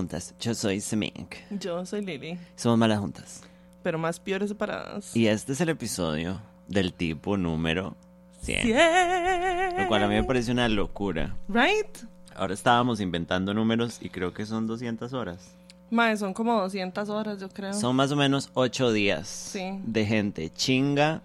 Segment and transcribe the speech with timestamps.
[0.00, 0.34] Juntas.
[0.40, 1.34] Yo soy Semink.
[1.50, 3.42] Yo soy Lili, Somos Malas Juntas.
[3.82, 5.14] pero más peores separadas.
[5.16, 7.96] Y este es el episodio del tipo número
[8.42, 8.62] 100.
[8.62, 8.76] Cien.
[9.78, 11.36] Lo cual a mí me parece una locura.
[11.48, 11.98] Right?
[12.34, 15.50] Ahora estábamos inventando números y creo que son 200 horas.
[15.90, 17.74] Mae, son como 200 horas, yo creo.
[17.74, 19.80] Son más o menos 8 días Sí.
[19.84, 21.20] de gente chinga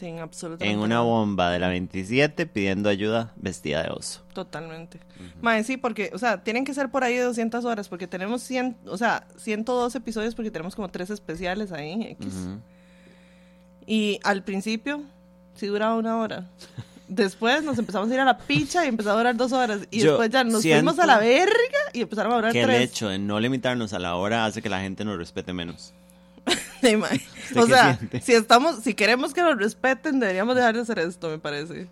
[0.00, 0.72] Sí, absolutamente.
[0.72, 4.22] en una bomba de la 27 pidiendo ayuda vestida de oso.
[4.32, 4.98] Totalmente.
[5.42, 8.42] Mae, sí, porque, o sea, tienen que ser por ahí de 200 horas, porque tenemos
[8.42, 12.26] 100, o sea, 102 episodios, porque tenemos como tres especiales ahí, X.
[12.34, 12.58] Ujú.
[13.86, 15.02] Y al principio,
[15.54, 16.46] sí duraba una hora.
[17.08, 19.80] Después nos empezamos a ir a la picha y empezó a durar dos horas.
[19.90, 21.52] Y Yo después ya nos fuimos a la verga
[21.92, 22.88] y empezaron a durar Que el tres.
[22.90, 25.92] hecho de no limitarnos a la hora hace que la gente nos respete menos.
[26.82, 27.20] Sí, mae.
[27.48, 28.20] ¿Usted O sea, siente?
[28.22, 31.88] si estamos, si queremos que nos respeten, deberíamos dejar de hacer esto, me parece.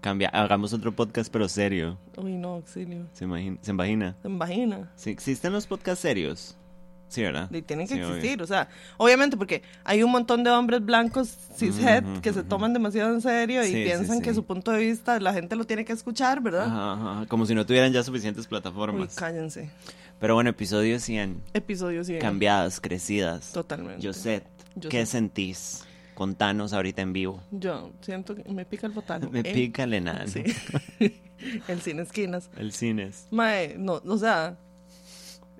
[0.00, 1.96] Cambia, hagamos otro podcast pero serio.
[2.16, 3.06] Uy, no, auxilio.
[3.12, 3.58] ¿Se imagina?
[3.60, 4.16] ¿Se imagina?
[4.22, 4.90] Se imagina.
[4.96, 6.56] Sí, ¿Existen los podcasts serios?
[7.08, 7.50] Sí, ¿verdad?
[7.52, 8.14] Y tienen que Sí, obvio.
[8.16, 12.40] existir, o sea, obviamente porque hay un montón de hombres blancos cishet Ujú, que se
[12.40, 12.48] ujú.
[12.48, 14.22] toman demasiado en serio y Sí, sí, piensan sí.
[14.22, 16.64] que su punto de vista la gente lo tiene que escuchar, ¿verdad?
[16.66, 19.14] Ajá, ajá, Como si no tuvieran ya suficientes Uy, plataformas.
[19.14, 19.68] cállense.
[20.22, 21.42] Pero bueno, episodio 100.
[21.52, 22.20] Episodio 100.
[22.20, 23.50] Cambiadas, crecidas.
[23.50, 24.06] Totalmente.
[24.06, 25.12] Josette, Yo ¿qué sé.
[25.12, 25.84] sentís?
[26.14, 27.42] Contanos ahorita en vivo.
[27.50, 29.28] Yo siento que me pica el botano.
[29.32, 29.52] Me ¿eh?
[29.52, 30.28] pica el enano.
[30.28, 30.44] Sí.
[31.66, 32.50] el cine esquinas.
[32.56, 33.26] El cines.
[33.32, 34.56] Mae, no, o sea,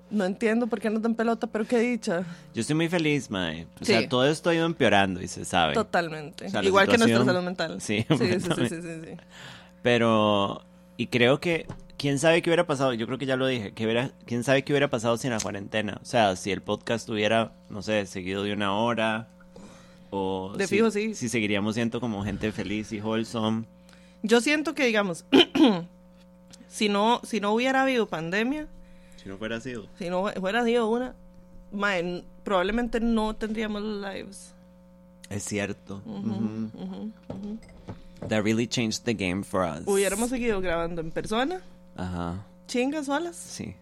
[0.09, 2.23] no entiendo por qué nos dan pelota, pero qué dicha.
[2.53, 3.65] Yo estoy muy feliz, mae.
[3.81, 3.91] O Sí.
[3.91, 5.73] sea, todo esto ha ido empeorando y se sabe.
[5.73, 6.45] Totalmente.
[6.45, 7.81] O sea, la Igual que nuestra salud mental.
[7.81, 9.17] Sí, sí, sí, sí, sí, sí.
[9.81, 10.63] Pero,
[10.95, 13.85] y creo que, quién sabe qué hubiera pasado, yo creo que ya lo dije, que
[13.85, 15.99] hubiera, quién sabe qué hubiera pasado sin la cuarentena.
[16.01, 19.27] O sea, si el podcast hubiera, no sé, seguido de una hora,
[20.09, 21.15] o De si, fijo, sí.
[21.15, 23.65] si seguiríamos siendo como gente feliz y wholesome.
[24.21, 25.25] Yo siento que, digamos,
[26.67, 28.67] si no, si no hubiera habido pandemia,
[29.21, 29.87] Si no fuera sido.
[29.97, 31.15] si no hubiera sido una,
[32.43, 34.53] probablemente no tendríamos los lives.
[35.29, 36.01] Es cierto.
[36.05, 36.69] Ujú, Ujú.
[36.75, 37.57] ujú, ujú.
[38.29, 39.81] That really changed the game for us.
[39.85, 41.61] Hubiéramos seguido grabando en persona,
[41.95, 43.35] Ajá, chingas solas.
[43.35, 43.75] sí.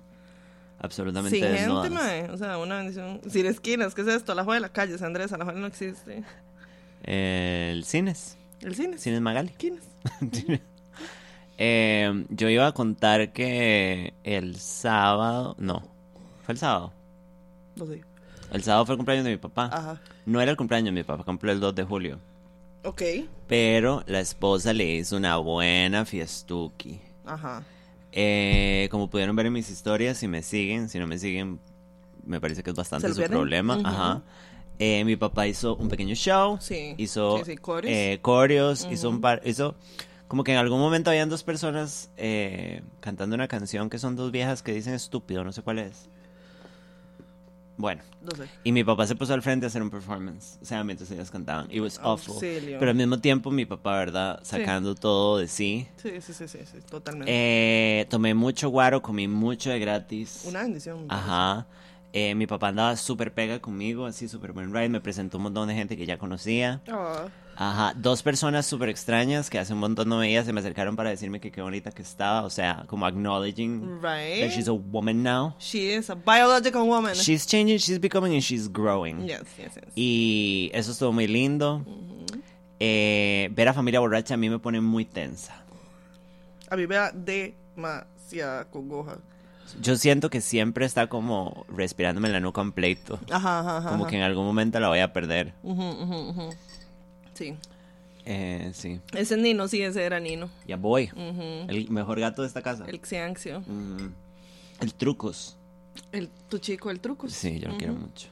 [0.84, 2.32] Absolutamente Sin gente, mae.
[2.32, 3.22] O sea, una bendición.
[3.30, 4.34] Sin esquinas, ¿qué es esto?
[4.34, 6.24] La juega de la calle, Andrés, la juega no existe.
[7.04, 8.36] El cines.
[8.62, 8.98] El cine.
[8.98, 9.50] Cines Magali.
[9.50, 9.84] Esquinas.
[11.64, 15.84] Eh, yo iba a contar que el sábado, no,
[16.44, 16.92] fue el sábado.
[17.76, 18.02] No sé.
[18.52, 19.70] El sábado fue el cumpleaños de mi papá.
[19.72, 20.02] Ajá.
[20.26, 22.20] No era el cumpleaños de mi papá, cumplió el 2 de julio.
[22.84, 23.04] Ok.
[23.48, 27.00] Pero la esposa le hizo una buena fiestuki.
[27.26, 27.62] Ajá.
[28.12, 31.60] Eh, como pudieron ver en mis historias, si me siguen, si no me siguen,
[32.26, 33.80] me parece que es bastante ¿Se lo su problema.
[33.84, 34.22] Ajá.
[34.80, 36.58] Eh, mi papá hizo un pequeño show.
[36.60, 36.96] Sí.
[36.98, 37.94] Hizo Sí, sí, coreos.
[37.96, 39.76] eh, coreos, hizo un par, hizo
[40.28, 44.32] como que en algún momento habían dos personas eh, cantando una canción que son dos
[44.32, 46.10] viejas que dicen estúpido, no sé cuál es.
[47.82, 48.44] Bueno, No sé.
[48.64, 51.32] y mi papá se puso al frente a hacer un performance, o sea, mientras ellas
[51.32, 51.68] cantaban.
[51.72, 52.36] It was awful.
[52.36, 52.78] Auxilio.
[52.80, 54.40] Pero al mismo tiempo mi papá, ¿verdad?
[54.44, 55.88] Sacando todo de sí.
[55.98, 57.32] Sí, sí, sí, sí, sí, totalmente.
[57.34, 60.44] Eh, tomé mucho guaro, comí mucho de gratis.
[60.48, 61.06] Una bendición.
[61.10, 61.66] Ajá.
[62.14, 64.90] Eh, mi papá andaba súper pega conmigo, así súper buen ride.
[64.90, 66.82] Me presentó un montón de gente que ya conocía.
[66.90, 67.94] Ah, Ajá.
[67.96, 71.40] Dos personas súper extrañas que hace un montón no veía se me acercaron para decirme
[71.40, 72.44] que qué bonita que estaba.
[72.44, 74.52] O sea, como acknowledging that right.
[74.52, 75.56] she's a woman now.
[75.60, 77.14] She is a biological woman.
[77.14, 79.28] She's changing, she's becoming, and she's growing.
[79.28, 79.94] Yes, yes, yes.
[79.96, 81.86] Y eso estuvo muy lindo.
[82.80, 85.64] Eh, ver a familia borracha a mí me pone muy tensa.
[86.70, 89.20] A mí me da demasiada congoja.
[89.80, 93.20] Yo siento que siempre está como respirándome la nuca un pleito.
[93.32, 93.90] Ajá, ajá, ajá.
[93.90, 95.54] Como que en algún momento la voy a perder.
[97.34, 97.56] Sí.
[98.26, 99.00] Eh, sí.
[99.14, 100.50] Ese es Nino, sí, ese era Nino.
[100.68, 101.10] Ya voy.
[101.68, 102.86] El mejor gato de esta casa.
[102.88, 103.62] El Xianxio.
[103.62, 104.10] Mm,
[104.82, 105.58] el trucos.
[106.12, 107.30] El, tu chico, el truco.
[107.30, 108.30] Sí, yo lo quiero mucho.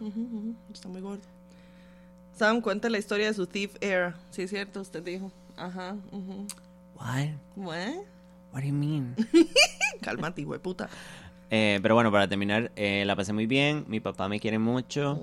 [0.73, 1.23] Está muy gordo.
[2.35, 4.13] Sam cuenta la historia de su Thief Air.
[4.31, 5.31] Sí, es cierto, usted dijo.
[5.57, 5.95] Ajá.
[6.95, 7.29] What?
[7.55, 7.95] What?
[8.53, 9.15] What do you mean?
[10.01, 10.89] Cálmate, hijo de puta.
[11.51, 13.85] Eh, pero bueno, para terminar, eh, la pasé muy bien.
[13.87, 15.19] Mi papá me quiere mucho.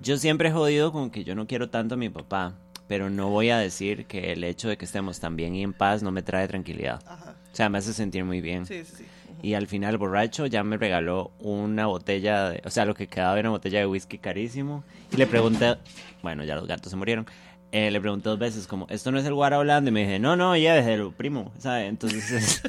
[0.00, 2.54] Yo siempre he jodido con que yo no quiero tanto a mi papá.
[2.88, 5.72] Pero no voy a decir que el hecho de que estemos tan bien y en
[5.72, 7.00] paz no me trae tranquilidad.
[7.06, 7.36] Ajá.
[7.52, 8.66] O sea, me hace sentir muy bien.
[8.66, 9.04] Sí, sí, sí.
[9.42, 13.38] Y al final, borracho, ya me regaló una botella, de, o sea, lo que quedaba
[13.38, 14.84] era una botella de whisky carísimo.
[15.10, 15.76] Y le pregunté,
[16.22, 17.26] bueno, ya los gatos se murieron.
[17.72, 19.60] Eh, le pregunté dos veces, como, ¿esto no es el guara?
[19.78, 21.88] Y me dije, no, no, lléveselo, primo, ¿sabes?
[21.88, 22.62] Entonces, es,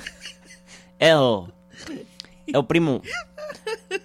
[1.00, 1.18] el,
[2.48, 3.02] el primo.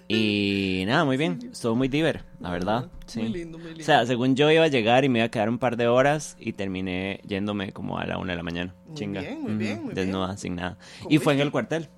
[0.07, 2.89] Y nada, muy bien, estuvo muy diver, la verdad.
[3.05, 3.21] Sí.
[3.21, 3.81] Muy lindo, muy lindo.
[3.81, 5.87] O sea, según yo iba a llegar y me iba a quedar un par de
[5.87, 8.75] horas y terminé yéndome como a la una de la mañana.
[8.87, 9.21] Muy Chinga.
[9.21, 9.95] bien, muy bien, muy bien.
[9.95, 10.77] Desnuda, sin nada.
[11.09, 11.89] Y fue en el cuartel.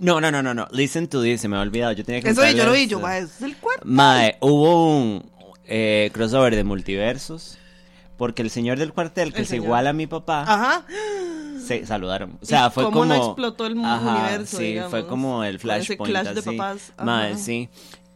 [0.00, 0.66] No, no, no, no, no.
[0.70, 1.92] Listen to this, se me ha olvidado.
[1.92, 3.84] Yo tenía que Eso yo lo vi, yo, mae, es el cuarto.
[3.84, 5.30] Mae, hubo un
[5.64, 7.58] eh, crossover de multiversos.
[8.16, 9.64] Porque el señor del cuartel, que El es señor.
[9.66, 10.86] igual a mi papá, Ajá.
[11.64, 12.38] se saludaron.
[12.40, 13.04] O sea, ¿Y fue cómo como.
[13.14, 14.90] no explotó el universo, Sí, digamos?
[14.90, 16.10] fue como el Con ese flashpoint.
[16.12, 16.50] clash de así.
[16.56, 16.92] papás.
[17.02, 17.38] Mae, Ajá.
[17.38, 17.68] sí.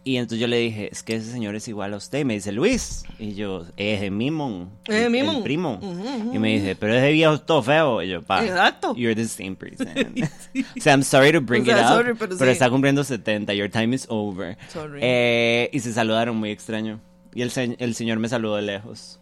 [0.05, 2.21] Y entonces yo le dije, es que ese señor es igual a usted.
[2.21, 3.05] Y me dice, Luis.
[3.19, 4.71] Y yo, es de Mimon.
[4.87, 5.37] Es de el- Mimon.
[5.37, 5.79] El primo.
[5.83, 6.35] Ujú, ujú.
[6.35, 8.01] Y me dice, pero ese viejo es todo feo.
[8.03, 8.43] Y yo, pa.
[8.43, 8.95] Exacto.
[8.97, 9.89] You're the same person.
[10.79, 11.89] O sea, I'm sorry to bring O sea, it up.
[11.91, 12.53] sorry, pero pero sí.
[12.53, 13.53] está cumpliendo 70.
[13.53, 14.57] Your time is over.
[14.73, 15.01] Sorry.
[15.03, 17.01] Eh, y se saludaron muy extraño.
[17.35, 19.21] Y el, se- el señor me saludó de lejos.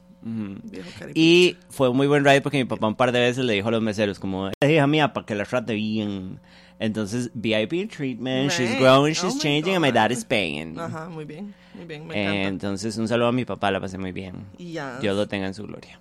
[0.64, 1.12] Viejo caripicho.
[1.20, 3.69] Y fue un muy buen ride porque mi papá un par de veces le dijo
[3.69, 6.40] a los meseros como, hija mía, para que la trate bien.
[6.78, 10.19] Entonces, VIP treatment, she's growing, Oh she's my changing, and my dad God.
[10.19, 10.78] is paying.
[10.78, 12.49] Ajá, muy bien, muy bien, me Eh, encanta.
[12.49, 14.44] entonces, un saludo a mi papá, la pasé muy bien.
[14.58, 14.99] Y ya.
[14.99, 15.99] Dios lo tenga en su gloria.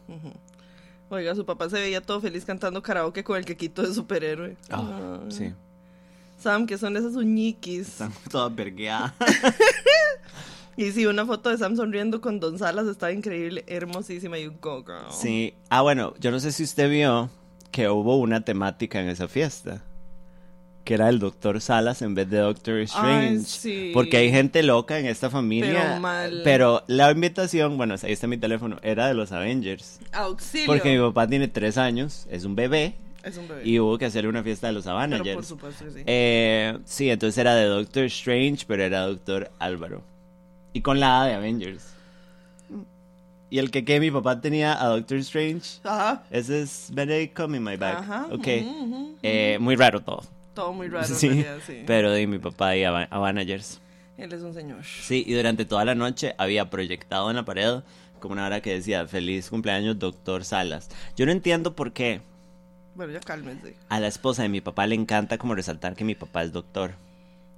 [1.09, 4.57] Oiga, su papá se veía todo feliz cantando karaoke con el quequito de superhéroe.
[4.69, 5.31] Ah, Ay.
[5.31, 5.53] sí.
[6.39, 7.99] Sam, que son esas uñiquis.
[8.29, 9.13] toda vergueada.
[10.77, 14.37] Y sí, una foto de Sam sonriendo con Don Salas estaba increíble, hermosísima.
[14.37, 15.11] Y un go, girl.
[15.11, 15.53] Sí.
[15.69, 17.29] Ah, bueno, yo no sé si usted vio
[17.71, 19.83] que hubo una temática en esa fiesta.
[20.83, 23.39] Que era el Doctor Salas en vez de Doctor Strange.
[23.45, 23.91] sí.
[23.93, 25.81] Porque hay gente loca en esta familia.
[25.87, 26.41] Pero mal.
[26.43, 29.99] Pero la invitación, bueno, ahí está mi teléfono, era de los Avengers.
[30.11, 30.67] Auxilio.
[30.67, 32.95] Porque mi papá tiene tres años, es un bebé.
[33.23, 33.61] Es un bebé.
[33.67, 35.35] Y hubo que hacerle una fiesta de los Pero Avengers.
[35.35, 36.03] por supuesto sí.
[36.05, 40.03] Eh, sí, entonces era de Doctor Strange, pero era Doctor Álvaro.
[40.75, 41.93] Y con la A de Avengers.
[43.49, 46.23] Y el que que mi papá tenía a Doctor Strange, Ajá.
[46.29, 47.97] ese es Benedict Come in My Bag.
[47.99, 48.45] Ajá, Ok.
[48.61, 49.15] ujú, ujú.
[49.23, 50.23] Eh, muy raro todo.
[50.53, 51.83] Todo muy raro, sí, realidad, sí.
[51.87, 53.79] pero de mi papá y Ava- Avengers.
[54.17, 54.83] Él es un señor.
[54.83, 57.79] Sí, y durante toda la noche había proyectado en la pared
[58.19, 60.89] como una hora que decía feliz cumpleaños Doctor Salas.
[61.15, 62.19] Yo no entiendo por qué
[62.95, 63.75] Bueno, ya cálmense.
[63.87, 66.95] a la esposa de mi papá le encanta como resaltar que mi papá es doctor.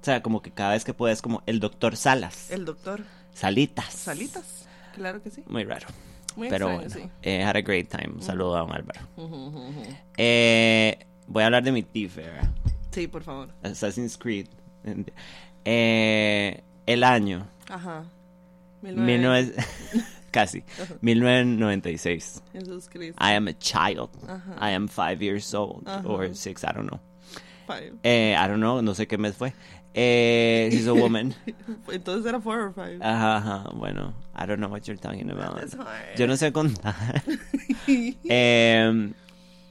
[0.00, 2.50] O sea, como que cada vez que puede es como el doctor Salas.
[2.50, 3.02] El doctor.
[3.34, 3.92] Salitas.
[3.92, 4.66] Salitas.
[4.94, 5.42] Claro que sí.
[5.46, 5.86] Muy raro.
[6.36, 8.14] Muy Pero extraño, bueno, eh, had a great time.
[8.14, 9.00] Un saludo a don Álvaro.
[9.16, 9.96] sí.
[10.16, 12.40] Eh, voy a hablar de mi T-Fair.
[12.92, 13.48] Sí, por favor.
[13.62, 14.46] Assassin's Creed.
[15.64, 17.46] Eh, el año.
[17.68, 18.04] Ajá.
[18.82, 19.54] 19...
[20.30, 20.62] Casi.
[21.00, 22.42] 1996.
[22.52, 23.22] Jesús Cristo.
[23.22, 24.10] I am a child.
[24.28, 24.70] Ajá.
[24.70, 25.86] I am five years old.
[25.88, 26.06] Ajá.
[26.06, 27.00] Or six, I don't know.
[27.66, 27.94] Five.
[28.02, 29.52] Eh, I don't know, no sé qué mes fue.
[30.00, 31.34] Eh, she's a woman.
[31.88, 33.00] Entonces era four or five.
[33.02, 35.56] Ajá, ajá, bueno, I don't know what you're talking about.
[35.56, 36.16] That's hard.
[36.16, 37.22] Yo no sé contar.
[37.88, 39.12] Eh,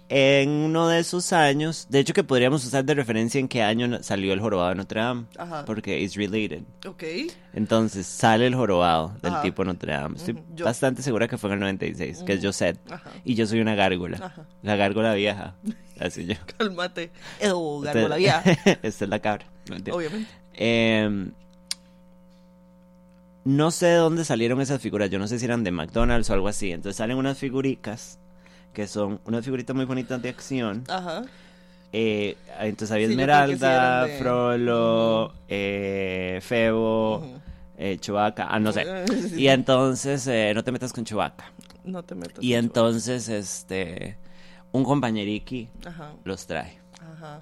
[0.10, 4.02] en uno de esos años, de hecho que podríamos usar de referencia en qué año
[4.04, 5.66] salió el jorobado de Notre Dame, Ajá.
[5.66, 6.62] porque it's related.
[6.88, 7.04] Ok.
[7.54, 9.42] Entonces sale el jorobado del Ajá.
[9.42, 10.16] tipo Notre Dame.
[10.18, 12.80] Estoy bastante segura que fue en el 96, que es Josette.
[12.90, 13.12] Ajá.
[13.26, 14.18] Y yo soy una gárgola.
[14.22, 14.46] Ajá.
[14.64, 15.56] La gárgola vieja.
[16.00, 16.36] Así yo.
[16.58, 17.12] Cálmate.
[17.42, 18.42] Ew, Esta- garbo la vía.
[18.84, 19.46] Esta es la cabra.
[19.70, 19.94] No.
[19.96, 20.30] Obviamente.
[20.54, 21.28] Eh,
[23.44, 25.10] no sé de dónde salieron esas figuras.
[25.10, 26.72] Yo no sé si eran de McDonald's o algo así.
[26.72, 28.20] Entonces salen unas figuricas
[28.78, 30.84] que son unas figuritas muy bonitas de acción.
[30.88, 31.24] Ajá.
[31.92, 37.40] Eh, entonces había Sí, sí Esmeralda, Frollo, eh, Febo, Ujú.
[37.80, 38.46] eh, Chewbacca.
[38.48, 38.86] Ah, no sé.
[39.30, 39.42] Sí.
[39.42, 41.46] Y entonces, no te metas con Chewbacca.
[41.86, 42.38] No te metas.
[42.44, 44.16] Y entonces, este,
[44.72, 46.12] un compañeriqui Ajá.
[46.24, 46.78] los trae.
[47.02, 47.40] Ajá.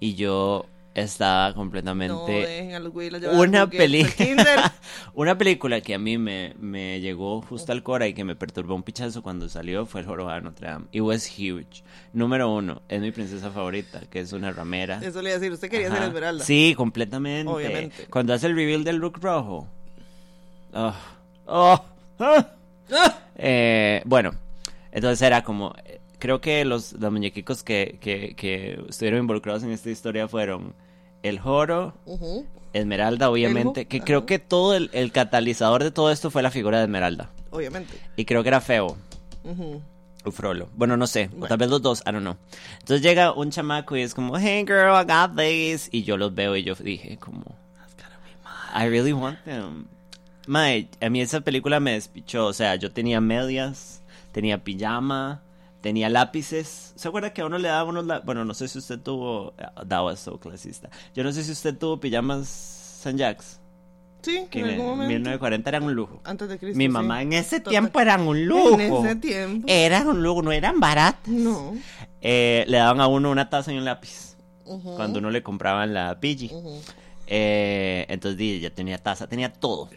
[0.00, 0.66] Y yo
[1.00, 2.32] estaba No completamente...
[2.32, 4.74] dejen güeyes llevar una película
[5.14, 8.74] una película que a mí me, me llegó justo al cora y que me perturbó
[8.74, 12.82] un pichazo cuando salió fue el jorobado de Notre Dame it was huge número uno
[12.88, 15.52] es mi princesa favorita que es una ramera Eso le iba a decir.
[15.52, 15.96] Usted quería Ajá.
[15.98, 16.44] ser Esmeralda.
[16.44, 18.06] sí completamente Obviamente.
[18.10, 19.66] cuando hace el reveal del look rojo
[20.74, 20.94] oh,
[21.46, 21.84] oh,
[22.20, 22.46] ah.
[23.36, 24.32] Eh, bueno
[24.92, 29.70] entonces era como eh, creo que los, los muñequicos que, que, que estuvieron involucrados en
[29.70, 30.74] esta historia fueron
[31.28, 31.94] el joro.
[32.72, 36.78] Esmeralda, obviamente, que creo que todo el, el catalizador de todo esto fue la figura
[36.78, 37.30] de Esmeralda.
[37.50, 37.94] Obviamente.
[38.16, 38.96] Y creo que era feo.
[39.44, 39.80] Ujú.
[40.24, 40.68] O Frollo.
[40.74, 41.26] Bueno, no sé.
[41.32, 41.46] O Bueno.
[41.48, 42.36] tal vez los dos, I don't know.
[42.80, 45.88] Entonces llega un chamaco y es como, hey girl, I got this.
[45.92, 47.44] Y yo los veo y yo dije como,
[48.74, 49.86] I really want them.
[50.46, 52.46] Mae, a mí esa película me despichó.
[52.46, 55.42] O sea, yo tenía medias, tenía pijama,
[55.80, 56.92] tenía lápices.
[56.96, 58.26] ¿Se acuerda que a uno le daban unos lápices?
[58.26, 59.54] Bueno, no sé si usted tuvo...
[59.88, 60.90] That was so clasista.
[61.14, 63.60] Yo no sé si usted tuvo pijamas San Jacks.
[64.22, 65.08] Sí, Que en algún momento.
[65.08, 66.20] 1940 eran un lujo.
[66.24, 66.76] Antes de Cristo.
[66.76, 66.88] Mi sí.
[66.88, 67.70] mamá en ese Total.
[67.70, 68.80] tiempo eran un lujo.
[68.80, 69.66] En ese tiempo.
[69.70, 71.28] Eran un lujo, no eran baratas.
[71.28, 71.74] No.
[72.20, 74.36] Eh, le daban a uno una taza y un lápiz.
[74.96, 76.50] Cuando uno le compraban la Pidgey.
[76.52, 76.80] Ujú.
[77.28, 79.88] Eh, entonces ya tenía taza, tenía todo.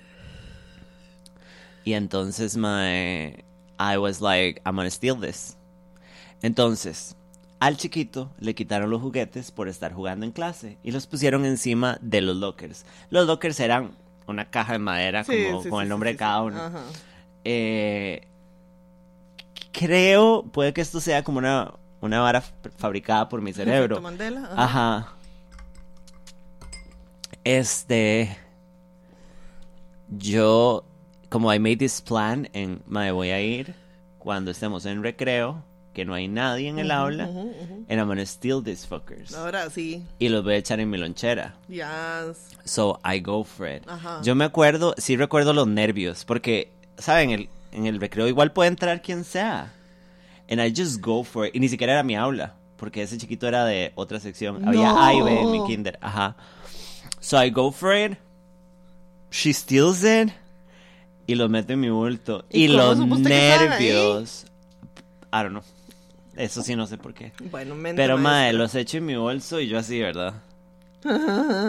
[1.83, 3.43] Y entonces my,
[3.79, 5.57] I was like, I'm gonna steal this.
[6.41, 7.15] Entonces,
[7.59, 11.99] Al chiquito le quitaron los juguetes por estar jugando en clase y los pusieron encima
[12.01, 12.85] de los lockers.
[13.11, 13.91] Los lockers eran
[14.25, 16.59] una caja de madera Sí, como sí, con sí, el nombre de cada uno.
[16.59, 16.81] Ajá.
[17.43, 18.27] Eh,
[19.71, 22.41] creo, puede que esto sea como una, una vara
[22.77, 24.01] fabricada por mi cerebro.
[24.01, 24.49] Mandela.
[24.55, 24.97] Ajá.
[24.97, 25.15] Ajá.
[27.43, 28.37] Este.
[30.09, 30.83] Yo,
[31.29, 33.73] como I made this plan, en me voy a ir
[34.19, 37.73] cuando estemos en recreo, que no hay nadie en el aula, Ujú, ujú.
[37.89, 39.33] and I'm gonna steal these fuckers.
[39.35, 40.03] Ahora sí.
[40.19, 41.55] Y los voy a echar en mi lonchera.
[41.67, 42.37] Yes.
[42.65, 43.83] So I go for it.
[43.87, 44.21] Ajá.
[44.23, 47.31] Yo me acuerdo, sí recuerdo los nervios, porque, ¿saben?
[47.31, 49.73] El, en el recreo igual puede entrar quien sea.
[50.49, 51.55] And I just go for it.
[51.55, 54.67] Y ni siquiera era mi aula, porque ese chiquito era de otra sección.
[54.67, 55.01] Había No.
[55.03, 55.97] A y B en mi kinder.
[56.01, 56.35] Ajá.
[57.19, 58.17] So I go for it.
[59.29, 60.29] She steals it.
[61.27, 62.43] Y lo meto en mi bulto.
[62.49, 64.45] ¿Y Y, los nervios.
[65.33, 65.63] I don't know.
[66.41, 67.33] Eso sí no sé por qué.
[67.51, 70.33] Bueno, mente Pero, madre, los echo en mi bolso y yo así, ¿verdad?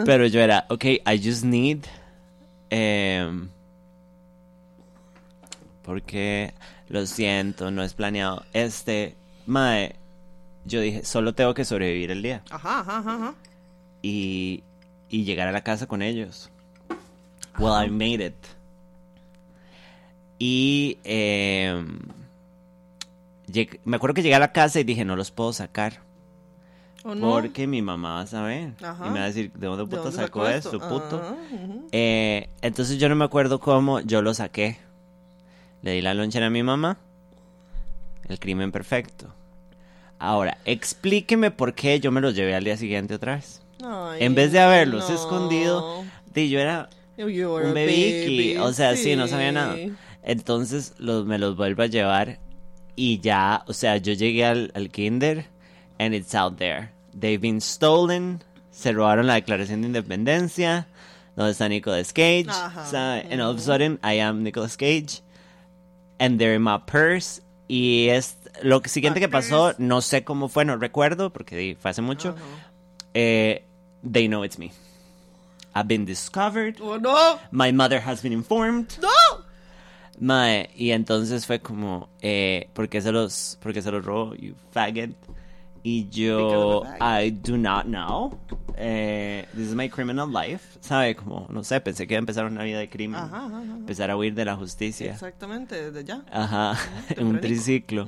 [0.06, 1.80] Pero yo era, ok, I just need...
[2.70, 3.48] em,
[5.82, 6.54] porque,
[6.88, 8.44] lo siento, no es planeado.
[8.54, 9.14] Este,
[9.46, 9.96] madre,
[10.64, 12.42] yo dije, solo tengo que sobrevivir el día.
[12.50, 13.34] Ajá, ajá, ajá, ajá.
[14.00, 14.62] Y,
[15.10, 16.50] y llegar a la casa con ellos.
[17.58, 18.34] Well, I made it.
[20.38, 21.98] Y em,
[23.52, 26.00] lleg- me acuerdo que llegué a la casa y dije, no los puedo sacar.
[27.04, 27.30] ¿O no?
[27.30, 28.74] Porque mi mamá va a saber.
[28.82, 29.06] Ajá.
[29.06, 31.16] Y me va a decir, ¿de dónde ¿De puta sacó esto, puto?
[31.52, 31.88] Ujú.
[31.90, 34.78] Eh, entonces yo no me acuerdo cómo yo lo saqué.
[35.82, 36.98] Le di la lonchera a mi mamá.
[38.28, 39.34] El crimen perfecto.
[40.20, 43.60] Ahora, explíqueme por qué yo me los llevé al día siguiente otra vez.
[43.84, 45.14] Ay, En vez de haberlos no.
[45.16, 49.74] escondido, di, yo era un baby, O sea, sí, no sabía nada.
[50.22, 52.38] Entonces los, me los vuelvo a llevar.
[52.96, 55.46] Y ya, o sea, yo llegué al, al kinder.
[55.98, 56.90] And it's out there.
[57.18, 58.42] They've been stolen.
[58.70, 60.86] Se robaron la declaración de independencia.
[61.36, 62.46] Donde está Nicolas Cage.
[62.90, 63.26] ¿sabe?
[63.30, 65.22] And all of a sudden, I am Nicolas Cage.
[66.18, 67.40] And they're in my purse.
[67.68, 71.90] Y es lo que- siguiente que pasó, no sé cómo fue, no recuerdo, porque fue
[71.90, 72.34] hace mucho.
[73.14, 73.64] Eh,
[74.02, 74.72] they know it's me.
[75.74, 76.76] I've been discovered.
[76.82, 77.38] ¡Oh, no!
[77.50, 78.98] My mother has been informed.
[79.00, 79.08] ¡No!
[80.18, 84.34] Mae, y entonces fue como, eh, ¿por qué se los, por qué se los robó,
[84.34, 85.10] you faggot?
[85.84, 88.38] Y yo, I do not know.
[88.76, 90.78] Eh, this is my criminal life.
[90.80, 91.16] ¿Sabe?
[91.16, 93.20] Como, no sé, pensé que iba a empezar una vida de crimen.
[93.20, 93.72] Ajá, ajá, ajá.
[93.78, 95.10] Empezar a huir de la justicia.
[95.10, 96.24] Exactamente, desde ya.
[96.30, 96.78] Ajá,
[97.16, 98.06] en un triciclo.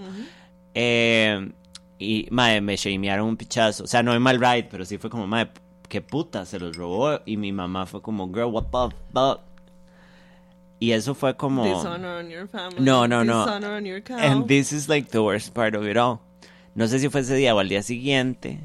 [0.72, 1.52] Eh,
[1.98, 3.84] y, mae, me shamearon un pichazo.
[3.84, 5.50] O sea, no es mal ride, pero sí fue como, mae,
[5.88, 7.18] qué puta, se los robó.
[7.26, 9.40] Y mi mamá fue como, girl, what the fuck?
[10.84, 11.64] Y eso fue como...
[11.64, 12.76] Dishonor on your family.
[12.78, 13.46] No, no, no.
[13.46, 14.18] Dishonor on your cow.
[14.18, 16.20] And this is like the worst part of it all.
[16.74, 18.60] No sé si fue ese día o al día siguiente.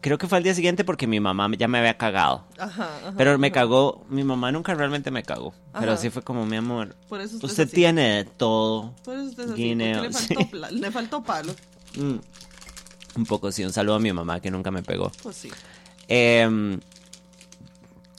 [0.00, 2.44] Creo que fue al día siguiente porque mi mamá ya me había cagado.
[2.56, 3.14] Ajá, ajá.
[3.16, 5.54] Pero me cagó, mi mamá nunca realmente me cagó.
[5.76, 8.94] Pero sí fue como, mi amor, Por eso usted, tiene de todo.
[9.02, 11.52] Por eso usted es así, guineo, le faltó, le faltó palo.
[11.96, 12.18] Mm.
[13.16, 15.10] Un poco sí, un saludo a mi mamá que nunca me pegó.
[15.20, 15.50] Pues sí.
[16.06, 16.78] Em,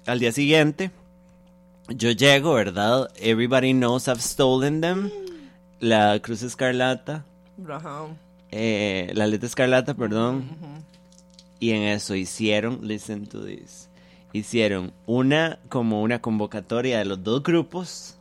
[0.06, 0.92] al día siguiente,
[1.90, 3.10] yo llego, ¿verdad?
[3.20, 5.10] Everybody knows I've stolen them.
[5.80, 7.24] La cruz escarlata.
[7.70, 8.08] Ajá.
[8.52, 10.46] eh, la letra escarlata, perdón.
[11.60, 13.90] Y en eso hicieron, listen to this,
[14.32, 18.16] hicieron una como una convocatoria de los dos grupos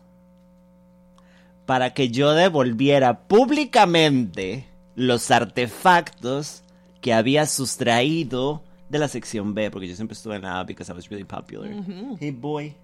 [1.66, 6.62] para que yo devolviera públicamente los artefactos
[7.02, 10.90] que había sustraído de la sección B, porque yo siempre estuve en la A because
[10.90, 11.68] I was really popular.
[12.20, 12.74] Hey boy.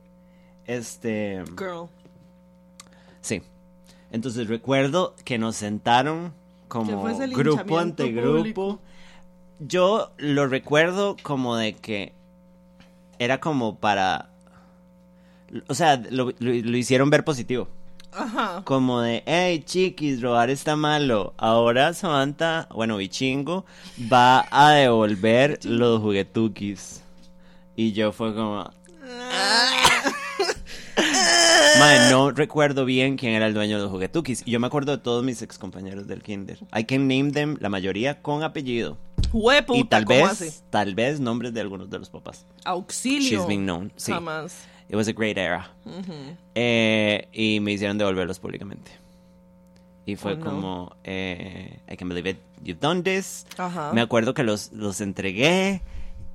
[0.66, 1.88] Este, Girl.
[3.20, 3.42] sí.
[4.10, 6.34] Entonces recuerdo que nos sentaron
[6.68, 8.36] como grupo ante grupo.
[8.38, 8.80] público.
[9.58, 12.12] Yo lo recuerdo como de que
[13.18, 14.28] era como para...
[15.68, 17.68] O sea, lo, lo- lo hicieron ver positivo.
[18.14, 18.60] Ajá.
[18.64, 21.32] Como de, hey chiquis, robar está malo.
[21.38, 23.64] Ahora Samantha, bueno, Bichingo,
[24.12, 27.02] va a devolver los juguetukis.
[27.76, 28.70] Y yo fue como...
[31.78, 34.42] Madre, no recuerdo bien quién era el dueño de los juguetukis.
[34.46, 36.58] Y yo me acuerdo de todos mis ex compañeros del kinder.
[36.76, 38.98] I can name them, la mayoría con apellido.
[39.32, 40.52] Hueputa, y tal ¿cómo vez, hace?
[40.70, 42.44] tal vez nombres de algunos de los papás.
[42.64, 43.38] Auxilio.
[43.38, 44.12] She's been known, sí.
[44.12, 44.64] Jamás.
[44.88, 45.70] It was a great era.
[46.54, 48.90] Eh, y me hicieron devolverlos públicamente.
[50.04, 50.44] Y fue Oh, no.
[50.44, 53.46] como, eh, I can believe it, you've done this.
[53.56, 53.92] Ajá.
[53.94, 55.80] Me acuerdo que los, los entregué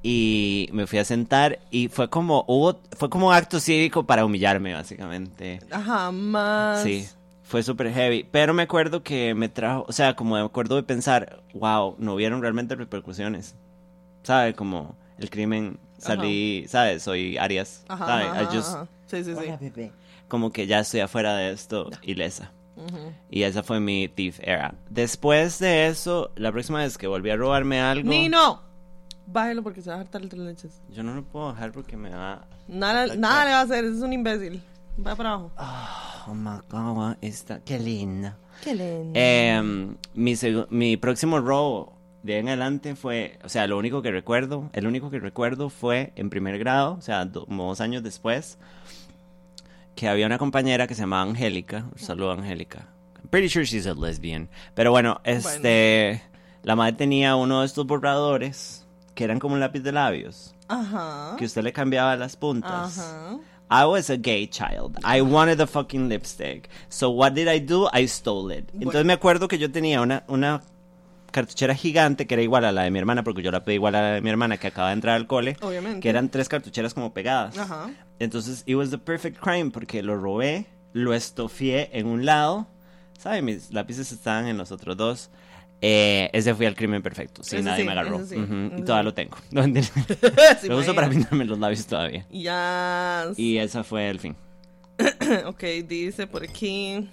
[0.04, 4.26] y me fui a sentar y fue como, hubo, fue como un acto cívico para
[4.26, 5.60] humillarme, básicamente.
[5.70, 6.84] Jamás.
[6.84, 7.08] Sí,
[7.44, 8.26] Fue súper heavy.
[8.30, 12.14] Pero me acuerdo que me trajo, o sea, como me acuerdo de pensar, wow, no
[12.16, 13.56] hubieron realmente repercusiones.
[14.24, 14.54] ¿Sabe?
[14.54, 17.04] Como el crimen, salí, ¿sabes?
[17.04, 17.86] Soy Arias.
[17.88, 18.26] Ajá, ¿sabe?
[18.26, 18.88] ajá, I just- ajá.
[19.08, 19.34] Sí, sí,
[19.74, 19.92] sí.
[20.28, 22.52] Como que ya estoy afuera de esto, ilesa.
[22.76, 23.14] Ujú.
[23.32, 24.76] Y esa fue mi thief era.
[24.90, 28.10] Después de eso, la próxima vez que volví a robarme algo.
[28.10, 28.62] Nino,
[29.28, 30.82] bájelo porque se va a hartar el tres leches.
[30.90, 32.48] Yo no lo puedo dejar porque me va.
[32.68, 34.62] Nada, nada le va a hacer, es un imbécil.
[35.06, 35.52] Va para abajo.
[36.28, 37.60] Oh my god, está.
[37.60, 38.36] Qué linda.
[38.64, 39.12] Qué lindo.
[39.14, 40.34] Em, mi,
[40.72, 41.94] mi próximo robo
[42.24, 45.70] de ahí en adelante fue, o sea, lo único que recuerdo, el único que recuerdo
[45.70, 48.58] fue en primer grado, o sea, do- como dos años después,
[49.96, 52.88] que había una compañera que se llamaba Angélica, saludo Angélica.
[53.18, 54.50] I'm pretty sure she's a lesbian.
[54.74, 56.22] Pero bueno, este,
[56.64, 58.87] la madre tenía uno de estos borradores
[59.18, 61.36] que eran como un lápiz de labios, Ajá.
[61.40, 63.00] que usted le cambiaba las puntas.
[63.00, 63.40] Ajá.
[63.70, 64.96] I was a gay child.
[65.04, 66.70] I wanted the fucking lipstick.
[66.88, 67.90] So what did I do?
[67.92, 68.70] I stole it.
[68.76, 70.62] Entonces me acuerdo que yo tenía una, una
[71.32, 73.96] cartuchera gigante que era igual a la de mi hermana, porque yo la pedí igual
[73.96, 75.58] a la de mi hermana que acaba de entrar al cole.
[75.62, 76.00] Obviamente.
[76.00, 77.58] Que eran tres cartucheras como pegadas.
[77.58, 77.90] Ajá.
[78.20, 82.68] Entonces, it was the perfect crime porque lo robé, lo estofié en un lado.
[83.18, 83.42] ¿Sabe?
[83.42, 85.32] Mis lápices estaban en los otros dos.
[85.82, 87.44] Eh, ese fue el crimen perfecto.
[87.44, 88.26] Sí, nadie sí, me agarró.
[88.26, 89.38] sí, Y todavía lo tengo.
[89.52, 89.64] No,
[90.68, 92.26] lo uso para pintarme los labios todavía.
[92.32, 93.26] Ya.
[93.36, 94.36] Y ese fue el fin.
[95.46, 97.10] ok, dice por aquí.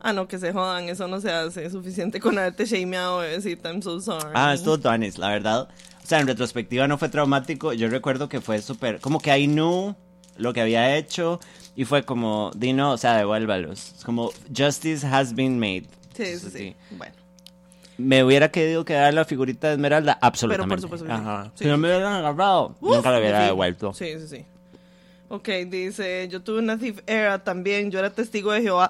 [0.00, 1.68] Ah, no, que se jodan, eso no se hace.
[1.70, 3.68] Suficiente con haberte shameado, bebecita.
[3.70, 4.30] I'm so sorry.
[4.34, 5.68] Ah, estuvo Tuanis, la verdad.
[6.02, 7.72] O sea, en retrospectiva no fue traumático.
[7.72, 9.00] Yo recuerdo que fue súper.
[9.00, 9.94] Como que I knew
[10.36, 11.40] lo que había hecho.
[11.74, 13.94] Y fue como, Dino, o sea, devuélvalos.
[13.98, 15.86] Es como, justice has been made.
[16.14, 16.76] Sí, sí, sí.
[16.90, 17.14] Bueno.
[17.98, 20.82] Me hubiera querido quedar la figurita de Esmeralda, absolutamente.
[20.82, 21.18] supuesto que sí.
[21.20, 21.50] Ajá.
[21.56, 21.64] Sí.
[21.64, 23.46] Si no me hubieran agarrado, Uf, nunca la hubiera sí.
[23.46, 23.92] devuelto.
[23.92, 24.44] Sí, sí, sí.
[25.28, 28.88] Ok, dice, yo tuve una thief era también, yo era testigo de Jehová.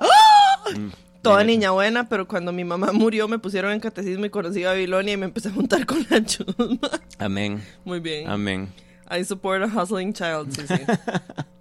[0.76, 0.88] Mm,
[1.22, 4.68] Toda niña buena, pero cuando mi mamá murió me pusieron en catecismo y conocí a
[4.68, 6.88] Babilonia y me empecé a juntar con la chusma.
[7.18, 7.60] Amén.
[7.84, 8.28] Muy bien.
[8.28, 8.68] Amén.
[9.10, 10.74] I support a hustling child, sí, sí.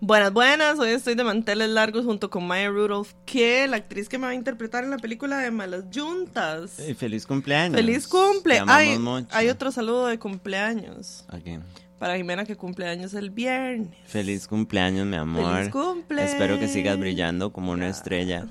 [0.00, 0.78] buenas, buenas.
[0.78, 4.30] Hoy estoy de manteles largos junto con Maya Rudolph, que la actriz que me va
[4.30, 6.72] a interpretar en la película de Malas Juntas.
[6.96, 7.76] Feliz cumpleaños.
[7.76, 8.54] Feliz cumple.
[8.54, 11.24] Te amamos Hay, otro saludo de cumpleaños.
[11.32, 11.62] Ok.
[11.98, 13.90] Para Jimena que cumpleaños el viernes.
[14.06, 15.56] Feliz cumpleaños, mi amor.
[15.56, 16.24] Feliz cumple.
[16.24, 18.46] Espero que sigas brillando como una estrella.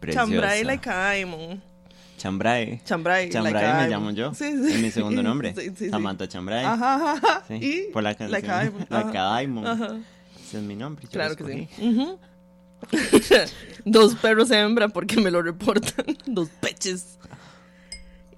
[0.00, 0.26] Preciosa.
[0.28, 1.62] Chambray like Aimon.
[2.16, 2.80] Chambray.
[2.84, 3.30] Chambray.
[3.30, 4.34] Chambray like me llamo yo.
[4.34, 4.72] Sí, sí.
[4.72, 5.54] Es mi segundo nombre.
[5.54, 5.90] Sí, sí, sí.
[5.90, 6.64] Samantha Chambray.
[6.64, 7.44] Ajá, ajá, ajá.
[7.46, 8.32] Sí, Y por la canción.
[8.32, 8.50] like
[9.18, 9.64] Aimon.
[9.64, 9.68] Like.
[9.68, 9.98] Ajá.
[10.48, 11.04] Ese es mi nombre.
[11.04, 11.68] yo Claro que sí.
[13.84, 16.06] Dos perros hembra porque me lo reportan.
[16.26, 17.18] Dos peches.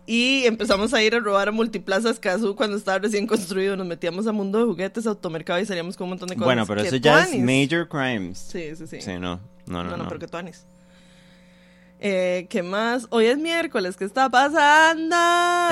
[0.06, 3.76] Y empezamos a ir a robar a Multiplaza Escazú cuando estaba recién construido.
[3.76, 6.46] Nos metíamos a Mundo de Juguetes, Automercado y salíamos con un montón de cosas.
[6.46, 8.38] Bueno, pero ¡Qué eso ya es major crimes.
[8.38, 9.00] Sí, sí, sí.
[9.00, 9.36] Sí, no.
[9.66, 10.08] No, no, no, no, no.
[10.08, 10.66] pero que tuanis.
[12.00, 13.06] Eh, ¿Qué más?
[13.10, 15.14] Hoy es miércoles, ¿qué está pasando?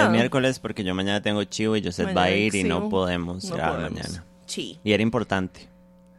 [0.04, 2.88] El miércoles porque yo mañana tengo chivo y Joseph va a ir y no sí,
[2.90, 4.02] podemos no grabar podemos.
[4.02, 4.24] mañana.
[4.46, 5.68] Sí, Y era importante.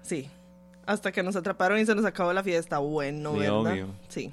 [0.10, 0.30] Sí.
[0.86, 2.80] Hasta que nos atraparon y se nos acabó la fiesta.
[2.80, 3.56] Bueno, Sí, ¿verdad?
[3.60, 3.88] obvio.
[4.08, 4.32] Sí.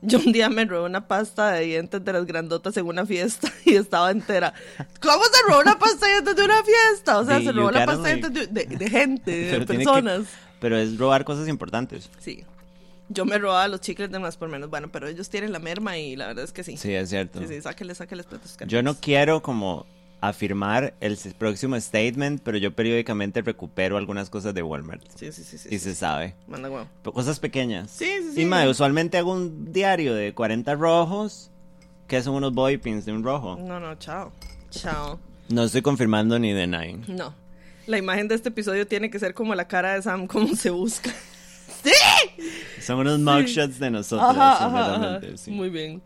[0.00, 3.52] Yo un día me robé una pasta de dientes de las grandotas en una fiesta
[3.66, 4.54] y estaba entera.
[5.00, 7.18] ¿Cómo se robó una pasta de dientes de una fiesta?
[7.18, 9.66] O sea, Sí, se robó la pasta de dientes de, de- de gente, de que-
[9.66, 10.22] personas.
[10.58, 12.08] Pero es robar cosas importantes.
[12.18, 12.44] Sí.
[13.10, 14.70] Yo me robaba los chicles de más por menos.
[14.70, 16.78] Bueno, pero ellos tienen la merma y la verdad es que sí.
[16.78, 17.40] Sí, es cierto.
[17.40, 18.56] Sí, sí, sáquenle, sáquenles platos.
[18.66, 19.84] Yo no quiero como
[20.28, 25.02] afirmar el próximo statement, pero yo periódicamente recupero algunas cosas de Walmart.
[25.16, 25.68] Sí, sí, sí, sí.
[25.70, 25.84] y sí.
[25.84, 26.34] se sabe.
[26.46, 26.86] Manda huevo.
[27.12, 27.90] Cosas pequeñas.
[27.90, 28.42] Sí, sí, sí.
[28.42, 31.50] Y mae, usualmente hago un diario de 40 rojos,
[32.06, 33.56] que son unos body pins de un rojo.
[33.56, 34.32] No, no, chao.
[34.70, 35.18] Chao.
[35.48, 37.04] No estoy confirmando ni denying.
[37.08, 37.34] No.
[37.86, 40.70] La imagen de este episodio tiene que ser como la cara de Sam, como se
[40.70, 41.10] busca.
[41.84, 41.92] ¡Sí!
[42.80, 44.94] Son unos mugshots de nosotros, Ajá, ajá, ajá.
[44.94, 45.50] sinceramente, sí.
[45.50, 46.02] Muy bien.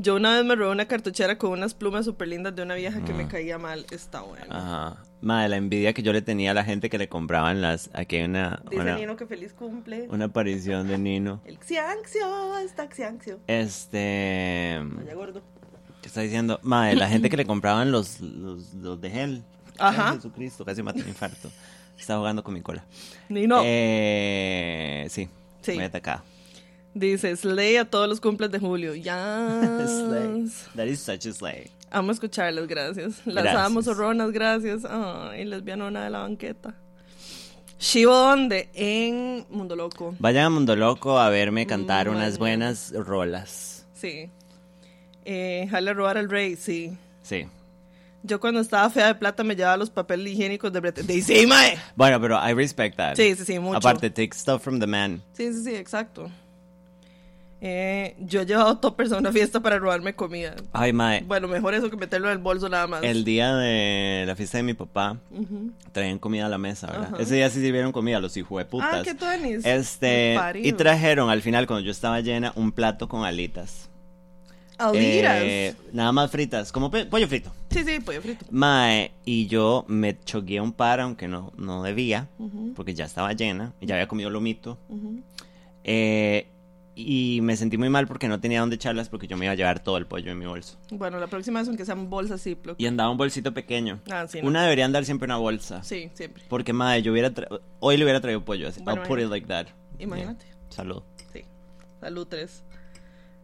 [0.00, 3.04] Yo una vez me robé una cartuchera con unas plumas súper lindas de una vieja
[3.04, 3.84] que me caía mal.
[3.90, 4.46] Está bueno.
[4.48, 5.02] Ajá.
[5.20, 7.90] Madre, la envidia que yo le tenía a la gente que le compraban las.
[7.92, 10.06] Aquí hay una, Dice una, Nino que feliz cumple.
[10.08, 11.40] una aparición de Nino.
[11.46, 13.40] El xianxio, está xianxio.
[13.48, 14.80] Este.
[14.84, 15.42] Vaya gordo.
[16.00, 16.60] ¿Qué está diciendo?
[16.62, 19.42] Madre, la gente que le compraban los, los, los de gel.
[19.80, 20.10] Ajá.
[20.10, 21.50] Ay, Jesucristo, casi mata un infarto.
[21.98, 22.84] Está jugando con mi cola.
[23.28, 23.62] Nino.
[23.64, 25.28] Eh, sí.
[25.60, 25.72] Sí.
[25.72, 26.22] Muy atacada.
[26.98, 28.94] Dice Slay a todos los cumples de julio.
[29.02, 29.60] Ya.
[29.86, 30.50] Slay.
[30.74, 31.70] That is such a slay.
[31.90, 33.24] Amo escucharles, gracias.
[33.24, 33.56] Las Gracias.
[33.66, 34.84] amo, zorronas, gracias.
[34.84, 36.74] Ay, lesbianona de la banqueta.
[37.78, 38.68] Shivo, ¿dónde?
[38.74, 40.14] En Mundo Loco.
[40.18, 42.66] Vayan a Mundo Loco a verme cantar Mm, unas mañana.
[42.66, 43.86] buenas rolas.
[43.94, 44.28] Sí.
[45.24, 46.96] Eh, jale a robar al rey, sí.
[47.22, 47.46] Sí.
[48.24, 51.02] Yo cuando estaba fea de plata me llevaba los papeles higiénicos de Brete.
[51.04, 51.78] De sí, mae.
[51.94, 53.14] Bueno, pero I respect that.
[53.14, 53.78] Sí, sí, sí, mucho.
[53.78, 55.22] Aparte, take stuff from the man.
[55.32, 56.28] Sí, sí, sí, exacto.
[57.60, 60.54] Eh, yo he llevado toppers a una fiesta para robarme comida.
[60.72, 61.22] Ay, mae.
[61.22, 63.02] Bueno, mejor eso que meterlo en el bolso nada más.
[63.02, 65.18] El día de la fiesta de mi papá,
[65.92, 67.20] traían comida a la mesa, ¿verdad?
[67.20, 68.88] Ese día sí sirvieron comida, los hijos de putas.
[68.92, 69.64] Ah, qué tuanis.
[69.64, 73.88] Este, y trajeron al final, cuando yo estaba llena, un plato con alitas.
[74.78, 75.42] Alitas.
[75.42, 77.52] Eh, nada más fritas, como pollo frito.
[77.70, 78.46] Sí, sí, pollo frito.
[78.52, 82.28] Mae, y yo me choqué un par, aunque no, no debía,
[82.76, 84.78] porque ya estaba llena, y ya había comido lomito.
[85.82, 86.46] Eh,
[86.98, 89.54] y me sentí muy mal porque no tenía dónde echarlas, porque yo me iba a
[89.54, 90.76] llevar todo el pollo en mi bolso.
[90.90, 92.80] Bueno, la próxima vez aunque sean bolsas Ziploc.
[92.80, 94.00] Y andaba un bolsito pequeño.
[94.10, 94.48] Ah, sí, no.
[94.48, 95.82] Una debería andar siempre una bolsa.
[95.84, 96.42] Sí, siempre.
[96.48, 98.68] Porque, madre, yo hubiera tra- hoy le hubiera traído pollo.
[98.68, 98.82] Así.
[98.82, 99.68] Bueno, I'll put it like that.
[99.98, 100.44] Imagínate.
[100.44, 100.56] Yeah.
[100.70, 101.02] Salud.
[101.32, 101.44] Sí.
[102.00, 102.64] Salud, tres.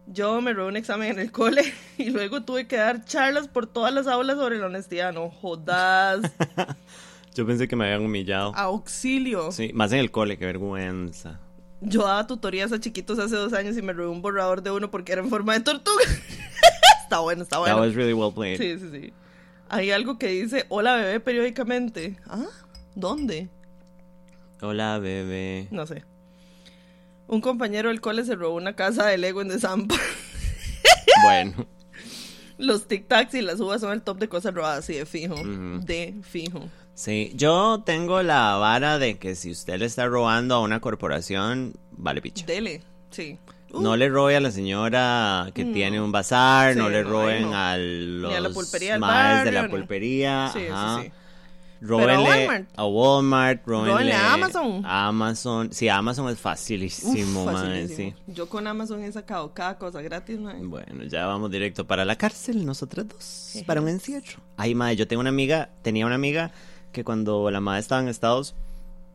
[0.07, 1.63] Yo me robé un examen en el cole
[1.97, 5.13] y luego tuve que dar charlas por todas las aulas sobre la honestidad.
[5.13, 6.21] No jodas.
[7.35, 8.53] Yo pensé que me habían humillado.
[8.55, 9.51] Auxilio.
[9.51, 11.39] Sí, más en el cole, qué vergüenza.
[11.81, 14.89] Yo daba tutorías a chiquitos hace dos años y me robé un borrador de uno
[14.89, 16.03] porque era en forma de tortuga.
[17.03, 17.77] está bueno, está That bueno.
[17.79, 18.57] was really well played.
[18.57, 19.13] Sí, sí, sí.
[19.69, 22.17] Hay algo que dice, hola bebé periódicamente.
[22.27, 22.45] ¿Ah?
[22.95, 23.49] ¿Dónde?
[24.61, 25.67] Hola, bebé.
[25.71, 26.03] No sé.
[27.27, 29.95] Un compañero del cole se robó una casa de Lego en Desampa.
[31.23, 31.65] bueno,
[32.57, 35.35] Los tic-tacs y las uvas son el top de cosas robadas, sí, de fijo.
[35.35, 36.61] De fijo.
[36.93, 37.31] sí.
[37.35, 42.21] Yo tengo la vara de que si usted le está robando a una corporación, vale
[42.21, 42.45] picha.
[42.45, 43.37] Dele, sí.
[43.73, 45.73] Uh, No le robe a la señora que No.
[45.73, 47.57] tiene un bazar, Sí, no le roben no.
[47.57, 50.49] a los a la pulpería del maes de la pulpería.
[50.53, 51.01] sí, ajá.
[51.01, 51.11] sí, sí.
[51.81, 53.65] Róbenle a Walmart.
[53.65, 54.81] róbenle a Amazon.
[54.85, 55.69] a Amazon.
[55.71, 58.11] Sí, Amazon es facilísimo, Uf, facilísimo.
[58.11, 58.15] sí.
[58.27, 60.63] Yo con Amazon he sacado cada cosa gratis, mae.
[60.63, 64.39] Bueno, ya vamos directo para la cárcel, nosotras dos, para un encierro.
[64.57, 66.51] Ay, madre, yo tengo una amiga, tenía una amiga
[66.91, 68.55] que cuando la madre estaba en Estados,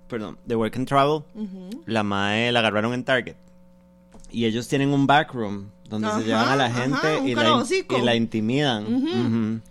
[0.09, 1.23] perdón, de Work and Travel,
[1.87, 3.37] la madre la agarraron en Target.
[4.31, 7.99] Y ellos tienen un backroom donde Ajá, se llevan a la gente y, la, calabocico.
[7.99, 9.62] y la intimidan.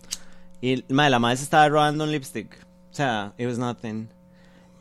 [0.62, 2.50] Y madre, la madre se estaba robando un lipstick.
[3.00, 4.10] O sea, it was nothing.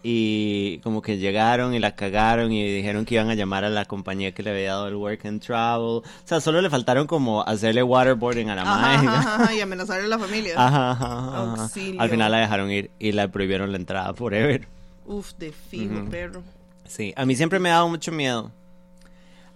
[0.03, 3.85] Y como que llegaron y la cagaron y dijeron que iban a llamar a la
[3.85, 5.99] compañía que le había dado el work and travel.
[5.99, 9.57] O sea, solo le faltaron como hacerle waterboarding a la madre.
[9.57, 10.55] y amenazarle a la familia.
[10.57, 11.71] Ajá, ajá, ajá.
[11.99, 14.67] Al final la dejaron ir y la prohibieron la entrada forever.
[15.07, 16.11] Uf, de fijo, Ujú.
[16.11, 16.43] perro.
[16.89, 18.51] Sí, a mí siempre me ha dado mucho miedo.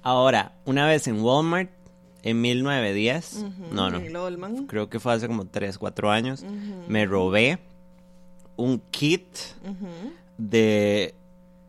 [0.05, 1.70] Ahora, una vez en Walmart,
[2.22, 4.66] en 1910, Ujú, no, no, man.
[4.68, 7.59] creo que fue hace como 3, 4 años, Ujú, me robé
[8.56, 9.24] un kit
[10.38, 11.14] de,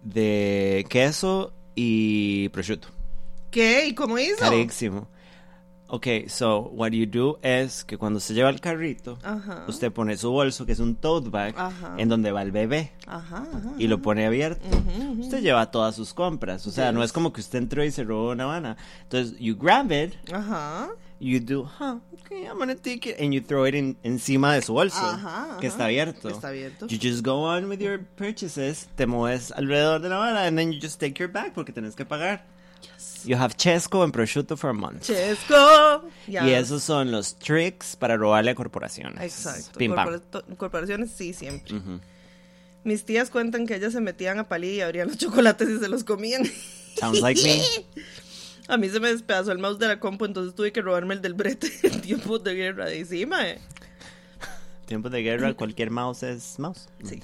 [0.04, 2.88] de queso y prosciutto.
[3.52, 3.88] ¿Qué?
[3.88, 4.38] ¿Y cómo hizo?
[4.39, 5.08] Carísimo.
[5.88, 9.65] Ok, so what you do es que cuando se lleva el carrito, Ajá.
[9.67, 11.93] usted pone su bolso, que es un tote bag, Ajá.
[12.00, 13.46] en donde va el bebé Ajá,
[13.78, 14.65] y lo pone abierto.
[15.19, 18.04] Usted lleva todas sus compras, o sea, no es como que usted entró y se
[18.04, 18.76] robó una habana.
[19.04, 20.89] Entonces, you grab it, Ajá.
[21.24, 24.62] You do, huh, okay, I'm gonna take it, and you throw it in- encima de
[24.62, 26.30] su bolso, Ajá, que está abierto.
[26.30, 26.88] Está abierto.
[26.88, 30.72] You just go on with your purchases, te mueves alrededor de la vara, and then
[30.74, 32.44] you just take your bag porque tenés que pagar.
[33.24, 35.04] You have Chesco and prosciutto for a month.
[35.04, 36.04] Chesco.
[36.28, 36.46] Ya.
[36.46, 39.22] Y esos son los tricks para robarle a corporaciones.
[39.22, 39.80] Exacto.
[39.80, 40.20] Pim pam.
[40.58, 41.74] Corporaciones sí, siempre.
[42.84, 45.88] Mis tías cuentan que ellas se metían a palí y abrían los chocolates y se
[45.88, 46.44] los comían.
[47.00, 47.62] Sounds like me.
[48.67, 51.21] A mí se me despedazó el mouse de la compu, entonces tuve que robarme el
[51.21, 52.93] del brete en tiempos de guerra.
[52.93, 53.60] Y sí, mae.
[54.86, 56.88] Tiempos de guerra, cualquier mouse es mouse.
[57.04, 57.21] Sí.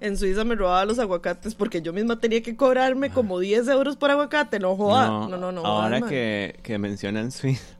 [0.00, 3.96] En Suiza me robaba los aguacates porque yo misma tenía que cobrarme como 10 euros
[3.96, 4.58] por aguacate.
[4.58, 5.06] No joda.
[5.06, 5.64] No, no, no.
[5.64, 7.62] Ahora que, que mencionan Suiza.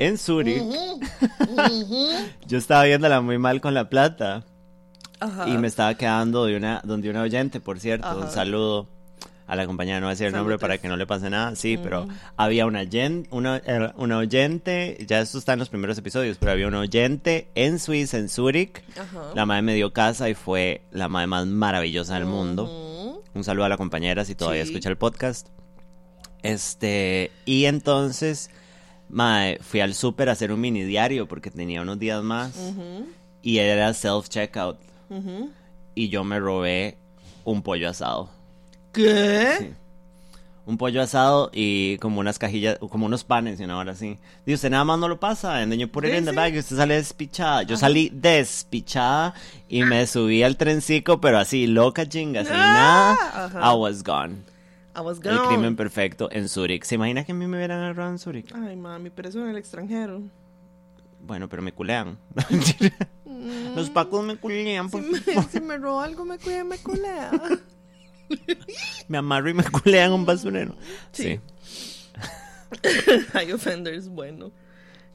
[0.00, 0.60] En Zurich,
[2.48, 4.44] yo estaba viéndola muy mal con la plata.
[5.20, 5.48] Ajá.
[5.48, 8.08] Y me estaba quedando de una, donde una oyente, por cierto.
[8.08, 8.16] Ajá.
[8.16, 8.88] Un saludo
[9.46, 11.54] a la compañía, no voy a decir el nombre para que no le pase nada.
[11.54, 12.82] Sí, pero había una,
[13.96, 18.16] una oyente, ya esto está en los primeros episodios, pero había una oyente en Suiza,
[18.18, 18.82] en Zurich.
[19.34, 23.20] La madre me dio casa y fue la madre más maravillosa del mundo.
[23.34, 24.70] Un saludo a la compañera si todavía Sí.
[24.70, 25.48] escucha el podcast.
[26.42, 28.50] Este, y entonces,
[29.08, 32.52] mae, fui al súper a hacer un mini diario porque tenía unos días más
[33.42, 34.76] y era self-checkout.
[35.94, 36.98] Y yo me robé
[37.44, 38.30] un pollo asado.
[38.94, 39.56] ¿Qué?
[39.58, 39.74] Sí.
[40.66, 44.18] Un pollo asado y como unas cajillas, como unos panes y una hora así.
[44.46, 46.30] Y usted nada más no lo pasa, and then you put it Sí, in the
[46.30, 46.36] sí.
[46.36, 47.64] bag y usted sale despichada.
[47.64, 49.34] Yo salí despichada
[49.68, 53.44] y me subí al trencico, pero así, loca chinga, sin Ah, nada.
[53.46, 53.72] ajá.
[53.72, 54.36] I was gone.
[54.96, 55.48] I was El gone.
[55.48, 56.84] crimen perfecto en Zurich.
[56.84, 58.54] ¿Se imagina que a mí me hubieran agarrado en Zurich?
[58.54, 60.22] Ay, mami, pero eso en el extranjero.
[61.26, 62.16] Bueno, pero me culean.
[63.76, 64.86] Los pacos me culean.
[64.88, 67.30] Si por me, si me robo algo, me cuida, me culea.
[69.08, 70.74] Me amarro y me culean un basurero.
[71.12, 71.40] Sí.
[71.62, 72.10] Sí.
[73.34, 74.50] Hay offenders, bueno.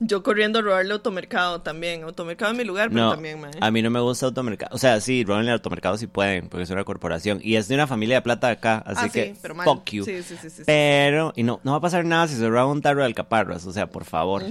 [0.02, 2.04] Yo corriendo a robarle automercado también.
[2.04, 3.52] Automercado en mi lugar, pero No, también, mae.
[3.60, 4.74] a mí no me gusta automercado.
[4.74, 7.40] O sea, sí, roben el automercado si pueden, porque es una corporación.
[7.44, 10.06] Y es de una familia de plata acá, así Ah, que sí, pero fuck you.
[10.06, 10.64] Sí, sí, sí, sí, sí.
[10.66, 13.66] Pero, y no, no va a pasar nada si se roba un tarro de alcaparras,
[13.66, 14.42] o sea, por favor.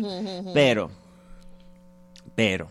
[0.52, 0.90] Pero,
[2.34, 2.68] pero,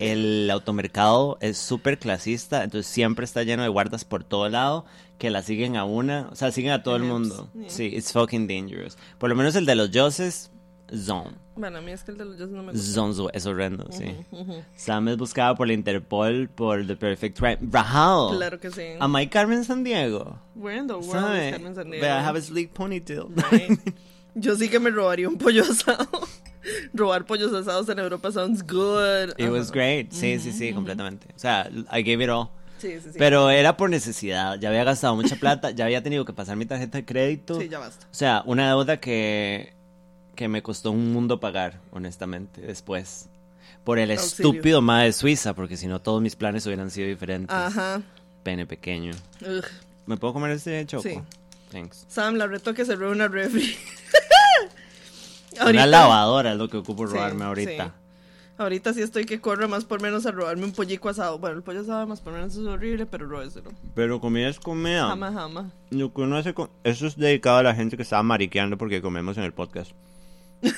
[0.00, 4.84] el automercado es súper clasista, entonces siempre está lleno de guardas por todo lado
[5.18, 7.50] que la siguen a una, o sea, siguen a todo el mundo.
[7.54, 7.68] yeah.
[7.68, 8.96] Sí, it's fucking dangerous.
[9.18, 10.50] Por lo menos el de los Joses,
[10.88, 11.32] zone.
[11.56, 12.92] Bueno, a mí es que el de los Joseph no me gusta.
[12.92, 14.16] Zone es horrendo, sí.
[14.30, 14.62] Ujú.
[14.74, 17.58] Sam es buscado por la Interpol por The Perfect Crime.
[17.70, 18.30] Rajado.
[18.34, 18.82] Claro que sí.
[18.98, 20.38] A Mike Carmen San Diego.
[20.54, 21.48] Where in the world ¿Sabe?
[21.48, 22.00] is Carmen Sandiego?
[22.00, 23.26] But I have a sleek ponytail.
[23.50, 23.78] Right.
[24.34, 26.08] Yo sí que me robaría un pollo asado.
[26.94, 29.30] Robar pollos asados en Europa sounds good.
[29.38, 30.12] It was great.
[30.12, 31.28] Sí, sí, sí, completamente.
[31.34, 32.48] O sea, I gave it all.
[32.78, 33.18] Sí, sí, sí.
[33.18, 34.58] Pero era por necesidad.
[34.58, 37.60] Ya había gastado mucha plata, ya había tenido que pasar mi tarjeta de crédito.
[37.60, 38.06] Sí, ya basta.
[38.10, 39.74] O sea, una deuda que,
[40.34, 43.28] que me costó un mundo pagar, honestamente, después.
[43.84, 44.50] Por el Auxilio.
[44.50, 47.54] estúpido ma de Suiza, porque si no todos mis planes hubieran sido diferentes.
[47.54, 48.02] Ajá.
[48.42, 49.12] Pene pequeño.
[49.42, 49.64] Ugh.
[50.06, 51.02] ¿Me puedo comer este choco?
[51.02, 51.18] Sí.
[51.70, 52.06] Thanks.
[52.08, 53.28] Sam, la reto que se robe una
[55.66, 57.86] Una lavadora es lo que ocupo Sí, robarme ahorita.
[57.86, 57.92] sí.
[58.58, 61.38] Ahorita sí estoy que corro más por menos a robarme un pollico asado.
[61.38, 63.70] Bueno, el pollo asado más por menos es horrible, pero róbeselo.
[63.94, 65.08] Pero comida es comida.
[65.08, 65.70] Jama, jama.
[65.88, 66.68] Lo que uno hace con...
[66.84, 69.92] Eso es dedicado a la gente que estaba mariqueando porque comemos en el podcast.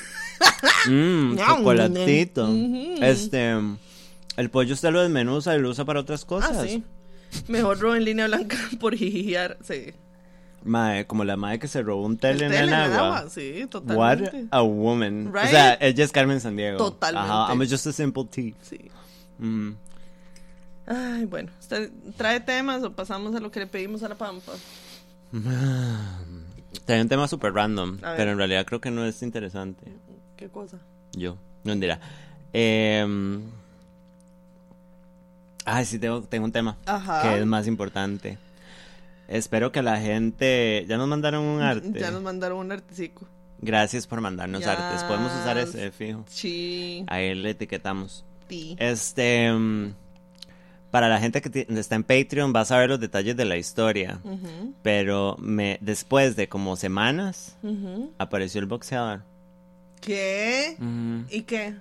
[0.88, 2.44] Mmm, chocolatito.
[2.48, 2.94] Ujú.
[3.02, 3.54] Este...
[4.36, 6.56] El pollo usted lo desmenuza y lo usa para otras cosas.
[6.56, 6.82] Ah, sí.
[7.48, 9.58] Mejor robo en línea blanca por jijiar.
[9.62, 9.92] Sí.
[10.64, 13.18] Mae, como la madre que se robó un El tele en el en el agua.
[13.18, 14.46] agua, Sí, What totalmente.
[14.50, 15.26] a woman.
[15.28, 15.50] O Right?
[15.50, 16.78] sea, ella es Carmen Sandiego.
[16.78, 17.28] Totalmente.
[17.30, 18.52] Ajá, I'm just a simple tea.
[18.62, 18.90] Sí.
[19.38, 19.72] Mm.
[20.86, 21.50] Ay, bueno.
[21.60, 24.52] ¿Usted trae temas o pasamos a lo que le pedimos a la pampa?
[26.86, 29.92] Trae un tema súper random, pero en realidad creo que no es interesante.
[30.36, 30.78] ¿Qué cosa?
[31.12, 32.00] Yo, no dirá.
[32.52, 33.06] Eh,
[35.64, 37.22] ay, sí, tengo, tengo un tema Ajá.
[37.22, 38.38] que es más importante.
[39.32, 40.84] Espero que la gente...
[40.86, 41.90] Ya nos mandaron un arte.
[41.98, 43.26] Ya nos mandaron un artecico.
[43.62, 45.02] Gracias por mandarnos artes.
[45.04, 46.24] Podemos usar ese, fijo.
[46.28, 47.04] Sí.
[47.06, 48.26] Ahí le etiquetamos.
[48.46, 48.76] Ti.
[48.78, 49.50] Este...
[49.50, 49.94] mm,
[50.90, 54.20] Para la gente que está en Patreon va a saber los detalles de la historia.
[54.82, 57.56] Pero me, después de como semanas
[58.18, 59.22] apareció el boxeador.
[60.02, 60.76] ¿Qué?
[61.30, 61.76] ¿Y qué?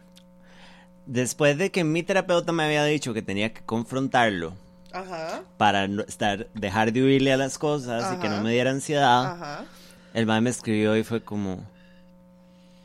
[1.06, 4.54] Después de que mi terapeuta me había dicho que tenía que confrontarlo
[4.94, 5.42] Ajá.
[5.58, 9.26] para no estar, dejar de huirle a las cosas y que no me diera ansiedad,
[9.34, 9.66] Ajá.
[10.14, 11.66] el man me escribió y fue como,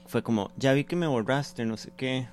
[0.07, 2.29] fue como, ya vi que me borraste, no sé qué.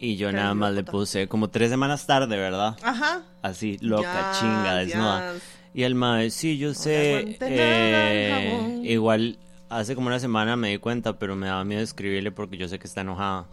[0.00, 2.76] Y yo nada más le puse, como tres semanas tarde, ¿verdad?
[2.82, 3.22] Ajá.
[3.42, 5.32] Así, loca, Yes, chinga, desnuda.
[5.34, 5.42] yes.
[5.74, 7.36] Y el mae, sí, yo sé.
[7.40, 12.56] eh, igual hace como una semana me di cuenta, pero me daba miedo escribirle porque
[12.56, 13.46] yo sé que está enojada.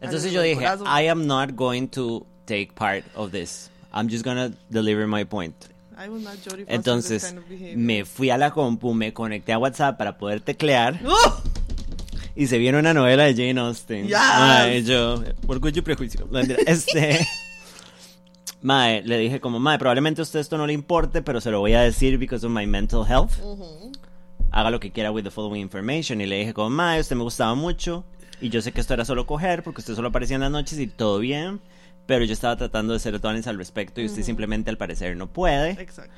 [0.00, 0.64] Entonces yo dije.
[0.64, 3.70] I am not going to take part of this.
[3.92, 5.54] I'm just gonna deliver my point.
[5.96, 6.36] I will not
[6.68, 10.98] Entonces kind of me fui a la compu, me conecté a WhatsApp para poder teclear
[11.04, 11.42] ¡Oh!
[12.34, 14.06] y se vieron una novela de Jane Austen.
[14.06, 14.16] Yes.
[14.16, 16.28] Mae, yo, orgullo y prejuicio.
[16.66, 17.26] Este.
[18.62, 21.60] Mae, le dije como, Mae, probablemente a usted esto no le importe, pero se lo
[21.60, 23.32] voy a decir because of my mental health.
[24.50, 26.20] Haga lo que quiera with the following information.
[26.20, 28.04] Y le dije como, Mae, usted me gustaba mucho.
[28.40, 30.78] Y yo sé que esto era solo coger porque usted solo aparecía en las noches
[30.78, 31.60] y todo bien.
[32.06, 35.28] Pero yo estaba tratando de ser tones al respecto y usted simplemente al parecer no
[35.28, 35.70] puede.
[35.80, 36.12] Exacto.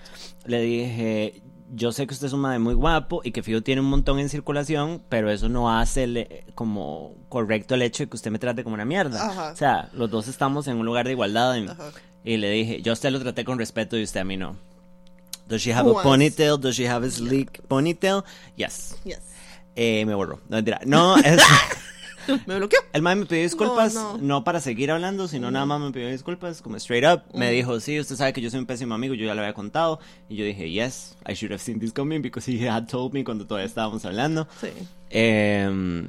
[0.47, 1.43] Le dije,
[1.75, 4.19] yo sé que usted es un madre muy guapo y que Fido tiene un montón
[4.19, 8.39] en circulación, pero eso no hace le- como correcto el hecho de que usted me
[8.39, 9.27] trate como una mierda.
[9.27, 9.53] Ajá.
[9.53, 11.55] O sea, los dos estamos en un lugar de igualdad.
[11.57, 11.91] y- Ajá.
[12.25, 14.57] Y le dije, yo a usted lo traté con respeto y usted a mí no.
[15.47, 16.03] Does she have a Once.
[16.03, 16.59] ponytail?
[16.59, 18.23] Does she have a sleek ponytail?
[18.57, 18.97] Yes.
[19.05, 19.21] Yes.
[19.77, 20.41] Eh, me borró.
[20.49, 20.81] No, mentira.
[20.87, 21.43] No, es...
[22.47, 22.79] Me bloqueó.
[22.93, 24.45] El man me pidió disculpas, no, No, no.
[24.45, 27.23] para seguir hablando, sino nada más me pidió disculpas, como straight up.
[27.37, 29.55] Me dijo, sí, usted sabe que yo soy un pésimo amigo, yo ya lo había
[29.55, 29.99] contado.
[30.29, 33.25] Y yo dije, yes, I should have seen this coming because he had told me
[33.25, 34.47] cuando todavía estábamos hablando.
[34.61, 34.69] Sí.
[35.11, 36.07] Eh,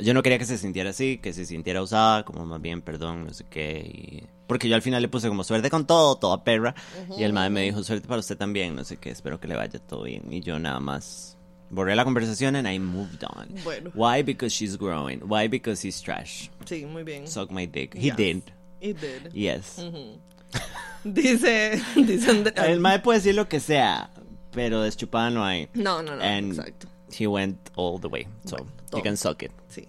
[0.00, 3.24] yo no quería que se sintiera así, que se sintiera usada, como más bien, perdón,
[3.26, 3.80] no sé qué.
[3.80, 6.74] y- Porque yo al final le puse como suerte con todo, toda perra.
[7.18, 9.56] Y el madre me dijo, suerte para usted también, no sé qué, espero que le
[9.56, 10.22] vaya todo bien.
[10.30, 11.36] Y yo nada más
[11.70, 13.48] borré la conversación and I moved on.
[13.64, 13.90] Bueno.
[13.94, 14.22] Why?
[14.22, 15.20] Because she's growing.
[15.28, 15.48] Why?
[15.48, 16.48] Because he's trash.
[16.64, 17.26] Sí, muy bien.
[17.26, 17.94] Suck my dick.
[17.94, 18.16] He Yes.
[18.16, 18.42] did.
[18.80, 19.32] It did.
[19.32, 19.76] Yes.
[21.04, 24.10] Dice, dice Andrea- El mae puede decir lo que sea,
[24.52, 25.68] pero deschupada no hay.
[25.74, 26.22] No, no, no.
[26.22, 26.88] And Exacto.
[27.16, 28.26] he went all the way.
[28.44, 29.52] So Bueno, he can suck it.
[29.68, 29.86] Sí.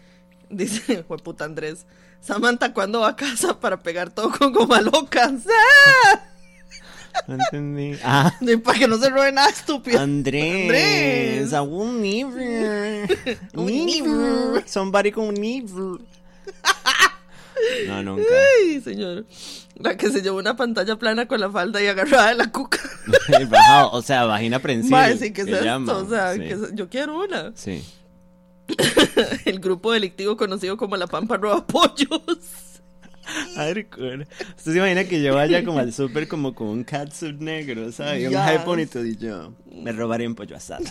[0.50, 1.86] Dice, puta Andrés.
[2.20, 5.46] Samantha, ¿cuándo va a casa para pegar todo con goma locas?
[5.48, 6.20] ¡Ah!
[7.26, 7.98] No entendí.
[8.04, 10.00] Ah, Para que no se robe nada estúpido.
[10.00, 10.62] Andrés.
[10.62, 11.52] Andrés.
[11.52, 13.38] A un never.
[13.54, 14.68] Un Never.
[14.68, 16.00] Somebody con never.
[17.86, 18.24] No, nunca.
[18.62, 19.26] Ay, señor.
[19.74, 22.78] La que se llevó una pantalla plana con la falda y agarrada de la cuca.
[23.48, 24.96] Bajado, o sea, vagina prensible.
[24.96, 25.64] Mae, sí, ¿qué es que esto?
[25.64, 25.94] llaman.
[25.94, 26.40] O sea, Sí.
[26.40, 27.52] que es- yo quiero una.
[27.54, 27.84] Sí.
[29.44, 32.22] El grupo delictivo conocido como La Pampa Roba Pollos.
[33.56, 34.26] Hardcore.
[34.56, 38.28] Usted se imagina que yo vaya como al súper como con un catsuit negro, ¿sabes?
[38.28, 38.60] Un high
[39.06, 40.84] y yo me robaría un pollo asado.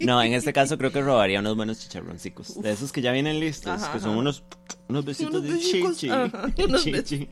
[0.00, 2.60] No, en este caso creo que robaría unos buenos chicharroncicos.
[2.60, 4.18] De esos que ya vienen listos, Ajá, que son ajá.
[4.18, 4.42] unos,
[4.88, 6.12] unos besitos Unos de besicos, chichi.
[6.12, 7.28] ajá, unos chichi.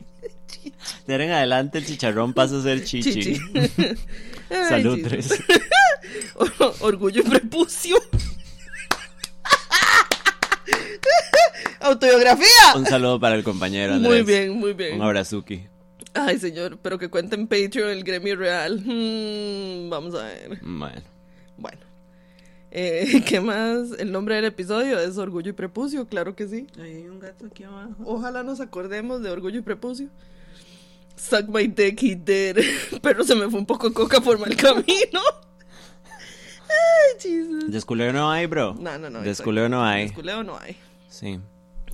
[1.05, 3.13] De ahora en adelante el chicharrón pasa a ser chichi.
[3.13, 3.41] Chichi.
[4.49, 5.31] Ay, Salud, tres.
[6.81, 7.95] Orgullo y prepucio.
[11.79, 12.75] Autobiografía.
[12.75, 14.11] Un saludo para el compañero Andrés.
[14.11, 14.95] Muy bien, muy bien.
[14.95, 15.63] Un abrazuki.
[16.13, 18.81] Ay, señor, pero que cuente en Patreon el gremio real.
[18.83, 20.59] Hmm, vamos a ver.
[20.61, 21.01] Bueno.
[21.57, 21.79] Bueno.
[22.71, 23.91] Eh, ¿Qué más?
[23.97, 26.67] El nombre del episodio es Orgullo y Prepucio, claro que sí.
[26.79, 27.95] Hay un gato aquí abajo.
[28.05, 30.09] Ojalá nos acordemos de Orgullo y Prepucio.
[31.15, 32.63] Suck my dick, he did.
[33.01, 35.21] Pero se me fue un poco coca por mal camino.
[36.69, 37.71] Ay, Jesus.
[37.71, 38.75] Desculeo no hay, bro.
[38.79, 39.21] No, no, no.
[39.21, 40.03] Desculeo no hay.
[40.03, 40.77] Desculeo no hay.
[41.09, 41.39] Sí.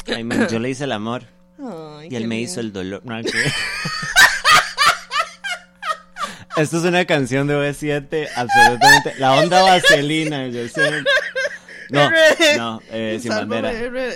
[0.08, 1.24] Ay, man, yo le hice el amor.
[1.60, 2.52] Ay, Y él me lindo.
[2.52, 3.02] hizo el dolor.
[3.06, 3.32] No, ¿qué?
[6.58, 9.14] Esto es una canción de B7, absolutamente.
[9.20, 11.04] La onda vaselina, yo sé.
[11.90, 12.10] No,
[12.58, 13.72] no, eh, sin bandera.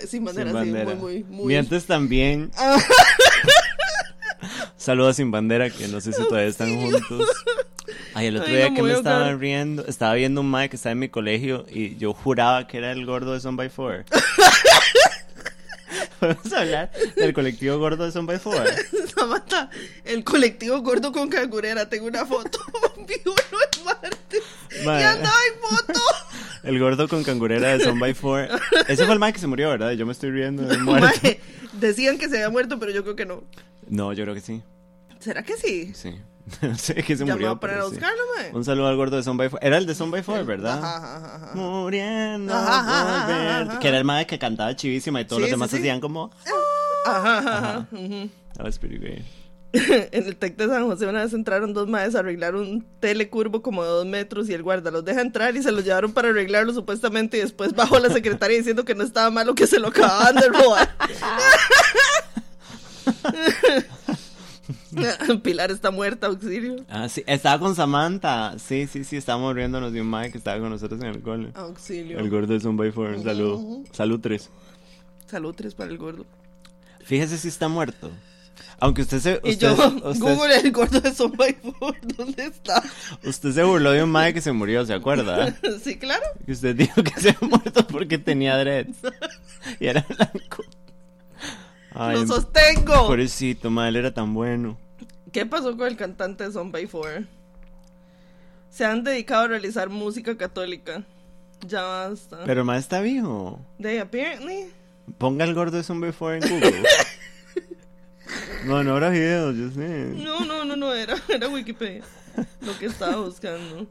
[0.08, 0.92] Sin bandera, Sin bandera.
[0.92, 1.46] sí, muy, muy, muy.
[1.48, 2.50] Mientes también.
[4.78, 7.28] Saludos sin bandera, que no sé si todavía están juntos.
[8.14, 10.76] Ay, el otro Ay, día no que me estaba riendo, estaba viendo un Mike que
[10.78, 14.06] estaba en mi colegio y yo juraba que era el gordo de Son by Four.
[16.20, 18.64] ¿Podemos hablar del colectivo gordo de Son by Four?
[19.16, 19.70] Samantha,
[20.04, 21.88] el colectivo gordo con cangurera.
[21.90, 22.60] Tengo una foto.
[23.08, 23.36] Vi uno
[23.78, 24.44] el martes.
[24.86, 25.02] Mae.
[25.02, 26.00] Y andaba en foto.
[26.62, 28.50] El gordo con cangurera de Son by Four.
[28.90, 29.92] Ese fue el Mike que se murió, ¿verdad?
[29.92, 31.08] Yo me estoy riendo del muerto.
[31.24, 31.40] Mae,
[31.80, 33.44] decían que se había muerto, pero yo creo que no.
[33.88, 34.62] No, yo creo que sí.
[35.20, 35.94] ¿Será que sí?
[35.96, 36.20] Sí.
[36.62, 37.52] No sé que se voy murió.
[37.52, 37.96] a poner a pero sí.
[37.96, 38.24] buscarlo.
[38.58, 39.60] Un saludo al gordo de Son by Four.
[39.62, 40.80] Era el de Son by Four, ¿verdad?
[40.80, 41.52] Ajá, ajá, ajá.
[41.56, 43.80] Muriendo Ajá, por.
[43.80, 45.78] Que era el mae que cantaba chivísima y todos Sí, los demás sí.
[45.78, 46.32] hacían como.
[47.06, 47.88] Ajá, ajá, ajá.
[48.56, 49.24] That was pretty great.
[49.72, 53.62] en el TEC de San José una vez entraron dos maes a arreglar un telecurvo
[53.62, 56.30] como de dos metros y el guarda los deja entrar y se los llevaron para
[56.30, 59.90] arreglarlo supuestamente y después bajó la secretaria diciendo que no estaba malo que se lo
[59.90, 60.90] acababan de robar.
[65.44, 66.78] Pilar está muerta, auxilio.
[66.90, 67.24] Ah, sí.
[67.28, 68.58] Estaba con Samantha.
[68.60, 69.18] Sí, sí, sí.
[69.18, 71.50] Estábamos riéndonos de un mae que estaba con nosotros en el cole.
[71.56, 72.20] Auxilio.
[72.20, 73.10] El gordo de Son by Four.
[73.16, 73.56] Un saludo.
[73.56, 73.86] Ujú.
[73.92, 74.50] Salud tres.
[75.28, 76.26] Salud tres para el gordo.
[77.04, 78.12] Fíjese si está muerto.
[78.82, 79.42] Aunque usted se.
[79.44, 82.82] Y Usted, yo, usted- Google el gordo de Son by Four, ¿dónde está?
[83.26, 85.54] usted se burló de un mae que se murió, ¿se acuerda?
[85.84, 86.24] sí, claro.
[86.46, 88.98] Que usted dijo que se había muerto porque tenía dreads.
[89.80, 90.64] Y era blanco.
[91.92, 93.08] Ay, Lo sostengo.
[93.08, 94.78] pobrecito, él era tan bueno.
[95.32, 97.26] ¿Qué pasó con el cantante de Son by Four?
[98.70, 101.04] Se han dedicado a realizar música católica.
[101.68, 102.44] Ya basta.
[102.46, 103.60] Pero mae está vivo.
[103.82, 104.72] They apparently.
[105.18, 106.84] Ponga el gordo de Zombie 4 en Google.
[108.66, 110.14] no, no habrá videos, yo sé.
[110.16, 111.16] No, no, no, no era.
[111.28, 112.04] Era Wikipedia.
[112.62, 113.88] Lo que estaba buscando.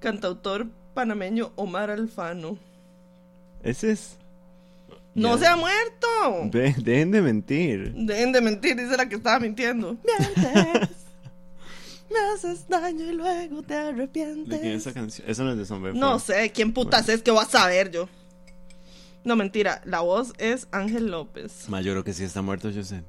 [0.00, 2.56] Cantautor panameño Omar Alfano.
[3.62, 4.18] Ese es.
[5.14, 6.06] ¡No se ha muerto!
[6.50, 7.92] Ve, dejen de mentir.
[7.94, 9.96] Dejen de mentir, dice la que estaba mintiendo.
[10.04, 10.88] Mientes.
[12.10, 14.62] Me haces daño y luego te ¿De quién es arrepientes.
[14.62, 15.28] esa canción?
[15.28, 16.00] Eso no es de Zombie 4.
[16.00, 18.08] No sé, ¿quién putas es que vas a saber yo?
[19.24, 19.80] No, mentira.
[19.84, 21.68] La voz es Ángel López.
[21.68, 23.02] Ma, yo creo que sí está muerto, yo sé.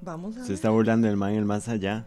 [0.00, 0.52] Vamos a Se ver.
[0.52, 2.06] está burlando del man el más allá.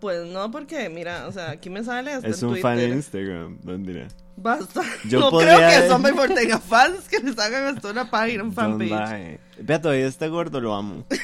[0.00, 2.88] Pues no, porque mira, o sea, aquí me sale hasta Es en un fan de.
[2.88, 3.58] Instagram.
[3.62, 4.08] ¿Dónde era?
[4.42, 4.82] Basta.
[5.06, 8.52] Yo no creo que Zombie por tenga fans que les hagan hasta una página, un
[8.54, 9.38] fanpage.
[9.58, 11.04] Vea, todavía está gordo, lo amo.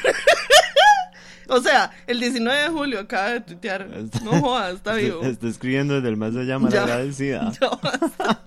[1.49, 3.83] O sea, el 19 de julio acaba de tuitear.
[3.95, 5.19] Está- No jodas, está vivo.
[5.21, 6.59] Está, está escribiendo desde el más allá.
[7.61, 8.43] Ya basta.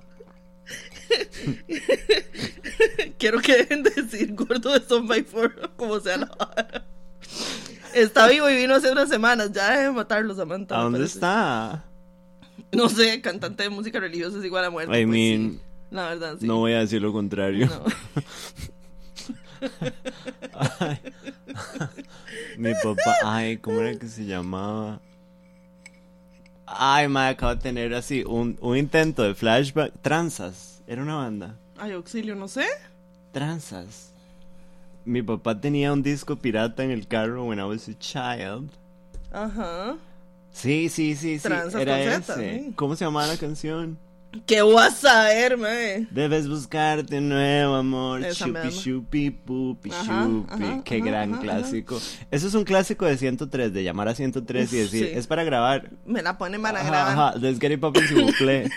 [3.18, 6.84] Quiero que dejen de decir gordo de Zombie for como sea la vara.
[7.94, 9.52] Está vivo y vino hace unas semanas.
[9.54, 10.78] Ya dejen de matarlo, Samantha.
[10.78, 11.16] ¿A dónde parece.
[11.16, 11.86] está?
[12.76, 14.92] No sé, cantante de música religiosa es igual a muerte.
[14.92, 15.60] I pues mean, sí.
[15.92, 16.46] La verdad, sí.
[16.46, 17.68] No voy a decir lo contrario.
[17.68, 17.84] No.
[20.54, 21.00] Ay.
[22.58, 25.02] Mi papá, ay, ¿cómo era que se llamaba?
[26.66, 29.94] Ay, me acabo de tener así un, un intento de flashback.
[30.02, 31.58] Tranzas, era una banda.
[31.78, 32.66] Ay, auxilio, no sé.
[33.32, 34.14] Tranzas.
[35.06, 38.70] Mi papá tenía un disco pirata en el carro when I was a child.
[39.32, 39.98] Ajá.
[40.52, 41.44] Sí, sí, sí, sí.
[41.44, 42.60] Tranzas Era con Z, ese.
[42.66, 42.72] sí.
[42.76, 43.98] ¿Cómo se llamaba la canción?
[44.46, 46.08] ¿Qué vas a saber, mae?
[46.12, 48.24] Debes buscarte nuevo amor.
[48.24, 50.64] Esa Chupi, chupi, pupi, Ajá, chupi.
[50.64, 52.00] ajá, Qué ajá, gran clásico.
[52.30, 55.12] Eso es un clásico de 103, de llamar a 103 y decir, sí.
[55.16, 55.90] es para grabar.
[56.06, 57.12] Me la ponen para grabar.
[57.32, 58.70] ajá, let's get it poppin' s'il vous plaît.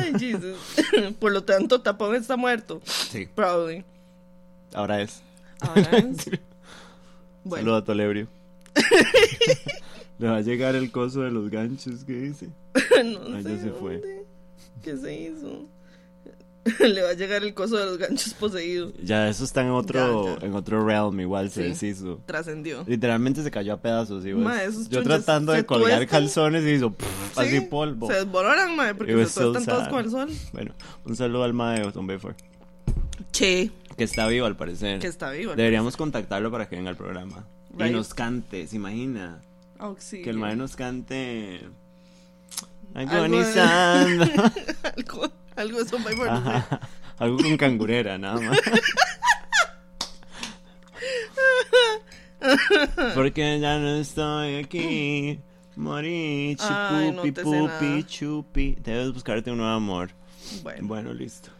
[0.00, 0.56] Ay, Jesus.
[1.20, 2.80] Por lo tanto, Tapón está muerto.
[2.84, 3.84] Sí, Probably.
[4.74, 5.22] ahora es.
[5.60, 6.30] Ahora es.
[7.44, 8.28] Bueno, Saluda a Tolebrio.
[10.18, 12.48] Le va a llegar el coso de los ganchos que dice.
[12.74, 13.94] no Ah, sé ya se fue.
[13.98, 14.26] dónde.
[14.82, 15.68] ¿Qué se hizo?
[16.80, 18.92] Le va a llegar el coso de los ganchos poseído.
[19.02, 20.46] Ya, eso está en otro, Ya, ya.
[20.46, 21.68] en otro realm, igual se Sí.
[21.86, 22.20] deshizo.
[22.26, 22.84] Trascendió.
[22.86, 24.42] Literalmente se cayó a pedazos, ¿sí, vos?
[24.42, 24.58] Ma,
[24.90, 26.20] Yo tratando de colgar tuestan.
[26.22, 28.08] calzones y hizo pff, así Sí, polvo.
[28.08, 30.28] Se desboronan, mae, porque It se so tuestan todos con el sol.
[30.52, 30.74] Bueno,
[31.06, 32.34] un saludo al mae de Tom Bayford,
[33.32, 34.98] Che, que está vivo al parecer.
[34.98, 35.54] que está vivo.
[35.54, 37.46] Deberíamos contactarlo para que venga al programa.
[37.78, 39.40] Y nos cante, ¿se imagina?
[39.78, 40.24] Auxilio.
[40.24, 41.68] Que el mae nos cante...
[42.94, 44.24] Agonizando.
[44.96, 46.56] algo, algo de Survivor, no sé.
[46.56, 46.80] Ajá.
[47.18, 48.58] Algo con cangurera, nada más.
[53.14, 55.40] Porque ya no estoy aquí.
[55.76, 58.76] Morí, no chupupi, sé pupi, chupi.
[58.82, 60.10] Debes buscarte un nuevo amor.
[60.62, 61.50] Bueno, Bueno, listo.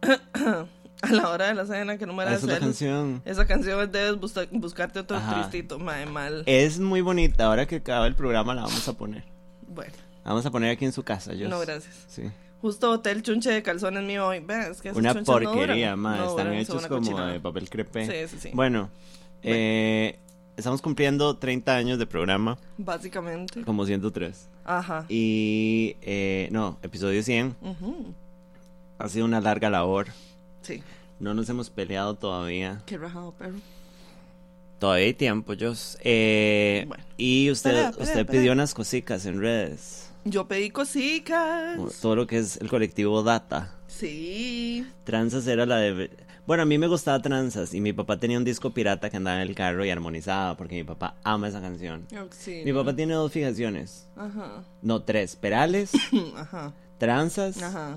[1.02, 2.58] a la hora de la cena, que no me Ah, la Esa es celos.
[2.60, 3.22] canción.
[3.24, 5.34] Esa canción es debes busta- buscarte otro Ajá.
[5.42, 6.42] tristito, mae, mal.
[6.46, 7.46] Es muy bonita.
[7.46, 9.24] Ahora que acaba el programa la vamos a poner.
[9.68, 9.92] Bueno,
[10.24, 11.48] La vamos a poner aquí en su casa, yo.
[11.48, 12.04] no, gracias.
[12.08, 12.22] Sí.
[12.60, 14.40] Justo boté el chunche de calzones mío hoy.
[14.40, 15.94] Ves que Una no porquería.
[15.94, 17.32] No Están duran, hechos como cochinada.
[17.32, 18.26] de papel crepé.
[18.26, 18.50] Sí, sí, sí.
[18.52, 18.90] Bueno,
[19.44, 20.18] eh,
[20.56, 23.62] estamos cumpliendo 30 años de programa, Básicamente.
[23.62, 24.48] como 103.
[24.64, 25.04] Ajá.
[25.08, 27.54] Y, eh, no, episodio 100.
[27.62, 28.12] Ujú.
[28.98, 30.08] Ha sido una larga labor.
[30.68, 30.82] Sí.
[31.18, 32.82] No nos hemos peleado todavía.
[32.86, 33.54] Qué rajado, pero.
[34.78, 35.98] Todavía hay tiempo, Jos.
[36.02, 37.02] Eh, Bueno.
[37.16, 40.10] y usted, usted pidió unas cositas en redes.
[40.24, 41.76] Yo pedí cositas.
[42.00, 43.74] Todo lo que es el colectivo Data.
[43.86, 44.86] Sí.
[45.04, 46.10] Tranzas era la de...
[46.46, 49.42] Bueno, a mí me gustaba Tranzas y mi papá tenía un disco pirata que andaba
[49.42, 52.06] en el carro y armonizaba porque mi papá ama esa canción.
[52.16, 52.64] Auxilio.
[52.64, 54.06] Mi papá tiene dos fijaciones.
[54.16, 54.62] Ajá.
[54.82, 55.34] No, tres.
[55.36, 55.90] Perales,
[56.36, 56.72] Ajá.
[56.98, 57.96] Tranzas, Ajá.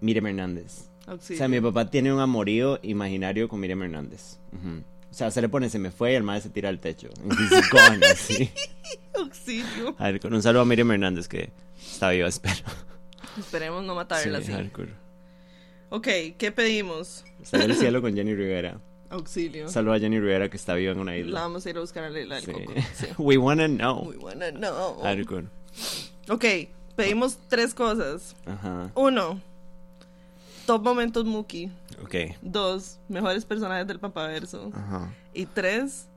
[0.00, 0.87] Miriam Hernández.
[1.08, 1.36] Auxilio.
[1.36, 4.38] O sea, mi papá tiene un amorío imaginario con Miriam Hernández.
[5.10, 7.08] O sea, se le pone, se me fue y el madre se tira al techo.
[7.72, 8.50] Gone, así.
[9.14, 9.94] Auxilio.
[9.98, 11.50] A ver, con un saludo a Miriam Hernández que
[11.80, 12.56] está viva, espero.
[13.38, 14.70] Esperemos no matarla Sí, así.
[15.90, 16.06] Ok,
[16.36, 17.24] ¿qué pedimos?
[17.52, 18.80] En el cielo con Jenny Rivera.
[19.10, 19.68] Auxilio.
[19.70, 21.40] Saludo a Jenny Rivera que está viva en una La isla.
[21.40, 22.52] vamos a ir a buscar a la isla del Sí.
[22.52, 22.72] coco.
[22.94, 23.06] Sí.
[23.18, 24.12] We wanna know.
[24.20, 24.98] Buena, no.
[25.02, 25.46] Hardcore.
[26.28, 26.44] Ok,
[26.94, 28.36] pedimos tres cosas.
[28.44, 28.90] Ajá.
[28.94, 29.40] Uno,
[30.68, 31.70] top momentos Muki.
[32.04, 32.14] Ok.
[32.42, 34.70] Dos, mejores personajes del papaverso.
[34.74, 35.10] Ajá.
[35.32, 36.08] Y tres,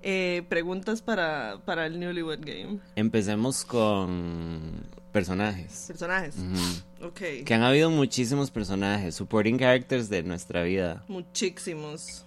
[0.00, 2.78] eh, preguntas para, para el Newlywed Game.
[2.94, 5.86] Empecemos con personajes.
[5.88, 6.36] Personajes.
[6.36, 7.08] Ujú.
[7.08, 7.20] Ok.
[7.44, 11.02] Que han habido muchísimos personajes, supporting characters de nuestra vida.
[11.08, 12.24] Muchísimos.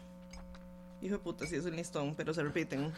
[1.01, 2.91] Hijo de puta, sí es un listón, pero se repiten.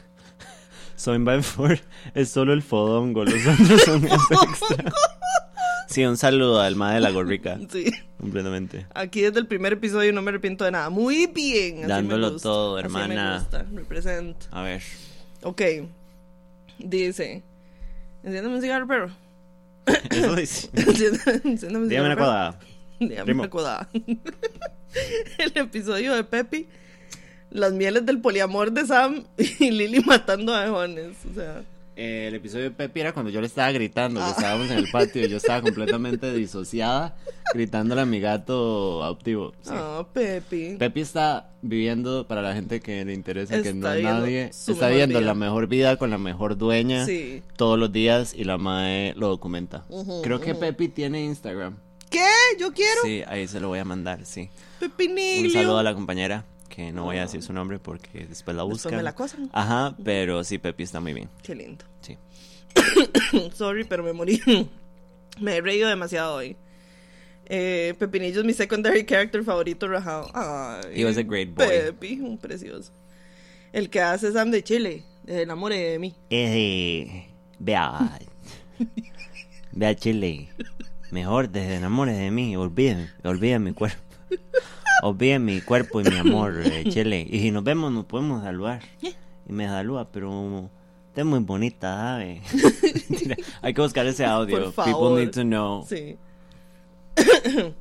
[0.96, 1.80] Soy by Four
[2.16, 4.92] es solo el fodongo, los otros son extra.
[5.92, 7.92] Sí, un saludo al ma de la gorrica, Sí.
[8.20, 8.86] completamente.
[8.96, 10.90] Aquí desde el primer episodio no me arrepiento de nada.
[10.90, 11.76] Muy bien.
[11.78, 13.32] así me Dándolo gusta, todo, así hermana.
[13.34, 13.66] me gusta.
[13.74, 14.38] Represent.
[14.52, 14.82] A ver.
[15.44, 15.62] Ok.
[16.80, 17.44] Dice.
[18.24, 19.12] Enciéndame un cigarro, perro.
[20.10, 20.70] Eso dice.
[20.74, 21.88] Enciéndame un cigarro.
[21.88, 22.60] Dígame una cuadrada.
[23.00, 23.90] Dígame una codada.
[25.38, 26.68] El episodio de Pepi.
[27.50, 31.18] Las mieles del poliamor de Sam y Lily matando a Jones.
[31.30, 31.64] O sea.
[31.96, 34.26] Eh, el episodio de Pepi era cuando yo le estaba gritando, Ah.
[34.26, 37.16] que estábamos en el patio y yo estaba completamente disociada,
[37.54, 39.52] gritándole a mi gato adoptivo.
[39.62, 39.72] Sí.
[39.74, 40.78] Ah, Pepi.
[40.80, 45.20] Pepi está viviendo, para la gente que le interesa, que no es nadie, está viviendo
[45.20, 45.28] vida.
[45.28, 47.44] la mejor vida con la mejor dueña Sí.
[47.58, 49.84] todos los días y la madre lo documenta.
[50.24, 50.56] Creo que.
[50.56, 51.78] Pepi tiene Instagram.
[52.10, 52.26] ¿Qué?
[52.60, 53.02] Yo quiero.
[53.04, 54.50] Sí, ahí se lo voy a mandar, sí.
[54.80, 55.46] Pepinilio.
[55.48, 58.64] Un saludo a la compañera, que no voy a decir su nombre porque después la
[58.64, 58.96] Después buscan.
[58.98, 59.50] me la acosan.
[59.54, 61.30] Ajá, pero sí, Pepi está muy bien.
[61.44, 61.86] Qué lindo.
[62.02, 62.18] Sí.
[63.54, 64.42] Sorry, pero me morí.
[65.40, 66.56] me he reído demasiado hoy.
[67.46, 70.30] Eh, Pepinillo es mi secondary character favorito, rajado.
[70.34, 71.68] Ay, He was a great boy.
[71.68, 72.92] Pepi, un precioso.
[73.74, 76.16] El que hace Sam de Chile, de enamore de mí.
[76.30, 77.28] Eh,
[77.60, 78.18] vea,
[79.72, 80.50] vea Chile,
[81.12, 84.02] mejor desde enamore de mí, olviden, olviden mi cuerpo,
[85.02, 88.82] olviden mi cuerpo y mi amor, eh, Chile, y si nos vemos nos podemos saludar,
[89.02, 92.42] y me saluda, pero usted es muy bonita, ¿sabe?
[93.62, 95.86] Hay que buscar ese audio, Por people need to know.
[95.88, 96.18] Sí.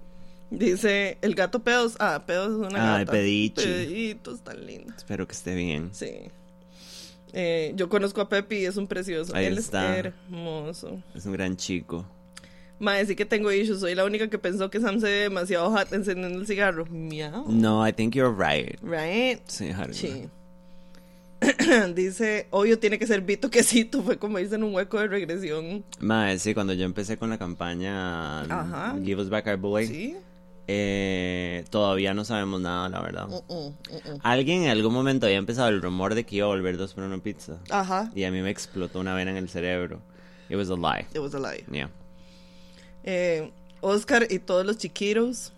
[0.51, 1.95] Dice, el gato pedos.
[2.01, 3.13] Ah, pedos es una Ay, gata.
[3.13, 3.63] Pedichi.
[3.63, 4.97] Peditos tan lindos.
[4.97, 5.91] Espero que esté bien.
[5.93, 6.11] Sí.
[7.33, 9.35] Eh, yo conozco a Pepi y es un precioso.
[9.37, 9.97] Ahí Él está.
[9.97, 11.01] es hermoso.
[11.15, 12.05] Es un gran chico.
[12.81, 13.79] Mae, sí que tengo issues.
[13.81, 16.87] Soy la única que pensó que Sam se ve demasiado hot encendiendo el cigarro.
[16.87, 17.45] Miau.
[17.49, 18.77] No, I think you're right.
[18.83, 19.41] Right?
[19.47, 19.95] Sí, Harry.
[19.95, 20.29] Sí.
[21.95, 24.03] Dice, obvio tiene que ser Vito Quesito.
[24.03, 25.85] Fue como irse en un hueco de regresión.
[26.01, 28.97] Mae, sí, cuando yo empecé con la campaña Ajá.
[29.03, 30.17] Give Us Back Our Boy, Sí.
[30.67, 33.27] eh, todavía no sabemos nada, la verdad.
[33.29, 33.67] Mm, mm,
[34.15, 34.19] mm.
[34.23, 37.05] Alguien en algún momento había empezado el rumor de que iba a volver dos por
[37.05, 37.59] una pizza.
[37.71, 38.11] Ajá.
[38.15, 40.01] Y a mí me explotó una vena en el cerebro.
[40.51, 41.07] It was a lie.
[41.15, 41.65] It was a lie.
[41.71, 41.89] Yeah.
[43.05, 45.53] Eh, Oscar y todos los chiquiros,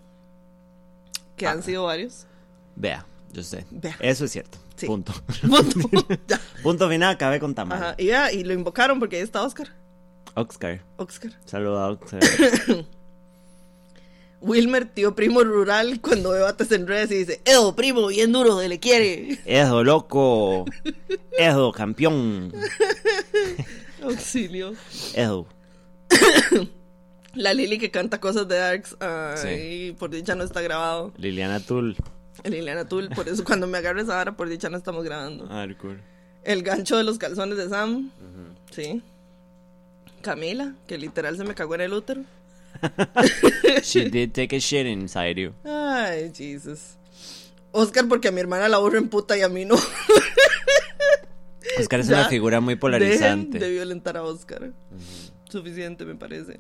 [1.36, 1.62] que han Ah.
[1.62, 2.26] sido varios.
[2.76, 3.64] Vea, yo sé.
[3.70, 3.97] Vea.
[4.01, 4.59] Eso es cierto.
[4.76, 4.86] Sí.
[4.86, 5.12] Punto.
[6.62, 6.88] Punto.
[6.88, 7.78] final, acabé con tamal.
[7.82, 7.95] Ajá.
[7.99, 9.68] Y, vea, y lo invocaron porque ahí está Oscar.
[10.34, 10.82] Oscar.
[10.97, 11.32] Oscar.
[11.45, 12.20] Saluda a Oscar.
[14.40, 18.59] Wilmer, tío primo rural, cuando ve bates en redes y dice, Edo, primo, bien duro,
[18.61, 19.38] se le quiere.
[19.45, 20.64] Eso, loco.
[21.38, 22.53] Eso, campeón.
[24.03, 24.74] Auxilio.
[25.14, 25.47] Eso.
[27.35, 28.97] La Lili que canta cosas de Darks.
[29.01, 31.12] Ay, por dicha no está grabado.
[31.16, 31.97] Liliana Tull.
[32.45, 35.47] Liliana Tul, por eso cuando me agarres ahora, por dicha no estamos grabando.
[35.49, 36.01] Hardcore.
[36.45, 38.11] El gancho de los calzones de Sam.
[38.70, 39.03] Sí.
[40.22, 42.22] Camila, que literal se me cagó en el útero.
[43.83, 45.53] She did take a shit inside you.
[45.64, 46.97] Ay, Jesus.
[47.70, 49.76] Oscar, porque a mi hermana la aburre en puta y a mí no.
[51.78, 53.59] Oscar es Ya, una figura muy polarizante.
[53.59, 54.72] Dejen de violentar a Oscar.
[55.49, 56.59] Suficiente, me parece.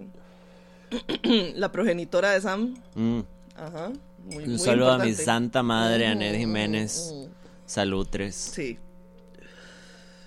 [1.56, 2.74] la progenitora de Sam.
[2.94, 3.20] Mm.
[3.56, 3.92] Ajá.
[4.24, 7.12] Muy, Un muy saludo a mi santa madre, Mm, Anet Jiménez.
[7.12, 7.28] mm, mm.
[7.66, 8.34] Salutres.
[8.34, 8.78] Sí.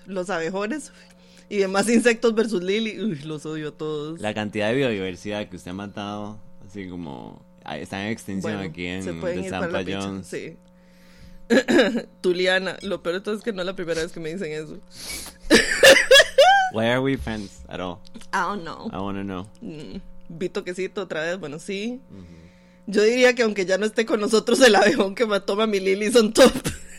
[0.06, 0.92] Los abejones
[1.48, 3.00] y demás insectos versus Lily.
[3.00, 4.20] Uy, los odio a todos.
[4.20, 8.86] La cantidad de biodiversidad que usted ha matado, así como está en extinción Bueno, aquí
[8.86, 10.26] en picha, Jones.
[10.26, 10.56] Sí.
[12.20, 14.52] Tuliana, lo peor de todo es que no es la primera vez que me dicen
[14.52, 14.78] eso.
[16.72, 17.98] Why are we friends at all?
[18.32, 18.90] I don't know.
[18.92, 19.46] I wanna know.
[19.62, 22.00] Mm, Vito quesito otra vez, bueno, sí.
[22.86, 25.80] Yo diría que aunque ya no esté con nosotros el abejón que mató a mi
[25.80, 26.52] Lily son top.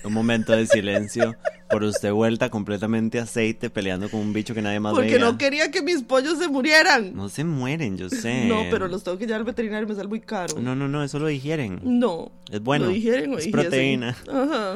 [0.04, 1.36] Un momento de silencio
[1.70, 5.20] por usted vuelta completamente aceite peleando con un bicho que nadie más Porque veía.
[5.20, 7.14] no quería que mis pollos se murieran.
[7.14, 8.46] No se mueren, yo sé.
[8.46, 10.60] No, pero los tengo que llevar al veterinario y me sale muy caro.
[10.62, 11.80] No, no, no, eso lo digieren.
[11.84, 12.32] No.
[12.50, 12.86] Es bueno.
[12.86, 13.52] Lo digieren o es dijesen.
[13.52, 14.16] proteína.
[14.32, 14.76] Ajá.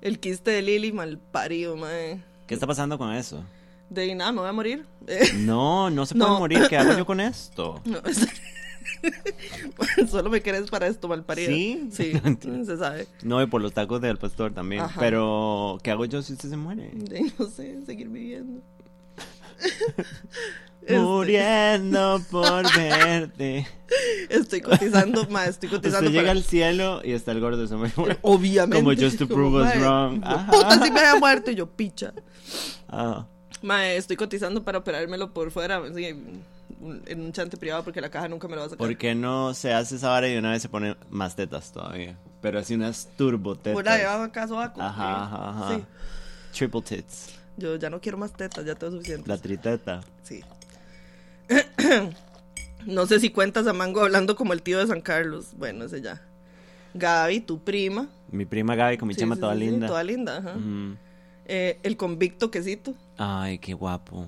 [0.00, 2.22] El quiste de Lily, mal parido, mae.
[2.46, 3.44] ¿Qué está pasando con eso?
[3.90, 4.86] De nada, me voy a morir.
[5.38, 6.38] No, no se puede No.
[6.38, 6.66] morir.
[6.68, 7.80] ¿Qué hago yo con esto?
[7.84, 8.26] no, es-
[10.10, 11.50] Solo me querés para esto, mal parido.
[11.50, 11.88] ¿Sí?
[11.90, 12.12] Sí,
[12.64, 13.06] se sabe.
[13.22, 14.82] No, y por los tacos del pastor también.
[14.82, 15.00] Ajá.
[15.00, 16.90] Pero, ¿qué hago yo si usted se muere?
[16.92, 18.60] De- no sé, seguir viviendo.
[20.82, 23.66] Este, Muriendo por verte.
[24.28, 27.76] Estoy cotizando, ma, estoy cotizando Usted llega para- al cielo y está el gordo se
[27.76, 28.18] muere.
[28.22, 28.82] Obviamente.
[28.82, 30.20] Como just to prove us wrong.
[30.50, 32.12] Puta, si me había muerto y yo, picha.
[32.88, 33.26] Ah,
[33.62, 38.48] Mae, estoy cotizando para operármelo por fuera, en un chante privado porque la caja nunca
[38.48, 38.86] me lo va a sacar.
[38.86, 41.72] ¿Por qué no se hace esa vara y de una vez se pone más tetas
[41.72, 42.16] todavía?
[42.40, 43.78] Pero así unas turbo tetas.
[43.78, 44.80] Una llevaba acá sobaco.
[44.80, 45.76] Ajá, ajá, ajá.
[45.76, 45.84] Sí.
[46.56, 47.34] Triple tits.
[47.58, 49.28] Yo ya no quiero más tetas, ya tengo suficiente.
[49.28, 50.00] La triteta.
[50.22, 50.42] Sí.
[52.86, 55.48] no sé si cuentas a Mango hablando como el tío de San Carlos.
[55.58, 56.22] Bueno, ese ya.
[56.94, 58.08] Gaby, tu prima.
[58.30, 59.86] Mi prima Gaby con mi Sí, chama sí, toda sí, sí, linda.
[59.86, 60.54] toda linda, ajá.
[61.52, 62.94] Eh, el convicto quesito.
[63.18, 64.26] Ay, qué guapo.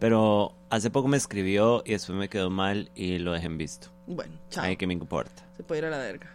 [0.00, 3.88] Pero hace poco me escribió y después me quedó mal y lo dejé en visto.
[4.08, 4.64] Bueno, chao.
[4.64, 5.44] Ay, que me importa.
[5.56, 6.34] Se puede ir a la verga.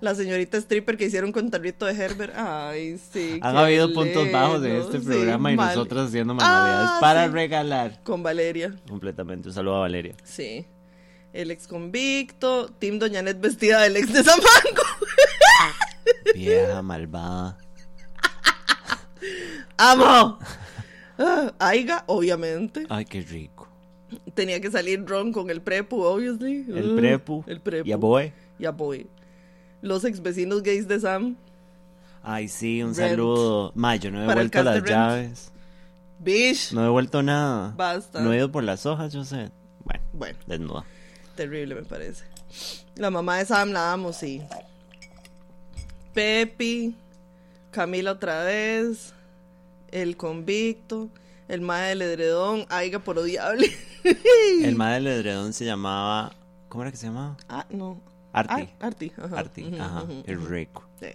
[0.00, 2.34] La señorita stripper que hicieron con tarrito de Herbert.
[2.36, 3.38] Ay, sí.
[3.40, 5.68] Han habido puntos bajos en este sí, programa y mal.
[5.68, 7.32] nosotros haciendo manualidades Ah, para sí.
[7.32, 8.02] regalar.
[8.02, 8.74] Con Valeria.
[8.88, 9.48] Completamente.
[9.48, 10.14] Un saludo a Valeria.
[10.24, 10.66] Sí.
[11.32, 12.66] El ex convicto.
[12.78, 14.82] Team Doña Net vestida del ex de Samango.
[16.34, 17.56] Vieja malvada.
[19.76, 20.38] ¡Amo!
[21.58, 22.86] Aiga, obviamente.
[22.88, 23.68] Ay, qué rico.
[24.34, 26.64] Tenía que salir Ron con el prepu, obviously.
[26.68, 27.44] El Uh, prepu.
[27.46, 27.88] El prepu.
[27.88, 28.32] Y a Boy.
[28.58, 28.72] Y a.
[29.82, 31.36] Los ex vecinos gays de Sam.
[32.22, 33.10] Ay, sí, un Rent.
[33.10, 33.72] saludo.
[33.74, 35.52] Ma, yo no he Para de las llaves.
[36.18, 36.72] Bish.
[36.72, 37.72] No he devuelto nada.
[37.76, 38.20] Basta.
[38.20, 39.50] No he ido por las hojas, yo sé.
[39.84, 40.84] Bueno, Bueno, desnuda.
[41.36, 42.24] terrible me parece.
[42.96, 44.42] La mamá de Sam la amo, sí.
[46.14, 46.94] Pepi.
[47.76, 49.12] Camila otra vez.
[49.90, 51.10] El convicto.
[51.46, 52.64] El mae del edredón.
[52.70, 53.70] Aiga por odiable.
[54.62, 56.32] El madre del edredón se llamaba.
[56.70, 57.36] ¿Cómo era que se llamaba?
[57.50, 58.00] ah, no.
[58.32, 58.62] Arti.
[58.80, 59.12] Ah, Arti.
[59.18, 59.38] Ajá.
[59.38, 60.02] Arti, ajá.
[60.04, 60.46] ujú.
[60.46, 60.88] rico.
[60.98, 61.08] Sí.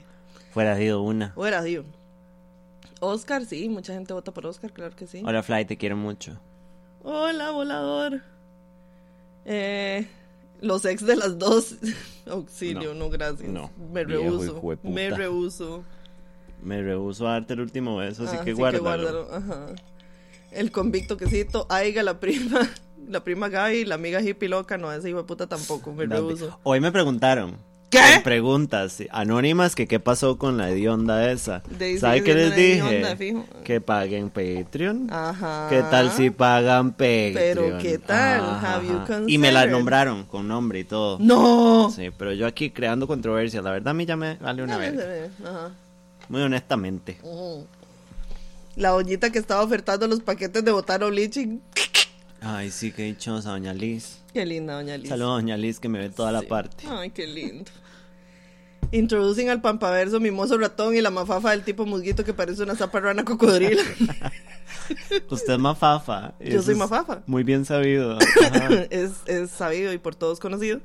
[0.54, 1.32] Fuera ido una.
[1.32, 1.84] Fuera, tío.
[3.00, 5.24] Oscar, sí, mucha gente vota por Oscar, claro que sí.
[5.26, 6.40] Hola, Fly, te quiero mucho.
[7.04, 8.22] Hola, volador.
[9.46, 10.08] Eh,
[10.62, 11.76] los ex de las dos.
[12.28, 13.50] Auxilio, no, No, gracias.
[13.50, 14.62] no, Me rehuso.
[14.84, 15.84] Me rehuso.
[16.62, 19.28] Me rehuso a darte el último beso, así Ah, que guárdalo.
[19.34, 19.68] Ajá.
[20.52, 22.70] El convicto quesito, Aiga, la prima,
[23.10, 26.60] la prima Gaby, la amiga hippie loca, no, esa hijo de puta tampoco, me rehuso.
[26.64, 27.56] Hoy me preguntaron.
[27.92, 28.22] ¿Qué?
[28.24, 31.62] preguntas anónimas que qué pasó con la hedionda esa.
[31.78, 33.16] De- ¿Sabe sigue qué les dije?
[33.18, 33.46] fijo.
[33.66, 35.08] Que paguen Patreon.
[35.12, 35.68] Ajá.
[35.70, 37.34] ¿Qué tal si pagan Patreon?
[37.34, 38.42] Pero, ¿qué tal?
[38.64, 41.18] Have you Y me la nombraron con nombre y todo.
[41.20, 41.92] No.
[41.94, 43.62] Sí, pero yo aquí creando controversia.
[43.62, 44.98] La verdad a mí ya me vale una vez.
[45.44, 45.72] Ajá.
[46.32, 47.18] Muy honestamente.
[48.78, 51.60] La ollita que estaba ofertando los paquetes de botano bleaching.
[52.40, 54.20] Ay, sí, qué dichosa, doña Liz.
[54.34, 55.10] Qué linda, doña Liz.
[55.10, 56.86] Saludos, doña Liz, que me ve toda la parte.
[56.88, 57.70] Ay, qué lindo.
[58.94, 63.02] Introducen al pampaverso mimoso ratón y la mafafa del tipo musguito que parece una zapa
[63.02, 63.82] rana cocodrilo.
[65.30, 66.34] Usted es mafafa.
[66.40, 67.24] Yo soy mafafa.
[67.26, 68.18] Muy bien sabido.
[68.90, 70.80] Es, es sabido y por todos conocido.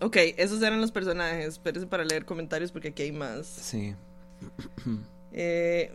[0.00, 1.46] Ok, esos eran los personajes.
[1.48, 3.46] Espérese para leer comentarios porque aquí hay más.
[3.46, 3.94] Sí.
[5.32, 5.92] Eh,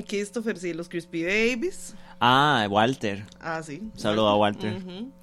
[0.00, 1.94] mm, Christopher, sí, los Crispy Babies.
[2.18, 3.26] Ah, Walter.
[3.40, 3.90] Ah, sí.
[3.92, 4.80] Un saludo a Walter.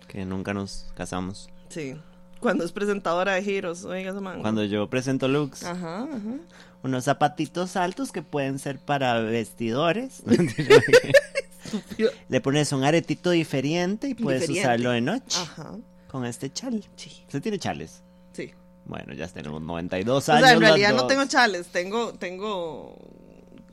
[0.08, 1.50] Que nunca nos casamos.
[1.70, 1.96] Sí.
[2.40, 4.42] Cuando es presentadora de giros, oiga esa man.
[4.42, 6.36] Cuando yo presento looks, Ajá, ajá.
[6.84, 10.22] unos zapatitos altos que pueden ser para vestidores.
[12.30, 14.68] Le pones un aretito diferente y puedes Diferente.
[14.68, 15.78] usarlo de noche Ajá.
[16.14, 16.82] Con este chal.
[16.96, 17.24] Sí.
[17.26, 18.04] ¿Usted tiene chales?
[18.34, 18.52] Sí.
[18.86, 20.46] Bueno, ya tenemos 92 O años.
[20.46, 22.98] sea, en realidad no tengo chales, tengo, tengo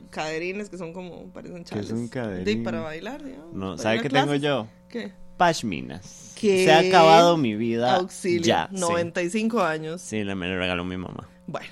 [0.09, 1.87] caderines que son como, parecen chales.
[1.87, 2.63] son Sí, caderines?
[2.65, 3.53] para bailar, digamos.
[3.53, 4.67] No, ¿sabe qué tengo yo?
[4.89, 5.13] ¿Qué?
[5.37, 6.33] Pashminas.
[6.35, 6.65] ¿Qué?
[6.65, 7.95] Se ha acabado mi vida.
[7.95, 8.41] Auxilio.
[8.41, 8.69] Ya.
[8.73, 8.79] sí.
[8.79, 10.01] 95 años.
[10.01, 11.29] Sí, le- me lo regaló mi mamá.
[11.45, 11.69] Bueno.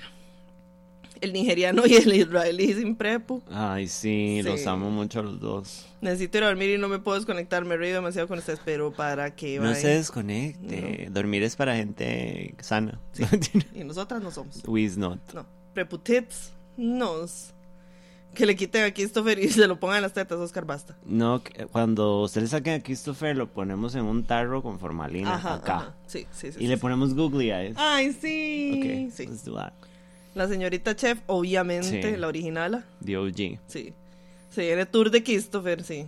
[1.20, 3.42] El nigeriano y el israelí sin prepo.
[3.50, 4.48] Ay, sí, Sí.
[4.48, 5.86] los amo mucho los dos.
[6.00, 7.64] Necesito ir a dormir y no me puedo desconectar.
[7.64, 9.58] Me río demasiado con ustedes, pero ¿para qué?
[9.58, 11.08] No se desconecte.
[11.10, 12.98] Dormir es para gente sana.
[13.74, 14.62] Y nosotras no somos.
[14.66, 15.18] We is not.
[15.34, 15.44] No.
[15.74, 16.52] Preputits.
[16.76, 17.52] Nos.
[18.34, 20.96] Que le quiten a Christopher y se lo pongan en las tetas, Oscar, basta.
[21.04, 25.34] No, que- cuando usted le saquen a Christopher, lo ponemos en un tarro con formalina
[25.34, 25.76] Ajá, acá.
[25.76, 25.94] ajá.
[26.06, 26.58] Sí, sí, sí.
[26.58, 27.74] Y sí, le ponemos googly eyes.
[27.76, 29.06] Ay, sí.
[29.08, 29.26] ok, sí.
[29.26, 29.72] let's do that.
[30.34, 32.16] La señorita Chef, obviamente, Sí.
[32.16, 32.84] la original.
[33.04, 33.58] The OG.
[33.66, 33.92] Sí.
[34.50, 36.06] Se viene tour de Christopher, sí.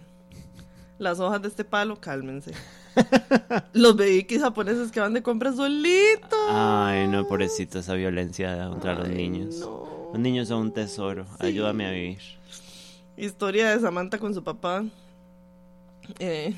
[0.99, 2.53] Las hojas de este palo, cálmense.
[3.73, 6.39] Los bebikis japoneses que van de compras solitos.
[6.51, 9.57] Ay, no, pobrecito, esa violencia contra los niños.
[9.61, 9.91] no.
[10.13, 11.25] Los niños son un tesoro.
[11.39, 12.19] Ayúdame a vivir.
[13.17, 14.85] Historia de Samantha con su papá.
[16.19, 16.55] Eh,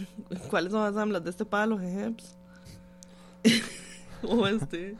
[0.50, 2.34] ¿Cuáles son las amblas de este palo, jejeps?
[4.22, 4.96] o este.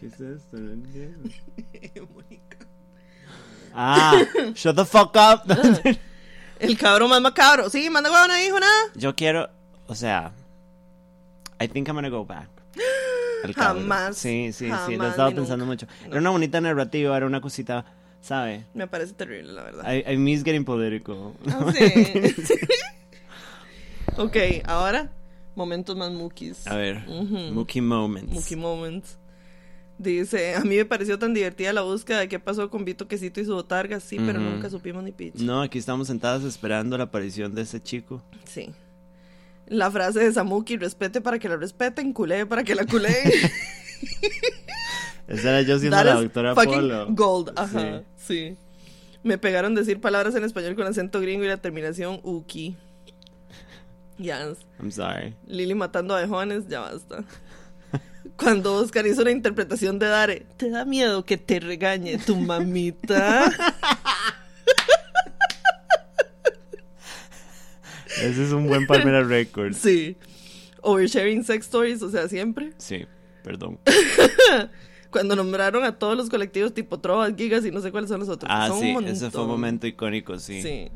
[0.00, 0.56] ¿Qué es esto?
[0.58, 1.28] No entiendo.
[2.14, 2.58] Mónica.
[3.74, 4.22] Ah,
[4.54, 5.42] shut the fuck up.
[6.58, 7.68] El cabro más macabro.
[7.68, 8.82] Sí, manda huevo, no dijo nada.
[8.94, 9.50] Yo quiero,
[9.86, 10.32] o sea,
[11.60, 12.48] I think I'm gonna go back.
[13.44, 13.80] El cabro.
[13.80, 15.86] Jamás, Sí, sí, sí, lo he jamás estado ni pensando nunca.
[15.86, 16.06] mucho.
[16.08, 17.84] Era una bonita narrativa, era una cosita,
[18.22, 18.64] ¿sabe?
[18.72, 19.92] Me parece terrible, la verdad.
[19.94, 21.34] I, I miss getting political.
[21.48, 22.54] Ah, sí.
[24.16, 25.10] ok, ahora,
[25.54, 26.66] momentos más mukis.
[26.66, 27.52] A ver, Ujú.
[27.52, 28.32] Mookie Moments.
[28.32, 29.18] Mookie Moments.
[29.98, 33.40] Dice, a mí me pareció tan divertida la búsqueda de qué pasó con Vito Quesito
[33.40, 35.36] y su botarga, sí, pero nunca supimos ni pitch.
[35.36, 38.22] No, aquí estamos sentadas esperando la aparición de ese chico.
[38.44, 38.74] Sí.
[39.66, 43.14] La frase de Samuki, respete para que la respeten, culé para que la culeen.
[45.28, 47.06] Esa era yo siendo That la doctora Polo.
[47.10, 48.56] Gold, ajá, sí.
[49.24, 52.76] Me pegaron decir palabras en español con acento gringo y la terminación uki.
[54.18, 54.64] Yes.
[54.80, 55.34] I'm sorry.
[55.46, 57.22] Lili matando a abejones, ya basta.
[58.36, 63.50] Cuando Oscar hizo la interpretación de Dare, ¿te da miedo que te regañe tu mamita?
[68.22, 69.76] Ese es un buen Palmera Records.
[69.76, 70.16] sí.
[70.82, 72.70] Oversharing sex stories, o sea, siempre.
[72.78, 73.06] Sí,
[73.42, 73.80] perdón.
[75.10, 78.28] Cuando nombraron a todos los colectivos tipo Trovas, Gigas y no sé cuáles son los
[78.28, 78.48] otros.
[78.54, 80.62] Ah, Son sí, un ese fue un momento icónico, sí.
[80.62, 80.88] Sí,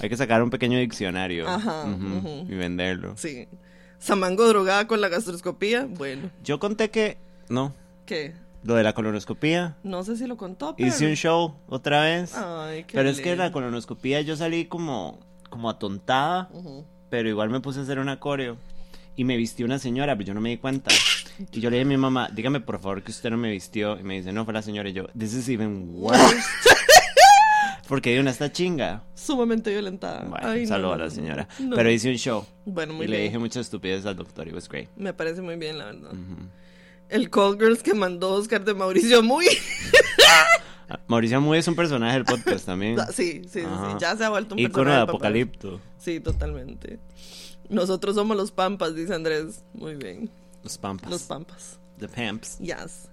[0.00, 1.84] Hay que sacar un pequeño diccionario Ajá,
[2.48, 3.14] y venderlo.
[3.18, 3.46] sí.
[3.98, 7.18] Samango drogada con la gastroscopía, bueno, Yo conté que,
[7.48, 7.74] no,
[8.06, 8.34] ¿qué?
[8.62, 9.76] lo de la colonoscopía.
[9.82, 10.88] No sé si lo contó, pero...
[10.88, 12.34] Hice un show otra vez.
[12.36, 15.18] Ay, qué pero es que la colonoscopía yo salí como,
[15.50, 16.50] como atontada,
[17.10, 18.56] pero igual me puse a hacer una coreo.
[19.16, 20.90] Y me vistió una señora, pero yo no me di cuenta.
[21.52, 23.98] Y yo le dije a mi mamá, dígame por favor que usted no me vistió.
[23.98, 24.88] Y me dice, no, fue la señora.
[24.88, 26.20] Y yo, this is even worse.
[27.88, 29.02] Porque hay una esta chinga.
[29.14, 30.24] Sumamente violentada.
[30.24, 31.48] Bueno, Ay, saludo no, a la señora.
[31.58, 31.76] no.
[31.76, 32.46] Pero hice un show.
[32.64, 34.48] Bueno, muy y le dije muchas estupideces al doctor.
[34.48, 34.88] It was great.
[34.96, 36.12] Me parece muy bien, la verdad.
[37.10, 39.46] El Call Girls que mandó Oscar de Mauricio Muy.
[40.88, 42.96] Ah, Mauricio Muy es un personaje del podcast también.
[43.12, 45.12] sí, sí, sí, sí, ya se ha vuelto un Ícono personaje de del papá.
[45.16, 45.80] apocalipto.
[45.98, 46.98] Sí, totalmente.
[47.68, 49.62] Nosotros somos los pampas, dice Andrés.
[49.74, 50.30] Muy bien.
[50.62, 51.10] Los pampas.
[51.10, 51.78] Los pampas.
[51.98, 52.58] The pamps.
[52.58, 53.08] Yes.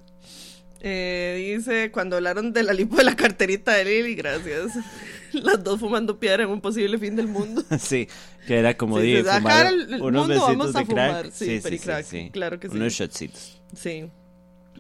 [0.84, 4.71] Eh, dice, cuando hablaron de la lipo de la carterita de Lily, gracias.
[5.34, 7.63] Las dos fumando piedra en un posible fin del mundo.
[7.79, 8.07] sí,
[8.47, 11.32] que era como Sí, fumar el- unos mundo besitos vamos a de crack.
[11.32, 12.75] sí, pericrack, claro que sí.
[12.75, 13.61] Unos shotcitos.
[13.75, 14.09] Sí.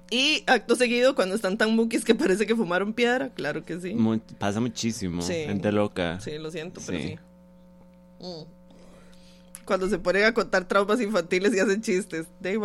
[0.09, 3.95] Y acto seguido, cuando están tan mukis que parece que fumaron piedra, claro que sí.
[4.39, 5.21] Pasa muchísimo.
[5.21, 6.19] Gente loca.
[6.19, 7.15] Sí, lo siento, pero Sí.
[8.19, 8.43] Mm.
[9.63, 12.25] Cuando se ponen a contar traumas infantiles y hacen chistes.
[12.41, 12.59] De.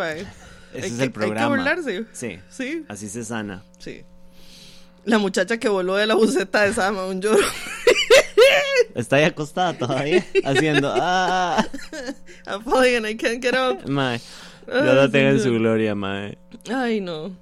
[0.77, 1.41] Ese Hay es el programa.
[1.41, 2.05] Hay que burlarse.
[2.13, 2.39] Sí.
[2.51, 3.63] Sí, Así se sana.
[3.79, 4.03] sí.
[5.05, 7.39] La muchacha que voló de la buceta de Sama, un lloro.
[8.97, 10.93] Está ahí acostada todavía, haciendo.
[10.97, 11.65] ¡Ah!
[12.45, 13.89] I'm falling and I can't get up.
[13.89, 14.21] Mae.
[14.67, 16.37] Ay, Dios la tenga en su gloria, mae.
[16.69, 17.37] Ay, no.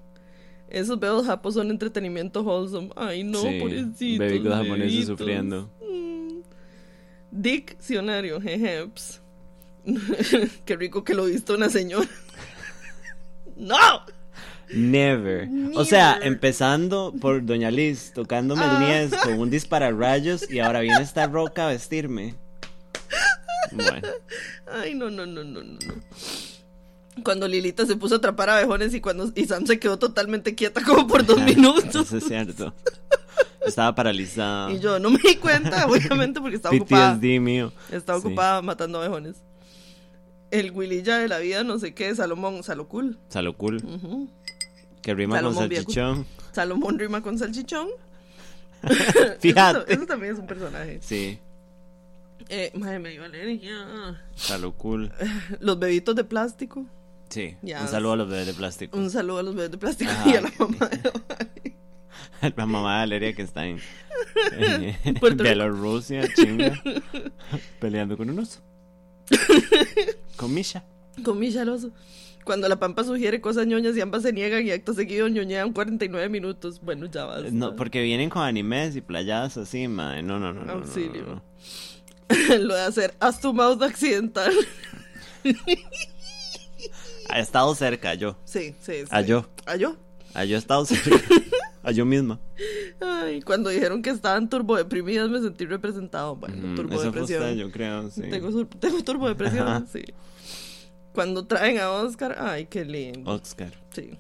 [0.68, 2.91] Esos besos japos son entretenimiento wholesome.
[2.97, 3.59] Ay, no, sí.
[3.59, 4.18] pobrecitos.
[4.18, 5.70] Bebitos japoneses sufriendo.
[5.80, 6.41] Mm.
[7.30, 9.22] Diccionario, jejeps.
[10.66, 12.09] Qué rico que lo visto una señora.
[13.57, 13.76] ¡No!
[14.72, 15.48] Never.
[15.74, 18.72] O sea, empezando por Doña Liz tocándome Ah.
[18.80, 22.34] el niés con un dispararrayos y ahora viene esta roca a vestirme.
[23.72, 24.09] Bueno,
[24.70, 25.78] Ay, no, no, no, no, no.
[27.22, 30.82] Cuando Lilita se puso a atrapar abejones y cuando y Sam se quedó totalmente quieta
[30.82, 31.94] como por dos minutos.
[31.94, 32.74] eso es cierto.
[33.64, 34.70] Estaba paralizada.
[34.72, 37.14] Y yo no me di cuenta, obviamente, porque estaba ocupada.
[37.14, 37.72] PTSD mío.
[37.90, 38.26] Estaba Sí.
[38.26, 39.36] ocupada matando abejones.
[40.55, 43.18] El Willilla de la vida, no sé qué, Salomón, Salocul.
[43.28, 43.82] Salocul.
[45.02, 45.82] Que rima con Viejo.
[45.84, 46.26] salchichón.
[46.52, 47.88] Salomón rima con salchichón.
[49.40, 49.78] Fíjate.
[49.80, 50.98] Eso, eso también es un personaje.
[51.02, 51.38] Sí,
[52.48, 54.20] Eh, madre, me dio alergia.
[54.36, 55.11] Salocul.
[55.61, 56.86] Los bebitos de plástico.
[57.30, 57.57] Sí.
[57.62, 57.80] Ya.
[57.82, 58.96] Un saludo a los bebés de plástico.
[58.96, 60.30] Un saludo a los bebés de plástico Ajá.
[60.30, 61.74] y a la mamá de.
[62.57, 63.80] La mamá de Valeria que está en,
[64.52, 64.96] en.
[65.36, 66.80] Bielorrusia, chinga,
[67.80, 68.61] peleando con un oso.
[70.37, 70.85] Con Misha.
[71.22, 71.93] Con mi charoso.
[72.45, 76.28] Cuando la pampa sugiere cosas ñoñas y ambas se niegan y acto seguido ñoñean 49
[76.28, 76.80] minutos.
[76.82, 77.49] Bueno, ya basta.
[77.51, 80.22] No, porque vienen con animes y playadas así, madre.
[80.22, 80.70] No, no, no.
[80.72, 81.22] Auxilio.
[81.22, 81.43] no, no.
[82.59, 84.53] Lo de hacer, haz tu mouse accidental.
[87.30, 88.37] Ha estado cerca, yo.
[88.45, 89.09] Sí, sí, sí.
[89.11, 89.47] A yo.
[89.66, 89.97] ¿A yo?
[90.35, 91.11] A yo he estado cerca.
[91.85, 92.41] A yo misma.
[93.01, 96.37] Ay, cuando dijeron que estaban turbo deprimidas me sentí representado.
[96.37, 98.22] Bueno, Mm, turbo eso usted, yo creo, sí.
[98.22, 99.85] Tengo, tengo turbo depresión, Ajá.
[99.93, 100.03] sí.
[101.12, 103.30] Cuando traen a Oscar, ay, qué lindo.
[103.30, 103.72] Oscar.
[103.91, 104.11] Sí.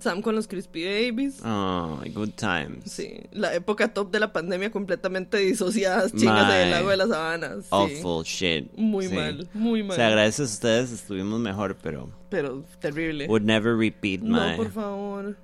[0.00, 1.40] Sam con los Crispy Babies.
[1.42, 2.84] Oh, good times.
[2.92, 6.70] Sí, la época top de la pandemia completamente disociadas, chingas en el Mae.
[6.70, 7.64] lago de las sabanas.
[7.64, 7.68] Sí.
[7.70, 8.70] Awful shit.
[8.76, 9.14] Muy Sí.
[9.14, 9.96] mal, muy mal.
[9.96, 13.26] Se agradece a ustedes, estuvimos mejor, pero Pero terrible.
[13.28, 14.56] would never repeat, no, mae.
[14.56, 15.36] por favor.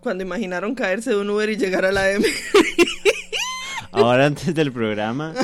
[0.00, 2.24] Cuando imaginaron caerse de un Uber y llegar a la M.
[3.90, 5.34] Ahora antes del programa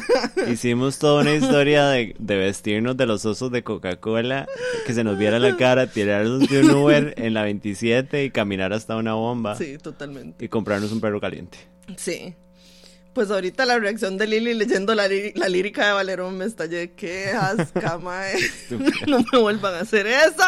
[0.52, 4.46] hicimos toda una historia de, de vestirnos de los osos de Coca-Cola,
[4.86, 8.72] que se nos viera la cara, tirarnos de un Uber en la 27 y caminar
[8.74, 10.44] hasta una bomba Sí, totalmente.
[10.44, 11.58] y comprarnos un perro caliente.
[11.96, 12.34] Sí.
[13.14, 16.92] Pues ahorita la reacción de Lili leyendo la, la lírica de Valerón me estallé.
[16.92, 18.34] ¡Qué asca, mae!
[19.06, 20.42] no me vuelvan a hacer eso.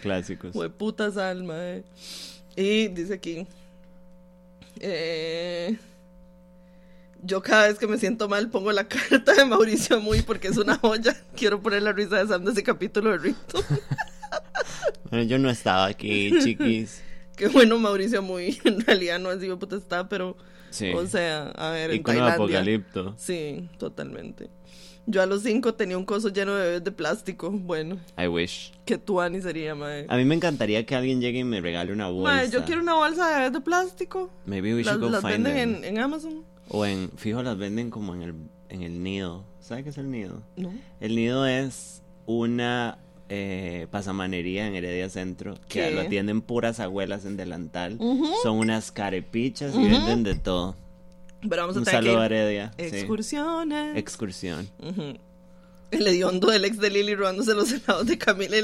[0.00, 0.52] Clásicos.
[0.52, 1.84] Fue puta sal, mae.
[2.56, 3.46] Y dice aquí.
[4.80, 5.76] eh,
[7.22, 10.56] yo cada vez que me siento mal pongo la carta de Mauricio Muy porque es
[10.58, 11.16] una joya.
[11.34, 13.64] Quiero poner la risa de Sam de ese capítulo de Rito.
[15.10, 17.02] Bueno, yo no estaba aquí, chiquis.
[17.36, 18.58] Qué bueno Mauricio Muy.
[18.64, 20.36] En realidad no es de puta está, pero...
[20.70, 20.90] Sí.
[20.90, 22.34] O sea, a ver, en Icono de Tailandia.
[22.58, 23.14] apocalipto.
[23.16, 24.50] Sí, totalmente.
[25.06, 27.50] Yo a los cinco tenía un coso lleno de bebés de plástico.
[27.50, 28.72] Bueno, I wish.
[28.86, 30.06] que tuani sería, mae.
[30.08, 32.34] A mí me encantaría que alguien llegue y me regale una bolsa.
[32.36, 34.30] Mae, yo quiero una bolsa de bebés de plástico.
[34.46, 35.84] Maybe we Las, should go las find venden them.
[35.84, 36.42] en, en Amazon.
[36.68, 38.34] O en, fijo, las venden como en el,
[38.70, 39.44] en el nido.
[39.60, 40.42] ¿Sabe qué es el nido?
[40.56, 40.72] No.
[41.00, 42.96] El nido es una
[43.28, 47.98] eh, pasamanería en Heredia Centro que lo atienden puras abuelas en delantal.
[48.42, 50.76] Son unas carepichas y venden de todo.
[51.48, 52.40] Pero vamos a Un tener saludo a que ir.
[52.40, 52.72] Heredia.
[52.78, 52.84] sí.
[52.84, 53.96] Excursiones.
[53.96, 54.68] Excursión.
[54.78, 55.18] Ujú.
[55.90, 58.62] El hediondo del ex de Lily robándose los helados de Camila y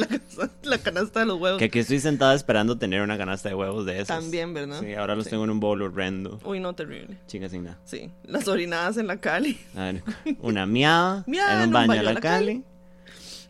[0.65, 1.59] la, canasta de los huevos.
[1.61, 4.09] Que aquí estoy sentada esperando tener una canasta de huevos de esos.
[4.09, 4.81] También, ¿verdad?
[4.81, 5.31] Sí, ahora los Sí.
[5.31, 6.41] tengo en un bowl horrendo.
[6.45, 7.19] Uy, no, terrible.
[7.29, 7.79] Chicas sin nada.
[7.85, 9.61] Sí, las orinadas en la Cali.
[9.77, 10.03] A ver,
[10.41, 12.65] una miada Miada en un baño a la Cali.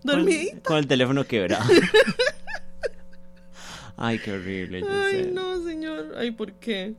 [0.02, 0.60] Dormidita.
[0.62, 1.64] con el teléfono quebrado.
[3.96, 4.82] Ay, qué horrible.
[4.88, 5.30] Ay, sé.
[5.30, 6.14] no, señor.
[6.16, 6.94] Ay, ¿por qué?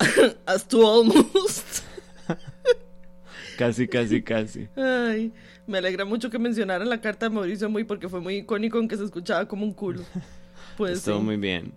[0.46, 1.82] As to almost.
[3.58, 4.68] Casi, casi, casi.
[4.74, 5.32] Ay,
[5.66, 8.88] me alegra mucho que mencionaran la carta de Mauricio Muy porque fue muy icónico en
[8.88, 10.02] que se escuchaba como un culo.
[10.78, 11.24] Pues Estuvo sí.
[11.24, 11.74] muy bien.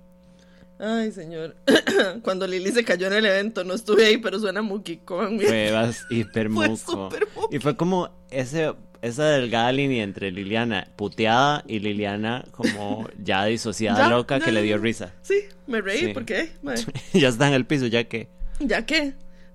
[0.79, 1.57] Ay, señor.
[2.23, 4.61] Cuando Lili se cayó en el evento, no estuve ahí, pero suena
[5.03, 7.09] con Fue hiper Fue moco.
[7.51, 8.73] Y fue como ese
[9.03, 14.61] esa delgada línea entre Liliana puteada y Liliana como ya disociada Ya, loca que le
[14.63, 15.13] dio risa.
[15.21, 15.35] Sí,
[15.67, 16.07] me reí Sí.
[16.13, 16.51] porque,
[17.13, 18.29] ya está en el piso, ya que.
[18.59, 19.13] ¿ya qué?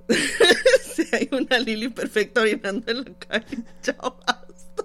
[0.95, 4.85] si hay una Lili perfecta orinando en la calle, ya basta.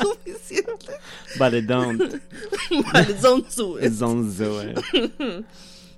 [0.00, 0.92] Suficiente.
[1.38, 2.00] But it don't.
[2.92, 3.78] Vale, son su.
[3.78, 4.74] It's on Zoe.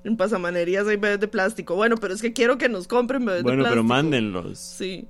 [0.05, 1.77] En pasamanerías hay bebés de plástico.
[1.77, 3.73] Bueno, pero es que quiero que nos compren bebés de Bueno, plástico.
[3.75, 4.59] pero mándenlos.
[4.59, 5.07] Sí.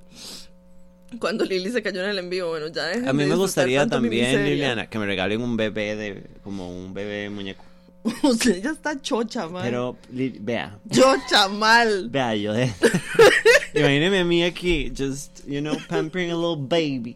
[1.19, 4.43] Cuando Lili se cayó en el envío, bueno, ya dejen A mí me gustaría también.
[4.45, 6.23] Liliana, que me regalen un bebé de.
[6.43, 7.63] como un bebé muñeco.
[8.23, 9.63] Usted ya está chocha, man.
[9.63, 10.77] Pero, Li- vea.
[10.91, 12.09] Chocha mal.
[12.09, 12.71] Vea, yo de.
[13.75, 17.15] Imagíneme a mí aquí, just, you know, pampering a little baby.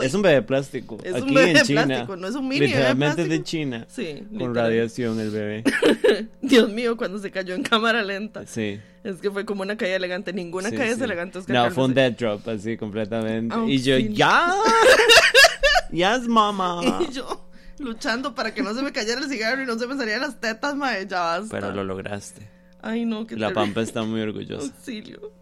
[0.00, 0.98] Es un bebé plástico.
[1.04, 1.84] Es aquí un bebé en de China.
[1.86, 3.44] plástico, no es un mini bebé Literalmente de plástico.
[3.44, 3.86] China.
[3.88, 4.54] Sí, Con literal.
[4.54, 5.64] radiación el bebé.
[6.42, 8.46] Dios mío, cuando se cayó en cámara lenta.
[8.46, 8.80] Sí.
[9.04, 10.32] Es que fue como una caída elegante.
[10.32, 11.38] Ninguna sí, caída es elegante.
[11.38, 11.74] Oscar No, Carlos.
[11.74, 13.54] fue un dead drop así completamente.
[13.54, 14.12] Oh, y yo, sí.
[14.12, 14.52] ya.
[15.92, 16.80] Yes, mamá.
[17.08, 17.44] Y yo
[17.78, 20.40] luchando para que no se me cayera el cigarro y no se me salieran las
[20.40, 21.06] tetas, mae.
[21.06, 21.48] Ya basta.
[21.50, 22.48] Pero lo lograste.
[22.82, 23.54] Ay, no, qué La terrible.
[23.66, 24.66] pampa está muy orgullosa.
[24.66, 25.32] Auxilio.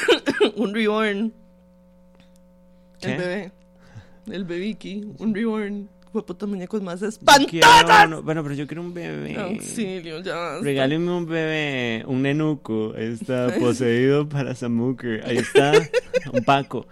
[0.56, 1.32] un reborn.
[3.00, 3.12] ¿Qué?
[3.12, 3.52] El bebé.
[4.30, 5.12] El bebiki.
[5.18, 5.88] Un reborn.
[6.12, 8.22] Putos muñecos más espantosos.
[8.22, 9.34] Bueno, pero yo quiero un bebé.
[9.38, 10.58] Auxilio, ya.
[10.60, 12.92] Regáleme un bebé, un nenuco.
[12.94, 15.24] Ahí está, poseído para Samuker.
[15.24, 15.72] Ahí está,
[16.30, 16.86] un Paco.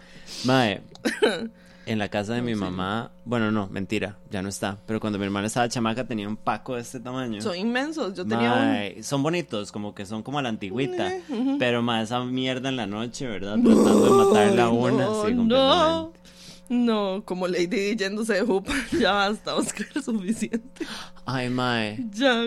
[0.46, 0.80] Mae,
[1.86, 4.78] en la casa de mi mamá, bueno, no, mentira, ya no está.
[4.86, 7.40] Pero cuando mi hermana estaba chamaca tenía un Paco de este tamaño.
[7.40, 8.14] Son inmensos.
[8.14, 11.12] Yo tenía Mae, son bonitos, como que son como a la antigüita.
[11.12, 11.56] Eh, ujú.
[11.58, 13.56] Pero más esa mierda en la noche, ¿verdad?
[13.62, 15.36] Tratando de matarla a una, no, sí, no.
[15.38, 16.20] completamente.
[16.68, 18.72] No, como Lady Di yéndose de jupa.
[18.98, 20.86] Ya basta, Oscar, es suficiente.
[21.26, 22.44] Ay, Mae, Ya.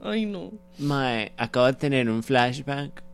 [0.00, 0.50] Ay, no.
[0.78, 3.04] Mae, acabo de tener un flashback.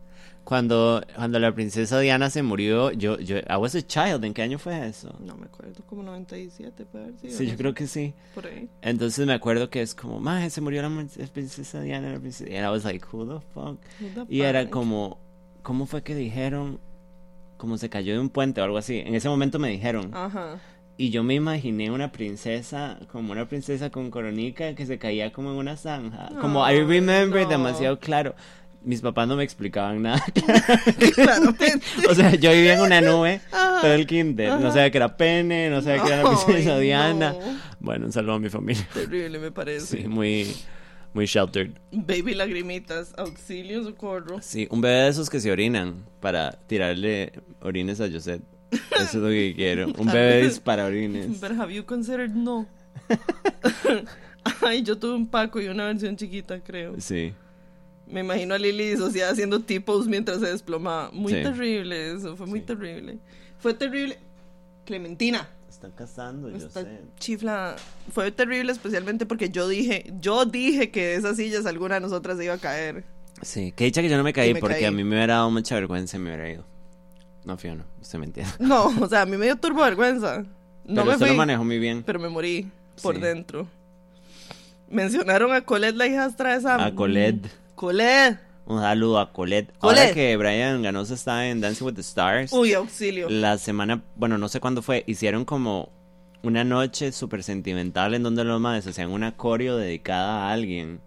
[0.49, 4.25] Cuando, cuando la princesa Diana se murió, yo, yo, I was a child.
[4.25, 5.15] ¿En qué año fue eso?
[5.19, 7.37] No me acuerdo, como 97, puede haber sido.
[7.37, 8.15] Sí, yo creo que sí.
[8.33, 8.67] Por ahí.
[8.81, 10.89] Entonces me acuerdo que es como, Mae, se murió la
[11.27, 12.13] princesa Diana.
[12.13, 12.49] La princesa...
[12.49, 13.77] I was like, who the fuck?
[14.01, 15.19] Who the Y era como,
[15.61, 16.79] ¿cómo fue que dijeron?
[17.57, 19.03] Como se cayó de un puente o algo así.
[19.05, 20.09] En ese momento me dijeron.
[20.15, 20.59] Ajá.
[20.97, 25.51] Y yo me imaginé una princesa, como una princesa con coronica que se caía como
[25.51, 26.29] en una zanja.
[26.41, 27.49] Como I remember no.
[27.49, 28.33] demasiado claro.
[28.81, 30.23] Mis papás no me explicaban nada.
[31.15, 31.85] Claramente.
[32.09, 34.59] o sea, yo vivía en una nube Ajá, todo el kinder.
[34.59, 37.33] No sabía que era pene, no sabía que era la princesa Ay, Diana.
[37.33, 37.39] no.
[37.79, 38.87] Bueno, un saludo a mi familia.
[38.93, 39.97] Terrible, me parece.
[39.97, 40.55] Sí, muy,
[41.13, 41.71] muy sheltered.
[41.91, 44.39] Baby lagrimitas, auxilio, socorro.
[44.41, 48.43] Sí, un bebé de esos que se orinan para tirarle orines a Josette.
[48.71, 49.87] Eso es lo que quiero.
[49.97, 51.41] Un bebé dispara orines.
[51.41, 52.67] But have you considered no?
[54.61, 56.95] Ay, yo tuve un Paco y una versión chiquita, creo.
[56.99, 57.33] Sí.
[58.09, 61.11] Me imagino a Lily disociada haciendo tipos mientras se desplomaba.
[61.11, 61.43] Muy Sí.
[61.43, 62.65] terrible eso, fue muy Sí.
[62.65, 63.19] terrible.
[63.59, 64.17] Fue terrible.
[64.85, 65.47] Clementina.
[65.69, 67.15] Están casando, Esta Josette.
[67.19, 67.75] chifla
[68.11, 72.37] fue terrible especialmente porque yo dije, yo dije que de esas sillas alguna de nosotras
[72.37, 73.05] se iba a caer.
[73.43, 74.85] Sí, que dicha que yo no me caí me porque caí.
[74.85, 76.65] a mí me hubiera dado mucha vergüenza y me hubiera ido.
[77.45, 77.85] No, fío, no.
[78.01, 78.51] Usted me entiende.
[78.59, 80.39] No, o sea, a mí me dio turbo vergüenza.
[80.39, 80.47] No
[80.85, 82.03] Pero me usted fui, lo manejó muy bien.
[82.03, 82.67] pero me morí
[83.01, 83.21] por Sí.
[83.21, 83.67] dentro.
[84.89, 86.81] Mencionaron a Colette, la hijastra de Sam.
[86.81, 87.47] A Colette.
[87.79, 88.37] Colette.
[88.65, 89.71] Un saludo a Colette.
[89.77, 89.99] Colette.
[90.01, 93.29] Ahora que Brian Ganosa está en Dancing with the Stars, Uy, auxilio.
[93.29, 95.89] la semana, bueno, no sé cuándo fue, hicieron como
[96.43, 100.99] una noche súper sentimental en donde los madres hacían una coreo dedicada a alguien.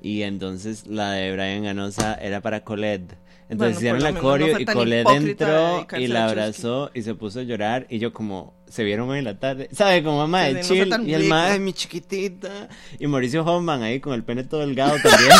[0.00, 3.16] Y entonces la de Brian Ganosa era para Colette.
[3.48, 7.16] Entonces Bueno, hicieron lo la no coreo y Colette entró y la abrazó y se
[7.16, 7.88] puso a llorar.
[7.90, 9.68] Y yo como, se vieron hoy en la tarde.
[9.72, 10.02] ¿Sabe?
[10.02, 10.90] Como mamá de no chill.
[11.06, 12.68] y el madre, mi chiquitita.
[12.98, 15.32] Y Mauricio Hoffman ahí con el pene todo delgado también.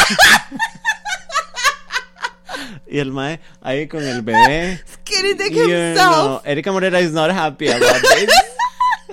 [2.86, 4.80] y el mae ahí con el bebé.
[4.86, 5.96] Skinny dick You himself.
[5.96, 8.30] know, Erika Morera is not happy about this.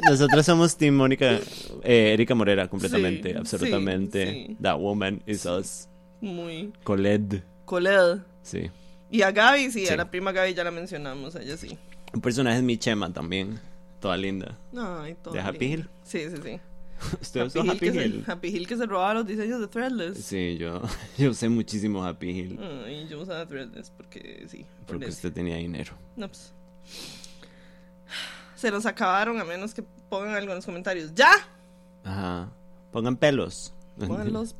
[0.10, 1.40] Nosotros somos Team Mónica,
[1.84, 4.26] eh, Erika Morera, completamente, Sí, absolutamente.
[4.26, 4.58] sí, sí.
[4.62, 5.88] That woman is us.
[6.22, 6.74] Muy.
[6.84, 8.22] Colette, Colette.
[8.42, 8.70] sí.
[9.12, 9.94] Y a Gaby, sí, Sí.
[9.94, 11.78] a la prima Gaby ya la mencionamos, ella sí.
[12.14, 13.60] Un personaje es mi Chema también,
[14.00, 14.58] toda linda.
[14.76, 15.66] Ay, todo ¿De Happy.
[15.66, 15.90] Hill?
[16.04, 16.60] Sí, sí, sí.
[17.22, 18.24] ¿Usted Happy Hill, Happy que Hill?
[18.26, 20.18] Se, Happy Hill que se robaba los diseños de Threadless.
[20.24, 20.82] Sí, yo,
[21.18, 24.66] yo sé muchísimo Happy Hill, Ay, yo usaba Threadless porque sí.
[24.86, 25.94] por porque usted tenía dinero.
[26.16, 26.54] No, pues.
[28.56, 31.14] Se los acabaron a menos que pongan algo en los comentarios.
[31.16, 31.32] ¡Ya!
[32.04, 32.50] Ajá.
[32.92, 33.74] Pongan pelos.
[33.98, 34.54] Pongan los.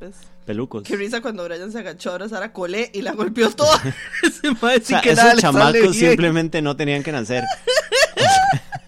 [0.46, 0.84] Pelucos.
[0.84, 3.78] Qué risa cuando Brian se agachó a abrazar a Colé y la golpeó toda.
[4.22, 7.44] Ese O sea, que esos chamacos simplemente no tenían que nacer.
[7.44, 8.80] O sea,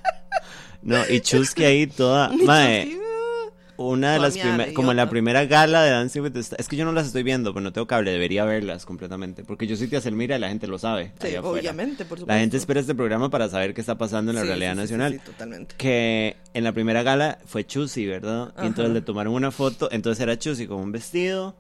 [0.83, 2.29] no, y Chusky ahí toda.
[2.45, 3.51] Mae, ah.
[3.77, 6.61] una de las primeras, como en la primera gala de Dancing with the Stars.
[6.61, 9.45] Es que yo no las estoy viendo, pero no tengo cable, debería verlas completamente.
[9.45, 11.13] Porque yo soy Tía Selmira y la gente lo sabe.
[11.21, 12.27] Sí, obviamente, por supuesto.
[12.33, 14.77] La gente espera este programa para saber qué está pasando en la Sí, realidad sí,
[14.79, 15.13] nacional.
[15.15, 15.75] Sí, totalmente.
[15.79, 18.53] Que en la primera gala fue Chusi, ¿verdad?
[18.63, 19.89] Y entonces le tomaron una foto.
[19.93, 21.57] Entonces era Chusi con un vestido,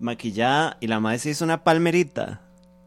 [0.00, 2.40] maquillada, y la madre se hizo una palmerita.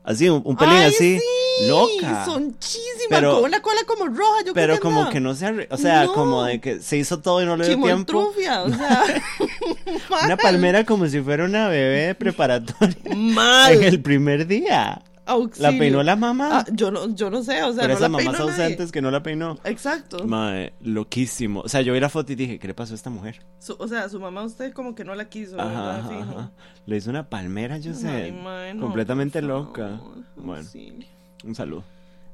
[0.03, 1.17] Así, un, un pelín Ay, así.
[1.17, 1.25] sí,
[1.67, 2.25] Loca.
[2.25, 4.43] Sonchísima, Pero- con una cola como roja.
[4.45, 5.11] Yo Pero creo como andaba.
[5.13, 6.13] que no se O sea, No.
[6.13, 7.87] como de que se hizo todo y no le dio tiempo.
[7.87, 9.03] Chimoltrufia, o sea.
[10.25, 12.97] Una palmera como si fuera una bebé preparatoria.
[13.15, 13.73] Mal.
[13.73, 15.01] En el primer día.
[15.27, 15.71] Auxilio.
[15.71, 16.49] La peinó la mamá.
[16.59, 19.01] Ah, yo, no, yo no sé, o sea, pero no esas la mamás ausentes que
[19.01, 19.57] no la peinó.
[19.63, 20.23] Exacto.
[20.23, 21.61] Mae, loquísimo.
[21.61, 23.41] O sea, yo vi la foto y dije, ¿qué le pasó a esta mujer?
[23.57, 26.21] Su- o sea, su mamá usted como que no la quiso, Ajá, ¿verdad?
[26.21, 26.51] ajá.
[26.85, 28.07] Le hizo una palmera, yo sé.
[28.07, 29.99] Ay, no, completamente por loca.
[30.35, 31.07] Bueno, auxilio.
[31.45, 31.83] Un saludo.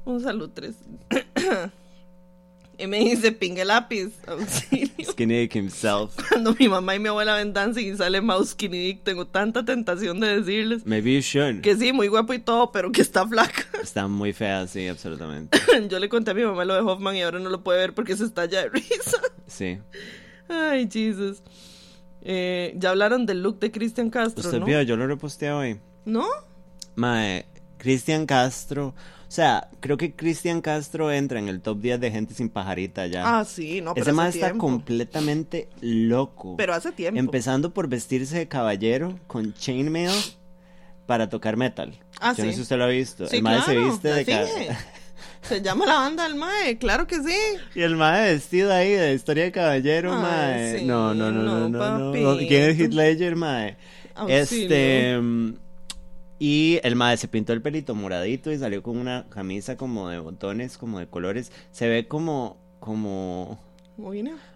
[0.04, 0.74] Un salud, tres.
[2.78, 4.88] y me dice, pingue lápiz, auxilio.
[5.04, 6.16] Skinny Dick himself.
[6.28, 9.64] Cuando mi mamá y mi abuela ven dancing y sale Mouse Skinny Dick, tengo tanta
[9.64, 11.60] tentación de decirles Maybe you should.
[11.60, 13.64] que sí, muy guapo y todo, pero que está flaca.
[13.82, 15.58] Está muy fea, sí, absolutamente.
[15.88, 17.94] Yo le conté a mi mamá lo de Hoffman y ahora no lo puede ver
[17.94, 19.18] porque se estalla de risa.
[19.46, 19.78] Sí.
[20.48, 21.42] Ay, Jesus.
[22.22, 24.66] Eh, ya hablaron del look de Cristian Castro, Usted ¿no?
[24.66, 25.80] vio, yo lo reposteé hoy.
[26.04, 26.24] ¿No?
[26.94, 27.46] Mae,
[27.82, 28.88] Cristian Castro.
[29.28, 33.06] O sea, creo que Cristian Castro entra en el top 10 de gente sin pajarita
[33.08, 33.40] ya.
[33.40, 36.56] Ah, sí, no, pero Ese hace está completamente loco.
[36.56, 37.18] Pero hace tiempo.
[37.18, 40.12] Empezando por vestirse de caballero con chainmail
[41.06, 41.98] para tocar metal.
[42.20, 42.50] Ah, Yo no sí.
[42.50, 43.26] sé si usted lo ha visto.
[43.26, 44.76] Sí, el mae se claro, viste de ca- finge.
[45.42, 47.36] Se llama la banda del Mae, claro que sí.
[47.74, 50.78] Y el mae vestido ahí de historia de caballero, Ay, mae.
[50.78, 52.36] sí, no, no, no, no, no, no, no.
[52.38, 53.76] ¿Quién es Heath Ledger, mae?
[54.14, 54.42] Auxilio.
[54.42, 55.18] Este.
[55.20, 55.54] mm,
[56.44, 60.18] Y el mae se pintó el pelito moradito y salió con una camisa como de
[60.18, 61.52] botones, como de colores.
[61.70, 62.56] Se ve como.
[62.80, 63.62] como.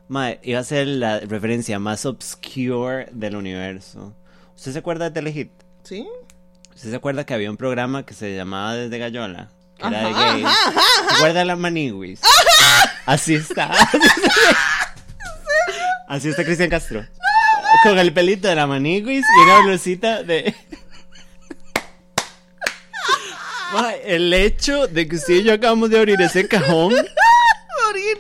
[0.09, 4.17] Mae, iba a ser la referencia más obscure del universo.
[4.57, 5.53] ¿Usted se acuerda de Telehit?
[5.85, 6.09] ¿Sí?
[6.75, 9.51] ¿Usted se acuerda que había un programa que se llamaba Desde Gallola?
[9.79, 10.45] Que era de gays.
[10.45, 12.21] ajá, ajá, ¿Se acuerda de la Maniguis?
[13.07, 13.71] Así está.
[16.09, 17.07] Así está Cristian Castro.
[17.85, 20.53] Con el pelito de la Maniguis y una blusita de.
[23.73, 26.95] Mae, el hecho de que usted y yo acabamos de abrir ese cajón.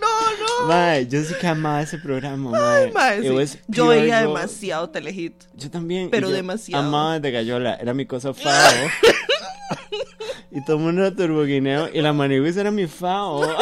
[0.01, 1.01] No, no.
[1.03, 2.51] Yo sí que amaba ese programa,
[2.97, 3.31] Ay, It sí.
[3.31, 4.37] was Yo pure veía gold.
[4.37, 5.45] demasiado telehit.
[5.55, 6.07] Yo también.
[6.07, 6.83] y Pero yo demasiado.
[6.85, 8.51] Amaba de Gallola, era mi cosa fao.
[10.51, 13.43] y todo el mundo era turboguineo y la Maniguis era mi fao.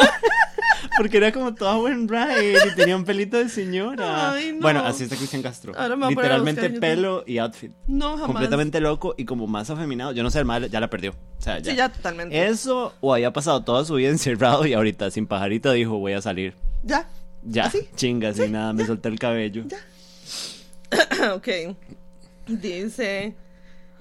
[0.97, 4.31] Porque era como toda buen ride y tenía un pelito de señora.
[4.31, 4.61] Ay, no.
[4.61, 5.73] Bueno, así está Cristian Castro.
[5.77, 7.71] Ahora me Literalmente pelo y outfit.
[7.87, 8.27] No, jamás.
[8.27, 10.11] Completamente loco y como más afeminado.
[10.13, 11.11] Yo no sé, el mal ya la perdió.
[11.11, 11.71] O sea, ya.
[11.71, 12.47] Sí, ya totalmente.
[12.47, 16.21] Eso o había pasado toda su vida encerrado y ahorita sin pajarita dijo voy a
[16.21, 16.53] salir.
[16.83, 17.07] Ya.
[17.43, 17.87] Ya, ¿Así?
[17.95, 19.63] chinga, sin nada, me solté el cabello.
[21.33, 21.47] ok.
[22.47, 23.35] Dice.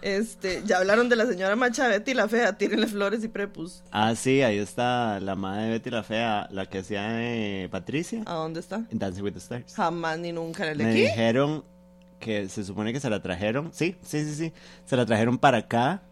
[0.05, 3.83] Este, ya hablaron de la señora Macha Betty la fea, tírenle flores y prepus.
[3.91, 8.23] Ah, sí, ahí está la madre de Betty la Fea, la que hacía de Patricia
[8.27, 8.85] ¿A dónde está?
[8.91, 9.75] en Dancing with the Stars.
[9.75, 11.01] Jamás ni nunca en el de Me aquí.
[11.05, 11.65] dijeron
[12.21, 14.53] que se supone que se la trajeron, sí, sí, sí, sí,
[14.85, 16.03] se la trajeron para acá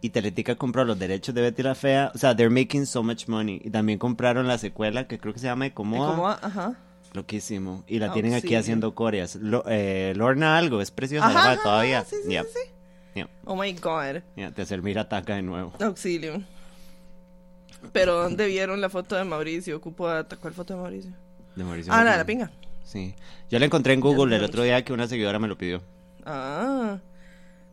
[0.00, 3.26] y Teletica compró los derechos de Betty la Fea, o sea, they're making so much
[3.26, 6.38] money y también compraron la secuela que creo que se llama Ecomoda, ¿Cómo va?
[6.40, 6.74] Ajá.
[7.14, 9.34] loquísimo, y la tienen aquí haciendo coreas.
[9.34, 12.04] Lo- eh, Lorna algo, es preciosa Ajá, todavía.
[12.04, 12.70] sí, sí, Yeah, sí, sí.
[13.14, 14.22] Yeah, Oh my god.
[14.36, 15.72] yeah, te mira ataca de nuevo.
[15.80, 16.42] Auxilio.
[17.92, 19.76] Pero ¿dónde vieron la foto de Mauricio?
[19.76, 20.36] Ocupo data.
[20.36, 21.12] ¿Cuál foto de Mauricio?
[21.56, 22.50] De Mauricio Ah, la la pinga.
[22.84, 23.14] Sí.
[23.48, 25.82] Yo la encontré en Google el otro día que una seguidora me lo pidió.
[26.24, 26.98] Ah.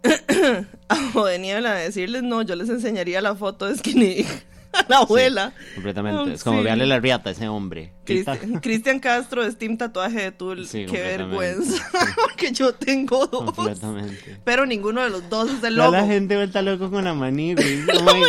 [1.16, 4.57] O de niebla a decirles no, yo les enseñaría la foto de Skinny a
[4.88, 5.54] la abuela.
[5.76, 6.34] Completamente.
[6.34, 6.64] Es Oh, como sí.
[6.66, 7.94] veanle la riata a ese hombre.
[8.62, 10.68] Cristian Castro Steam Tatuaje de Tul.
[10.68, 11.86] Sí, Qué vergüenza.
[12.16, 13.54] Porque yo tengo dos.
[13.54, 14.40] Completamente.
[14.44, 15.92] Pero ninguno de los dos es el logo.
[15.92, 17.86] la gente vuelta loco con la manigüis.
[17.94, 18.24] Oh God.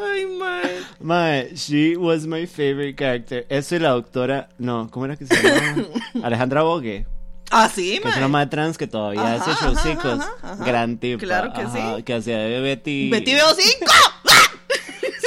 [0.00, 0.60] Ay, man.
[1.00, 3.44] Mae, she was my favorite character.
[3.48, 5.86] Eso y la doctora, no, ¿cómo era que se llama?
[6.22, 7.06] Alejandra Bogue,
[7.50, 10.20] Ah, sí, que es una madre trans que todavía Ajá, hace showcicos.
[10.66, 11.18] Gran tipo.
[11.18, 12.02] Claro que sí.
[12.04, 13.08] Que hacía de Betty.
[13.10, 13.92] Betty veo cinco.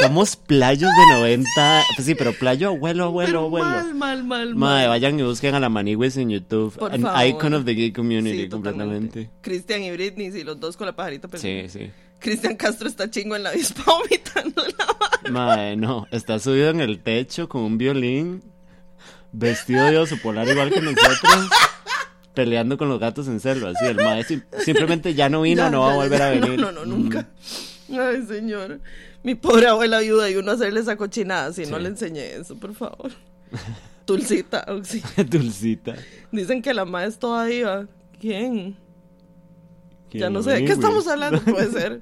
[0.02, 1.50] Somos playos de 90.
[1.96, 3.66] Pues sí, pero playo abuelo, abuelo, abuelo.
[3.68, 4.88] Mal, mal, mal, mal.
[4.90, 6.76] vayan y busquen a la Manigüis en YouTube.
[6.78, 7.26] Por An favor.
[7.28, 9.30] icon of the gay community, Sí, completamente.
[9.42, 11.28] Cristian y Britney, sí, los dos con la pajarita.
[11.28, 11.92] Pero Sí, sí.
[12.20, 15.32] Cristian Castro está chingo en la avispa vomitando la mano.
[15.32, 18.44] Mae, no, está subido en el techo con un violín,
[19.32, 21.50] vestido de oso polar igual que nosotros,
[22.34, 23.70] peleando con los gatos en selva.
[23.72, 26.30] Así, el mae sim- simplemente ya no vino, Ya, no va a volver ya, a
[26.32, 26.60] venir.
[26.60, 27.28] No, no, no, nunca.
[27.90, 28.80] Ay, señor.
[29.24, 32.74] Mi pobre abuela viuda y uno hacerle esa cochinada si no le enseñé eso, por
[32.74, 33.12] favor.
[34.06, 35.02] Tulcita, sí.
[35.30, 35.96] Dulcita.
[36.32, 37.88] Dicen que la madre es toda diva.
[38.20, 38.78] ¿Quién?
[40.12, 42.02] Ya ¿Quién no sé de qué estamos hablando, puede ser.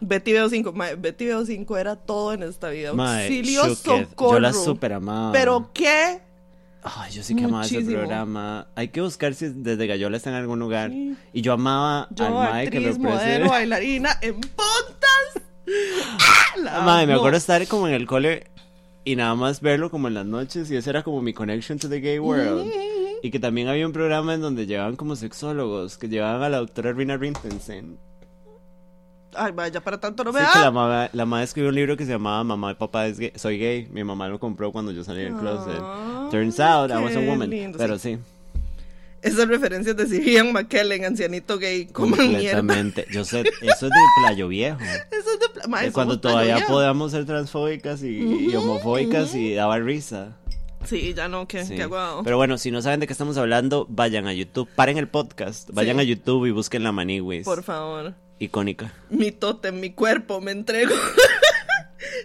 [0.00, 0.72] Betty Veo 5.
[0.72, 2.94] Mae, Betty Veo 5 era todo en esta vida.
[2.94, 4.34] Mae, Auxilio, socorro.
[4.34, 5.32] Yo la super amaba.
[5.32, 6.20] ¿Pero qué?
[6.82, 8.68] Ay, yo sí que amaba ese programa.
[8.74, 10.90] Hay que buscar si desde Gallola está en algún lugar.
[10.90, 11.14] Sí.
[11.34, 15.49] Y yo amaba Yo, al mae que lo modelo, bailarina, en puntas.
[16.68, 16.82] ¡Ah!
[16.84, 18.44] Mae, me acuerdo estar como en el cole
[19.04, 21.88] y nada más verlo como en las noches y ese era como mi connection to
[21.88, 22.70] the gay world.
[23.22, 26.56] Y que también había un programa en donde llevaban como sexólogos, que llevaban a la
[26.56, 27.98] doctora Rina Rintensen.
[29.34, 30.52] Ay, vaya, para tanto no me Sí, da.
[30.54, 33.18] que la mamá, la mamá escribió un libro que se llamaba Mamá y Papá es
[33.18, 33.86] gay- soy gay.
[33.92, 35.82] Mi mamá lo compró cuando yo salí del closet.
[35.82, 37.50] Ay, Turns out I was a woman.
[37.50, 38.14] lindo, Pero sí.
[38.16, 38.22] sí,
[39.22, 43.06] Esas referencias de Sir Ian McKellen, ancianito gay, como completamente.
[43.12, 43.90] Yo sé, eso es de
[44.22, 44.78] Playo Viejo.
[44.80, 48.18] Eso es de pla- Mae, De cuando todavía podíamos ser transfóbicas y,
[48.50, 50.36] y homofóbicas y daba risa.
[50.86, 51.76] Sí, ya no, qué, Sí.
[51.76, 52.24] qué guau.
[52.24, 54.66] Pero bueno, si no saben de qué estamos hablando, vayan a YouTube.
[54.74, 56.00] Paren el podcast, vayan Sí.
[56.00, 57.44] a YouTube y busquen la Maniwis.
[57.44, 58.14] Por favor.
[58.38, 58.94] Icónica.
[59.10, 60.94] Mi tótem, mi cuerpo, me entrego.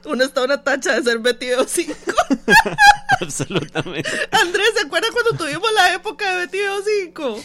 [0.06, 1.94] Uno está una tacha de ser Betty Veo 5.
[3.22, 4.10] Absolutamente.
[4.32, 6.76] Andrés, ¿se acuerda cuando tuvimos la época de Betty Veo
[7.08, 7.44] 5?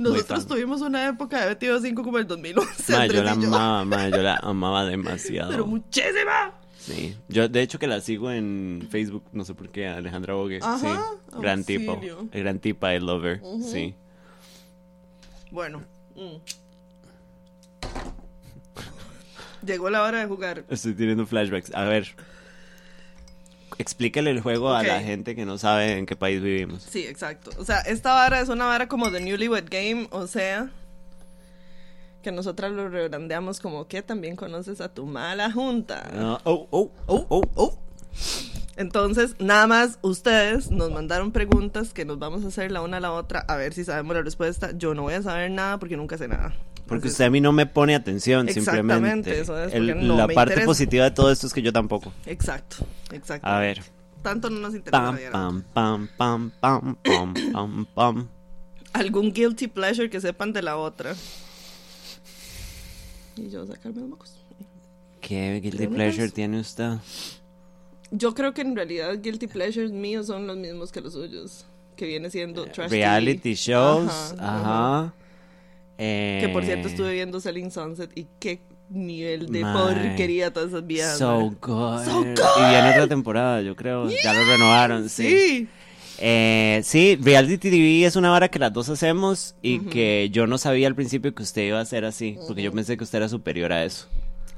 [0.00, 2.92] Nosotros tuvimos una época de Betty Veo 5 como el 2011.
[2.92, 3.46] Ma, yo la yo.
[3.46, 5.50] amaba, ma, yo la amaba demasiado.
[5.50, 6.52] Pero muchísima.
[6.78, 7.16] Sí.
[7.28, 10.60] Yo, de hecho, que la sigo en Facebook, no sé por qué, Alejandra Bogue.
[10.62, 10.78] Ajá.
[10.78, 11.38] Sí.
[11.40, 11.92] Gran tipo.
[11.92, 12.28] Auxilio.
[12.32, 13.42] Gran tipa, I love her.
[13.62, 13.94] Sí.
[15.50, 15.82] Bueno.
[16.14, 16.36] mm.
[19.64, 20.64] Llegó la hora de jugar.
[20.68, 21.74] Estoy teniendo flashbacks.
[21.74, 22.14] A ver.
[23.78, 26.82] Explícale el juego a la gente que no sabe en qué país vivimos.
[26.82, 27.50] Sí, exacto.
[27.58, 30.70] O sea, esta vara es una vara como de Newlywed Game, o sea,
[32.22, 36.10] que nosotras lo rebrandeamos como que también conoces a tu mala junta.
[36.12, 36.40] No.
[36.42, 37.78] Oh, oh, oh, oh, oh.
[38.76, 43.00] Entonces, nada más ustedes nos mandaron preguntas que nos vamos a hacer la una a
[43.00, 44.70] la otra a ver si sabemos la respuesta.
[44.76, 46.54] Yo no voy a saber nada porque nunca sé nada.
[46.88, 49.40] Porque usted a mí no me pone atención, Exactamente, simplemente.
[49.40, 50.66] eso es, El- porque no la me parte interesa.
[50.66, 52.12] positiva de todo esto es que yo tampoco.
[52.26, 52.76] Exacto,
[53.12, 53.46] exacto.
[53.46, 53.82] A ver.
[54.22, 55.16] Tanto no nos interesa.
[55.30, 58.28] Pam, pam, pam, pam, pam, pam, pam.
[58.94, 61.14] Algún guilty pleasure que sepan de la otra.
[63.36, 64.34] Y yo sacarme los mocos.
[65.20, 66.94] ¿Qué guilty pleasure tiene usted?
[68.10, 71.66] Yo creo que en realidad guilty pleasures míos son los mismos que los suyos.
[71.96, 72.96] Que viene siendo trash TV.
[73.02, 74.34] Reality shows.
[74.38, 75.14] Ajá, Ajá.
[75.98, 79.74] Eh, Que por cierto estuve viendo Selling Sunset y qué nivel de Mae.
[79.74, 81.18] porquería todas esas vías.
[81.18, 82.04] So good.
[82.04, 84.08] So Y viene otra temporada, yo creo.
[84.08, 85.28] Ya lo renovaron, sí.
[85.28, 85.68] Sí.
[86.20, 90.58] Eh, sí, Reality TV es una vara que las dos hacemos y que yo no
[90.58, 93.28] sabía al principio que usted iba a ser así, porque yo pensé que usted era
[93.28, 94.08] superior a eso.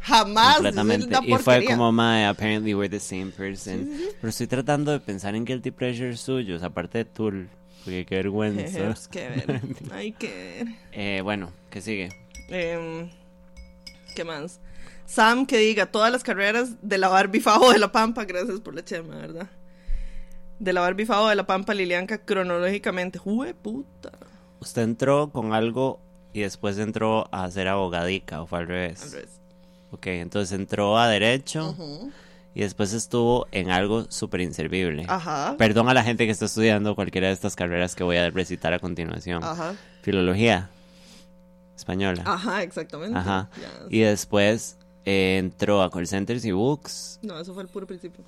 [0.01, 0.55] Jamás.
[0.55, 1.15] completamente.
[1.15, 3.91] es Y fue como, mae, apparently we're the same person.
[4.21, 7.51] Pero estoy tratando de pensar en guilty pleasures suyos, aparte de Tool,
[7.85, 8.79] porque qué vergüenza.
[8.87, 9.61] Pues que ver.
[9.93, 10.67] Hay que ver.
[10.93, 12.09] eh, bueno, ¿qué sigue?
[12.49, 13.11] Em,
[14.15, 14.61] ¿Qué más?
[15.07, 18.25] Sam que diga todas las carreras de la Barbie Favo de la Pampa.
[18.25, 19.49] Gracias por la chema, ¿verdad?
[20.59, 23.19] De la Barbie Favo de la Pampa, Lilianca, cronológicamente.
[23.19, 24.13] ¡Jue puta!
[24.61, 26.01] Usted entró con algo
[26.33, 29.03] y después entró a ser abogadica, o fue al revés.
[29.03, 29.41] Al revés.
[29.91, 31.75] Ok, entonces entró a derecho
[32.55, 35.05] y después estuvo en algo súper inservible.
[35.09, 35.55] Ajá.
[35.57, 38.73] Perdón a la gente que está estudiando cualquiera de estas carreras que voy a recitar
[38.73, 39.43] a continuación.
[39.45, 39.75] Ajá.
[40.03, 40.71] Filología
[41.77, 42.23] española.
[42.27, 43.19] Ajá, exactamente.
[43.19, 43.49] Ajá.
[43.89, 47.21] Y después eh, entró a call centers y books.
[47.23, 48.25] No, eso fue el puro principio.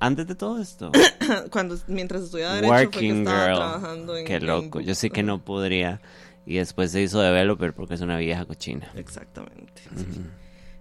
[0.00, 0.90] Antes de todo esto.
[1.50, 3.56] Cuando, mientras estudiaba Derecho, fue que Working estaba girl.
[3.56, 4.24] trabajando en.
[4.24, 4.80] Qué en loco.
[4.80, 6.00] Yo sé que no podría.
[6.46, 8.90] Y después se hizo developer porque es una vieja cochina.
[8.96, 9.82] Exactamente.
[9.94, 10.22] sí.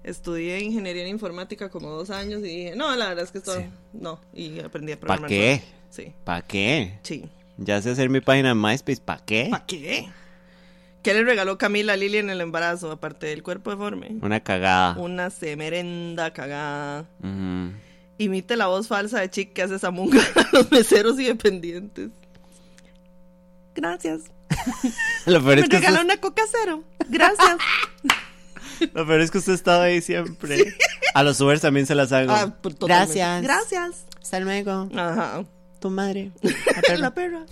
[0.09, 3.55] Estudié ingeniería en informática como dos años y dije, no, la verdad es que esto
[3.55, 3.65] Sí.
[3.93, 4.19] no.
[4.33, 5.29] Y aprendí a ¿Para programar.
[5.29, 5.61] qué?
[5.61, 5.79] solo.
[5.89, 6.13] Sí.
[6.23, 6.99] ¿Para qué?
[7.03, 7.29] Sí.
[7.57, 9.01] Ya sé hacer mi página en MySpace.
[9.01, 9.47] ¿Para qué?
[9.51, 10.09] ¿Para qué?
[11.03, 14.17] ¿Qué le regaló Camila a Lili en el embarazo, aparte del cuerpo deforme?
[14.21, 14.99] Una cagada.
[14.99, 17.05] Una semerenda cagada.
[17.23, 17.73] Ujú.
[18.17, 22.09] Imite la voz falsa de Chick que hace Samunga a los meseros y dependientes.
[23.75, 24.23] Gracias.
[25.25, 26.83] Lo peor, Me es que regaló una coca cero.
[27.07, 27.57] Gracias.
[28.93, 30.75] lo peor es que usted estaba ahí siempre.
[31.13, 32.31] A los Ubers también se las hago.
[32.31, 32.75] Ah, pues.
[32.79, 33.41] Gracias.
[33.41, 34.05] Gracias.
[34.21, 34.89] Hasta luego.
[34.95, 35.43] Ajá.
[35.79, 36.31] Tu madre.
[36.97, 37.45] La perra.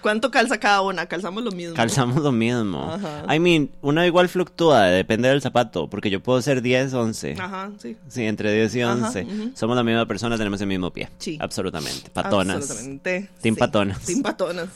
[0.00, 1.06] ¿Cuánto calza cada una?
[1.06, 1.74] Calzamos lo mismo.
[1.74, 2.92] Calzamos lo mismo.
[2.92, 3.34] Ajá.
[3.34, 7.34] I mean, una igual fluctúa, depende del zapato, porque yo puedo ser 10, 11.
[7.40, 7.96] Ajá, sí.
[8.06, 9.22] Sí, entre 10 y Ajá, 11.
[9.24, 9.50] ujú.
[9.54, 11.08] Somos la misma persona, tenemos el mismo pie.
[11.18, 11.38] Sí.
[11.40, 12.08] Absolutamente.
[12.10, 12.56] Patonas.
[12.58, 13.30] Absolutamente.
[13.42, 13.52] Sí.
[13.52, 14.00] patonas.
[14.02, 14.68] Team patonas.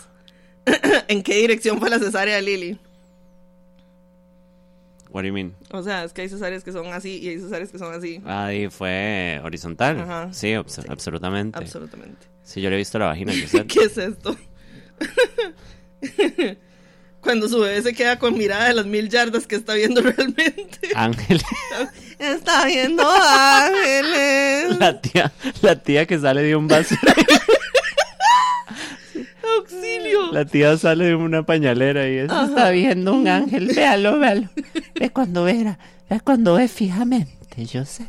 [1.08, 2.78] ¿En qué dirección fue la cesárea de Lili?
[5.12, 5.54] What do you mean?
[5.72, 8.20] O sea, es que hay cesáreas que son así y hay cesáreas que son así.
[8.24, 10.00] Ahí fue horizontal.
[10.00, 10.28] Ajá.
[10.32, 11.58] Sí, abs- absolutamente.
[11.58, 12.26] Absolutamente.
[12.44, 13.32] Sí, yo le he visto la vagina.
[13.66, 14.36] ¿Qué es esto?
[17.20, 20.78] Cuando su bebé se queda con mirada de las mil yardas que está viendo realmente.
[20.94, 21.42] Ángel.
[22.18, 24.78] Está viendo ángeles.
[24.78, 26.94] La tía, la tía que sale de un vaso.
[29.58, 30.32] Auxilio.
[30.32, 33.66] La tía sale de una pañalera y es, está viendo un ángel.
[33.74, 34.48] Véalo, véalo.
[34.94, 35.78] Ve cuando vera,
[36.08, 38.08] ve cuando ve fijamente, Joseph.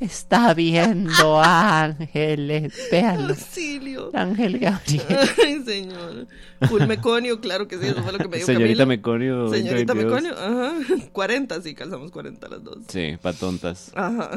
[0.00, 2.72] Está viendo ángeles.
[2.90, 3.28] Véalo.
[3.34, 4.10] Auxilio.
[4.12, 5.04] Ángel Gabriel.
[5.44, 6.26] Ay, señor.
[6.68, 8.86] Full meconio, claro que sí, eso fue lo que me dijo Señorita Camila.
[8.86, 9.48] Meconio.
[9.50, 10.22] Señorita 2022.
[10.22, 11.08] Meconio, ajá.
[11.12, 12.78] 40, sí, calzamos 40 las dos.
[12.88, 13.92] Sí, pa' tontas.
[13.94, 14.30] Ajá.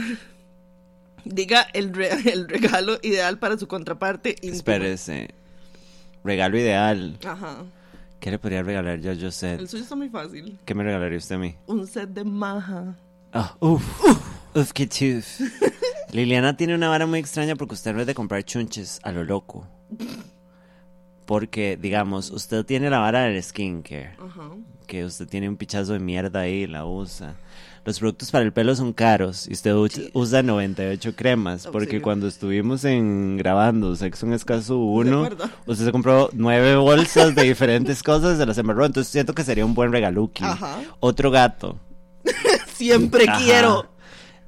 [1.25, 4.55] Diga el, re- el regalo ideal para su contraparte íntima.
[4.55, 5.29] Espérese.
[6.27, 7.17] Regalo ideal.
[7.25, 7.63] Ajá.
[8.19, 9.61] ¿Qué le podría regalar yo a Joseph?
[9.61, 10.59] El suyo está muy fácil.
[10.65, 11.55] ¿Qué me regalaría usted a mí?
[11.67, 12.97] Un set de maja.
[13.31, 13.81] Ah, uf,
[14.53, 15.39] uf, qué chuf.
[16.11, 19.23] Liliana tiene una vara muy extraña porque usted no es de comprar chunches a lo
[19.23, 19.65] loco.
[21.25, 24.49] Porque, digamos, usted tiene la vara del skincare, Ajá.
[24.85, 27.35] que usted tiene un pichazo de mierda ahí y la usa.
[27.87, 30.09] Los productos para el pelo son caros y usted Sí.
[30.13, 31.67] usa 98 cremas.
[31.71, 35.49] Porque cuando estuvimos en grabando Sexo en Escaso 1, acuerdo.
[35.65, 38.85] usted se compró nueve bolsas de diferentes cosas y se las embarró.
[38.85, 40.43] Entonces siento que sería un buen regaluki.
[40.43, 40.81] Ajá.
[40.99, 41.79] Otro gato.
[42.75, 43.39] Siempre Ajá.
[43.41, 43.89] quiero.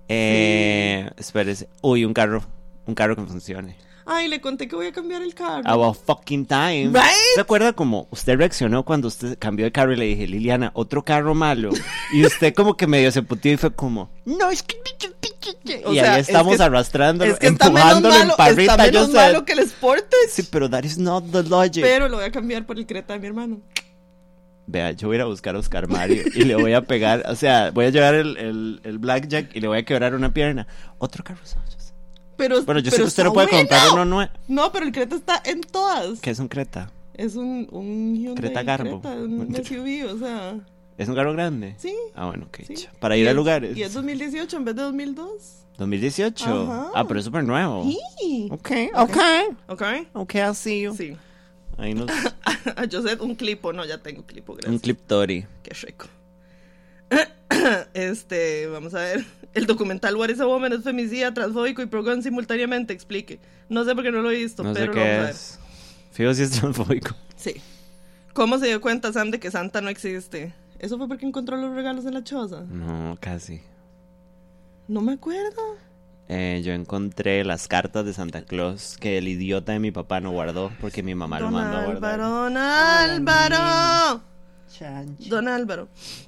[0.09, 1.69] Eh, espérese.
[1.81, 2.43] Uy, un carro.
[2.87, 3.77] Un carro que funcione.
[4.11, 5.61] Ay, le conté que voy a cambiar el carro.
[5.65, 6.87] About fucking time.
[6.87, 7.03] Right?
[7.35, 11.03] ¿Se acuerda como usted reaccionó cuando usted cambió de carro y le dije, Liliana, otro
[11.05, 11.69] carro malo?
[12.11, 14.77] Y usted como que medio se putió y fue como, no, es que...
[15.85, 18.37] O y sea, ahí es estamos que- arrastrándolo, Es que está menos empujándolo malo, en
[18.37, 18.71] parrita.
[18.73, 19.15] está yo menos sé.
[19.17, 20.27] malo que el Sportage.
[20.29, 21.81] Sí, pero that is not the logic.
[21.83, 23.61] Pero lo voy a cambiar por el Creta de mi hermano.
[24.67, 27.23] Vea, yo voy a ir a buscar a Oscar Mario y le voy a pegar,
[27.27, 30.31] o sea, voy a llevar el, el, el blackjack y le voy a quebrar una
[30.33, 30.67] pierna.
[30.99, 31.57] Otro carro yo sé.
[32.39, 33.59] Pero, Bueno, yo sé pero que usted no puede bueno.
[33.67, 34.31] comprar uno nuevo.
[34.47, 36.19] No, pero el Creta está en todas.
[36.21, 36.91] ¿Qué es un Creta?
[37.13, 39.01] Es un, un Hyundai Creta Garbo.
[39.01, 40.55] Creta, un SUV, o sea,
[40.97, 41.75] ¿Es un carro grande?
[41.77, 41.93] sí.
[42.15, 42.57] Ah, bueno, ok.
[42.65, 42.73] sí.
[42.75, 42.91] cha.
[42.99, 43.77] Para ir a es- lugares.
[43.77, 45.31] Y es 2018 en vez de 2002.
[45.77, 46.45] 2018.
[46.45, 46.91] Ajá.
[46.95, 47.83] Ah, pero es súper nuevo.
[48.19, 48.47] Sí.
[48.51, 49.17] Ok, ok.
[49.67, 49.83] ¿Ok?
[50.13, 50.95] Ok, I'll see you.
[50.95, 51.15] Sí.
[51.77, 52.09] Ahí nos...
[52.75, 53.71] A Josette un clipo.
[53.73, 54.71] No, ya tengo clipo, gracias.
[54.73, 55.45] un clip Tori.
[55.63, 56.07] Qué rico.
[57.93, 59.25] Este, vamos a ver.
[59.53, 62.93] El documental What is a Woman es femicida, transfóbico y pro-gun simultáneamente.
[62.93, 63.39] Explique.
[63.67, 65.31] No sé por qué no lo he visto, No sé pero lo vamos a qué
[65.31, 65.59] es.
[66.11, 67.15] Fijo si es transfóbico.
[67.35, 67.55] Sí.
[68.33, 70.53] ¿Cómo se dio cuenta Sam de que Santa no existe?
[70.79, 72.61] ¿Eso fue porque encontró los regalos en la choza?
[72.61, 73.61] No, casi.
[74.87, 75.61] No me acuerdo.
[76.29, 80.29] Eh, yo encontré las cartas de Santa Claus que el idiota de mi papá no
[80.31, 82.19] guardó porque mi mamá lo mandó a guardar.
[82.19, 84.21] Álvaro, Don Álvaro.
[85.27, 85.87] Don Álvaro.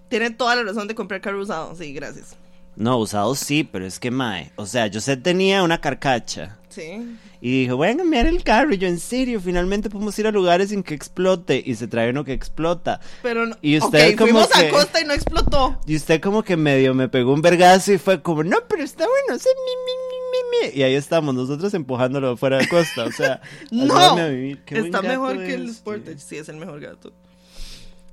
[0.09, 1.75] Tiene toda la razón de comprar carro usado.
[1.75, 2.35] Sí, gracias.
[2.81, 4.51] No, usado sí, pero es que mae.
[4.55, 6.57] O sea, yo sé tenía una carcacha.
[6.69, 7.17] Sí.
[7.41, 8.73] Y dijo, voy a cambiar el carro.
[8.73, 11.61] Y yo, en serio, finalmente podemos ir a lugares sin que explote.
[11.63, 12.99] Y se trae uno que explota.
[13.21, 13.55] Pero no.
[13.61, 15.79] Y usted ok, como fuimos que- a costa y no explotó.
[15.85, 19.05] Y usted como que medio me pegó un vergazo y fue como, no, pero está
[19.05, 20.79] bueno, sí, mi, mi, mi, mi".
[20.79, 23.41] Y ahí estamos, nosotros empujándolo fuera de costa, o sea,
[23.71, 23.95] No.
[23.95, 24.61] a vivir.
[24.65, 26.19] Qué Está mejor que el Sportage.
[26.19, 27.11] Sí, es el mejor gato.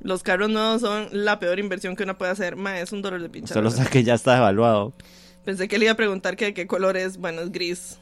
[0.00, 2.56] Los carros nuevos son la peor inversión que uno puede hacer.
[2.56, 3.52] Ma, es un dolor de pinche.
[3.52, 4.92] Solo sé que ya está evaluado.
[5.44, 7.16] Pensé que le iba a preguntar que de qué color es.
[7.18, 7.98] Bueno, es gris.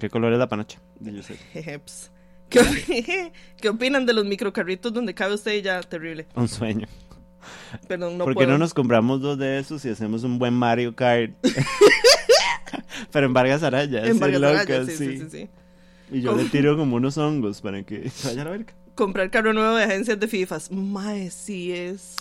[0.00, 0.80] ¿Qué color es la panocha?
[1.52, 2.10] Jejeps.
[2.48, 5.80] ¿Qué, opi- ¿Qué opinan de los microcarritos donde cabe usted y ya?
[5.82, 6.26] Terrible.
[6.34, 6.86] Un sueño.
[7.88, 8.50] Perdón, no ¿Por qué puedo.
[8.50, 11.32] no nos compramos dos de esos y hacemos un buen Mario Kart?
[13.12, 15.06] Pero en Vargas Araya, En Vargas loca, Araya, sí, sí.
[15.06, 15.48] sí, sí, sí.
[16.10, 18.72] Y yo le tiro como unos hongos para que se vaya a la verga.
[18.94, 20.70] Comprar carro nuevo de agencias de FIFAs.
[20.70, 22.16] Mae, sí es.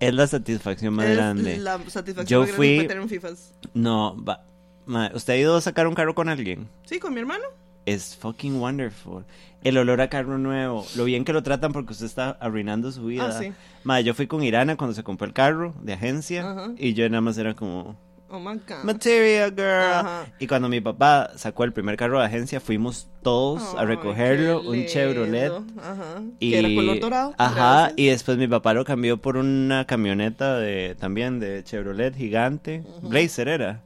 [0.00, 1.56] Es la satisfacción más es grande.
[1.58, 3.52] la satisfacción Yo más grande fui- que tener un FIFAs.
[3.74, 4.44] No, va.
[4.86, 6.68] ma, ¿usted ha ido a sacar un carro con alguien?
[6.84, 7.44] Sí, con mi hermano.
[7.86, 9.24] Es fucking wonderful.
[9.62, 13.06] El olor a carro nuevo, lo bien que lo tratan porque usted está arruinando su
[13.06, 13.28] vida.
[13.28, 13.52] Ah, sí.
[13.82, 17.20] Ma, yo fui con Irana cuando se compró el carro de agencia y yo nada
[17.22, 17.96] más era como
[18.36, 18.82] Oh my god.
[18.84, 19.92] material girl.
[19.92, 20.26] Ajá.
[20.38, 24.84] Y cuando mi papá sacó el primer carro de agencia, fuimos todos a recogerlo, un
[24.86, 25.52] Chevrolet.
[25.78, 26.22] Ajá.
[26.40, 27.34] Y, Que era color dorado.
[27.38, 27.94] Ajá, Gracias.
[27.96, 32.82] y después mi papá lo cambió por una camioneta de también de Chevrolet gigante.
[33.02, 33.82] Blazer era.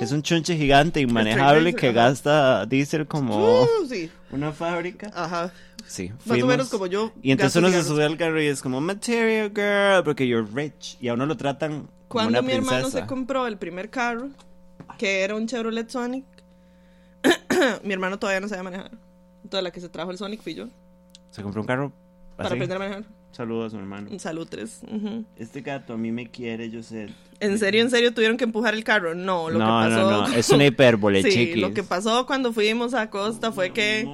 [0.00, 4.10] Es un chunche gigante inmanejable que gasta diésel como Uh, sí.
[4.32, 5.10] una fábrica.
[5.14, 5.52] Ajá.
[5.86, 6.48] Sí, Más o fuimos.
[6.48, 7.12] menos como yo.
[7.22, 10.96] Y entonces uno se sube al carro y es como material girl, porque you're rich.
[11.00, 14.30] Y a uno lo tratan Cuando mi hermano se compró el primer carro,
[14.98, 16.24] que era un Chevrolet Sonic,
[17.84, 18.90] mi hermano todavía no sabía manejar.
[19.44, 20.68] Entonces la que se trajo el Sonic fui yo.
[21.30, 21.92] Se compró un carro
[22.36, 23.04] para aprender a manejar.
[23.30, 24.10] Saludos a su hermano.
[24.18, 24.80] Salud 3.
[24.92, 25.24] Ujú.
[25.36, 27.10] Este gato a mí me quiere, yo sé.
[27.38, 29.14] ¿En serio, en serio tuvieron que empujar el carro?
[29.14, 30.10] No, lo no, que pasó.
[30.10, 31.58] no, no, es una hipérbole, sí, chiquis.
[31.58, 34.04] lo que pasó cuando fuimos a Costa fue que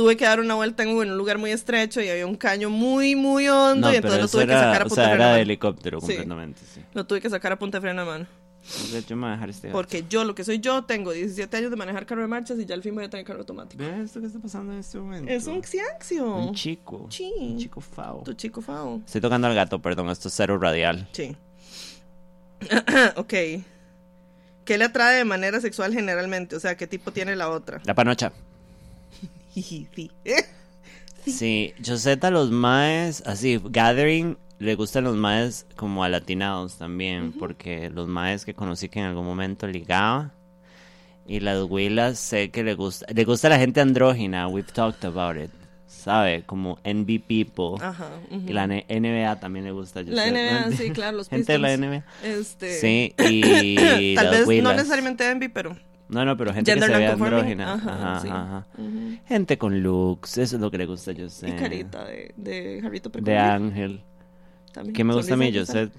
[0.00, 3.14] tuve que dar una vuelta en un lugar muy estrecho y había un caño muy,
[3.14, 5.24] muy hondo No, y entonces lo tuve que sacar a o punta sea, de freno
[5.24, 6.80] era de helicóptero completamente, sí.
[6.94, 8.26] Lo tuve que sacar a punta de freno de mano.
[8.62, 9.68] Entonces, yo me voy a dejar este.
[9.68, 12.64] Porque yo, lo que soy yo, tengo 17 años de manejar carro de marchas y
[12.64, 13.84] ya al fin voy a tener carro automático.
[13.84, 15.30] ¿Ves esto que está pasando en este momento?
[15.30, 16.34] Es un xianxio.
[16.34, 17.06] Un chico.
[17.10, 17.30] Sí.
[17.38, 18.22] Un chico fao.
[18.22, 19.02] Tu chico fao.
[19.04, 21.08] Estoy tocando al gato, perdón, esto es cero radial.
[21.12, 21.36] Sí.
[23.16, 23.34] ok.
[24.64, 26.56] ¿Qué le atrae de manera sexual generalmente?
[26.56, 27.82] O sea, ¿qué tipo tiene la otra?
[27.84, 28.32] La panocha.
[29.52, 29.88] Sí.
[31.26, 38.08] Sí, Joseta, los maes, así, Gathering, le gustan los maes como alatinados también, porque los
[38.08, 40.32] maes que conocí que en algún momento ligaba.
[41.26, 45.36] Y las huilas sé que le gusta, le gusta la gente andrógina, we've talked about
[45.36, 45.50] it,
[45.86, 46.42] ¿sabe?
[46.44, 47.84] Como NB People.
[47.84, 48.08] Ajá.
[48.30, 50.30] Y la NBA también le gusta a La.
[50.30, 51.76] NBA, sí, claro, los Gente de la.
[51.76, 52.04] NBA.
[52.24, 52.80] Este...
[52.80, 54.76] Sí, y Tal las vez no huilas.
[54.76, 55.76] necesariamente envy, pero...
[56.10, 57.74] No, no, pero gente Gender que se ve andrógina.
[57.74, 58.28] Ajá, Ajá, sí.
[58.28, 58.66] ajá.
[58.78, 59.18] Ujú.
[59.26, 61.48] Gente con looks, eso es lo que le gusta a José.
[61.48, 63.54] Y carita de, de Jarrito De Precolombia.
[63.54, 64.02] ángel.
[64.72, 64.94] también.
[64.94, 65.90] ¿Qué me gusta a mí, José?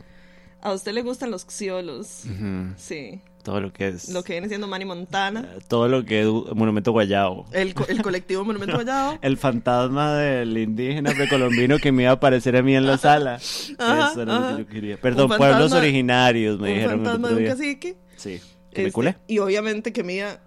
[0.64, 2.24] A usted le gustan los xiolos.
[2.26, 2.74] Ujú.
[2.78, 3.20] Sí.
[3.44, 4.10] Todo lo que es.
[4.10, 5.40] Lo que viene siendo Manny Montana.
[5.56, 7.48] eh, Todo lo que es Monumento Guayabo.
[7.52, 9.18] El, co- el colectivo Monumento Vallado.
[9.24, 13.40] El fantasma del indígena precolombino que me iba a aparecer a mí en la sala.
[13.80, 14.52] Ajá, Eso era ajá.
[14.52, 14.98] lo que yo quería.
[14.98, 17.96] Perdón, pueblos originarios, me un dijeron el fantasma de un cacique.
[18.18, 18.40] Sí.
[18.72, 19.18] ¿Que me Este, culé?
[19.28, 20.42] Y obviamente que mida.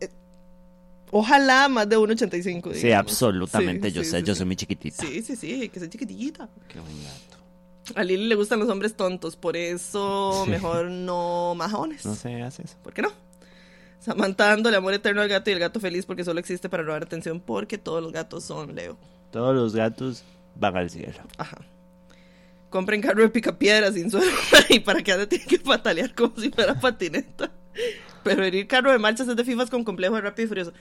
[0.00, 0.08] eh,
[1.10, 2.74] ojalá más de 1,85.
[2.74, 5.04] Sí, absolutamente, Sí, yo sí, sé, sí, yo soy muy chiquitita.
[5.04, 6.48] Sí, sí, sí, que soy chiquitita.
[6.68, 7.94] Qué buen gato.
[7.96, 12.04] A Lili le gustan los hombres tontos, por eso mejor no majones.
[12.06, 12.76] No sé, hace eso.
[12.82, 13.12] ¿Por qué no?
[14.00, 17.02] Samantha dándole amor eterno al gato y el gato feliz porque solo existe para robar
[17.02, 18.96] atención porque todos los gatos son Leo.
[19.30, 20.24] Todos los gatos
[20.54, 21.20] van al cielo.
[21.38, 21.58] Ajá.
[22.70, 24.30] Compren carro de picapiedra sin suelo
[24.68, 27.50] y para que ande tiene que patalear como si fuera patineta.
[28.22, 30.72] Preferir carro de marchas es de fifas con complejo de rápido y furioso.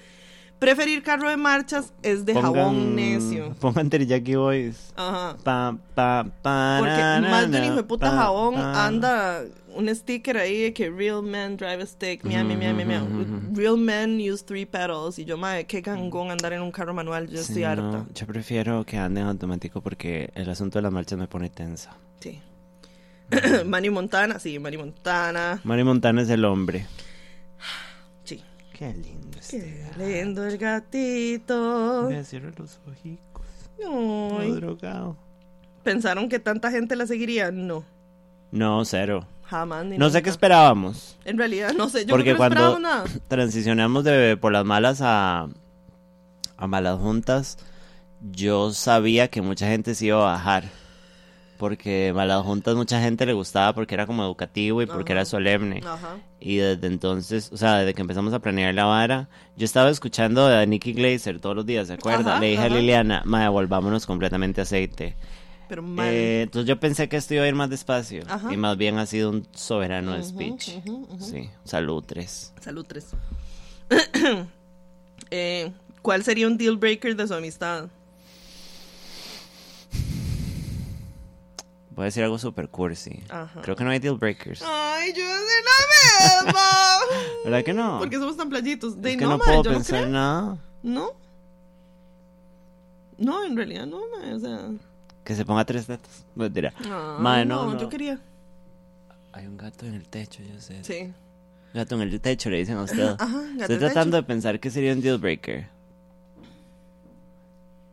[0.59, 3.53] Preferir carro de marchas es de jabón necio.
[3.59, 4.93] Pongan Teriyaki Boys.
[4.95, 5.35] Ajá.
[5.43, 9.41] Pa, pa, pa, Porque na, más de un hijo de puta jabón anda
[9.75, 12.45] un sticker ahí de que real men drive a stick, miau.
[12.45, 13.55] Ujú, ujú, ujú.
[13.59, 15.19] Real men use three pedals.
[15.19, 18.05] Y yo, madre, qué gangón andar en un carro manual, yo Sí, estoy no, harta.
[18.13, 21.97] yo prefiero que ande en automático porque el asunto de las marchas me pone tensa.
[22.21, 22.39] Sí.
[23.65, 25.59] Manny Montana, sí, Manny Montana.
[25.63, 26.85] Mari Montana es el hombre.
[28.23, 28.41] Sí.
[28.73, 29.91] Qué lindo este.
[29.97, 32.07] Qué lindo el gatito.
[32.09, 33.45] Me cierro los ojicos.
[33.81, 35.17] Todo drogado.
[35.83, 37.51] ¿Pensaron que tanta gente la seguiría?
[37.51, 37.83] No,
[38.51, 39.25] No, cero.
[39.45, 40.21] jamás ni No sé nunca.
[40.23, 41.17] qué esperábamos.
[41.25, 43.03] En realidad, no sé, yo Porque no cuando nada.
[43.27, 45.47] transicionamos de por las malas a,
[46.57, 47.57] a malas juntas,
[48.31, 50.63] yo sabía que mucha gente se iba a bajar.
[51.57, 55.21] Porque malas juntas mucha gente le gustaba porque era como educativo y porque Ajá.
[55.21, 55.81] era solemne.
[55.85, 56.17] Ajá.
[56.39, 60.47] Y desde entonces, o sea, desde que empezamos a planear la vara, yo estaba escuchando
[60.47, 62.31] a Nicky Glazer todos los días, ¿se acuerda?
[62.33, 65.15] Ajá, Le dije a Liliana, madre, volvámonos completamente aceite.
[65.69, 66.05] Pero mal.
[66.07, 68.23] Eh, entonces yo pensé que esto iba a ir más despacio.
[68.27, 68.51] Ajá.
[68.51, 70.71] Y más bien ha sido un soberano Ujú, speech.
[71.19, 72.53] Sí, salud tres.
[72.59, 73.11] Salud, tres.
[75.31, 75.71] Eh,
[76.03, 77.87] ¿Cuál sería un deal breaker de su amistad?
[81.95, 83.23] Voy a decir algo super cursi.
[83.29, 83.61] Ajá.
[83.61, 84.63] Creo que no hay deal breakers.
[84.65, 85.63] Ay, yo decir
[86.45, 86.69] la misma.
[87.45, 87.99] ¿Verdad que no?
[87.99, 88.99] ¿Por qué somos tan playitos?
[89.01, 90.11] De es que no, no, puedo yo no pensar creo.
[90.11, 90.57] nada.
[90.81, 91.11] No.
[93.17, 94.71] No, en realidad no, o sea.
[95.23, 96.25] Que se ponga tres tetas.
[96.35, 96.73] Mentira.
[96.79, 96.89] Ay,
[97.19, 97.79] Mae, no, no.
[97.79, 98.19] yo quería.
[99.31, 100.83] Hay un gato en el techo, yo sé.
[100.83, 101.13] Sí.
[101.73, 103.15] Gato en el techo, le dicen a usted.
[103.19, 105.69] Ajá, gato Estoy tratando de pensar qué sería un deal breaker.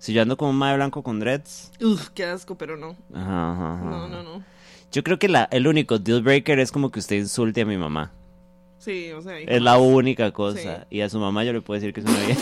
[0.01, 1.72] Si yo ando con un mae blanco con dreads.
[1.81, 2.97] Uf, qué asco, pero no.
[3.14, 3.85] Ajá, ajá, ajá.
[3.85, 4.43] No, no, no.
[4.90, 7.77] Yo creo que la, el único deal breaker es como que usted insulte a mi
[7.77, 8.10] mamá.
[8.78, 9.39] Sí, o sea.
[9.39, 10.86] Es la única cosa.
[10.90, 10.97] Sí.
[10.97, 12.40] Y a su mamá yo le puedo decir que es una vieja.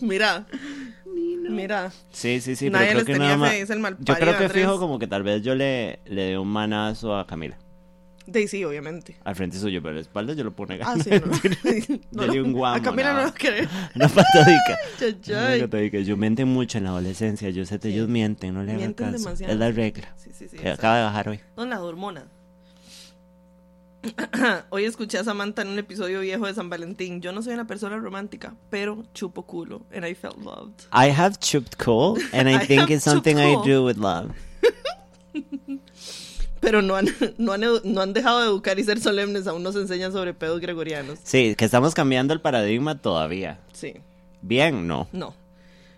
[0.00, 0.46] Mira.
[1.50, 1.90] Mira.
[2.12, 3.50] Sí, sí, sí, Nadie pero les creo que tenía nada más.
[3.50, 4.52] fe, es el Yo creo que Andrés.
[4.52, 7.58] fijo como que tal vez yo le, le dé un manazo a Camila.
[8.30, 9.16] De sí, obviamente.
[9.24, 10.86] Al frente suyo, pero a la espalda yo lo negar.
[10.88, 11.10] Ah, sí,
[12.12, 12.22] no.
[12.22, 13.66] Dele un guamo, A Camila no lo cree.
[13.96, 14.78] Una patadica.
[15.68, 16.02] Una.
[16.02, 17.50] Yo mienten mucho en la adolescencia.
[17.50, 17.94] Yo sé que Sí.
[17.94, 19.12] ellos mienten, no le hagan caso.
[19.18, 19.52] demasiado.
[19.52, 20.14] Es la regla.
[20.16, 20.56] Sí, sí, sí.
[20.56, 21.40] Que acaba de bajar hoy.
[21.56, 22.24] Son las hormonas.
[24.70, 27.20] Hoy escuché a Samantha en un episodio viejo de San Valentín.
[27.20, 29.82] Yo no soy una persona romántica, pero chupo culo.
[29.94, 30.84] And I felt loved.
[30.92, 34.30] I have chuped coal, and I, I think it's something I do with love.
[36.60, 37.06] Pero no han,
[37.38, 39.46] no, han, no han dejado de educar y ser solemnes.
[39.46, 41.18] Aún nos enseñan sobre pedos gregorianos.
[41.22, 43.58] Sí, que estamos cambiando el paradigma todavía.
[43.72, 43.94] Sí,
[44.42, 45.08] Bien, no.
[45.12, 45.34] no.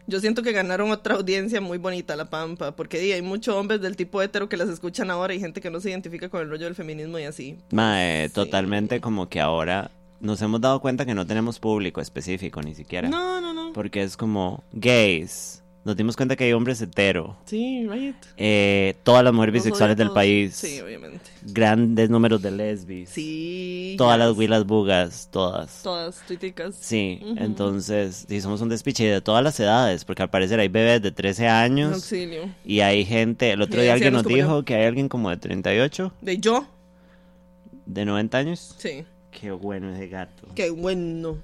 [0.08, 3.80] Yo siento que ganaron otra audiencia muy bonita, La Pampa, porque di, hay muchos hombres
[3.80, 6.48] del tipo hetero que las escuchan ahora y gente que no se identifica con el
[6.50, 7.56] rollo del feminismo y así.
[7.70, 8.34] Mae, Sí.
[8.34, 13.08] totalmente como que ahora nos hemos dado cuenta que no tenemos público específico ni siquiera.
[13.08, 13.72] No, no, no.
[13.72, 15.61] Porque es como gays.
[15.84, 17.36] Nos dimos cuenta que hay hombres hetero.
[17.44, 18.14] Sí, right.
[18.36, 20.54] eh, todas las mujeres bisexuales del país.
[20.54, 21.28] Sí, obviamente.
[21.42, 23.10] Grandes números de lesbis.
[23.10, 23.96] Sí.
[23.98, 24.26] Todas yes.
[24.26, 25.82] las huilas bugas, todas.
[25.82, 26.76] Todas, tuiticas.
[26.76, 31.02] Sí, entonces, sí, somos un despiche de todas las edades, porque al parecer hay bebés
[31.02, 32.48] de 13 años Auxilio.
[32.64, 34.28] y hay gente, el otro día alguien nos yo.
[34.28, 36.64] dijo que hay alguien como de 38, ¿De yo?
[37.86, 38.76] de 90 años.
[38.78, 39.04] Sí.
[39.32, 40.46] Qué bueno ese gato.
[40.54, 41.38] Qué bueno.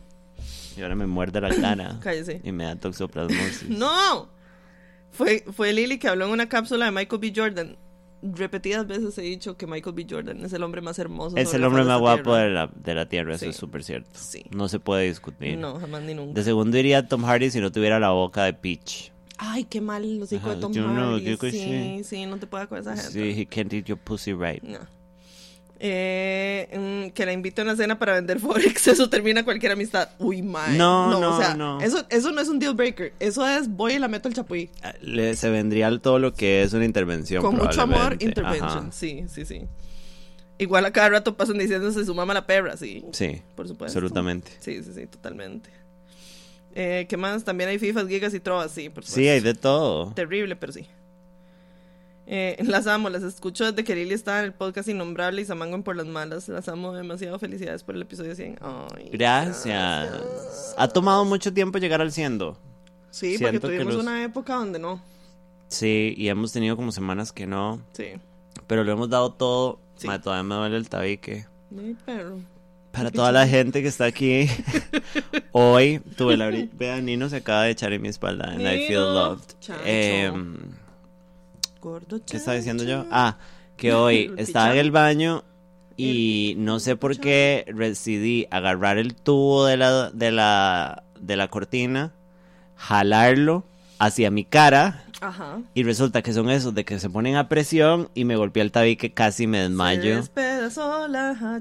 [0.77, 2.41] Y ahora me muerde la cara Cállese.
[2.45, 3.65] y me da toxoplasmosis.
[3.69, 4.29] ¡No!
[5.11, 7.33] Fue, fue Lily que habló en una cápsula de Michael B.
[7.35, 7.77] Jordan.
[8.21, 10.07] Repetidas veces he dicho que Michael B.
[10.09, 11.37] Jordan es el hombre más hermoso.
[11.37, 13.51] Es el hombre más guapo de la, de la Tierra, eso Sí.
[13.51, 14.11] es súper cierto.
[14.15, 14.45] Sí.
[14.51, 15.57] No se puede discutir.
[15.57, 16.35] No, jamás ni nunca.
[16.35, 19.13] De segundo iría Tom Hardy si no tuviera la boca de Peach.
[19.39, 21.37] Ay, qué mal los hijos de Tom no, Hardy.
[21.51, 22.01] sí.
[22.03, 23.13] sí, no te puedo con esa gente.
[23.13, 24.63] Sí, he can't eat your pussy right.
[24.65, 24.81] No.
[25.81, 30.11] Eh, mm, que la invite a una cena para vender Forex, eso termina cualquier amistad.
[30.19, 30.77] Uy, mae.
[30.77, 31.81] No, no, o sea, no.
[31.81, 33.13] Eso, eso no es un deal breaker.
[33.21, 34.71] Eso es voy y la meto al chapuí.
[34.83, 37.43] Ah, Le, se vendría todo lo que es una intervención.
[37.43, 38.69] Con mucho amor, intervention.
[38.69, 38.93] Ajá.
[38.93, 39.63] Sí, sí, sí.
[40.59, 43.05] Igual a cada rato pasan diciéndose su mamá la perra, sí.
[43.13, 43.97] Sí, Por supuesto.
[43.97, 44.51] absolutamente.
[44.59, 45.71] Sí, sí, sí, totalmente.
[46.75, 47.45] Eh, ¿Qué más?
[47.45, 49.21] También hay FIFAs, gigas y trovas, sí, por supuesto.
[49.21, 50.13] Sí, hay de todo.
[50.15, 50.87] Terrible, pero sí.
[52.31, 55.83] Eh, las amo, las escucho desde que Lili estaba en el podcast Innombrable y Samango
[55.83, 56.47] por las malas.
[56.49, 57.39] Las amo demasiado.
[57.39, 58.59] Felicidades por el episodio 100.
[58.61, 60.75] Ay, Gracias.
[60.77, 62.59] Ha tomado mucho tiempo llegar al siendo.
[63.11, 65.03] Sí, porque Siento tuvimos los- una época donde no.
[65.69, 67.81] Sí, y hemos tenido como semanas que no.
[67.93, 68.05] Sí.
[68.67, 69.81] Pero lo hemos dado todo.
[69.97, 70.07] Sí.
[70.07, 71.47] Ma, todavía me duele el tabique.
[72.05, 72.41] Perro.
[72.93, 74.49] Para toda la gente que está aquí,
[75.53, 76.51] hoy tuve la...
[76.73, 78.51] Vean, Nino se acaba de echar en mi espalda.
[78.51, 79.45] And I feel loved.
[79.61, 79.81] chacho.
[81.81, 83.07] Gordo ¿Qué estaba diciendo yo?
[83.11, 83.39] Ah,
[83.77, 85.45] que hoy estaba en el baño
[85.97, 91.49] y no sé por qué decidí agarrar el tubo de la, de la, de la
[91.49, 92.13] cortina,
[92.77, 93.65] jalarlo
[93.99, 95.61] hacia mi cara Ajá.
[95.75, 98.71] y resulta que son esos de que se ponen a presión y me golpeé el
[98.73, 100.03] tabique, casi me desmayo.
[100.03, 100.19] la.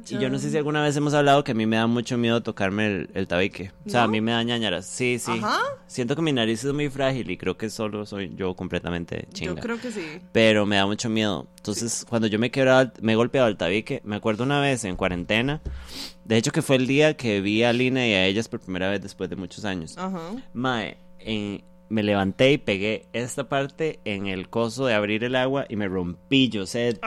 [0.09, 2.17] Y yo no sé si alguna vez hemos hablado que a mí me da mucho
[2.17, 3.71] miedo tocarme el, el tabique.
[3.85, 4.85] O sea, a mí me da ñañaras.
[4.85, 5.31] Sí, sí.
[5.31, 5.59] Ajá.
[5.87, 9.55] Siento que mi nariz es muy frágil y creo que solo soy yo completamente chinga.
[9.55, 10.05] Yo creo que sí.
[10.31, 11.47] Pero me da mucho miedo.
[11.57, 14.83] Entonces, cuando yo me he quebrado, me he golpeado el tabique, me acuerdo una vez
[14.85, 15.61] en cuarentena.
[16.25, 18.89] De hecho, que fue el día que vi a Lina y a ellas por primera
[18.89, 19.97] vez después de muchos años.
[19.97, 20.19] Ajá.
[20.53, 25.65] Mae, en- me levanté y pegué esta parte en el coso de abrir el agua
[25.69, 26.89] y me rompí, yo sé.
[26.89, 26.99] Y yo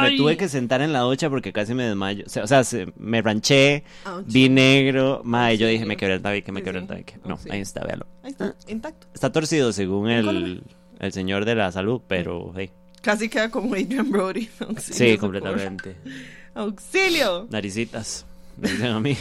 [0.00, 0.16] me Ay.
[0.16, 2.24] tuve que sentar en la ducha porque casi me desmayo.
[2.26, 4.24] O sea, o sea, se- me ranché, Ouch.
[4.26, 5.20] vi negro.
[5.24, 6.82] Mae, yo dije, me quebré el tabique, me Sí, quebré sí.
[6.84, 7.14] el tabique.
[7.24, 8.06] No, ahí está, véalo.
[8.22, 9.06] Ahí está, intacto.
[9.14, 10.62] Está torcido según el,
[11.00, 12.70] el señor de la salud, pero hey.
[13.02, 14.48] Casi queda como Adrian Brody.
[14.60, 15.96] Auxilio, Sí, completamente.
[16.54, 17.46] Auxilio.
[17.50, 18.24] Naricitas.
[18.56, 19.16] Me dicen a mí.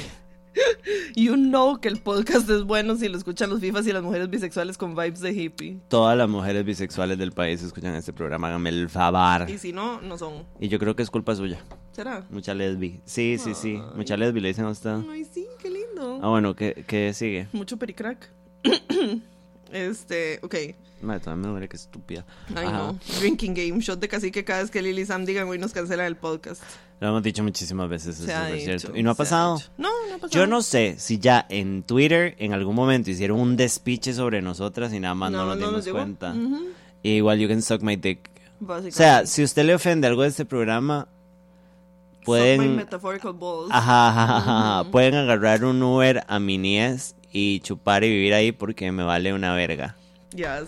[1.15, 4.29] You know que el podcast es bueno si lo escuchan los FIFAs y las mujeres
[4.29, 5.79] bisexuales con vibes de hippie.
[5.87, 9.49] Todas las mujeres bisexuales del país escuchan este programa, háganme el favor.
[9.49, 10.45] Y si no, no son.
[10.59, 11.63] Y yo creo que es culpa suya.
[11.91, 12.25] ¿Será?
[12.29, 12.99] Mucha lesbi.
[13.05, 13.79] Sí, sí, sí.
[13.81, 13.97] Ay.
[13.97, 14.95] Mucha lesbi le dicen a usted.
[15.09, 16.19] Ay, sí, qué lindo.
[16.21, 17.47] Ah, bueno, ¿qué, qué sigue?
[17.53, 18.29] Mucho pericrack.
[19.75, 20.55] este, ok.
[21.01, 22.25] Madre, todavía me duele, que estúpida.
[22.55, 22.97] Ay, no.
[23.19, 23.79] Drinking game.
[23.79, 26.63] Shot de cacique cada vez que Lily y Sam digan hoy nos cancelan el podcast.
[27.01, 28.95] Lo hemos dicho muchísimas veces, eso es cierto.
[28.97, 29.59] Y no ha pasado.
[29.77, 30.29] No, no ha pasado.
[30.29, 34.93] Yo no sé si ya en Twitter en algún momento hicieron un despiche sobre nosotras
[34.93, 35.97] y nada más no, Nada nos más dimos llegó.
[35.97, 36.31] cuenta.
[36.33, 36.69] Ujú.
[37.03, 38.29] Y igual you can suck my dick.
[38.65, 42.75] O sea, si usted le ofende algo de este programa, Suck my pueden...
[42.77, 43.69] metaphorical balls.
[43.71, 44.91] Ajá, ajá, ajá, ajá.
[44.91, 49.33] Pueden agarrar un Uber a mi niez y chupar y vivir ahí porque me vale
[49.33, 49.97] una verga.
[50.33, 50.63] Yes.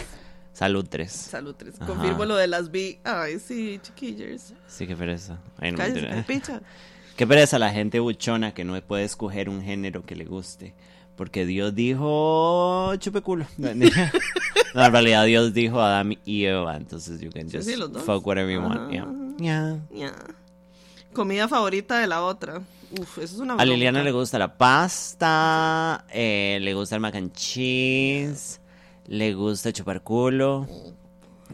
[0.52, 1.10] Salud 3.
[1.10, 1.76] Salud, tres.
[1.76, 1.85] Ajá.
[1.85, 2.99] Confirmo lo de las B.
[3.06, 4.53] Ay, sí, chiquillos.
[4.68, 5.39] Sí, qué pereza.
[5.60, 5.77] Ay, no,
[6.27, 6.61] picha.
[7.15, 10.73] Qué pereza la gente buchona que no puede escoger un género que le guste.
[11.15, 13.45] Porque Dios dijo chupe culo.
[14.73, 16.76] No, en realidad Dios dijo Adam y Eva.
[16.76, 17.76] Entonces you can just sí,
[18.06, 18.94] fuck whatever you want.
[18.94, 19.80] Ajá, Yeah.
[19.91, 20.15] Yeah.
[21.14, 22.61] Comida favorita de la otra.
[22.91, 27.15] Uf, eso es una A Liliana le gusta la pasta, eh, le gusta el mac
[27.15, 28.59] and cheese,
[29.07, 30.68] le gusta chupar culo.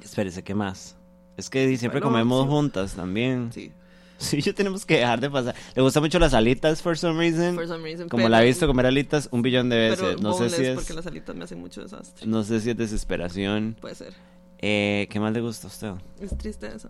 [0.01, 0.95] Espérese, ¿qué más?
[1.37, 2.49] Es que siempre Bueno, comemos sí.
[2.49, 3.51] juntas también.
[3.53, 3.71] Sí,
[4.19, 5.55] Sí, yo tenemos que dejar de pasar.
[5.75, 7.55] Le gusta mucho las alitas, for some reason.
[7.55, 8.07] for some reason.
[8.07, 10.21] Como pero- la he visto comer alitas un billón de Pero veces.
[10.21, 12.25] No sé si es, porque las alitas me hacen mucho desastre.
[12.27, 13.75] no sé si es desesperación.
[13.81, 14.13] Puede ser.
[14.59, 15.91] Eh, ¿Qué más le gusta a usted?
[16.21, 16.89] Es tristeza.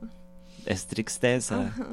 [0.65, 1.67] Es tristeza.
[1.67, 1.87] Ajá.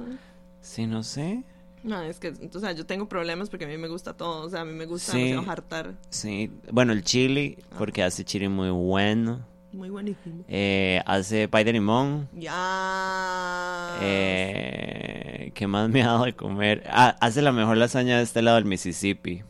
[0.61, 1.43] Sí, no sé.
[1.83, 4.45] No, es que, o sea, yo tengo problemas porque a mí me gusta todo.
[4.47, 5.33] O sea, a mí me gusta Sí.
[5.47, 5.95] hartar.
[6.11, 7.77] Sí, bueno, el chili, Ah.
[7.79, 9.47] porque hace chili muy bueno.
[9.73, 10.45] Muy buenísimo.
[10.49, 12.29] Eh, hace pay de limón.
[12.35, 13.97] Ya.
[14.03, 16.83] Eh, ¿Qué más me ha dado de comer?
[16.91, 19.43] Ah, hace la mejor lasaña de este lado del Mississippi.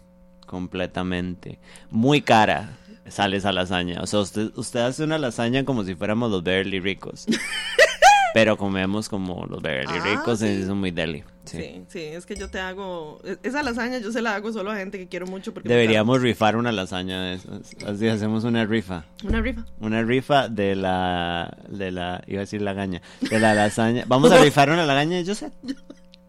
[0.46, 1.58] Completamente.
[1.90, 2.76] Muy cara
[3.08, 4.00] sale esa lasaña.
[4.02, 7.26] O sea, usted, usted hace una lasaña como si fuéramos los Beverly ricos.
[8.34, 10.52] Pero comemos como los Beverly Ah, ricos y sí.
[10.62, 11.24] eso es muy deli.
[11.44, 11.58] Sí.
[11.58, 13.18] Sí, sí, es que yo te hago.
[13.24, 15.52] e- Esa lasaña yo se la hago solo a gente que quiero mucho.
[15.52, 17.60] Porque me Deberíamos rifar una lasaña de esas.
[17.86, 19.04] Así hacemos una rifa.
[19.24, 19.64] Una rifa.
[19.80, 21.56] Una rifa de la.
[21.68, 22.22] de la.
[22.28, 23.02] iba a decir lagaña.
[23.20, 24.04] De la lasaña.
[24.06, 25.52] Vamos a rifar una lagaña de Joseph.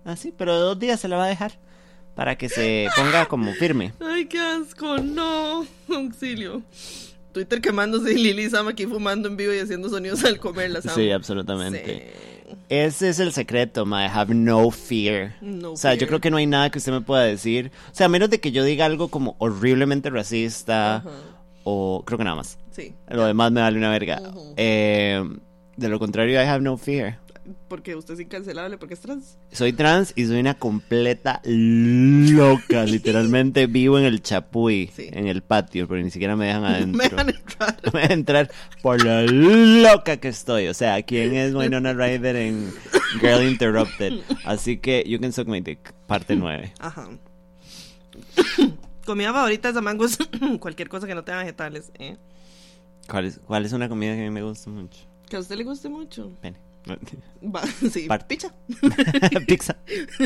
[0.03, 1.52] Así, pero dos días se la va a dejar.
[2.15, 3.94] Para que se ponga como firme.
[3.99, 5.65] Ay, qué asco, no.
[5.94, 6.61] Auxilio.
[7.32, 10.95] Twitter quemándose y Lili Sam aquí fumando en vivo y haciendo sonidos al comerla, Sam.
[10.95, 11.86] Sí, absolutamente.
[11.86, 12.56] Sí.
[12.70, 14.06] Ese es el secreto, ma.
[14.06, 15.36] Have no fear.
[15.41, 17.72] No o sea, yo creo que no hay nada que usted me pueda decir.
[17.91, 21.03] O sea, a menos de que yo diga algo como horriblemente racista.
[21.64, 22.58] O creo que nada más.
[22.72, 24.22] Sí, Lo demás me vale una verga.
[24.58, 25.24] Eh,
[25.78, 27.20] de lo contrario, I have no fear.
[27.68, 29.38] Porque usted es incancelable, porque es trans.
[29.52, 32.84] Soy trans y soy una completa loca.
[32.86, 35.10] Literalmente vivo en el chapuy, Sí.
[35.11, 36.98] en el patio, porque ni siquiera me dejan adentro.
[36.98, 37.78] Me dejan entrar.
[37.94, 38.52] Me dejan entrar
[38.82, 40.68] por lo loca que estoy.
[40.68, 42.72] O sea, ¿quién es Winona Ryder en
[43.19, 44.19] Girl Interrupted?
[44.45, 46.73] Así que You Can Suck My Dick, parte 9.
[46.80, 47.10] Ajá.
[49.06, 50.18] Comida favorita de Samango es
[50.60, 52.18] cualquier cosa que no tenga vegetales, ¿eh?
[53.10, 54.99] ¿Cuál es, ¿Cuál es una comida que a mí me gusta mucho?
[55.28, 56.32] Que a usted le guste mucho.
[56.41, 56.57] Pene.
[57.91, 58.08] Sí.
[58.28, 58.53] Pizza.
[59.48, 59.76] pizza.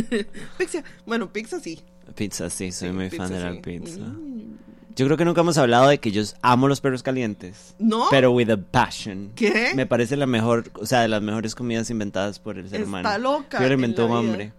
[0.57, 0.83] Pizza.
[1.05, 1.81] Bueno, pizza sí.
[2.15, 3.59] Pizza, sí, soy Sí, muy fan de la sí.
[3.59, 3.99] pizza.
[3.99, 4.57] Mm.
[4.95, 7.75] Yo creo que nunca hemos hablado de que yo amo los perros calientes.
[7.79, 8.05] ¿No?
[8.09, 9.31] Pero with a passion.
[9.35, 9.73] ¿Qué?
[9.75, 12.87] Me parece la mejor, o sea, de las mejores comidas inventadas por el ser Está
[12.87, 13.17] humano.
[13.17, 14.53] loca Yo lo en inventó un hombre.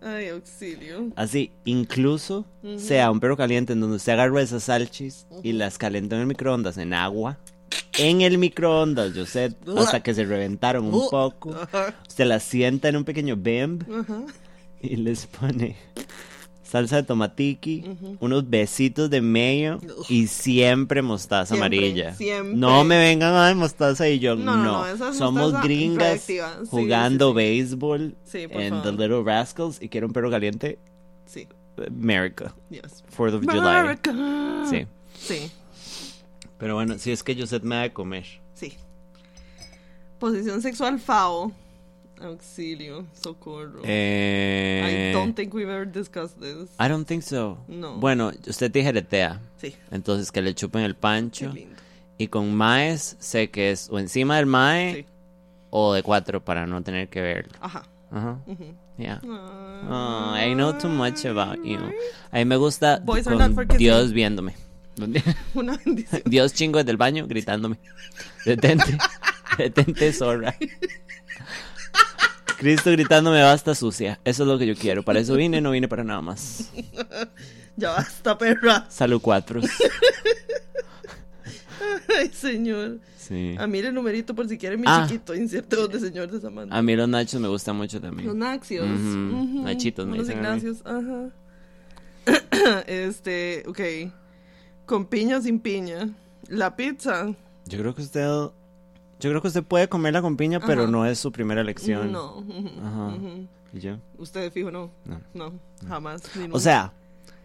[0.00, 1.08] Ay, auxilio.
[1.16, 2.46] Así, incluso
[2.76, 6.26] sea un perro caliente en donde usted agarró esas salchis y las calentó en el
[6.26, 7.38] microondas en agua.
[7.98, 11.10] En el microondas, yo sé, hasta que se reventaron un Uh.
[11.10, 11.54] poco.
[12.08, 13.82] Usted las sienta en un pequeño bimb
[14.82, 15.76] y les pone
[16.62, 17.84] salsa de tomatiki,
[18.20, 19.78] unos besitos de mayo
[20.08, 22.14] y siempre mostaza Siempre, amarilla.
[22.16, 22.56] siempre.
[22.56, 24.96] No me vengan a de mostaza y yo No, no.
[24.96, 26.20] no, Somos gringas.
[26.22, 26.38] Sí,
[26.68, 27.36] jugando sí, sí.
[27.36, 28.82] béisbol en.
[28.82, 30.78] The Little Rascals y quiero un perro caliente.
[31.26, 31.46] Sí.
[31.88, 33.04] America, Yes.
[33.16, 33.58] 4th of July.
[33.76, 34.12] America.
[34.68, 34.86] Sí.
[35.18, 35.50] Sí.
[36.64, 38.24] Pero bueno, si es que Joseph me da de comer.
[38.54, 38.72] Sí.
[40.18, 41.52] Posición sexual FAO.
[42.22, 43.04] Auxilio.
[43.12, 43.82] Socorro.
[43.84, 46.70] Eh, I don't think we've ever discussed this.
[46.80, 47.58] I don't think so.
[47.68, 47.98] No.
[47.98, 49.42] Bueno, usted tijeretea.
[49.60, 49.74] Sí.
[49.90, 51.52] Entonces que le chupen el Qué pancho.
[51.52, 51.76] lindo.
[52.16, 55.06] Y con maes sé que es o encima del mae Sí.
[55.68, 57.52] o de cuatro para no tener que verlo.
[57.60, 57.82] Ajá.
[58.10, 58.38] Ajá.
[58.46, 58.74] Ujú.
[58.96, 59.20] Yeah.
[59.22, 61.78] Oh, I know too much about you.
[62.30, 63.66] A mí me gusta Boys con.
[63.76, 64.54] Dios viéndome.
[65.54, 66.22] Una bendición.
[66.24, 67.78] Dios chingo desde el baño gritándome.
[68.44, 68.96] Detente.
[69.58, 70.54] Detente, zorra.
[72.58, 74.20] Cristo gritándome basta sucia.
[74.24, 75.02] Eso es lo que yo quiero.
[75.02, 76.70] Para eso vine, no vine para nada más.
[77.76, 78.86] Ya basta, perra.
[78.88, 79.60] Salud cuatro.
[82.16, 82.98] Ay, señor.
[83.18, 83.56] Sí.
[83.58, 85.06] A mí el numerito por si quiere mi Ah.
[85.08, 85.34] chiquito.
[85.34, 86.76] Inserte voz de señor de Samantha.
[86.76, 88.38] A mí los nachos me gustan mucho Los también.
[88.38, 88.86] Naxios.
[88.86, 89.62] Ujú, Ujú.
[89.64, 90.28] Nachitos me Los.
[90.28, 90.82] Ignacios.
[90.84, 91.30] Ajá.
[92.86, 93.80] este, ok.
[94.86, 96.08] Con piña o sin piña.
[96.48, 97.26] La pizza.
[97.66, 98.26] Yo creo que usted.
[99.20, 102.12] Yo creo que usted puede comerla con piña, pero no es su primera elección.
[102.12, 102.44] No.
[102.82, 103.16] Ajá.
[103.72, 103.96] ¿Y yo?
[104.18, 104.90] Usted fijo, no.
[105.04, 105.20] No.
[105.32, 105.52] No,
[105.88, 106.22] jamás.
[106.52, 106.92] O sea,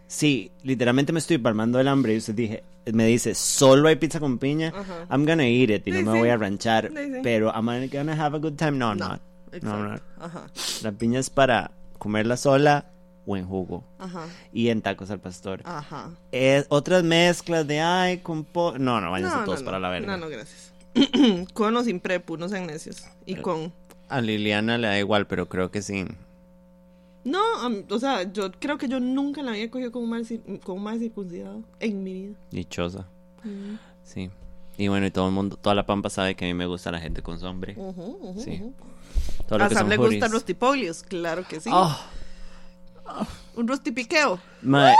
[0.07, 4.19] sí, literalmente me estoy palmando el hambre y usted dije, me dice, solo hay pizza
[4.19, 5.05] con piña, Ajá.
[5.09, 6.19] I'm gonna eat it y no me sí.
[6.19, 8.71] voy a ranchar, Sí, pero I'm gonna have a good time.
[8.73, 9.19] No, No.
[9.61, 9.99] No, no.
[10.19, 10.47] Ajá.
[10.83, 12.85] La piña es para comerla sola
[13.29, 14.25] o en jugo Ajá.
[14.51, 15.61] y en tacos al pastor.
[15.63, 16.09] Ajá.
[16.31, 18.73] Es, otras mezclas de, ay, con po...
[18.79, 19.83] No, no, váyanse No, todos no, para no.
[19.83, 20.07] la verga.
[20.07, 20.73] No, no, gracias.
[21.53, 23.05] con o sin prepu, no sean necios.
[23.27, 23.41] Y Eh.
[23.43, 23.71] con.
[24.07, 26.05] A Liliana le da igual, pero creo que sí.
[27.23, 27.39] No,
[27.89, 30.25] o sea, yo creo que yo nunca la había cogido con un mal,
[30.63, 32.35] con un mal circuncidado en mi vida.
[32.49, 33.05] Dichosa.
[33.43, 33.75] Mm.
[34.03, 34.31] Sí.
[34.77, 36.89] Y bueno, y todo el mundo, toda la pampa sabe que a mí me gusta
[36.91, 37.75] la gente con sombre.
[37.75, 37.79] Sí.
[37.81, 38.73] ujú.
[39.47, 41.69] Todo lo A Sam le gustan los tipolios, claro que sí.
[41.71, 41.95] Oh,
[43.55, 44.39] Un rostipiqueo.
[44.61, 44.93] my...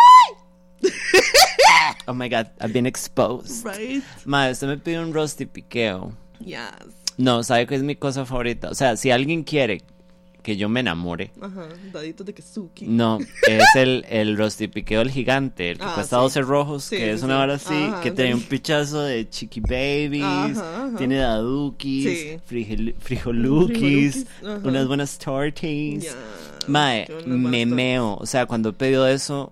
[2.07, 3.65] oh my god, I've been exposed.
[3.65, 4.02] Right.
[4.26, 6.14] Ma, usted me pide un rosti piqueo.
[6.40, 6.60] Yes.
[7.18, 8.69] No, ¿sabe qué es mi cosa favorita?
[8.69, 9.81] O sea, si alguien quiere
[10.41, 12.88] que yo me enamore, Ajá, daditos de Kesuki.
[12.88, 16.22] no, es el, el rosti piqueo el gigante, el que Ah, cuesta sí.
[16.22, 19.30] 12 rojos, Sí, que sí, es una hora así, Ajá, que tiene un pichazo de
[19.30, 20.98] chiqui babies, Ajá, ajá.
[20.98, 24.26] tiene dadukis, frijol- frijolukis,
[24.64, 25.61] unas buenas tortas.
[25.69, 26.15] Yes.
[26.70, 28.16] Mae, me meo.
[28.20, 29.52] O sea, cuando he pedido eso,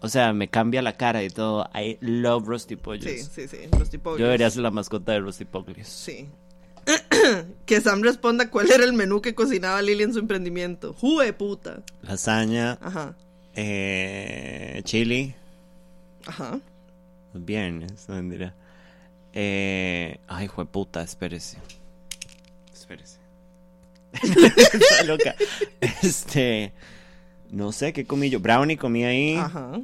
[0.00, 1.68] o sea, me cambia la cara y todo.
[1.74, 3.04] I love Rusty Pollos.
[3.04, 3.56] Sí, sí, sí.
[4.04, 5.86] Yo debería ser la mascota de Rusty Pollos.
[5.86, 6.28] Sí.
[7.66, 10.92] que Sam responda cuál era el menú que cocinaba Lily en su emprendimiento.
[10.94, 11.82] ¡Jue puta!
[12.02, 13.16] Lasaña, Ajá.
[13.54, 15.34] eh, chili.
[16.26, 16.60] Ajá.
[17.34, 18.54] Los viernes, no mentira.
[19.32, 21.58] Eh, ay, puta, espérese.
[22.72, 23.18] Espérese.
[24.22, 25.34] Está loca.
[25.80, 26.72] Este.
[27.50, 28.40] No sé qué comí yo.
[28.40, 29.36] Brownie comí ahí.
[29.36, 29.80] Ajá.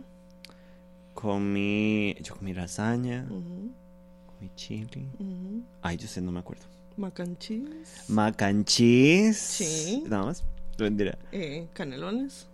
[1.15, 2.17] Comí.
[2.21, 3.27] Yo comí lasaña.
[3.29, 5.09] Comí chili.
[5.83, 6.65] Ay, yo sé, no me acuerdo.
[6.97, 8.05] Mac and cheese.
[8.09, 9.39] Mac and cheese.
[9.39, 10.05] Sí.
[10.07, 10.45] Nada más.
[10.79, 11.17] Mentira.
[11.31, 12.47] Eh, canelones.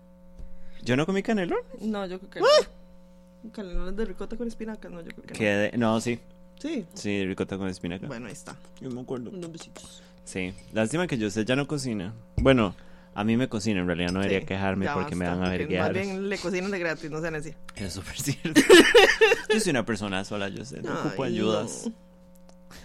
[0.82, 1.60] Yo no comí canelón.
[1.80, 3.50] No, yo creo que no.
[3.52, 4.90] Canelones de ricota con espinacas.
[4.90, 5.94] No, yo creo que no.
[5.94, 6.20] No, sí.
[6.58, 6.86] Sí.
[6.94, 8.06] Sí, ricota con espinaca.
[8.06, 8.56] Bueno, ahí está.
[8.80, 9.30] Yo me acuerdo.
[9.30, 10.02] Unos besitos.
[10.28, 12.12] Sí, lástima que yo sé ya no cocina.
[12.36, 12.74] Bueno,
[13.14, 15.84] a mí me cocina en realidad, no debería Sí, quejarme porque me van a verguiar.
[15.84, 17.54] Más bien le cocinan de gratis, no sean así.
[17.76, 18.60] Es súper cierto.
[19.54, 21.84] yo soy una persona sola, yo sé, no ocupo Ay, ayudas.
[21.86, 21.92] no.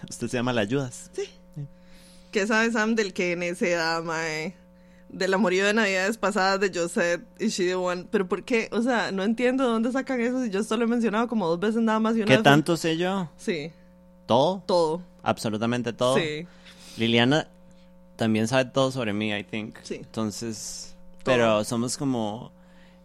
[0.08, 1.10] Usted se llama la ayudas.
[2.30, 3.36] ¿Qué sabe Sam del que
[3.76, 4.56] da, mae?
[5.10, 8.06] Del amorío de navidades pasadas de Josette y She the One.
[8.10, 8.68] ¿Pero por qué?
[8.72, 11.60] O sea, no entiendo de dónde sacan eso si yo solo he mencionado como dos
[11.60, 13.30] veces nada más y una ¿Qué vez- tanto sé yo?
[13.36, 13.70] Sí,
[14.26, 14.62] ¿Todo?
[14.66, 15.02] todo.
[15.22, 16.16] Absolutamente todo.
[16.16, 16.46] Sí.
[16.96, 17.48] Liliana
[18.16, 19.76] también sabe todo sobre mí, I think.
[19.82, 19.96] Sí.
[19.96, 21.34] Entonces, Todo.
[21.34, 22.52] pero somos como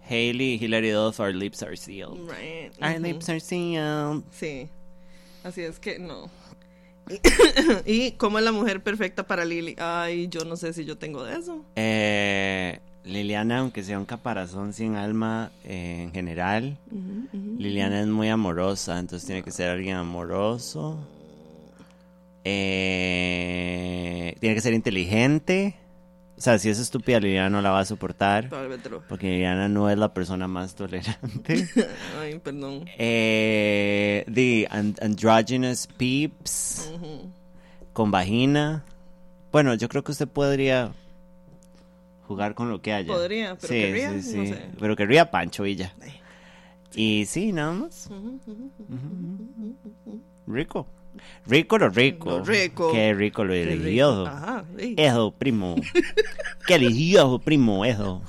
[0.08, 2.20] Hailey y Hilary Duff, our lips are sealed.
[2.28, 2.72] Right.
[2.82, 4.24] Our lips are sealed.
[4.32, 4.70] Sí.
[5.44, 6.30] Así es que no.
[7.86, 9.76] ¿Y cómo es la mujer perfecta para Lily?
[9.80, 11.64] Ay, yo no sé si yo tengo de eso.
[11.76, 16.78] Eh, Liliana, aunque sea un caparazón sin alma eh, en general.
[17.58, 21.00] Liliana es muy amorosa, entonces tiene que ser alguien amoroso.
[22.44, 25.76] Eh, tiene que ser inteligente.
[26.38, 28.50] O sea, si es estúpida, Liliana no la va a soportar.
[28.50, 29.02] No.
[29.10, 31.68] Porque Liliana no es la persona más tolerante.
[32.22, 32.86] Ay, perdón.
[32.98, 36.90] Eh, the and- androgynous peeps
[37.92, 38.86] con vagina.
[39.52, 40.94] Bueno, yo creo que usted podría
[42.26, 43.12] jugar con lo que haya.
[43.14, 44.48] Podría, pero sí, querría, sí, no sí.
[44.54, 44.66] sé.
[44.80, 45.64] Pero querría Pancho.
[45.64, 45.78] Ay.
[46.96, 48.10] Y sí, nada más.
[50.48, 50.88] Rico.
[51.46, 52.30] Rico lo rico.
[52.30, 52.92] Lo rico.
[52.92, 54.28] Qué rico lo religioso.
[54.28, 54.94] Ajá, sí.
[54.98, 55.76] Eso, primo.
[56.68, 58.22] Qué religioso, primo, eso.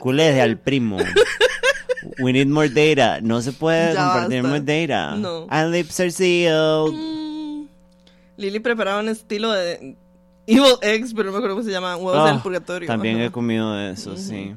[0.00, 0.98] Culé al primo.
[2.20, 3.20] We need more data.
[3.20, 5.16] No se puede Ya compartir more data.
[5.16, 5.46] No.
[5.50, 6.92] And lips are sealed.
[6.94, 7.66] Mm.
[8.36, 9.96] Lily preparaba un estilo de
[10.46, 11.96] Evil Eggs, pero no me acuerdo cómo se llama.
[11.96, 12.86] Huevos Ah, del purgatorio.
[12.86, 13.24] También Ajá.
[13.26, 14.54] he comido de eso, sí.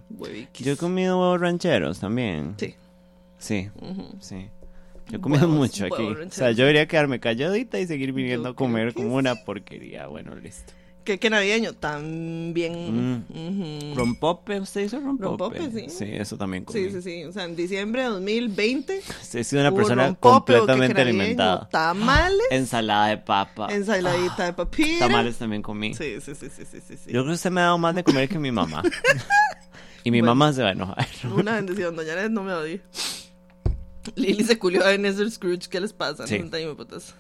[0.59, 2.55] Yo he comido huevos rancheros también.
[2.57, 2.75] Sí.
[3.39, 3.69] Sí,
[4.19, 4.47] sí.
[5.10, 5.95] Yo he comido mucho aquí.
[6.03, 9.15] huevos O sea, yo debería quedarme calladita y seguir viniendo Yo a comer que como
[9.15, 10.07] una porquería.
[10.07, 10.73] Bueno, listo.
[11.03, 11.73] ¿Qué, qué navideño?
[11.73, 13.23] También.
[13.34, 13.90] Mm.
[13.90, 13.95] Ujú.
[13.95, 14.60] ¿Rompope?
[14.60, 15.57] ¿Usted hizo rompope?
[15.57, 15.90] Rompope, sí.
[15.90, 16.80] Sí, eso también comí.
[16.80, 17.23] Sí, sí, sí.
[17.26, 19.02] O sea, en diciembre de 2020.
[19.34, 21.68] He sido una hubo persona rompope, que completamente alimentada.
[21.69, 22.40] Tamales.
[22.52, 23.68] Ensalada de papa.
[23.72, 24.99] Ensaladita de papilla.
[25.07, 25.95] Tamales también comí.
[25.95, 27.06] Sí, sí, sí, sí, sí, sí, sí.
[27.11, 28.84] Yo creo que usted me ha dado más de comer que mi mamá.
[30.03, 30.36] y mi Bueno.
[30.36, 31.07] mamá se va a enojar.
[31.36, 32.80] Una bendición, doña Net no me odie.
[34.15, 36.26] Lily se culió a Ebenezer Scrooge, ¿qué les pasa?
[36.28, 36.38] Sí.
[36.40, 37.14] No entiendo, putas.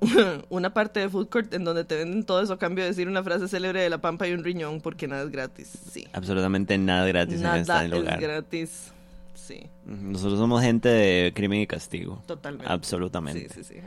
[0.50, 3.08] Una parte de food court en donde te venden todo eso a cambio de decir
[3.08, 5.70] una frase célebre de la pampa y un riñón porque nada es gratis.
[5.90, 6.06] Sí.
[6.12, 8.20] Absolutamente nada gratis en Nada este es lugar.
[8.20, 8.90] gratis.
[9.34, 12.22] Sí, Nosotros somos gente de crimen y castigo.
[12.26, 12.70] totalmente.
[12.70, 13.48] Absolutamente.
[13.54, 13.80] Sí, sí, sí.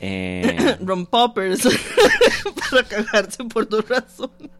[0.00, 1.62] Eh, Ron Poppers
[2.70, 4.50] para cagarse por dos razones.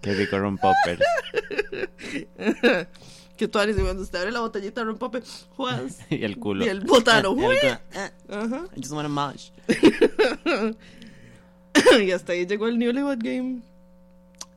[0.00, 0.98] qué rico ron popper.
[3.36, 4.94] Que tú y cuando usted abre la botellita de
[5.56, 5.98] juegas.
[6.10, 6.64] y el culo.
[6.64, 7.34] Y el botano.
[7.52, 7.78] Eh,
[8.28, 8.66] Ajá.
[8.76, 9.50] I just want a mosh.
[12.00, 13.62] y hasta ahí llegó el Newlywed Game.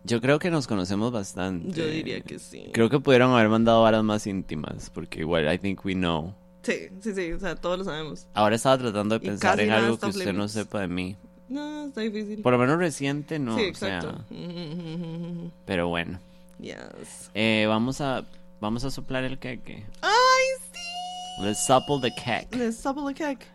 [0.04, 1.72] Yo creo que nos conocemos bastante.
[1.72, 2.70] Yo diría que sí.
[2.72, 6.36] Creo que pudieron haber mandado varas más íntimas, porque igual, I think we know.
[6.62, 8.28] Sí, sí, sí, o sea, todos lo sabemos.
[8.34, 11.18] Ahora estaba tratando de Y pensar en algo que usted no sepa de mí.
[11.50, 12.42] No, está difícil.
[12.42, 14.24] Por lo menos reciente no, sí, o sea, exacto.
[15.66, 16.20] Pero bueno.
[16.60, 17.32] Yes.
[17.34, 18.26] Eh, vamos a
[18.60, 19.86] vamos a soplar el queque.
[20.02, 21.44] ¡Ay, sí!
[21.44, 22.56] Let's supple the cake.
[22.56, 23.46] Les sapo la cake.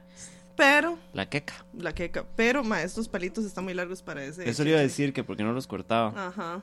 [0.56, 1.64] Pero, La queca.
[1.76, 2.26] la queca.
[2.36, 4.48] Pero, ma, estos palitos están muy largos para ese.
[4.48, 6.28] Eso le iba a decir que porque no los cortaba.
[6.28, 6.62] Ajá.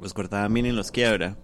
[0.00, 1.36] Los cortaba bien y los quiebra.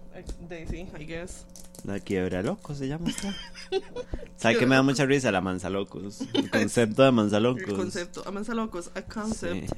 [0.69, 1.45] Sí, I guess.
[1.83, 3.33] La quiebra loco se llama esta.
[4.35, 5.31] ¿Sabe que me da mucha risa?
[5.31, 6.21] La manzalocos.
[6.33, 7.63] El concepto de manzalocos.
[7.67, 8.23] El concepto.
[8.25, 8.89] Amansa locos.
[8.95, 9.69] A concept.
[9.69, 9.75] Sí.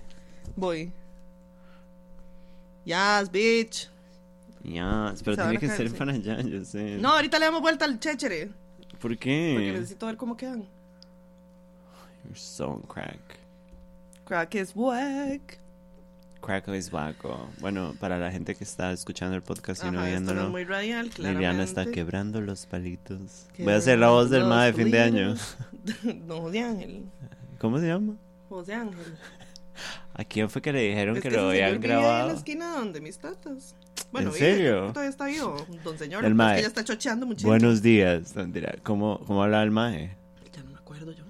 [0.56, 0.94] Voy.
[2.86, 3.90] Yes, bitch.
[4.64, 5.96] Ya, pero tiene que ser sí.
[5.96, 6.98] para allá, yo sé.
[7.00, 8.48] No, ahorita le damos vuelta al chéchere.
[8.48, 9.72] ¿Por Porque qué?
[9.74, 10.66] necesito ver cómo quedan.
[12.26, 13.40] You're so on crack.
[14.26, 15.60] Crack is whack.
[16.42, 17.50] Crack is Waco.
[17.60, 20.64] Bueno, para la gente que está escuchando el podcast y no no viéndolo, es muy
[20.64, 21.48] radial, claramente.
[21.48, 23.48] Liliana está quebrando los palitos.
[23.58, 25.36] Voy a hacer la voz del ma de fin de año.
[26.28, 27.06] No, José Ángel.
[27.58, 28.16] ¿Cómo se llama?
[28.48, 29.18] José Ángel.
[30.14, 32.28] ¿A quién fue que le dijeron Es que que lo habían ahí en grabado?
[32.28, 33.76] la esquina donde mis tatas.
[34.12, 34.88] Bueno, ¿En serio?
[34.88, 36.26] Todavía está vivo, don señor.
[36.26, 36.56] El pero es mae.
[36.56, 37.48] que ya está chocheando mucho.
[37.48, 38.36] Buenos días.
[38.36, 38.76] No, mentira.
[38.84, 40.18] ¿Cómo, ¿Cómo habla el maje?
[40.56, 41.24] Ya no me acuerdo yo.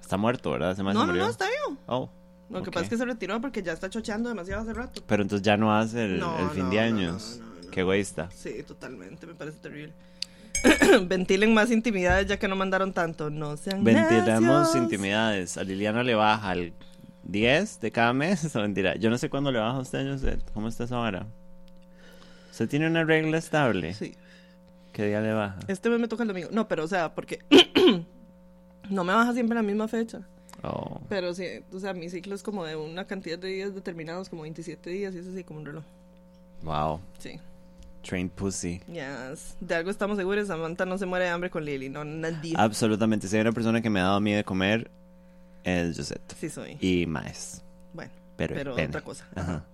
[0.00, 0.76] Está muerto, ¿verdad?
[0.78, 1.24] Mae No, se no, murió.
[1.24, 1.78] no, está vivo.
[1.86, 2.10] Oh.
[2.50, 5.02] Lo que pasa es que se retiró porque ya está chocheando demasiado hace rato.
[5.06, 7.36] Pero entonces ya no hace el, No, el fin no, de no, años.
[7.40, 7.70] no, no, no.
[7.70, 8.28] Qué egoísta.
[8.34, 9.94] Sí, totalmente, me parece terrible.
[11.06, 13.30] Ventilen más intimidades ya que no mandaron tanto.
[13.30, 14.76] No sean Ventilamos necios.
[14.82, 15.56] intimidades.
[15.56, 16.72] A Liliana le baja al
[17.22, 18.50] 10 de cada mes.
[18.54, 18.96] No, mentira.
[18.96, 20.22] Yo no sé cuándo le baja a usted, años.
[20.52, 21.26] ¿Cómo está esa vara?
[22.50, 23.94] ¿Usted tiene una regla estable?
[23.94, 24.14] Sí.
[24.92, 25.58] ¿Qué día le baja?
[25.68, 26.48] Este mes me toca el domingo.
[26.52, 27.40] No, pero o sea, porque
[28.90, 30.22] no me baja siempre la misma fecha.
[30.62, 31.00] Oh.
[31.08, 34.42] Pero sí, o sea, mi ciclo es como de una cantidad de días determinados, como
[34.42, 35.84] 27 días, y es así como un reloj.
[36.62, 37.00] Wow.
[37.18, 37.38] Sí.
[38.02, 38.80] Trained pussy.
[38.86, 39.56] Yes.
[39.60, 42.54] De algo estamos seguros, Samantha no se muere de hambre con Lily, no nadie.
[42.56, 43.28] Absolutamente.
[43.28, 44.90] Si hay una persona que me ha dado a mí de comer,
[45.64, 46.34] es Josette.
[46.38, 46.76] Sí soy.
[46.80, 47.62] Y más.
[47.92, 49.26] Bueno, Pero, pero otra cosa.
[49.34, 49.64] Ajá.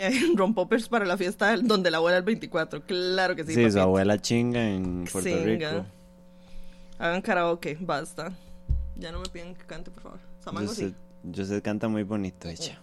[0.36, 2.82] Rompoppers para la fiesta donde la abuela el 24.
[2.82, 3.48] Claro que sí.
[3.48, 3.82] Sí, su papito.
[3.82, 5.44] abuela chinga en Puerto Singa.
[5.72, 5.86] Rico.
[6.98, 8.32] Hagan karaoke, basta.
[8.96, 10.18] Ya no me piden que cante, por favor.
[10.44, 10.82] Samango sí.
[10.84, 12.78] Josette, Josette canta muy bonito, ella.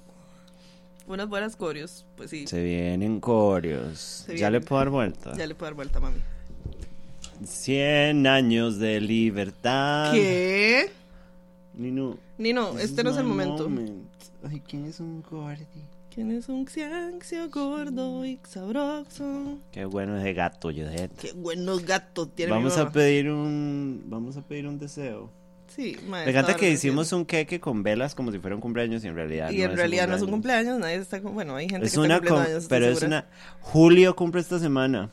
[1.07, 2.47] Unas buenas coreos, pues sí.
[2.47, 4.25] Se vienen corios.
[4.25, 5.33] Se Ya le puedo dar vuelta.
[5.37, 6.19] Ya le puedo dar vuelta, mami.
[7.45, 10.11] 100 años de libertad.
[10.11, 10.91] ¿Qué?
[11.75, 12.17] Nino.
[12.37, 13.63] Nino, este no es el momento.
[13.69, 14.07] moment.
[14.49, 15.65] Ay, ¿quién es un gordi?
[16.17, 19.59] ¿Quién es un xianxio gordo y sabroso?
[19.71, 21.13] Qué bueno ese gato, Josette.
[21.15, 22.91] Qué buenos gatos tiene mi Vamos a mamá.
[22.91, 25.29] pedir un vamos a pedir un deseo.
[25.67, 29.09] Sí, Me encanta que hicimos un queque con velas como si fuera un cumpleaños y
[29.09, 30.79] en realidad Y no en es realidad no es un cumpleaños.
[30.79, 31.21] nadie está...
[31.21, 33.19] con- Bueno, hay gente Es que una está cumpliendo años, pero es segura.
[33.19, 33.27] una
[33.61, 35.11] Julio cumple esta semana.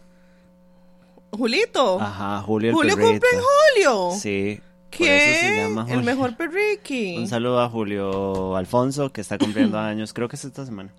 [1.33, 2.01] Julito.
[2.01, 3.13] Ajá, Julio el Julio perrito.
[3.13, 3.45] cumple en
[3.85, 4.11] julio.
[4.19, 4.61] Sí.
[4.97, 5.05] ¿Qué?
[5.05, 7.17] Por eso se llama El mejor perriqui.
[7.19, 10.91] Un saludo a Julio Alfonso que está cumpliendo años, creo que es esta semana.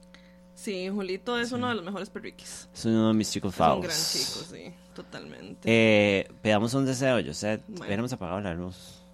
[0.53, 2.69] Sí, Julito es uno de los mejores perriquis.
[2.73, 5.59] Es uno de mis chicos Es un gran chico, sí, totalmente.
[5.65, 7.59] Eh, pedamos un deseo, José.
[7.67, 7.85] Bueno.
[7.85, 9.05] Hubiéramos apagado la luz.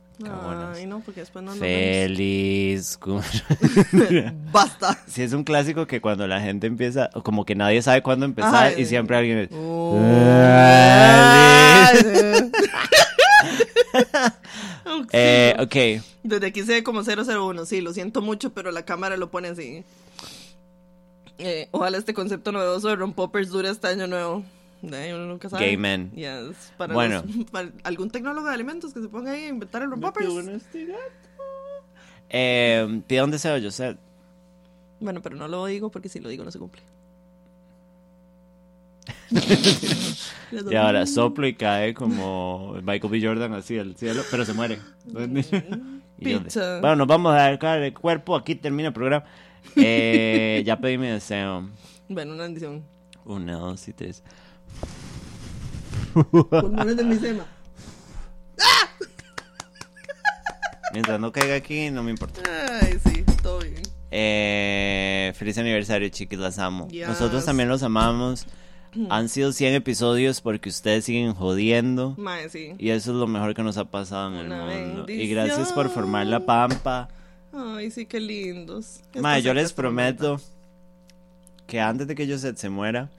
[0.75, 2.99] Ay, no, porque después no Feliz.
[4.51, 4.97] Basta.
[5.07, 8.67] Sí, es un clásico que cuando la gente empieza, como que nadie sabe cuándo empezar
[8.67, 8.79] Ajá.
[8.79, 9.49] y siempre alguien es.
[15.13, 19.17] Eh, ok, Desde aquí se ve como 001, sí, lo siento mucho, pero la cámara
[19.17, 19.83] lo pone así.
[21.37, 24.43] Eh, ojalá este concepto novedoso de rompoppers dure hasta año nuevo.
[24.83, 25.65] Eh, uno nunca sabe.
[25.65, 26.11] Gay men.
[26.11, 27.23] Yes, para, Bueno.
[27.25, 30.27] los- para algún tecnólogo de alimentos que se ponga ahí a inventar el rompoppers.
[32.29, 33.97] eh, pida un deseo, José.
[34.99, 36.81] Bueno, pero no lo digo porque si lo digo no se cumple.
[40.69, 43.25] Y ahora soplo y cae como Michael B.
[43.25, 44.79] Jordan así al cielo, pero se muere.
[46.23, 46.41] Y yo
[46.81, 49.25] bueno, nos vamos a dejar el cuerpo, aquí termina el programa.
[49.75, 51.67] Eh, ya pedí mi deseo.
[52.09, 52.83] Bueno, una bendición.
[53.25, 54.23] Una, dos y tres.
[56.13, 57.45] Pulmones de mi sema.
[60.93, 62.41] Mientras no caiga aquí, no me importa.
[62.81, 63.81] Ay, sí, todo bien.
[64.11, 66.87] Eh, feliz aniversario, chiquis, las amo.
[66.89, 67.07] Yes.
[67.07, 68.45] Nosotros también los amamos.
[69.09, 72.13] Han sido 100 episodios porque ustedes siguen jodiendo.
[72.17, 72.73] Mae, sí.
[72.77, 75.05] Y eso es lo mejor que nos ha pasado en el mundo.
[75.07, 77.07] Y gracias por formar la pampa.
[77.53, 78.99] Ay, sí, qué lindos.
[79.19, 80.39] Mae, yo les prometo
[81.67, 83.09] que antes de que Josette se muera,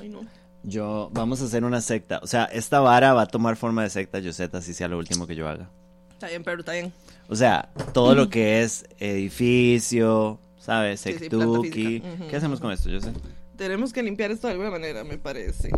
[0.00, 0.20] Ay, no.
[0.62, 2.20] yo vamos a hacer una secta.
[2.22, 5.26] O sea, esta vara va a tomar forma de secta, Josette, así sea lo último
[5.26, 5.68] que yo haga.
[6.12, 6.92] Está bien, pero está bien.
[7.28, 11.00] O sea, todo lo que es edificio, ¿sabes?
[11.00, 12.00] Sí, sí, Sectuki.
[12.30, 13.16] ¿Qué hacemos con esto, Josette?
[13.56, 15.70] Tenemos que limpiar esto de alguna manera, me parece.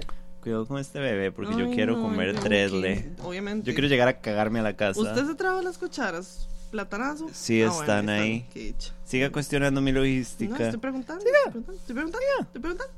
[0.42, 2.94] Cuidado con este bebé porque yo quiero no, comer yo tresle.
[3.16, 3.66] que- Obviamente.
[3.68, 5.00] Yo quiero llegar a cagarme a la casa.
[5.00, 6.48] ¿Usted se traba las cuchararas?
[6.70, 7.28] ¿Platanazo?
[7.32, 8.46] Sí, Ah, están bueno, ahí.
[8.54, 8.92] Dicha.
[9.04, 10.64] Siga cuestionando mi No, logística.
[10.64, 11.24] estoy preguntando.
[11.24, 11.72] Estoy preguntando.
[11.80, 12.26] Estoy preguntando.
[12.42, 12.92] Estoy preguntando.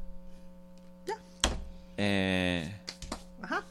[1.96, 2.72] Eh,
[3.42, 3.64] Ajá.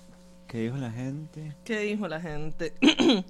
[0.47, 1.53] ¿Qué dijo la gente?
[1.63, 2.73] ¿Qué dijo la gente?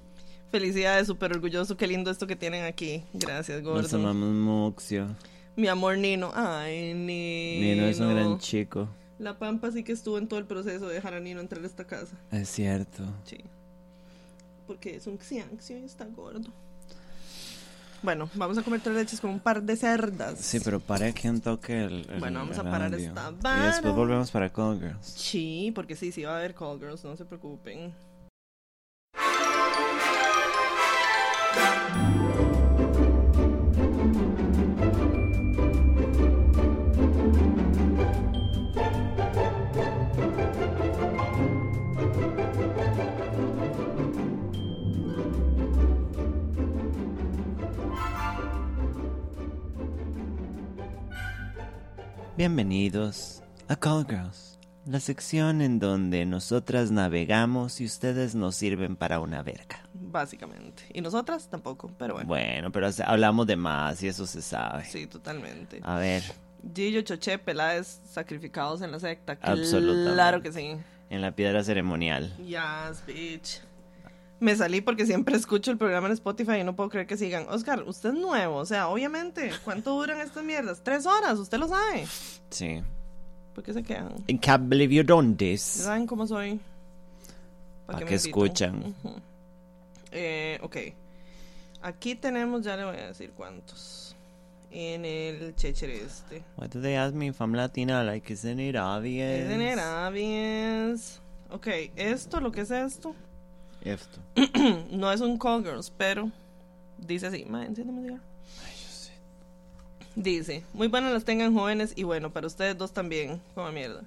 [0.50, 1.76] Felicidades, súper orgulloso.
[1.76, 3.04] Qué lindo esto que tienen aquí.
[3.12, 3.96] Gracias, Nos gordo.
[3.96, 5.06] amamos Muxio.
[5.58, 6.30] Mi amor Nino.
[6.34, 7.66] Ay, Nino.
[7.74, 8.88] Nino es un gran chico.
[9.18, 11.66] La Pampa sí que estuvo en todo el proceso de dejar a Nino entrar a
[11.66, 12.16] esta casa.
[12.30, 13.02] Es cierto.
[13.24, 13.38] Sí.
[14.68, 16.48] Porque es un xianxio y está gordo.
[18.00, 20.38] Bueno, vamos a comer tres leches con un par de cerdas.
[20.38, 23.08] Sí, pero para que un toque el, el- Bueno, vamos el a parar audio.
[23.08, 23.66] esta Y vara.
[23.66, 25.04] después volvemos para Call Girls.
[25.04, 27.92] Sí, porque sí, sí va a haber call girls, no se preocupen.
[52.38, 59.18] Bienvenidos a Call Girls, la sección en donde nosotras navegamos y ustedes nos sirven para
[59.18, 59.80] una verga.
[59.92, 60.84] Básicamente.
[60.94, 62.28] Y nosotras tampoco, pero bueno.
[62.28, 64.84] Bueno, pero hablamos de más y eso se sabe.
[64.84, 65.80] Sí, totalmente.
[65.82, 66.22] A ver,
[66.72, 69.36] Gillo, Choché, Peláez, sacrificados en la secta.
[69.42, 70.12] Absolutamente.
[70.12, 70.76] Claro que sí.
[71.10, 72.36] en la piedra ceremonial.
[72.36, 73.62] Yes, bitch.
[74.40, 77.46] Me salí porque siempre escucho el programa en Spotify y no puedo creer que sigan.
[77.48, 79.50] Oscar, usted es nuevo, o sea, obviamente.
[79.64, 80.80] ¿Cuánto duran estas mierdas?
[80.84, 82.06] Tres horas, usted lo sabe.
[82.50, 82.82] Sí.
[83.54, 84.14] ¿Por qué se quedan?
[84.28, 85.62] I can't believe you done ¿Ya this.
[85.62, 86.60] ¿Saben cómo soy?
[87.86, 88.94] Pa' qué que escuchan.
[90.12, 90.76] Eh, ok.
[91.82, 94.14] Aquí tenemos, ya le voy a decir cuántos.
[94.70, 96.42] En el chechere este.
[96.56, 98.04] Why do they ask me if I'm Latina?
[98.04, 99.28] Like, isn't it obvious?
[99.28, 101.20] Es en Arabies.
[101.50, 101.66] Ok,
[101.96, 103.14] esto, lo que es esto,
[103.82, 104.18] Esto.
[104.90, 106.30] no es un call girls, pero
[106.98, 107.44] dice así.
[107.44, 108.20] Ma, cigarro.
[110.14, 114.02] Dice, muy buenas las tengan jóvenes y bueno, para ustedes dos también, como mierda.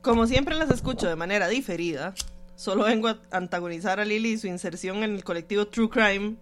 [0.00, 2.14] Como siempre las escucho de manera diferida,
[2.54, 6.36] solo vengo a antagonizar a Lily y su inserción en el colectivo True Crime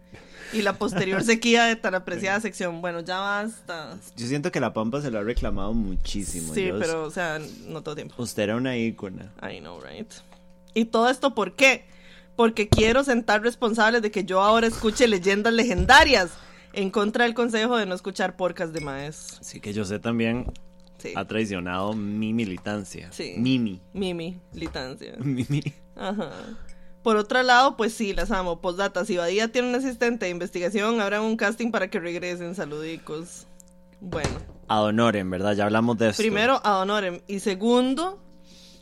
[0.52, 2.82] y la posterior sequía de tan apreciada sección.
[2.82, 3.96] Bueno, ya basta.
[4.16, 6.52] Yo siento que la Pampa se lo ha reclamado muchísimo.
[6.52, 8.14] Sí, pero, o sea, no todo tiempo.
[8.18, 9.32] Usted era una ícona.
[9.42, 10.12] I know, right?
[10.74, 11.86] Y todo esto, ¿por qué?
[12.36, 16.30] Porque quiero sentar responsables de que yo ahora escuche leyendas legendarias
[16.72, 19.38] en contra del consejo de no escuchar porcas de maes.
[19.40, 20.52] Así que yo sé también
[20.98, 21.12] Sí.
[21.16, 23.08] ha traicionado mi militancia.
[23.12, 23.34] Sí.
[23.36, 23.80] Mimi.
[23.92, 25.14] Mimi, litancia.
[25.18, 25.62] Mimi.
[25.96, 26.30] Ajá.
[27.02, 28.60] Por otro lado, pues sí, las amo.
[28.62, 32.54] Postdata, si Badía tiene un asistente de investigación, habrá un casting para que regresen.
[32.54, 33.46] Saludicos.
[34.00, 34.38] Bueno,
[34.68, 35.54] A Honorem, ¿verdad?
[35.54, 36.22] Ya hablamos de esto.
[36.22, 37.20] primero, a Honorem.
[37.26, 38.18] Y segundo,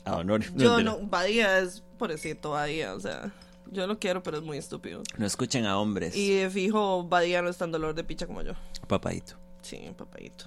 [0.05, 0.57] A Honorem.
[0.57, 3.33] yo no, Badía es pobrecito, Badía, o sea,
[3.73, 5.03] yo lo quiero, pero es muy estúpido.
[5.17, 6.15] No escuchen a hombres.
[6.17, 8.53] Y de fijo, Badía no es tan dolor de picha como yo.
[8.87, 9.35] Papadito.
[9.63, 10.45] Sí, papadito.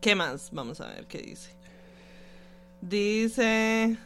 [0.00, 0.50] ¿Qué más?
[0.52, 1.50] Vamos a ver qué dice.
[2.80, 3.98] Dice.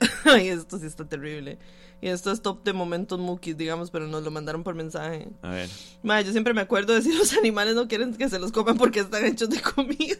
[0.24, 1.58] Ay, esto sí está terrible.
[2.02, 5.28] Y esto es top de momentos mukis, digamos, pero nos lo mandaron por mensaje.
[5.40, 5.70] A ver.
[6.02, 8.76] Madre, yo siempre me acuerdo de si los animales no quieren que se los coman
[8.76, 10.16] porque están hechos de comida.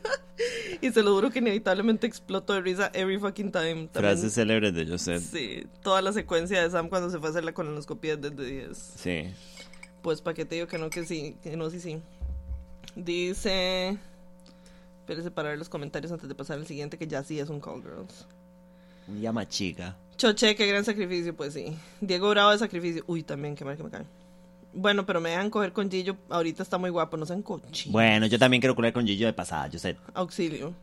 [0.80, 3.88] y se lo juro que inevitablemente exploto de risa every fucking time.
[3.88, 5.22] También- Frases célebres de Joseph.
[5.32, 8.78] Sí, toda la secuencia de Sam cuando se fue a hacer la colonoscopia desde 10.
[8.96, 9.24] Sí.
[10.02, 12.00] Pues para qué te digo que no, que sí, que no, sí, sí.
[12.94, 13.98] Dice.
[15.00, 17.60] Espérese para ver los comentarios antes de pasar al siguiente, que ya sí es un
[17.60, 18.26] Call Girls.
[19.08, 19.96] Un llama chica.
[20.16, 21.76] Choche, qué gran sacrificio, pues sí.
[22.00, 23.02] Diego Bravo de sacrificio.
[23.06, 24.04] Uy, también, qué mal que me cae.
[24.74, 26.16] Bueno, pero me dejan coger con Gillo.
[26.30, 27.92] Ahorita está muy guapo, no sean cochinos.
[27.92, 29.98] Bueno, yo también quiero curar con Gillo de pasada, Joseph.
[30.14, 30.74] Auxilio.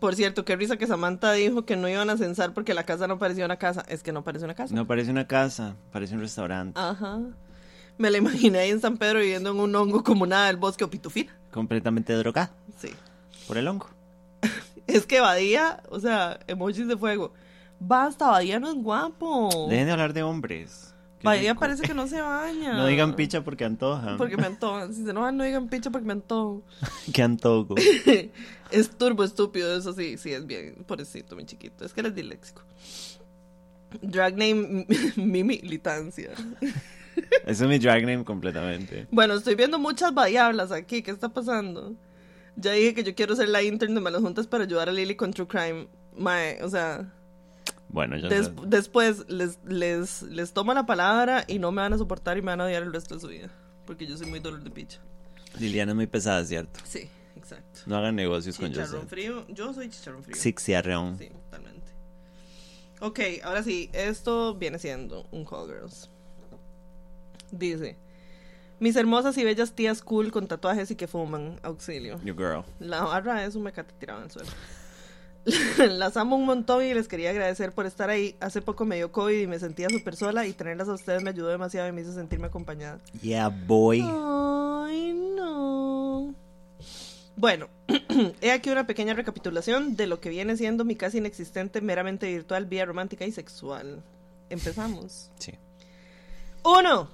[0.00, 3.06] Por cierto, qué risa que Samantha dijo que no iban a censar porque la casa
[3.06, 3.84] no parecía una casa.
[3.88, 4.74] Es que no parece una casa.
[4.74, 6.78] No parece una casa, parece un restaurante.
[6.80, 7.20] Ajá.
[7.96, 10.82] Me la imaginé ahí en San Pedro viviendo en un hongo como nada del bosque
[10.84, 11.34] o pitufina.
[11.52, 12.88] Completamente drogada Sí.
[13.46, 13.88] por el hongo.
[14.86, 17.32] Es que Badía, o sea, emojis de fuego.
[17.86, 19.66] Basta, Badía no es guapo.
[19.68, 20.94] Dejen de hablar de hombres.
[21.18, 21.60] Qué Badía rico.
[21.60, 22.74] parece que no se baña.
[22.74, 24.16] No digan picha porque antoja.
[24.16, 24.94] Porque me antojan.
[24.94, 26.62] Si se enojan, no digan picha porque me antojo.
[27.12, 27.74] Qué antojo.
[28.70, 30.84] es turbo estúpido, eso sí, sí, es bien.
[30.86, 31.84] Pobrecito, mi chiquito.
[31.84, 32.62] Es que él es disléxico.
[34.00, 34.86] Drag name
[35.16, 36.30] Mimi Litancia.
[37.44, 39.06] Eso es mi drag name completamente.
[39.10, 41.02] Bueno, estoy viendo muchas variables aquí.
[41.02, 41.94] ¿Qué está pasando?
[42.56, 45.16] Ya dije que yo quiero ser la intern de Malas Juntas para ayudar a Lily
[45.16, 45.86] con True Crime.
[46.16, 47.12] Mae, o sea,
[47.94, 48.52] Bueno, ya des- sé.
[48.66, 52.46] después les, les, les tomo la palabra y no me van a soportar y me
[52.46, 53.48] van a odiar el resto de su vida.
[53.86, 54.98] Porque yo soy muy dolor de picha.
[55.60, 56.80] Liliana es muy pesada, ¿cierto?
[56.84, 57.80] Sí, exacto.
[57.86, 59.46] No hagan negocios con Chicharrón frío.
[59.48, 60.34] Yo soy chicharrón frío.
[60.36, 61.16] Sixiarreón.
[61.18, 61.92] Sí, totalmente.
[63.00, 66.10] Ok, ahora sí, esto viene siendo un Call Girls.
[67.52, 67.96] Dice:
[68.80, 72.20] Mis hermosas y bellas tías cool con tatuajes y que fuman, auxilio.
[72.24, 72.64] Your girl.
[72.80, 74.48] La barra es un mecate tirado en el suelo.
[75.78, 78.36] Las amo un montón y les quería agradecer por estar ahí.
[78.40, 81.30] Hace poco me dio COVID y me sentía súper sola y tenerlas a ustedes me
[81.30, 83.00] ayudó demasiado y me hizo sentirme acompañada.
[83.20, 84.00] Yeah, boy.
[84.00, 86.34] Ay, no.
[87.36, 87.68] Bueno,
[88.40, 92.66] he aquí una pequeña recapitulación de lo que viene siendo mi casi inexistente, meramente virtual,
[92.66, 94.02] vía romántica y sexual.
[94.48, 95.30] Empezamos.
[95.38, 95.52] Sí.
[96.64, 97.08] Uno.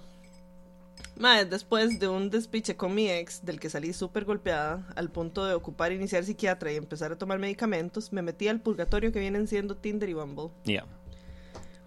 [1.16, 5.44] Mae, después de un despiche con mi ex, del que salí súper golpeada, al punto
[5.44, 9.46] de ocupar iniciar psiquiatra y empezar a tomar medicamentos, me metí al purgatorio que vienen
[9.46, 10.50] siendo Tinder y Bumble.
[10.64, 10.86] Yeah.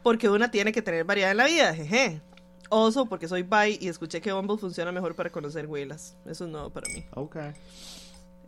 [0.04, 2.22] Porque una tiene que tener variedad en la vida, jeje.
[2.70, 6.16] Oso, porque soy bi y escuché que Bumble funciona mejor para conocer güelas.
[6.26, 7.04] Eso es nuevo para mí.
[7.16, 7.38] Ok.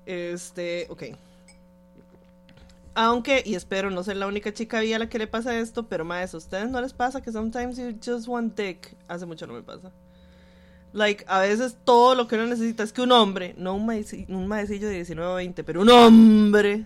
[0.05, 1.03] Este, ok.
[2.93, 5.87] Aunque, y espero no ser la única chica vi a la que le pasa esto,
[5.87, 8.95] pero más, ¿a ustedes no les pasa que sometimes you just want dick?
[9.07, 9.91] Hace mucho no me pasa.
[10.95, 14.25] Like, a veces todo lo que uno necesita es que un hombre, no un, maeci-
[14.29, 16.85] un maecillo de 19 o 20, pero un hombre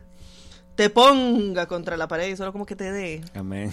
[0.76, 3.72] te ponga contra la pared y solo como que te dé Amén.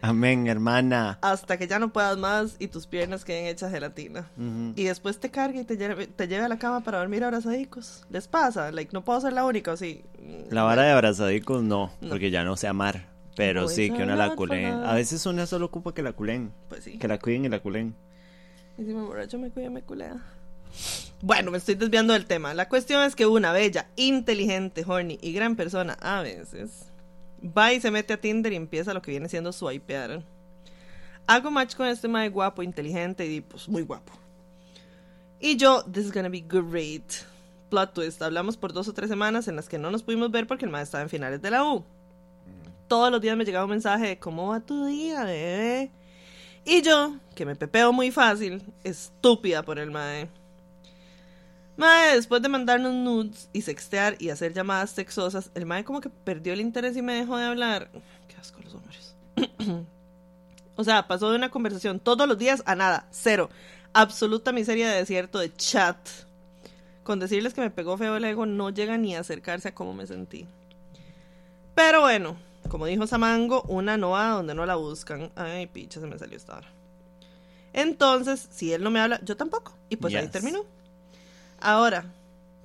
[0.00, 1.18] Amén, hermana.
[1.22, 4.28] hasta que ya no puedas más y tus piernas queden hechas gelatina.
[4.36, 4.72] Ujú.
[4.74, 8.04] Y después te cargue y te lleve, te lleve a la cama para dormir abrazadicos.
[8.10, 8.72] ¿Les pasa?
[8.72, 10.02] Like, no puedo ser la única, ¿o sí?
[10.50, 12.08] La vara de abrazadicos no, No.
[12.08, 13.06] porque ya no sé amar.
[13.36, 14.64] Pero sí, que una la culen.
[14.84, 16.52] A veces una solo ocupa que la culen.
[16.70, 16.98] Pues sí.
[16.98, 17.94] Que la cuiden y la culen.
[18.78, 20.16] Y si me borracho me cuida, me culea.
[21.22, 22.52] Bueno, me estoy desviando del tema.
[22.54, 26.86] La cuestión es que una bella, inteligente, horny y gran persona a veces
[27.42, 30.22] va y se mete a Tinder y empieza lo que viene siendo swipear.
[31.26, 34.12] Hago match con este mae guapo, inteligente y pues muy guapo.
[35.40, 37.12] Y yo, this is gonna be great.
[37.70, 40.46] Plot twist, hablamos por dos o tres semanas en las que no nos pudimos ver
[40.46, 41.84] porque el mae estaba en finales de la U.
[42.88, 45.90] Todos los días me llegaba un mensaje de cómo va tu día, bebé.
[46.68, 50.28] Y yo, que me pepeo muy fácil, estúpida por el mae.
[51.76, 56.10] Mae, después de mandarnos nudes y sextear y hacer llamadas sexosas, el mae como que
[56.10, 57.88] perdió el interés y me dejó de hablar.
[58.26, 59.14] Qué asco los hombres.
[60.76, 63.48] o sea, pasó de una conversación todos los días a nada, cero.
[63.92, 65.96] Absoluta miseria de desierto de chat.
[67.04, 69.94] Con decirles que me pegó feo el ego no llega ni a acercarse a cómo
[69.94, 70.48] me sentí.
[71.76, 72.36] Pero bueno,
[72.68, 75.30] como dijo Samango, una no va donde no la buscan.
[75.36, 76.68] Ay, picha, se me salió esta hora.
[77.72, 79.76] Entonces, si él no me habla, yo tampoco.
[79.88, 80.64] Y pues ahí terminó.
[81.60, 82.06] Ahora,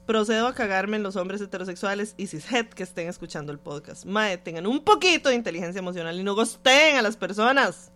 [0.05, 4.05] procedo a cagarme en los hombres heterosexuales y cishet que estén escuchando el podcast.
[4.05, 7.91] Mae, tengan un poquito de inteligencia emocional y no gosteen a las personas.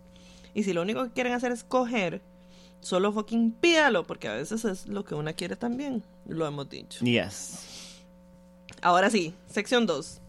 [0.54, 2.22] Y si lo único que quieren hacer es coger,
[2.80, 6.04] solo fucking pídalo, porque a veces es lo que una quiere también.
[6.28, 7.04] Lo hemos dicho.
[7.04, 8.04] Yes.
[8.82, 10.22] Ahora sí, sección 2.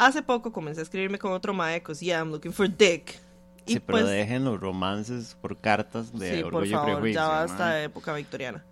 [0.00, 3.20] Hace poco comencé a escribirme con otro mae, cause yeah, I'm looking for dick.
[3.66, 6.86] Y Sí, pero pues, dejen los romances por cartas de sí, por orgullo y favor,
[6.92, 7.20] prejuicio.
[7.20, 8.64] ya basta de época victoriana.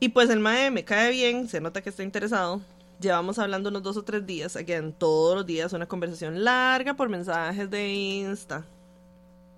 [0.00, 2.60] Y pues el mae me cae bien, se nota que está interesado.
[3.00, 7.08] Llevamos hablando unos dos o tres días, again, todos los días una conversación larga por
[7.08, 8.66] mensajes de Insta.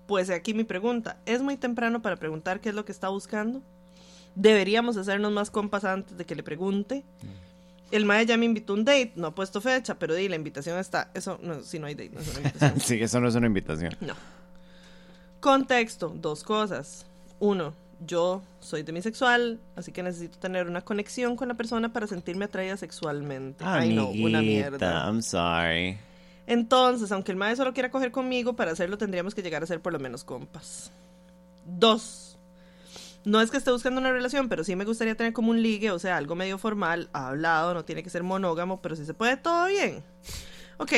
[0.07, 3.61] Pues aquí mi pregunta, ¿es muy temprano para preguntar qué es lo que está buscando?
[4.35, 7.03] ¿Deberíamos hacernos más compas antes de que le pregunte?
[7.91, 10.79] El mae ya me invitó un date, no ha puesto fecha, pero di, la invitación
[10.79, 11.11] está.
[11.13, 12.79] Eso, no, si no hay date, no es una invitación.
[12.81, 13.95] sí, eso no es una invitación.
[14.01, 14.15] No.
[15.39, 17.05] Contexto, dos cosas.
[17.39, 17.73] Uno,
[18.05, 22.77] yo soy demisexual, así que necesito tener una conexión con la persona para sentirme atraída
[22.77, 23.63] sexualmente.
[23.65, 25.05] Ay, no, una mierda.
[25.05, 25.97] I'm sorry.
[26.47, 29.81] Entonces, aunque el maestro solo quiera coger conmigo, para hacerlo tendríamos que llegar a ser
[29.81, 30.91] por lo menos compas.
[31.65, 32.24] Dos,
[33.25, 35.91] no es que esté buscando una relación, pero sí me gustaría tener como un ligue,
[35.91, 39.35] o sea, algo medio formal, hablado, no tiene que ser monógamo, pero si se puede,
[39.37, 40.03] todo bien.
[40.77, 40.91] Ok,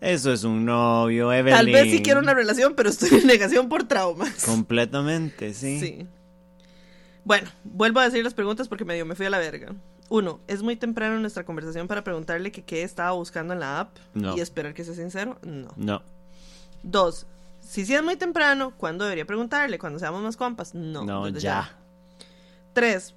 [0.00, 1.56] Eso es un novio, Evelyn.
[1.56, 4.44] tal vez sí quiero una relación, pero estoy en negación por traumas.
[4.44, 5.78] Completamente, sí.
[5.80, 6.06] Sí.
[7.24, 9.74] Bueno, vuelvo a decir las preguntas porque medio me fui a la verga.
[10.08, 13.80] Uno, es muy temprano en nuestra conversación para preguntarle que qué estaba buscando en la
[13.80, 14.36] app No.
[14.36, 15.38] y esperar que sea sincero.
[15.42, 15.68] No.
[15.76, 16.02] No,
[16.82, 17.26] Dos,
[17.62, 19.78] si sí es muy temprano, ¿cuándo debería preguntarle?
[19.78, 20.74] ¿Cuando seamos más compas?
[20.74, 21.04] No.
[21.04, 21.78] no, desde ya.
[22.72, 23.14] Tres,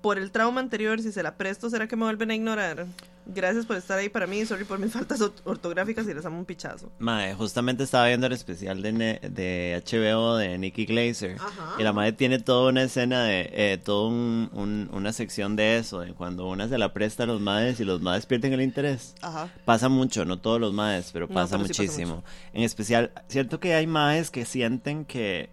[0.00, 2.86] por el trauma anterior, si se la presto, ¿será que me vuelven a ignorar?
[3.30, 4.44] Gracias por estar ahí para mí.
[4.46, 6.90] Sorry por mis faltas ort- ortográficas y les amo un pichazo.
[6.98, 11.36] Mae, justamente estaba viendo el especial de, Ne- de HBO de Nikki Glazer.
[11.38, 11.74] Ajá.
[11.78, 15.76] Y la madre tiene toda una escena de, eh, toda un- un- una sección de
[15.78, 18.62] eso, de cuando una se la presta a los madres y los madres pierden el
[18.62, 19.14] interés.
[19.20, 19.48] Ajá.
[19.66, 22.24] Pasa mucho, no todos los maes, pero No, pasa pero sí pasa muchísimo.
[22.54, 25.50] En especial, cierto que hay maes que sienten que,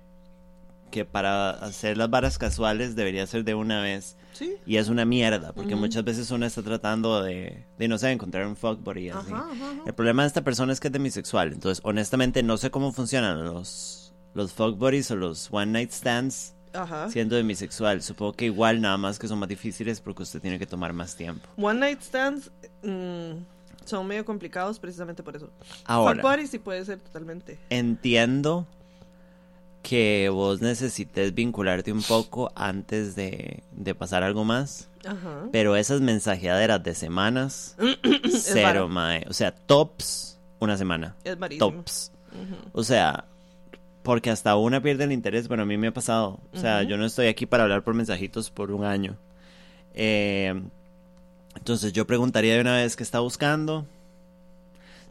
[0.91, 4.17] que para hacer las varas casuales debería ser de una vez.
[4.33, 4.55] Sí.
[4.65, 5.81] Y es una mierda, porque Ujú.
[5.81, 9.31] muchas veces uno está tratando de, de no sé, encontrar un fuckbody así.
[9.31, 9.81] Ajá, ajá, ajá.
[9.85, 11.53] El problema de esta persona es que es demisexual.
[11.53, 16.55] Entonces, honestamente, no sé cómo funcionan los, los fuckbodies o los one night stands
[17.09, 18.01] siendo demisexual.
[18.01, 21.15] Supongo que igual, nada más que son más difíciles porque usted tiene que tomar más
[21.15, 21.47] tiempo.
[21.57, 22.51] One night stands
[22.83, 23.43] mm,
[23.85, 25.49] son medio complicados precisamente por eso.
[25.85, 26.21] Ahora.
[26.21, 27.57] Fuck buddies sí puede ser totalmente.
[27.69, 28.67] Entiendo
[29.87, 35.43] que vos necesites vincularte un poco antes de, de pasar algo más, Ajá.
[35.51, 37.77] pero esas mensajeaderas de semanas,
[38.31, 39.23] cero, mae.
[39.29, 41.15] O sea, tops, una semana.
[41.23, 41.71] Es marísimo.
[41.71, 42.11] Tops.
[42.31, 42.69] Ujú.
[42.73, 43.25] O sea,
[44.01, 45.47] porque hasta una pierde el interés.
[45.47, 46.39] Bueno, a mí me ha pasado.
[46.51, 49.17] O sea, yo no estoy aquí para hablar por mensajitos por un año.
[49.93, 50.59] Eh,
[51.55, 53.85] entonces yo preguntaría de una vez qué está buscando.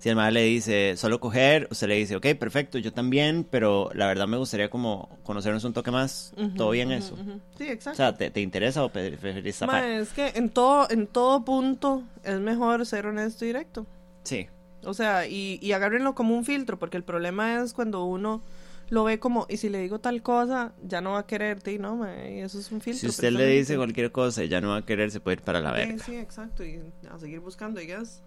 [0.05, 3.89] Si el madre le dice solo coger, usted le dice, ok, perfecto, yo también, pero
[3.95, 6.35] la verdad me gustaría como conocernos un toque más.
[6.59, 7.17] ¿Todo bien eso?
[7.57, 7.97] Sí, O exacto.
[7.97, 9.63] sea, ¿te, te interesa o pre- preferís?
[9.63, 13.87] Ma, es que en todo, en todo punto es mejor ser honesto y directo.
[14.25, 14.47] Sí.
[14.85, 18.43] O sea, y, y agárrenlo como un filtro, porque el problema es cuando uno
[18.91, 21.79] lo ve como, y si le digo tal cosa, ya no va a quererte, y
[21.79, 23.01] no, y eso es un filtro.
[23.01, 25.61] Si usted le dice cualquier cosa ya no va a querer, se puede ir para
[25.63, 25.97] la verga.
[26.05, 28.23] sí, exacto, y a seguir buscando, guess.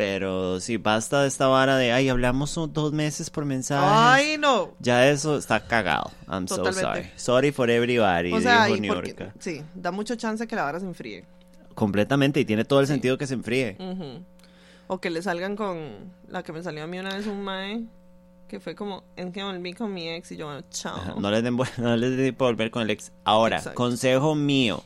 [0.00, 3.86] Pero sí, basta de esta vara de, ay, hablamos dos meses por mensaje.
[3.88, 4.70] Ay, no.
[4.80, 6.10] Ya eso está cagado.
[6.26, 7.10] I'm so sorry.
[7.16, 9.34] Sorry for everybody, O sea, dijo y porque, Niurka.
[9.38, 11.24] sí, da mucho chance que la vara se enfríe.
[11.74, 12.92] Completamente, y tiene todo el Sí.
[12.94, 13.76] sentido que se enfríe.
[14.86, 17.84] O que le salgan con la que me salió a mí una vez un mae
[18.48, 20.96] que fue como, es que volví con mi ex y yo, bueno, chao.
[20.96, 23.12] Ajá, No les den, no les den por volver con el ex.
[23.22, 23.76] Ahora, Exacto.
[23.76, 24.82] consejo mío,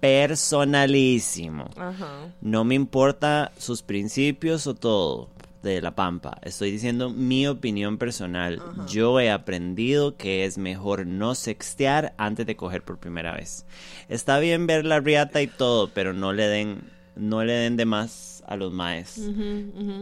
[0.00, 1.70] personalísimo.
[1.76, 2.32] Ajá.
[2.40, 5.30] No me importa sus principios o todo
[5.62, 6.38] de la pampa.
[6.42, 8.62] Estoy diciendo mi opinión personal.
[8.64, 8.86] Ajá.
[8.86, 13.66] Yo he aprendido que es mejor no sextear antes de coger por primera vez.
[14.08, 16.82] Está bien ver la riata y todo, pero no le den,
[17.16, 19.18] no le den de más a los maes.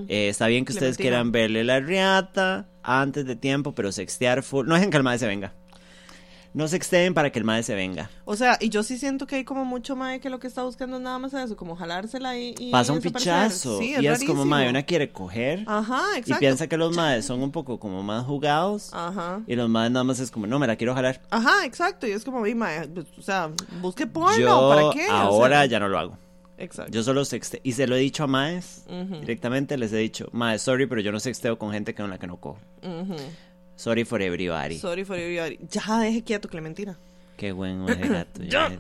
[0.09, 1.03] Eh, está bien que ustedes Clementina.
[1.23, 4.67] quieran verle la riata antes de tiempo, pero sextear full.
[4.67, 5.55] No dejen que el mae se venga.
[6.55, 8.09] No sexteen para que el mae se venga.
[8.25, 10.63] O sea, y yo sí siento que hay como mucho mae que lo que está
[10.63, 13.79] buscando es nada más eso, como jalársela y, y Pasa un pichazo.
[13.81, 15.65] Sí, y es como mae, una quiere coger.
[15.67, 16.39] Ajá, Y exacto.
[16.41, 18.91] piensa que los maes son un poco como más jugados.
[18.95, 19.41] Ajá.
[19.49, 21.21] Y los maes nada más es como, no, me la quiero jalar.
[21.31, 22.07] Ajá, exacto.
[22.07, 23.51] Y es como, "Ey, mae, pues, o sea,
[23.83, 25.05] busque porno, Yo ¿para qué?
[25.07, 26.19] O sea, ahora ya no lo hago.
[26.57, 26.93] Exacto.
[26.93, 27.59] Yo solo sexteo.
[27.65, 28.85] Y se lo he dicho a maes.
[29.21, 32.29] Directamente les he dicho, mae, sorry, pero yo no sexteo con gente con la que
[32.29, 32.59] no cojo.
[32.85, 33.17] Ujú.
[33.77, 34.79] Sorry for everybody.
[34.79, 35.59] Sorry for everybody.
[35.71, 36.99] Ya, deje quieto, Clementina.
[37.37, 38.43] Qué buen gato.
[38.43, 38.71] Ya.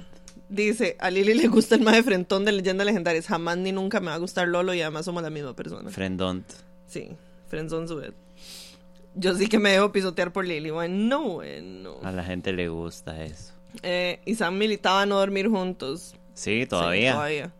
[0.48, 3.26] Dice, a Lili le gusta el mae frentón de leyendas legendarias.
[3.26, 5.90] Jamás ni nunca me va a gustar Lolo y además somos la misma persona.
[5.90, 6.44] Friendont.
[6.86, 7.08] Sí,
[7.48, 8.12] friendzone su vez.
[9.16, 10.70] Yo sí que me dejo pisotear por Lili.
[10.70, 11.96] Bueno, bueno.
[12.02, 13.52] A la gente le gusta eso.
[13.82, 16.14] Eh, y Sam militaba a no dormir juntos.
[16.34, 17.12] Sí, todavía.
[17.12, 17.52] Sí, todavía.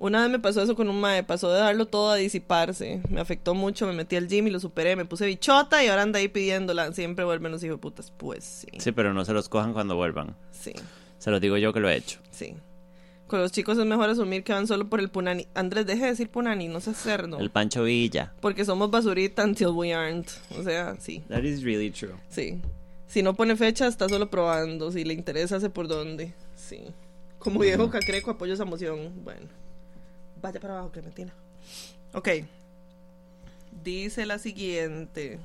[0.00, 3.02] Una vez me pasó eso con un mae, pasó de darlo todo a disiparse.
[3.10, 6.02] Me afectó mucho, me metí al gym y lo superé, me puse bichota y ahora
[6.02, 6.92] anda ahí pidiéndola.
[6.92, 8.10] Siempre vuelven los hijos de putas.
[8.16, 10.34] Pues sí, Sí, pero no se los cojan cuando vuelvan.
[10.50, 10.72] sí,
[11.18, 12.18] Se los digo yo que lo he hecho.
[12.30, 12.54] sí.
[13.26, 15.46] Con los chicos es mejor asumir que van solo por el punani.
[15.54, 17.38] Andrés, deje de decir punani, no seas cerdo.
[17.38, 18.32] El Pancho Villa.
[18.40, 20.28] Porque somos basurita until we aren't.
[20.58, 22.14] O sea, sí, That is really true.
[22.28, 22.60] sí.
[23.06, 24.90] Si no pone fecha, está solo probando.
[24.90, 26.32] Si le interesa, hace por dónde.
[26.56, 26.80] Sí.
[27.38, 29.12] Como viejo cacreco, apoyo esa emoción.
[29.22, 29.46] Bueno.
[30.40, 31.32] Vaya para abajo, Clementina.
[32.12, 32.28] Ok.
[33.82, 35.38] Dice la siguiente.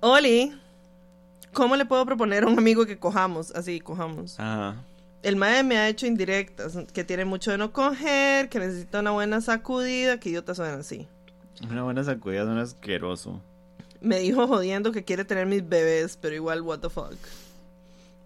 [0.00, 0.52] Oli,
[1.52, 3.50] ¿cómo le puedo proponer a un amigo que cojamos?
[3.52, 4.38] Así, cojamos.
[4.40, 4.76] Ajá.
[5.22, 9.12] El mae me ha hecho indirectas, que tiene mucho de no coger, que necesita una
[9.12, 11.06] buena sacudida, que idiotas son así.
[11.70, 13.40] Una buena sacudida es un asqueroso.
[14.00, 17.14] Me dijo jodiendo que quiere tener mis bebés, pero igual, what the fuck.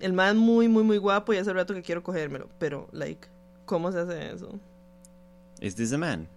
[0.00, 3.28] El mae es muy, muy, muy guapo y hace rato que quiero cogérmelo, pero, like,
[3.66, 4.58] ¿cómo se hace eso?
[5.60, 6.28] Is this a man?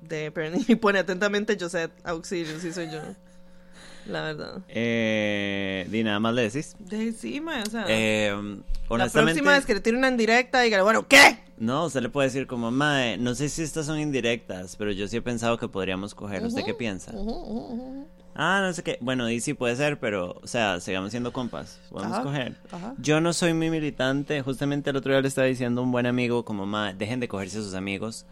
[0.00, 0.32] De,
[0.68, 3.00] y pone atentamente Josette, auxilio, sí soy yo.
[4.06, 4.62] La verdad.
[4.68, 6.76] Eh, di nada más le decís.
[6.78, 7.84] De sí, mae, o sea.
[7.88, 11.38] Eh, la honestamente, próxima vez que le tire una en directa, dígale, bueno, ¿qué?
[11.58, 15.08] no, usted le puede decir como, mae, no sé si estas son indirectas, pero yo
[15.08, 16.44] sí he pensado que podríamos coger.
[16.44, 17.12] ¿Usted qué piensa?
[18.38, 18.98] Ah, no sé qué.
[19.00, 21.80] Bueno, y sí puede ser, pero, o sea, sigamos siendo compas.
[21.90, 22.56] Podemos Ajá, coger.
[22.70, 22.94] ajá.
[22.98, 24.42] Yo no soy muy militante.
[24.42, 27.28] Justamente el otro día le estaba diciendo a un buen amigo, como, mae, dejen de
[27.28, 28.26] cogerse a sus amigos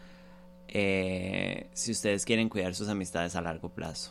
[0.69, 4.11] eh, si ustedes quieren cuidar sus amistades a largo plazo.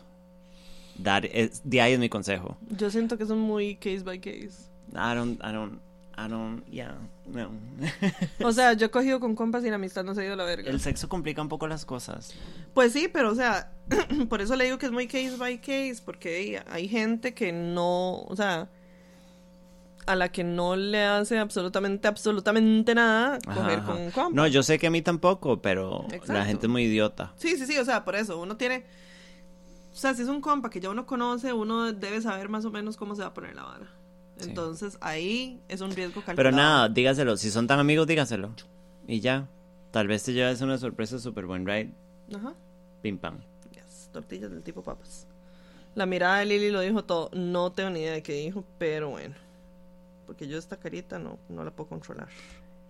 [0.98, 2.58] Dar, es, de ahí es mi consejo.
[2.70, 4.70] Yo siento que son muy case by case.
[4.94, 5.80] I don't, I don't,
[6.16, 6.96] I don't, yeah,
[7.26, 7.50] no.
[8.44, 10.38] O sea, yo he cogido con compas y la amistad no se ha ido a
[10.38, 10.70] la verga.
[10.70, 12.36] El sexo complica un poco las cosas.
[12.74, 13.72] Pues sí, pero o sea,
[14.30, 18.22] por eso le digo que es muy case by case, porque hay, gente que no,
[18.22, 18.70] o sea,
[20.06, 24.36] a la que no le hace absolutamente, absolutamente nada coger Ajá, con un compa.
[24.36, 27.34] No, yo sé que a mí tampoco, pero la gente es muy idiota.
[27.38, 28.86] Sí, sí, sí, o sea, por eso, uno tiene,
[29.92, 32.72] o sea, si es un compa que ya uno conoce, uno debe saber más o
[32.72, 34.03] menos cómo se va a poner la vara.
[34.38, 34.50] Sí.
[34.50, 36.36] Entonces, ahí es un riesgo calculado.
[36.36, 37.38] Pero nada, dígaselo.
[37.38, 38.54] Si son tan amigos, dígaselo.
[39.08, 39.48] Y ya.
[39.92, 41.94] Tal vez te lleves una sorpresa súper buen ride.
[42.36, 42.56] Ajá.
[43.02, 43.40] Pim pam.
[43.72, 45.28] Yes, tortillas del tipo papas.
[45.96, 47.30] La mirada de Lili lo dijo todo.
[47.34, 49.36] No tengo ni idea de qué dijo, pero bueno.
[50.26, 52.30] Porque yo esta carita no, no la puedo controlar.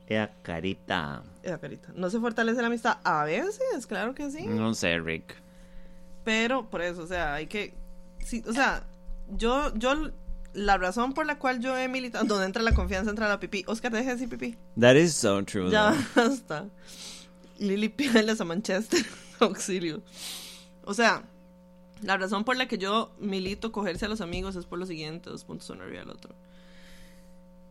[0.07, 1.23] Ea carita.
[1.41, 1.89] Esa carita.
[1.95, 2.99] ¿No se fortalece la amistad?
[3.03, 4.45] A veces, claro que sí.
[4.45, 5.35] No sé, Rick.
[6.23, 7.73] Pero por eso, o sea, hay que...
[8.19, 8.83] Sí, o sea,
[9.29, 10.11] yo, yo...
[10.53, 12.25] La razón por la cual yo he militado...
[12.25, 13.63] Donde entra la confianza, entra la pipí.
[13.67, 14.55] Oscar, deja de decir pipí.
[14.79, 15.71] That is so true.
[15.71, 16.67] Ya basta.
[17.57, 19.03] Lili Pieles a Manchester.
[19.39, 20.01] Auxilio.
[20.85, 21.23] O sea,
[22.01, 25.29] la razón por la que yo milito cogerse a los amigos es por lo siguiente:
[25.29, 26.35] dos puntos uno arriba del otro.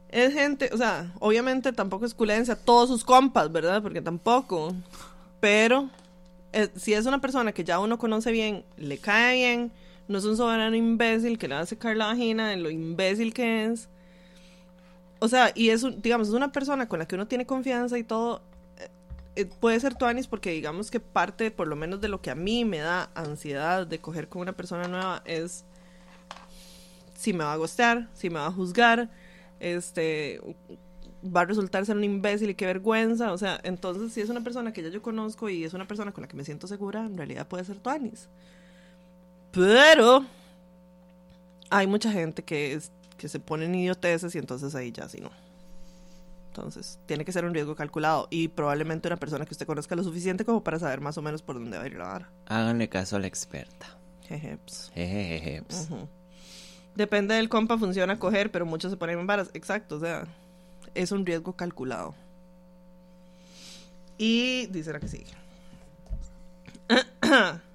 [0.09, 3.82] Es gente, o sea, obviamente tampoco es culencia a todos sus compas, ¿verdad?
[3.82, 4.74] Porque tampoco.
[5.40, 5.90] Pero
[6.52, 9.72] eh, si es una persona que ya uno conoce bien, le cae bien,
[10.08, 13.32] No es un soberano imbécil que le va a secar la vagina de lo imbécil
[13.34, 13.88] que es.
[15.20, 18.04] O sea, y es, digamos, es una persona con la que uno tiene confianza y
[18.04, 18.42] todo.
[18.78, 18.88] eh,
[19.36, 22.34] eh, puede ser tuanis porque digamos que parte, por lo menos de lo que a
[22.34, 25.64] mí me da ansiedad de coger con una persona nueva es
[27.14, 29.10] si me va a gustar, si me va a juzgar,
[29.60, 30.40] este
[31.24, 34.42] va a resultar ser un imbécil y qué vergüenza, o sea, entonces si es una
[34.42, 37.06] persona que ya yo conozco y es una persona con la que me siento segura,
[37.06, 38.28] en realidad puede ser tuanis.
[39.52, 40.24] Pero
[41.70, 45.20] hay mucha gente que es que se pone en idioteces y entonces ahí ya sí
[45.20, 45.30] no.
[46.48, 50.04] Entonces, tiene que ser un riesgo calculado y probablemente una persona que usted conozca lo
[50.04, 52.30] suficiente como para saber más o menos por dónde va a ir la vara.
[52.46, 53.86] Háganle caso a la experta.
[54.28, 54.58] Jeje.
[54.94, 55.62] Jejeje.
[55.62, 55.88] pues.
[55.90, 56.08] Ujú.
[56.94, 59.50] Depende del compa, funciona coger, pero muchos se ponen en varas.
[59.54, 60.26] Exacto, o sea,
[60.94, 62.14] es un riesgo calculado.
[64.18, 65.32] Y dice la que sigue.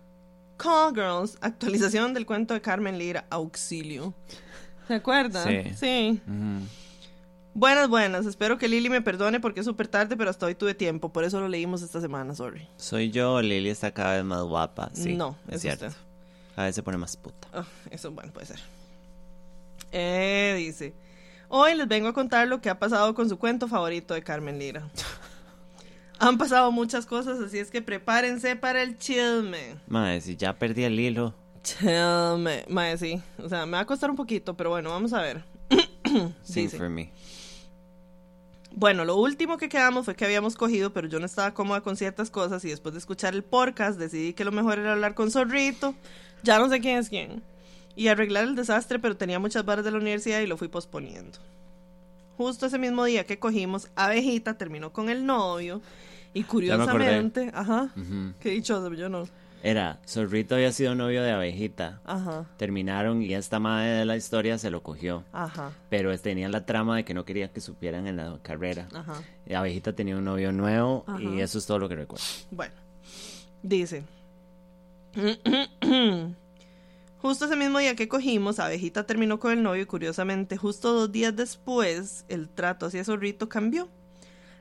[0.58, 4.14] Call Girls, actualización del cuento de Carmen Lira, Auxilio.
[4.88, 5.48] ¿Se acuerdan?
[5.48, 5.74] Sí.
[5.76, 6.22] Sí.
[7.54, 8.26] Buenas, buenas.
[8.26, 11.12] Espero que Lili me perdone porque es súper tarde, pero hasta hoy tuve tiempo.
[11.12, 12.68] Por eso lo leímos esta semana, sorry.
[12.78, 14.92] Soy yo, Lili está cada vez más guapa.
[14.94, 15.88] Sí, no, es cierto.
[15.88, 16.00] usted.
[16.56, 17.48] Cada vez se pone más puta.
[17.54, 18.60] Ah, eso, bueno, puede ser.
[19.92, 20.94] Eh, dice.
[21.50, 24.60] Hoy les vengo a contar lo que ha pasado con su cuento favorito de Carmen
[24.60, 24.88] Lira.
[26.20, 29.76] Han pasado muchas cosas, así es que prepárense para el chisme.
[29.88, 31.34] Madre, si ya perdí el hilo.
[31.64, 32.66] Chisme.
[32.70, 33.22] Mae, sí.
[33.38, 35.44] O sea, me va a costar un poquito, pero bueno, vamos a ver.
[36.48, 36.78] Dice.
[36.78, 37.12] for me.
[38.72, 41.98] Bueno, lo último que quedamos fue que habíamos cogido, pero yo no estaba cómoda con
[41.98, 45.32] ciertas cosas y después de escuchar el podcast decidí que lo mejor era hablar con
[45.32, 45.96] Zorrito,
[46.44, 47.42] ya no sé quién es quién,
[47.96, 51.40] y arreglar el desastre, pero tenía muchas varas de la universidad y lo fui posponiendo.
[52.38, 55.82] Justo ese mismo día que cogimos, Abejita terminó con el novio
[56.40, 58.34] y curiosamente, ajá, Ujú.
[58.40, 59.28] qué dichoso, yo no,
[59.64, 62.00] Era, Zorrito había sido novio de Abejita.
[62.06, 65.24] ajá, Terminaron y esta madre de la historia se lo cogió.
[65.34, 68.88] ajá, Pero tenía la trama de que no quería que supieran en la carrera.
[68.94, 69.22] ajá.
[69.48, 72.24] Y Abejita tenía un novio nuevo y eso es todo lo que recuerdo.
[72.52, 72.74] Bueno,
[73.64, 74.04] dice.
[77.20, 81.12] Justo ese mismo día que cogimos, Abejita terminó con el novio y curiosamente, justo dos
[81.12, 83.90] días después, el trato hacia Zorrito cambió.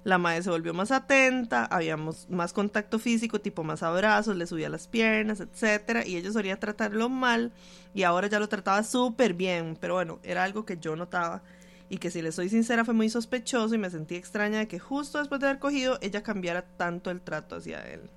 [0.06, 4.68] La madre se volvió más atenta, habíamos más contacto físico, tipo más abrazos, le subía
[4.68, 7.50] las piernas, etcétera, y ella solía tratarlo mal
[7.92, 11.42] y ahora ya lo trataba súper bien, pero bueno, era algo que yo notaba
[11.88, 14.78] y que si le soy sincera fue muy sospechoso y me sentí extraña de que
[14.78, 18.08] justo después de haber cogido ella cambiara tanto el trato hacia él.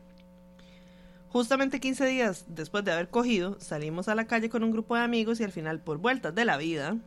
[1.29, 5.01] Justamente 15 días después de haber cogido, salimos a la calle con un grupo de
[5.01, 6.97] amigos y al final, por vueltas de la vida,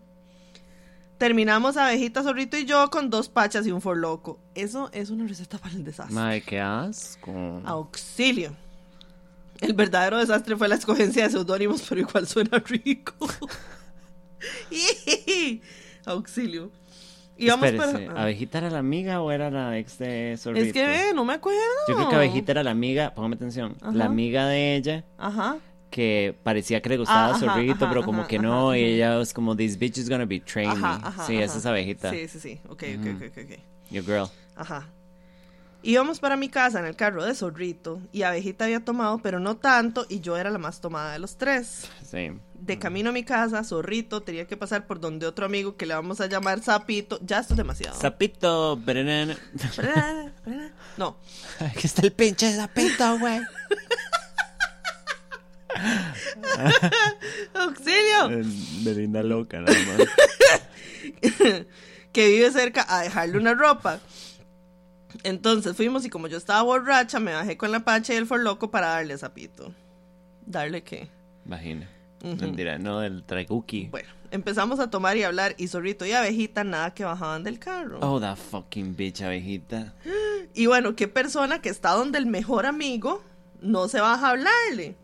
[1.23, 4.41] terminamos Abejita, Zorrito y yo con dos pachas y un forloco.
[4.57, 6.13] Eso es una receta para el desastre.
[6.13, 7.63] Madre, qué asco.
[7.65, 8.57] Auxilio.
[9.61, 13.15] El verdadero desastre fue la escogencia de seudónimos, pero igual suena rico.
[16.07, 16.73] Auxilio.
[17.37, 18.23] Y vamos Espérese, para...
[18.23, 20.67] ¿Abejita era la amiga o era la ex de Zorrito?
[20.67, 21.61] Es que ve, no me acuerdo.
[21.87, 23.93] Yo creo que Abejita era la amiga, póngame atención, Ajá.
[23.93, 25.59] la amiga de ella Ajá.
[25.93, 28.83] Que parecía que le gustaba Ah, Zorrito, ajá, pero como ajá, que ajá, no, y
[28.83, 30.27] ella es como, this bitch is gonna.
[30.67, 32.11] Ajá, ajá, sí, esa es Abejita.
[32.11, 32.61] Sí, sí, sí.
[32.69, 33.59] Ok, ok, ok, ok, ok.
[33.91, 34.27] Your girl.
[34.57, 34.89] Ajá.
[35.85, 39.57] Íbamos para mi casa en el carro de Zorrito y Abejita había tomado, pero no
[39.59, 41.91] tanto, y yo era la más tomada de los tres.
[42.09, 42.31] Sí.
[42.55, 45.95] De camino a mi casa, Zorrito tenía que pasar por donde otro amigo que le
[45.95, 47.19] vamos a llamar Zapito.
[47.21, 48.01] Ya esto es demasiado.
[48.01, 49.37] Sapito, banana.
[50.97, 51.19] No.
[51.61, 53.41] Aquí está el pinche sapito, güey.
[57.55, 58.29] ¡Auxilio!
[58.85, 60.09] Belinda loca, nada más.
[62.13, 64.01] que vive cerca a dejarle una ropa.
[65.25, 68.71] Entonces fuimos y como yo estaba borracha, me bajé con la pacha y el forloco
[68.71, 69.73] para darle Zapito.
[70.47, 71.09] ¿Darle qué?
[71.45, 71.89] Vagina.
[72.25, 72.37] Ujú.
[72.37, 73.25] Mentira, no, del.
[73.91, 77.99] Bueno, empezamos a tomar y hablar y Zorrito y Abejita nada que bajaban del carro.
[78.01, 79.95] Oh, that fucking bitch, abejita.
[80.55, 83.23] Y bueno, qué persona que está donde el mejor amigo
[83.63, 84.97] no se baja a hablarle.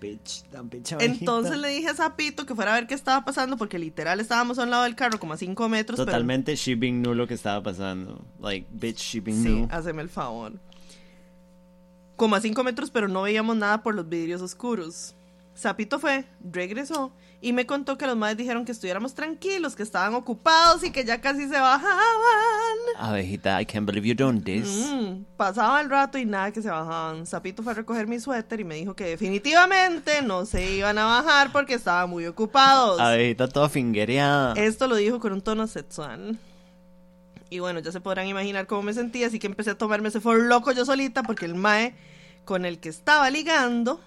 [0.00, 0.92] Bitch, bitch.
[1.00, 4.58] Entonces le dije a Zapito que fuera a ver qué estaba pasando porque literal estábamos
[4.58, 5.96] a un lado del carro como a 5 metros.
[5.98, 8.24] pero- Totalmente shipping nulo que estaba pasando.
[8.40, 9.68] Like, bitch, shipping Sí, nu.
[9.70, 10.52] hazme el favor.
[12.16, 15.14] Como a 5 metros, pero no veíamos nada por los vidrios oscuros.
[15.56, 20.14] Zapito fue, regresó y me contó que los madres dijeron que estuviéramos tranquilos, que estaban
[20.14, 22.76] ocupados y que ya casi se bajaban.
[22.98, 24.90] Abejita, I can't believe you done this.
[24.90, 27.26] Mm, pasaba el rato y nada que se bajaban.
[27.26, 31.06] Zapito fue a recoger mi suéter y me dijo que definitivamente no se iban a
[31.06, 33.00] bajar porque estaban muy ocupados.
[33.00, 34.52] Abejita toda fingereada.
[34.54, 36.38] Esto lo dijo con un tono sexual.
[37.48, 40.20] Y bueno, ya se podrán imaginar cómo me sentía, así que empecé a tomarme ese
[40.20, 41.94] for loco yo solita porque el mae
[42.44, 44.00] con el que estaba ligando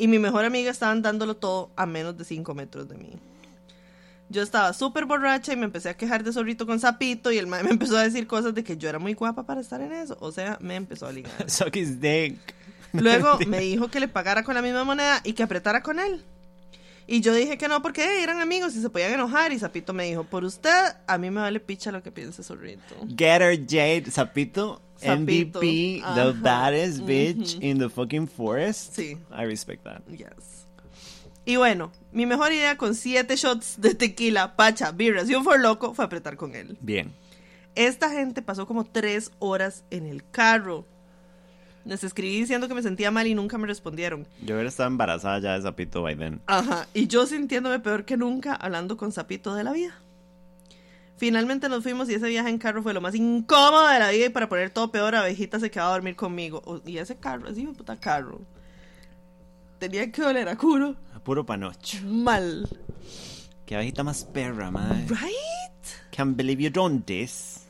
[0.00, 3.12] y mi mejor amiga estaban dándolo todo a menos de 5 metros de mí.
[4.30, 7.46] Yo estaba súper borracha y me empecé a quejar de zorrito con sapito y el
[7.46, 9.92] mae me empezó a decir cosas de que yo era muy guapa para estar en
[9.92, 10.16] eso.
[10.20, 11.32] O sea, me empezó a ligar.
[11.50, 12.38] Suck his dick.
[12.94, 16.24] Luego me dijo que le pagara con la misma moneda y que apretara con él.
[17.06, 19.52] Y yo dije que no porque eran amigos y se podían enojar.
[19.52, 22.94] Y Zapito me dijo, por usted, a mí me vale picha lo que piense Zorrito.
[23.16, 26.14] Get her Jade Zapito, Zapito, MVP, ajá.
[26.14, 28.94] the baddest bitch in the fucking forest.
[28.96, 29.18] Sí.
[29.32, 30.02] I respect that.
[30.08, 30.66] Yes.
[31.44, 35.58] Y bueno, mi mejor idea con siete shots de tequila, pacha, birras y un for
[35.58, 36.76] loco fue apretar con él.
[36.80, 37.12] Bien.
[37.74, 40.84] Esta gente pasó como tres horas en el carro.
[41.84, 44.26] Les escribí diciendo que me sentía mal y nunca me respondieron.
[44.42, 46.40] Yo hubiera estado embarazada ya de Zapito by then.
[46.46, 49.98] Ajá, y yo sintiéndome peor que nunca hablando con Zapito de la vida.
[51.20, 54.24] Finalmente nos fuimos y ese viaje en carro fue lo más incómodo de la vida
[54.24, 56.80] y para poner todo peor, Abejita se quedaba a dormir conmigo.
[56.86, 58.40] Y ese carro, ese hijo de puta carro.
[59.78, 60.96] Tenía que doler a curo.
[61.14, 61.98] A puro panocho.
[62.06, 62.66] Mal.
[63.66, 65.04] Qué abejita más perra, madre.
[65.10, 66.10] Right?
[66.10, 67.66] Can't believe you done this.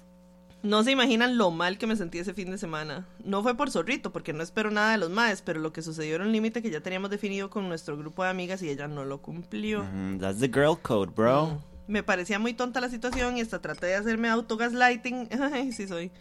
[0.63, 3.09] No se imaginan lo mal que me sentí ese fin de semana.
[3.25, 6.15] No fue por zorrito, porque no espero nada de los maes, pero lo que sucedió
[6.15, 9.05] era un límite que ya teníamos definido con nuestro grupo de amigas y ella no
[9.05, 9.83] lo cumplió.
[9.83, 11.61] Mm, that's the girl code, bro.
[11.91, 15.29] Me parecía muy tonta la situación y hasta traté de hacerme autogaslighting.
[15.53, 16.13] Ay, sí soy.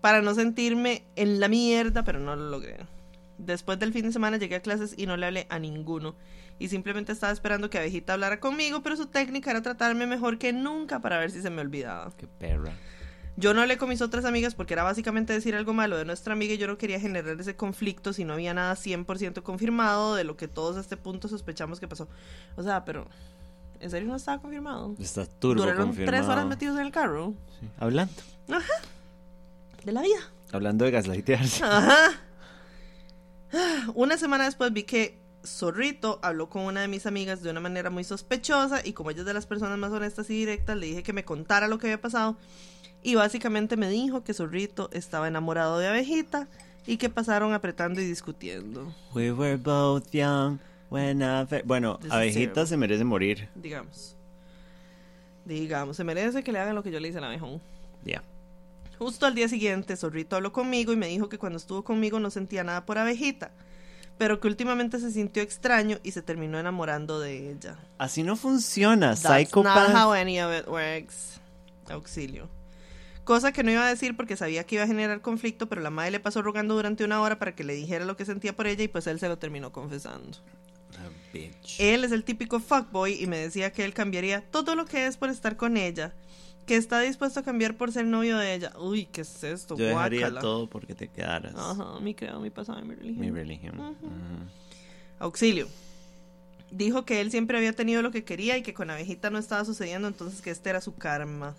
[0.00, 2.76] Para no sentirme en la mierda, pero no lo logré.
[3.36, 6.14] Después del fin de semana llegué a clases y no le hablé a ninguno.
[6.60, 10.52] Y simplemente estaba esperando que Abejita hablara conmigo, pero su técnica era tratarme mejor que
[10.52, 12.12] nunca para ver si se me olvidaba.
[12.16, 12.72] Qué perra.
[13.36, 16.34] Yo no hablé con mis otras amigas porque era básicamente decir algo malo de nuestra
[16.34, 20.22] amiga y yo no quería generar ese conflicto si no había nada 100% confirmado de
[20.22, 22.08] lo que todos a este punto sospechamos que pasó.
[22.56, 23.08] O sea, pero
[23.80, 24.94] ¿en serio no estaba confirmado?
[24.98, 26.16] Está turbo Duraron confirmado.
[26.16, 27.34] tres horas metidos en el carro.
[27.60, 28.12] Sí, Hablando.
[29.84, 30.18] De la vida.
[30.52, 31.64] Hablando de gaslightearse.
[31.64, 32.10] Ajá.
[33.94, 37.90] Una semana después vi que Zorrito habló con una de mis amigas de una manera
[37.90, 41.02] muy sospechosa y como ella es de las personas más honestas y directas, le dije
[41.02, 42.36] que me contara lo que había pasado
[43.02, 46.48] y básicamente me dijo que Zorrito estaba enamorado de Abejita
[46.86, 50.58] y que pasaron apretando y discutiendo, We were both young
[50.90, 51.46] I...
[51.48, 53.48] fe- Bueno, This abejita se merece morir.
[53.54, 54.16] digamos.
[55.44, 57.60] Digamos, se merece que le hagan lo que yo le hice al abejón.
[58.04, 58.22] Ya.
[58.98, 62.30] Justo al día siguiente, Zorrito habló conmigo y me dijo que cuando estuvo conmigo no
[62.30, 63.50] sentía nada por abejita,
[64.18, 67.76] pero que últimamente se sintió extraño y se terminó enamorando de ella.
[67.98, 69.22] Así no funciona, That's
[69.54, 71.40] not how any of it works.
[71.90, 72.48] Auxilio.
[73.22, 75.90] Cosa que no iba a decir porque sabía que iba a generar conflicto, pero la
[75.90, 78.66] madre le pasó rogando durante una hora para que le dijera lo que sentía por
[78.66, 80.38] ella y pues él se lo terminó confesando.
[81.32, 81.80] Bitch.
[81.80, 85.16] Él es el típico fuckboy y me decía que él cambiaría todo lo que es
[85.16, 86.14] por estar con ella,
[86.66, 88.72] que está dispuesto a cambiar por ser novio de ella.
[88.78, 89.76] Uy, ¿qué es esto?
[89.76, 90.40] Yo dejaría Guácala.
[90.40, 91.54] todo porque te quedaras.
[91.56, 93.20] Ajá, mi credo, mi pasado, mi religión.
[93.20, 93.96] Mi religión.
[95.18, 95.68] Auxilio.
[96.70, 99.64] Dijo que él siempre había tenido lo que quería y que con abejita no estaba
[99.64, 101.54] sucediendo, entonces que este era su karma.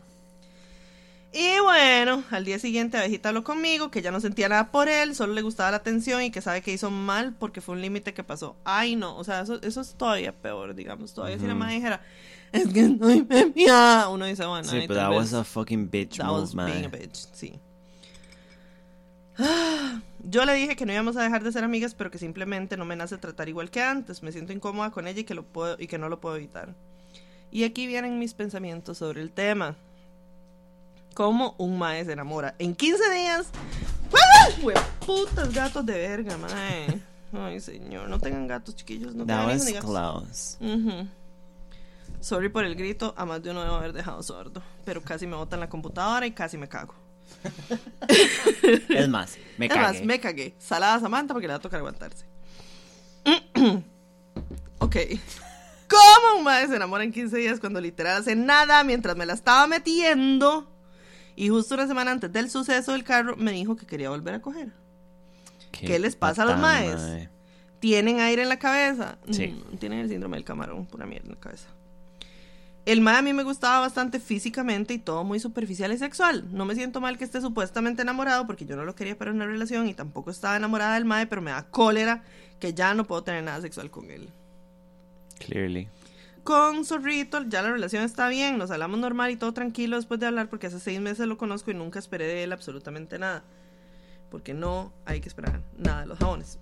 [1.39, 5.13] Y bueno, al día siguiente abejita habló conmigo, que ya no sentía nada por él,
[5.13, 8.15] solo le gustaba la atención y que sabe que hizo mal porque fue un límite
[8.15, 8.55] que pasó.
[8.63, 11.13] Ay, no, o sea, eso, eso es todavía peor, digamos.
[11.13, 12.01] Todavía si la madre dijera,
[12.51, 16.25] es que estoy bebida", uno dice, bueno, Sí, pero that was a fucking bitch That
[16.25, 16.71] move, was man.
[16.71, 17.59] being a bitch, sí.
[20.23, 22.85] Yo le dije que no íbamos a dejar de ser amigas, pero que simplemente no
[22.85, 24.23] me nace tratar igual que antes.
[24.23, 26.73] Me siento incómoda con ella y que, lo puedo, y que no lo puedo evitar.
[27.51, 29.77] Y aquí vienen mis pensamientos sobre el tema.
[31.17, 32.53] ¿Cómo un mae se enamora?
[32.59, 33.47] En 15 días.
[34.13, 34.49] ¡Ah!
[35.03, 37.01] putas gatos de verga, mae!
[37.33, 40.57] Ay, señor, no tengan gatos chiquillos, no tengan hijos was ni gatos.
[40.59, 40.75] close.
[40.75, 41.07] Ujú.
[42.19, 44.61] Sorry por el grito, a más de uno debo haber dejado sordo.
[44.85, 46.93] Pero casi me botan la computadora y casi me cago.
[48.89, 50.05] Es más, me es más, cagué.
[50.05, 50.55] me cagué.
[50.59, 52.27] Salada Samantha porque le va a tocar aguantarse.
[54.77, 54.95] ok.
[55.89, 59.33] ¿Cómo un madre se enamora en 15 días cuando literal hace nada mientras me la
[59.33, 60.76] estaba metiendo?
[61.37, 64.41] Y justo una semana antes del suceso del carro me dijo que quería volver a
[64.41, 64.71] coger.
[65.71, 66.99] ¿Qué les pasa a los maes?
[66.99, 67.29] mae.
[67.79, 69.19] ¿Tienen aire en la cabeza?
[69.29, 69.49] Sí.
[69.49, 71.67] Mm, tienen el síndrome del camarón, pura mierda en la cabeza.
[72.87, 76.47] El mae a mí me gustaba bastante físicamente y todo muy superficial y sexual.
[76.51, 79.45] No me siento mal que esté supuestamente enamorado porque yo no lo quería para una
[79.45, 82.23] relación y tampoco estaba enamorada del mae, pero me da cólera
[82.59, 84.29] que ya no puedo tener nada sexual con él.
[85.37, 85.87] Clearly.
[86.47, 90.27] Con Zorrito ya la relación está bien, nos hablamos normal y todo tranquilo después de
[90.27, 93.43] hablar porque hace seis meses lo conozco y nunca esperé de él absolutamente nada.
[94.31, 96.57] Porque no hay que esperar nada de los jabones.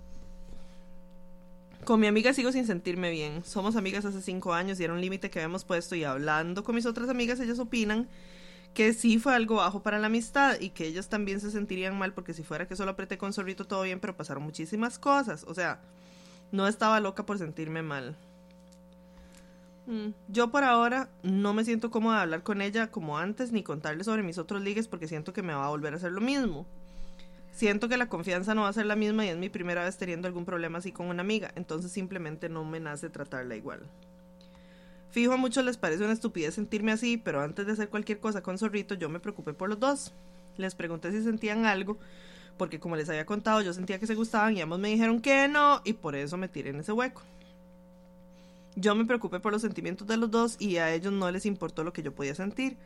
[1.84, 3.44] Con mi amiga sigo sin sentirme bien.
[3.44, 6.74] Somos amigas hace cinco años y era un límite que habíamos puesto y hablando con
[6.74, 8.08] mis otras amigas ellas opinan
[8.74, 12.12] que sí fue algo bajo para la amistad y que ellas también se sentirían mal
[12.12, 15.44] porque si fuera que solo apreté con Zorrito todo bien pero pasaron muchísimas cosas.
[15.46, 15.80] O sea,
[16.50, 18.16] No estaba loca por sentirme mal.
[19.86, 23.62] Mm, Yo por ahora no me siento cómoda de hablar con ella como antes ni
[23.62, 26.20] contarle sobre mis otros ligues porque siento que me va a volver a hacer lo
[26.20, 26.66] mismo.
[27.52, 29.96] Siento que la confianza no va a ser la misma y es mi primera vez
[29.96, 33.80] teniendo algún problema así con una amiga, entonces simplemente no me nace tratarla igual.
[35.10, 38.42] Fijo a muchos les parece una estupidez sentirme así, pero antes de hacer cualquier cosa
[38.42, 40.12] con Zorrito yo me preocupé por los dos.
[40.58, 41.96] Les pregunté si sentían algo,
[42.58, 45.48] porque como les había contado yo sentía que se gustaban y ambos me dijeron que
[45.48, 47.22] no y por eso me tiré en ese hueco.
[48.76, 51.82] Yo me preocupé por los sentimientos de los dos y a ellos no les importó
[51.82, 52.76] lo que yo podía sentir.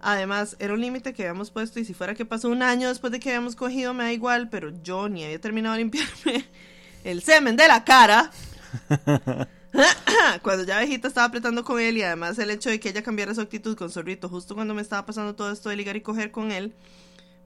[0.00, 3.12] Además, era un límite que habíamos puesto y si fuera que pasó un año después
[3.12, 6.44] de que habíamos cogido me da igual, pero yo ni había terminado de limpiarme
[7.04, 8.32] el semen de la cara.
[10.42, 13.34] cuando ya Vejita estaba apretando con él y además el hecho de que ella cambiara
[13.34, 16.32] su actitud con Zorrito justo cuando me estaba pasando todo esto de ligar y coger
[16.32, 16.74] con él,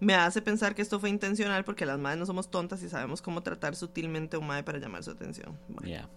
[0.00, 3.20] me hace pensar que esto fue intencional porque las madres no somos tontas y sabemos
[3.20, 5.58] cómo tratar sutilmente a un madre para llamar su atención.
[5.68, 6.08] Bueno.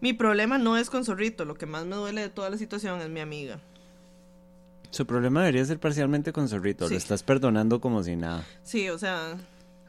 [0.00, 3.00] Mi problema no es con Zorrito, lo que más me duele de toda la situación
[3.00, 3.58] es mi amiga.
[4.90, 6.86] Su problema debería ser parcialmente con Zorrito.
[6.88, 6.94] Sí.
[6.94, 8.44] Lo estás perdonando como si nada.
[8.62, 9.36] Sí, o sea,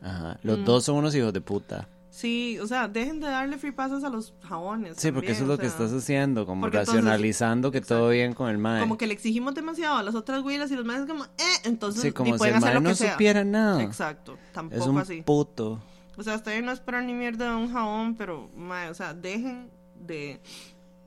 [0.01, 0.39] Ajá.
[0.43, 0.63] Los Mm.
[0.65, 1.87] dos son unos hijos de puta.
[2.09, 4.95] sí, o sea, dejen de darle free passes a los jabones.
[4.97, 8.33] Sí, porque eso es lo que estás haciendo, como porque entonces- racionalizando que todo bien
[8.33, 8.79] con el mae.
[8.81, 11.27] Como que le exigimos demasiado a las otras güilas y los madres como, eh,
[11.65, 13.11] entonces sí, ni como si pueden el hacer que no sea.
[13.11, 13.83] supiera nada.
[13.83, 15.21] Exacto, tampoco Es un así.
[15.21, 15.81] puto.
[16.17, 19.69] O sea, bien no esperar ni mierda de un jabón, pero, mae, o sea, dejen
[19.99, 20.41] de,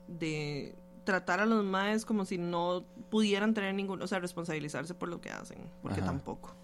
[0.07, 5.09] de tratar a los maes como si no pudieran tener ningún, o sea, responsabilizarse por
[5.09, 6.07] lo que hacen, porque Ajá.
[6.07, 6.55] tampoco.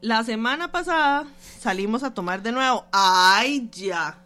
[0.00, 1.26] La semana pasada
[1.58, 2.86] salimos a tomar de nuevo.
[2.92, 4.16] ¡Ay, ya!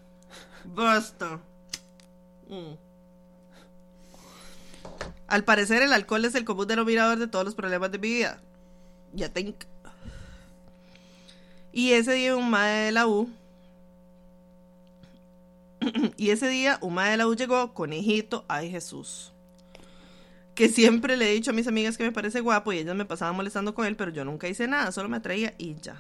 [0.65, 1.41] Basta.
[2.49, 2.75] Mm.
[5.29, 8.39] Al parecer, el alcohol es el común denominador de todos los problemas de mi vida.
[9.15, 9.65] Ya think.
[11.73, 13.31] Y ese día un mae de la U.
[16.17, 19.33] y ese día un mae de la U llegó, conejito, ay Jesús.
[20.55, 23.05] Que siempre le he dicho a mis amigas que me parece guapo y ellas me
[23.05, 25.97] pasaban molestando con él, pero yo nunca hice nada, solo me atraía y ya.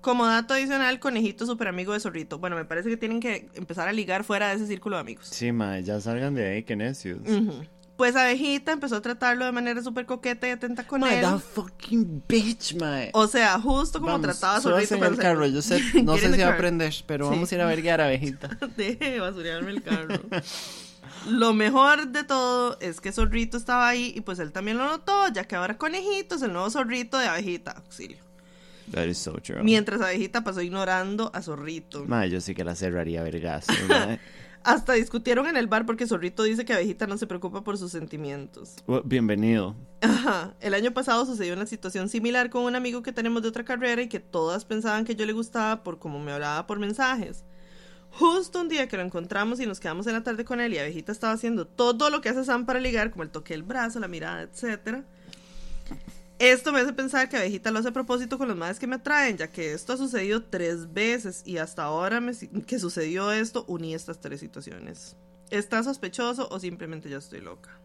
[0.00, 2.38] Como dato adicional, conejito super amigo de zorrito.
[2.38, 5.26] Bueno, me parece que tienen que empezar a ligar fuera de ese círculo de amigos.
[5.26, 7.20] Sí, mae, ya salgan de ahí, que necios.
[8.00, 11.20] Pues abejita empezó a tratarlo de manera súper coqueta y atenta con Mae, él.
[11.22, 13.10] that fucking bitch, mae.
[13.12, 14.94] O sea, justo como Vamos, trataba a Zorrito.
[14.94, 17.30] en el carro, yo sé, no sé si the va a aprender, pero Sí.
[17.32, 18.56] vamos a ir a verguiar a abejita.
[18.78, 20.14] Deje de basurearme el carro.
[21.28, 25.28] Lo mejor de todo es que Zorrito estaba ahí y pues él también lo notó,
[25.28, 27.72] ya que ahora Conejito es el nuevo Zorrito de Abejita.
[27.72, 28.16] Auxilio.
[28.92, 29.62] That is so true.
[29.62, 32.06] Mientras Abejita pasó ignorando a Zorrito.
[32.06, 34.18] Mae, yo sí que la cerraría vergazo, mae.
[34.62, 37.92] Hasta discutieron en el bar porque Zorrito dice que Abejita no se preocupa por sus
[37.92, 38.76] sentimientos.
[38.86, 39.74] Well, bienvenido.
[40.02, 40.54] Ajá.
[40.60, 44.02] El año pasado sucedió una situación similar con un amigo que tenemos de otra carrera
[44.02, 47.44] y que todas pensaban que yo le gustaba por cómo me hablaba por mensajes.
[48.12, 50.78] Justo un día que lo encontramos y nos quedamos en la tarde con él y
[50.78, 53.98] Abejita estaba haciendo todo lo que hace Sam para ligar, como el toque del brazo,
[53.98, 55.04] la mirada, etcétera.
[56.40, 58.96] Esto me hace pensar que Abejita lo hace a propósito con los madres que me
[58.96, 62.32] atraen, ya que esto ha sucedido tres veces y hasta ahora me-
[62.66, 65.16] que sucedió esto uní estas tres situaciones.
[65.50, 67.78] ¿Está sospechoso o simplemente ya estoy loca?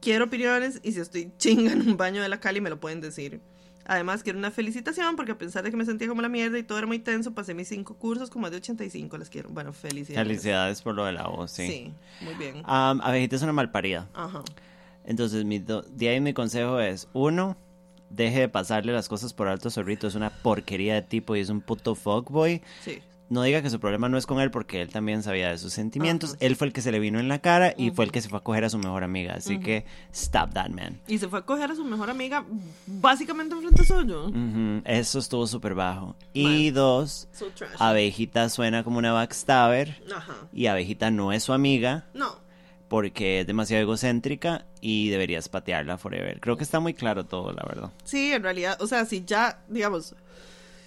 [0.00, 3.00] Quiero opiniones y si estoy chinga en un baño de la Cali me lo pueden
[3.00, 3.40] decir.
[3.88, 6.62] Además, quiero una felicitación porque a pesar de que me sentía como la mierda y
[6.64, 9.16] todo era muy tenso, pasé mis cinco cursos como de 85.
[9.18, 9.48] Les quiero.
[9.48, 10.26] Bueno, felicidades.
[10.26, 11.66] Felicidades por lo de la voz, sí.
[11.68, 11.94] Sí,
[12.24, 12.62] muy bien.
[12.64, 14.08] Am, abejita es una malparida.
[14.12, 14.42] Ajá.
[15.06, 17.56] Entonces, mi do- de ahí mi consejo es, uno,
[18.10, 20.06] deje de pasarle las cosas por alto a Zorrito.
[20.06, 22.62] Es una porquería de tipo y es un puto fuckboy.
[22.82, 23.00] Sí.
[23.28, 25.72] No diga que su problema no es con él porque él también sabía de sus
[25.72, 26.36] sentimientos.
[26.38, 28.28] Él fue el que se le vino en la cara y fue el que se
[28.28, 29.34] fue a coger a su mejor amiga.
[29.34, 31.00] Así que, stop that, man.
[31.08, 32.44] Y se fue a coger a su mejor amiga
[32.86, 34.30] básicamente enfrente suyo.
[34.84, 36.14] Eso estuvo súper bajo.
[36.32, 37.46] Y dos, So.
[37.80, 40.00] Abejita suena como una backstabber
[40.52, 42.45] y Abejita no es su amiga No.
[42.88, 46.40] Porque es demasiado egocéntrica y deberías patearla forever.
[46.40, 47.90] Creo que está muy claro todo, la verdad.
[48.04, 50.14] Sí, en realidad, o sea, si ya, digamos,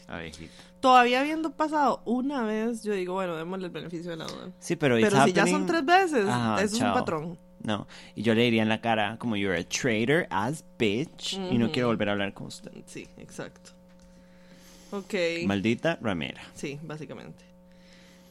[0.07, 0.53] Abejita.
[0.79, 4.49] todavía habiendo pasado una vez, yo digo, bueno, démosle el beneficio de la duda.
[4.59, 7.37] Sí, pero, Pero si ya son tres veces, Ajá, eso es un patrón.
[7.61, 11.57] No, y yo le diría en la cara como you're a traitor as bitch y
[11.57, 12.71] no quiero volver a hablar con usted.
[12.85, 13.71] Sí, exacto.
[14.91, 15.13] Ok.
[15.45, 16.41] Maldita ramera.
[16.55, 17.43] Sí, básicamente.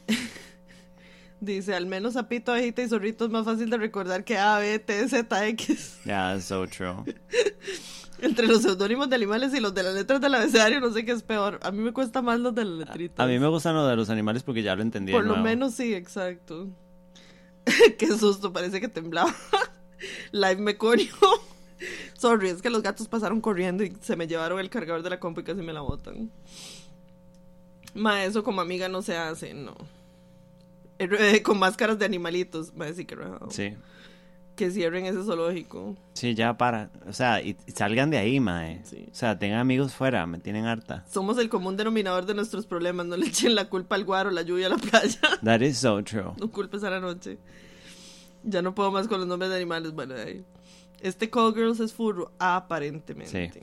[1.40, 4.78] Dice, al menos Zapito, Abejita y Zorrito es más fácil de recordar que A, B,
[4.80, 6.00] T, Z, X.
[6.04, 7.04] Yeah, that's so true.
[8.20, 11.12] Entre los seudónimos de animales y los de las letras del abecedario, no sé qué
[11.12, 11.60] es peor.
[11.62, 13.24] A mí me cuesta más los de las letritas.
[13.24, 15.12] A mí me gustan los de los animales porque ya lo entendí.
[15.12, 15.44] Por lo nuevo.
[15.44, 16.66] menos sí, exacto.
[17.98, 19.32] qué susto, parece que temblaba.
[20.32, 21.14] Live meconio.
[22.14, 25.20] Sorry, es que los gatos pasaron corriendo y se me llevaron el cargador de la
[25.20, 26.32] compu y casi me la botan.
[27.94, 29.76] Ma, eso como amiga no se hace, no.
[30.98, 32.74] RBD con máscaras de animalitos.
[32.74, 33.50] Ma, sí que rajado.
[33.50, 33.74] Sí.
[34.56, 35.96] Que cierren ese zoológico.
[36.14, 36.90] Sí, ya para.
[37.06, 38.80] O sea, y, y salgan de ahí, mae.
[38.84, 39.06] Sí.
[39.10, 41.04] O sea, tengan amigos fuera, me tienen harta.
[41.08, 43.06] Somos el común denominador de nuestros problemas.
[43.06, 45.20] No le echen la culpa al guaro, la lluvia, la playa.
[45.44, 46.32] That is so true.
[46.40, 47.38] No culpes a la noche.
[48.42, 49.92] Ya no puedo más con los nombres de animales.
[49.92, 50.44] Bueno, de ahí.
[51.00, 53.52] Este Call Girls es furro, aparentemente.
[53.52, 53.60] Sí.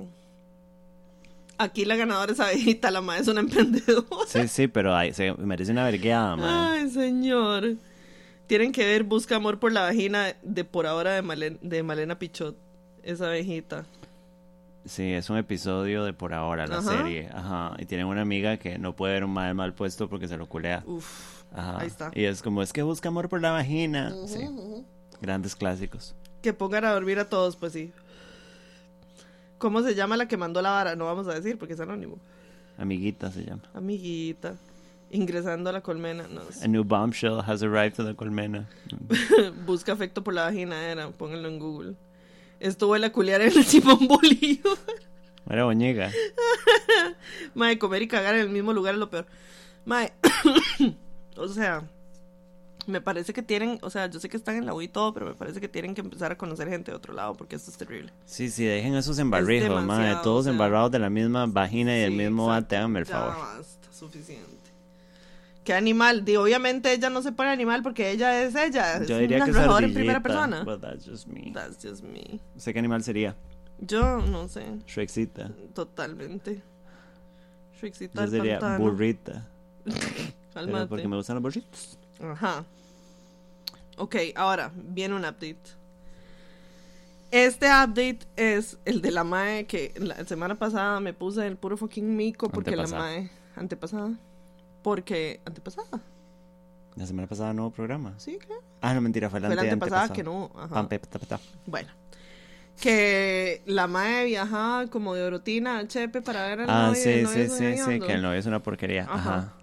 [1.57, 4.05] Aquí la ganadora es abejita, la madre es una emprendedora.
[4.27, 6.79] Sí, sí, pero ay, se merece una vergueada, mae.
[6.81, 7.75] Ay, señor.
[8.47, 12.19] Tienen que ver Busca Amor por la Vagina de por ahora de, Malen- de Malena
[12.19, 12.55] Pichot.
[13.03, 13.85] Esa abejita.
[14.85, 16.97] Sí, es un episodio de por ahora, la Ajá.
[16.97, 17.29] serie.
[17.33, 17.73] Ajá.
[17.79, 20.47] Y tienen una amiga que no puede ver un mae mal puesto porque se lo
[20.47, 20.83] culea.
[20.85, 21.43] Uf.
[21.53, 21.79] Ajá.
[21.79, 22.11] ahí está.
[22.13, 24.13] Y es como, es que busca amor por la vagina.
[24.27, 24.41] Sí.
[25.21, 26.13] Grandes clásicos.
[26.43, 27.91] Que pongan a dormir a todos, pues sí.
[29.57, 30.95] ¿Cómo se llama la que mandó la vara?
[30.95, 32.19] No vamos a decir porque es anónimo.
[32.77, 33.63] Amiguita se llama.
[33.73, 34.55] Amiguita.
[35.11, 36.27] Ingresando a la colmena.
[36.27, 36.65] No sé.
[36.65, 38.67] A new bombshell has arrived to the colmena.
[39.65, 41.09] Busca afecto por la vagina, era.
[41.11, 41.95] Pónganlo en Google.
[42.59, 44.77] Esto huele a culiar en el Simón Bolívar.
[45.49, 46.11] Era boñiga.
[47.53, 49.27] Mae, comer y cagar en el mismo lugar es lo peor.
[49.85, 50.13] Mae,
[51.37, 51.87] o sea,
[52.87, 55.13] me parece que tienen, o sea, yo sé que están en la U y todo,
[55.13, 57.71] pero me parece que tienen que empezar a conocer gente de otro lado porque esto
[57.71, 58.11] es terrible.
[58.25, 60.51] Sí, sí, dejen esos embarrijos, demasiado, Todos o sea.
[60.51, 63.35] embarrados de la misma vagina y del mismo bate, háganme el Ya favor.
[63.37, 64.65] basta, suficiente.
[65.63, 66.23] ¿Qué animal?
[66.23, 69.03] Digo, obviamente ella no se pone animal porque ella es ella.
[69.03, 70.63] Yo es diría un que es en primera persona.
[70.63, 71.51] But that's just me.
[71.53, 72.39] That's just me.
[72.55, 73.35] sé qué animal sería.
[73.79, 75.49] Yo no sé, Shrekcita.
[75.73, 76.61] totalmente.
[77.79, 78.83] Shrekcita Yo sería pantano.
[78.91, 79.47] burrita.
[80.87, 81.97] Porque me gustan los burritos.
[82.21, 82.63] Ajá.
[83.97, 85.57] Ok, ahora viene un update.
[87.31, 91.75] Este update es el de la MAE que la semana pasada me puse el puro
[91.75, 93.01] fucking mico porque Antepasada.
[93.01, 93.29] la MAE.
[93.55, 94.11] Antepasada.
[94.83, 95.41] Porque.
[95.45, 96.01] Antepasada.
[96.95, 98.13] La semana pasada nuevo programa.
[98.17, 98.53] Sí, ¿qué?
[98.81, 100.15] Ah, no, mentira, fue la Fue la ante- antepasada antepasada.
[100.15, 100.51] que no.
[100.61, 100.73] Ajá.
[100.75, 101.39] Pam, pe, ta, pe, ta.
[101.65, 101.89] Bueno.
[102.79, 107.03] Que la MAE viajaba como de Orotina a Chepe para ver al Ah, novio y
[107.03, 109.03] sí, sí, sí, sí, que el novio es una porquería.
[109.09, 109.37] Ajá.
[109.37, 109.53] Ajá.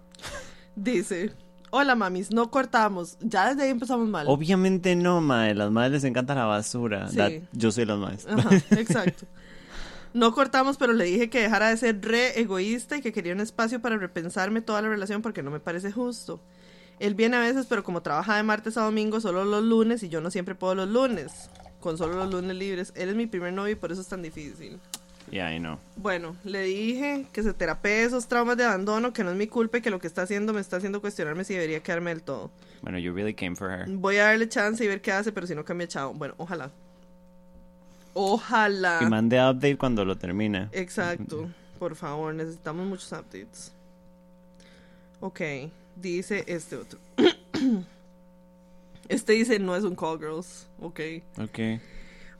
[0.75, 1.31] Dice.
[1.75, 3.17] Hola mamis, no cortamos.
[3.19, 4.27] Ya desde ahí empezamos mal.
[4.29, 5.55] Obviamente no, mae.
[5.55, 7.09] Las madres les encanta la basura.
[7.09, 7.17] Sí.
[7.17, 8.27] That- yo soy las madres.
[8.27, 9.25] Ajá, exacto.
[10.13, 13.39] No cortamos, pero le dije que dejara de ser re egoísta y que quería un
[13.39, 16.39] espacio para repensarme toda la relación porque no me parece justo.
[16.99, 20.09] Él viene a veces, pero como trabaja de martes a domingo solo los lunes y
[20.09, 22.93] yo no siempre puedo los lunes, con solo los lunes libres.
[22.95, 24.79] Él es mi primer novio y por eso es tan difícil.
[25.31, 25.79] Yeah, I know.
[25.95, 29.79] Bueno, le dije que se terapee esos traumas de abandono, que no es mi culpa
[29.79, 32.51] y que lo que está haciendo me está haciendo cuestionarme si debería quedarme del todo.
[32.81, 33.87] Bueno, you really came for her.
[33.87, 36.13] Voy a darle chance y ver qué hace, pero si no cambia, chao.
[36.13, 36.71] Bueno, ojalá.
[38.13, 38.99] Ojalá.
[39.01, 40.69] Y mande update cuando lo termine.
[40.71, 41.49] Exacto.
[41.79, 43.71] Por favor, necesitamos muchos updates.
[45.19, 45.41] Ok,
[45.95, 46.99] dice este otro.
[49.09, 50.67] Este dice no es un call girls.
[50.79, 50.99] Ok.
[51.37, 51.59] Ok.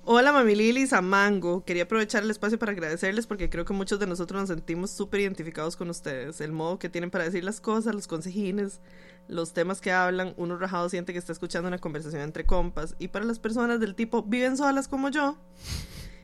[0.06, 1.64] Hola mami Lili Samango.
[1.64, 5.22] Quería aprovechar el espacio para agradecerles porque creo que muchos de nosotros nos sentimos súper
[5.22, 6.42] identificados con ustedes.
[6.42, 8.82] El modo que tienen para decir las cosas, los consejines,
[9.30, 12.96] los temas que hablan, uno rajado siente que está escuchando una conversación entre compas.
[13.00, 15.38] Y para las personas del tipo viven solas como yo,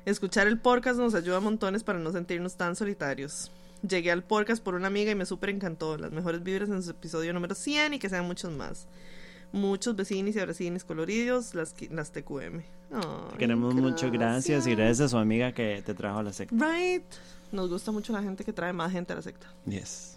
[0.04, 3.50] escuchar el podcast nos ayuda a montones para no sentirnos tan solitarios.
[3.88, 5.98] Llegué al podcast por una amiga y me súper encantó.
[5.98, 8.90] Las mejores vibras en su episodio número 100 y que sean muchos más.
[9.52, 12.62] Muchos vecinos y abracines coloridos, las, las TQM.
[12.92, 14.68] Ay, Queremos mucho, gracias.
[14.68, 16.56] Y gracias a su amiga que te trajo a la secta.
[16.56, 17.04] Right.
[17.52, 19.48] Nos gusta mucho la gente que trae más gente a la secta.
[19.66, 20.16] Yes.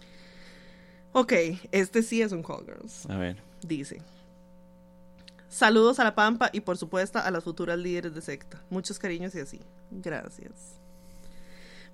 [1.13, 1.33] Ok,
[1.71, 3.09] este sí es un Call Girls.
[3.09, 3.37] A ver.
[3.61, 4.01] Dice.
[5.49, 8.61] Saludos a la Pampa y por supuesto a las futuras líderes de secta.
[8.69, 9.59] Muchos cariños y así.
[9.91, 10.79] Gracias.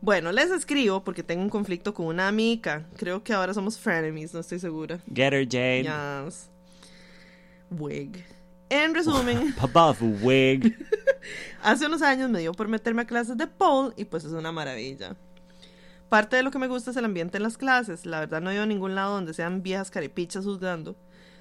[0.02, 2.86] Bueno, les escribo porque tengo un conflicto con una amiga.
[2.96, 5.00] Creo que ahora somos frenemies, no estoy segura.
[5.14, 5.84] Get her, Jade.
[5.84, 6.50] Yes.
[7.72, 8.26] Wig.
[8.70, 9.54] En resumen,
[10.22, 10.78] wig.
[11.64, 14.52] hace unos años me dio por meterme a clases de pole y pues es una
[14.52, 15.16] maravilla.
[16.08, 18.06] Parte de lo que me gusta es el ambiente en las clases.
[18.06, 20.96] La verdad no he ido a ningún lado donde sean viejas carepichas juzgando.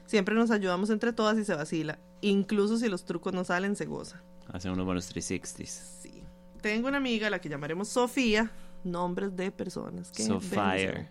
[0.06, 1.98] Siempre nos ayudamos entre todas y se vacila.
[2.20, 4.22] Incluso si los trucos no salen, se goza.
[4.50, 5.66] Hace unos buenos 360s.
[5.66, 6.22] Sí.
[6.62, 8.50] Tengo una amiga a la que llamaremos Sofía.
[8.84, 10.10] Nombres de personas.
[10.12, 10.64] Qué So bendición.
[10.64, 11.08] fire.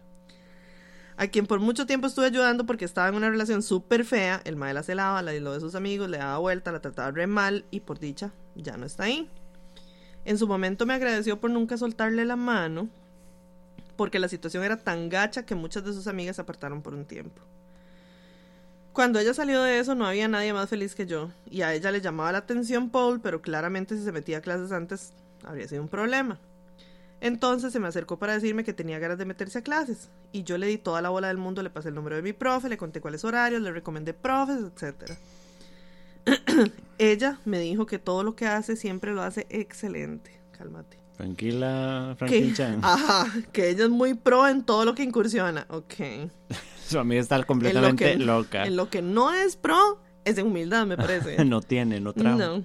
[1.18, 4.39] A quien por mucho tiempo estuve ayudando porque estaba en una relación súper fea.
[4.45, 7.26] El mae la celaba, la aisló de sus amigos, le daba vuelta, la trataba re
[7.26, 9.27] mal y por dicha ya no está ahí.
[10.26, 12.89] En su momento me agradeció por nunca soltarle la mano
[13.95, 17.06] porque la situación era tan gacha que muchas de sus amigas se apartaron por un
[17.06, 17.41] tiempo.
[18.94, 21.91] Cuando ella salió de eso no había nadie más feliz que yo y a ella
[21.91, 25.14] le llamaba la atención Paul, pero claramente si se metía a clases antes
[25.44, 26.39] habría sido un problema.
[27.19, 30.10] Entonces se me acercó para decirme que tenía ganas de meterse a clases.
[30.31, 32.34] Y yo le di toda la bola del mundo, le pasé el número de mi
[32.34, 35.18] profe, le conté cuáles horarios, le recomendé profes, etc.
[36.98, 40.39] Ella me dijo que todo lo que hace siempre lo hace excelente.
[40.57, 40.98] Cálmate.
[41.18, 42.80] Tranquila, Franklin Chan.
[42.84, 45.65] ajá, que ella es muy pro en todo lo que incursiona.
[45.69, 45.94] Ok.
[46.88, 48.65] Su amiga está En lo, completamente que, loca.
[48.65, 51.44] en lo que no es pro es en humildad, me parece.
[51.45, 52.38] no tiene, no trajo.
[52.38, 52.64] No.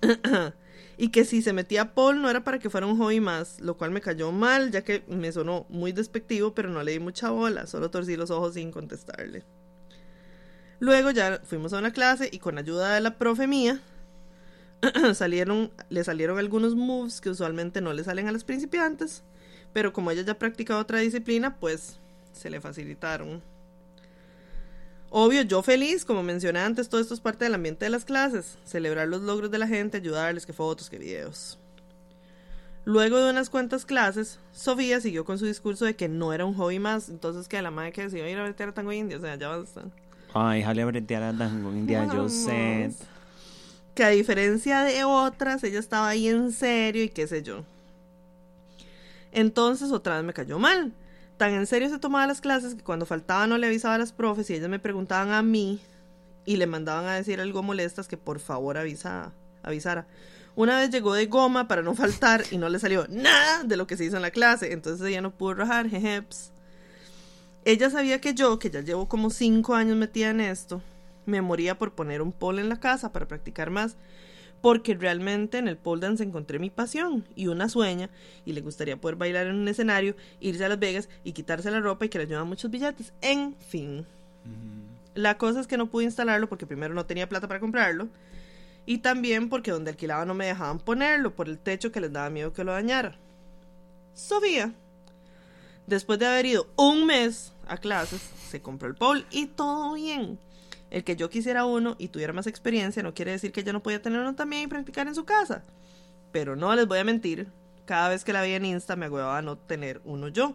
[1.00, 3.78] y que si se metía Paul no era para que fuera un hobby más, lo
[3.78, 7.30] cual me cayó mal, ya que me sonó muy despectivo, pero no le di mucha
[7.30, 9.42] bola, solo torcí los ojos sin contestarle.
[10.78, 13.80] Luego ya fuimos a una clase y con ayuda de la profe mía,
[15.14, 19.22] salieron, le salieron algunos moves que usualmente no le salen a los principiantes,
[19.72, 21.98] pero como ella ya practicaba otra disciplina, pues
[22.34, 23.42] se le facilitaron.
[25.10, 28.58] Obvio, yo feliz, como mencioné antes, todo esto es parte del ambiente de las clases,
[28.64, 31.58] celebrar los logros de la gente, ayudarles, que fotos, que videos.
[32.84, 36.54] Luego de unas cuantas clases, Sofía siguió con su discurso de que no era un
[36.54, 39.20] hobby más, entonces que la madre que a ir a meter a tango indio, o
[39.20, 39.82] sea, ya basta.
[40.32, 42.92] Ay, jale a bretear a Dango India, yo sé.
[43.94, 47.64] Que a diferencia de otras, ella estaba ahí en serio y qué sé yo.
[49.32, 50.92] Entonces otra vez me cayó mal.
[51.40, 54.12] Tan en serio se tomaba las clases que cuando faltaba no le avisaba a las
[54.12, 55.80] profes y ellas me preguntaban a mí
[56.44, 60.06] y le mandaban a decir algo molestas que por favor avisa, avisara.
[60.54, 63.86] Una vez llegó de goma para no faltar y no le salió nada de lo
[63.86, 66.52] que se hizo en la clase, entonces ella no pudo rajar, jejeps.
[67.64, 70.82] Ella sabía que yo, que ya llevo como cinco años metida en esto,
[71.24, 73.96] me moría por poner un pole en la casa para practicar más,
[74.60, 78.10] porque realmente en el pole dance encontré mi pasión y una sueña,
[78.44, 81.80] y le gustaría poder bailar en un escenario, irse a Las Vegas y quitarse la
[81.80, 83.12] ropa y que le llevan muchos billetes.
[83.22, 84.06] En fin.
[85.14, 88.08] La cosa es que no pude instalarlo porque primero no tenía plata para comprarlo,
[88.86, 92.30] y también porque donde alquilaba no me dejaban ponerlo por el techo que les daba
[92.30, 93.16] miedo que lo dañara.
[94.14, 94.72] Sofía,
[95.86, 100.38] después de haber ido un mes a clases, se compró el pole y todo bien.
[100.90, 103.82] El que yo quisiera uno y tuviera más experiencia no quiere decir que yo no
[103.82, 105.62] podía tener uno también y practicar en su casa.
[106.32, 107.48] Pero no les voy a mentir,
[107.84, 110.54] cada vez que la veía en Insta me agüevaba no tener uno yo.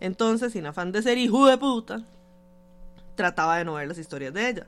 [0.00, 2.04] Entonces, sin afán de ser hijo de puta,
[3.14, 4.66] trataba de no ver las historias de ella.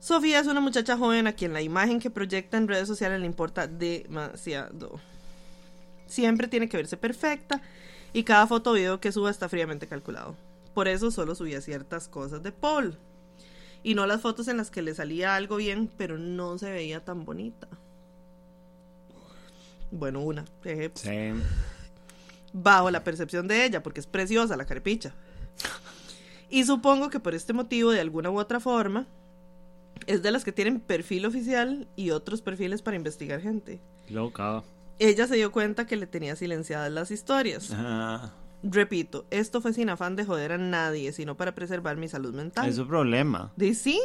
[0.00, 3.26] Sofía es una muchacha joven a quien la imagen que proyecta en redes sociales le
[3.26, 5.00] importa demasiado.
[6.06, 7.60] Siempre tiene que verse perfecta
[8.12, 10.36] y cada foto o video que suba está fríamente calculado.
[10.72, 12.96] Por eso solo subía ciertas cosas de Paul.
[13.88, 17.02] Y no las fotos en las que le salía algo bien, pero no se veía
[17.02, 17.68] tan bonita.
[19.90, 20.44] Bueno, una.
[20.64, 21.32] eh, Sí.
[22.52, 25.14] bajo la percepción de ella, porque es preciosa la carepicha.
[26.50, 29.06] Y supongo que por este motivo, de alguna u otra forma,
[30.06, 33.80] es de las que tienen perfil oficial y otros perfiles para investigar gente.
[34.10, 34.62] Loca.
[34.98, 37.70] Ella se dio cuenta que le tenía silenciadas las historias.
[37.72, 42.34] Ah, Repito, esto fue sin afán de joder a nadie, sino para preservar mi salud
[42.34, 42.68] mental.
[42.68, 43.52] es su problema.
[43.56, 44.00] ¿De sí?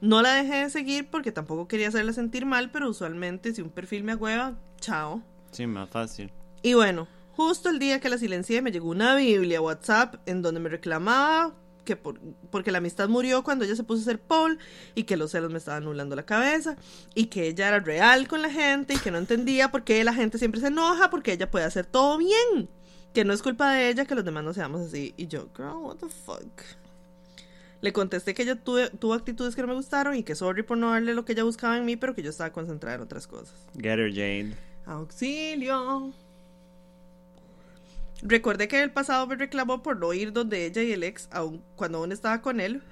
[0.00, 3.70] No la dejé de seguir porque tampoco quería hacerla sentir mal, pero usualmente si un
[3.70, 5.22] perfil me agüeva, chao.
[5.50, 6.30] Sí, más fácil.
[6.62, 7.06] Y bueno,
[7.36, 11.54] justo el día que la silencié me llegó una Biblia WhatsApp en donde me reclamaba
[11.84, 12.18] que por-
[12.50, 14.58] porque la amistad murió cuando ella se puso a ser Paul
[14.94, 16.76] y que los celos me estaban nublando la cabeza
[17.14, 20.14] y que ella era real con la gente y que no entendía por qué la
[20.14, 22.70] gente siempre se enoja porque ella puede hacer todo bien.
[23.14, 25.14] Que no es culpa de ella que los demás no seamos así.
[25.16, 26.60] Y yo, girl, what the fuck.
[27.80, 30.76] Le contesté que ella tuve- tuvo actitudes que no me gustaron y que sorry por
[30.78, 33.26] no darle lo que ella buscaba en mí, pero que yo estaba concentrada en otras
[33.26, 33.54] cosas.
[33.80, 34.54] Get her, Jade.
[34.86, 36.12] Auxilio.
[38.22, 41.62] Recordé que el pasado me reclamó por no ir donde ella y el ex aún,
[41.76, 42.82] cuando aún estaba con él.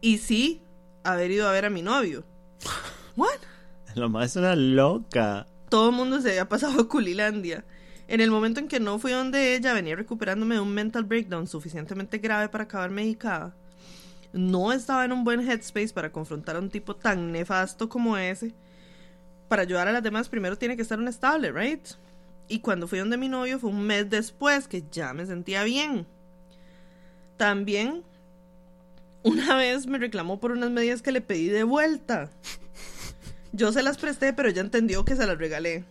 [0.00, 0.62] Y sí,
[1.04, 2.24] haber ido a ver a mi novio.
[3.16, 3.28] What?
[3.94, 5.46] Lo más es una loca.
[5.68, 7.64] Todo el mundo se había pasado a Culilandia.
[8.10, 11.46] En el momento en que no fui donde ella, venía recuperándome de un mental breakdown
[11.46, 13.54] suficientemente grave para acabar medicada.
[14.32, 18.52] No estaba en un buen headspace para confrontar a un tipo tan nefasto como ese.
[19.46, 21.86] Para ayudar a las demás, primero tiene que estar un estable, ¿right?
[22.48, 26.04] Y cuando fui donde mi novio fue un mes después que ya me sentía bien.
[27.36, 28.02] También,
[29.22, 32.28] una vez me reclamó por unas medias que le pedí de vuelta.
[33.52, 35.84] Yo se las presté, pero ella entendió que se las regalé.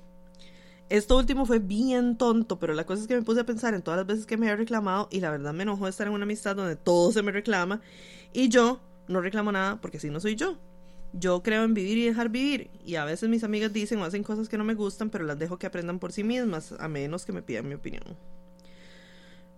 [0.89, 3.83] Esto último fue bien tonto, pero la cosa es que me puse a pensar en
[3.83, 6.23] todas las veces que me había reclamado y la verdad me enojó estar en una
[6.23, 7.79] amistad donde todo se me reclama
[8.33, 10.57] y yo no reclamo nada porque así no soy yo.
[11.13, 14.23] Yo creo en vivir y dejar vivir y a veces mis amigas dicen o hacen
[14.23, 17.23] cosas que no me gustan, pero las dejo que aprendan por sí mismas, a menos
[17.23, 18.03] que me pidan mi opinión.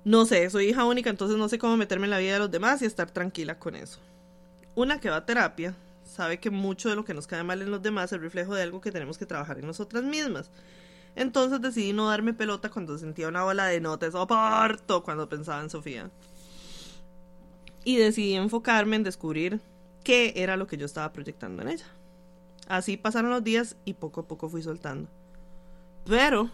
[0.04, 2.52] No sé, soy hija única, entonces no sé cómo meterme en la vida de los
[2.52, 4.00] demás y estar tranquila con eso.
[4.76, 7.72] Una que va a terapia sabe que mucho de lo que nos cae mal en
[7.72, 10.50] los demás es reflejo de algo que tenemos que trabajar en nosotras mismas.
[11.16, 15.62] Entonces decidí no darme pelota cuando sentía una bola de no te soporto cuando pensaba
[15.62, 16.10] en Sofía.
[17.84, 19.60] Y decidí enfocarme en descubrir
[20.04, 21.86] qué era lo que yo estaba proyectando en ella.
[22.68, 25.10] Así pasaron los días y poco a poco fui soltando.
[26.06, 26.50] Pero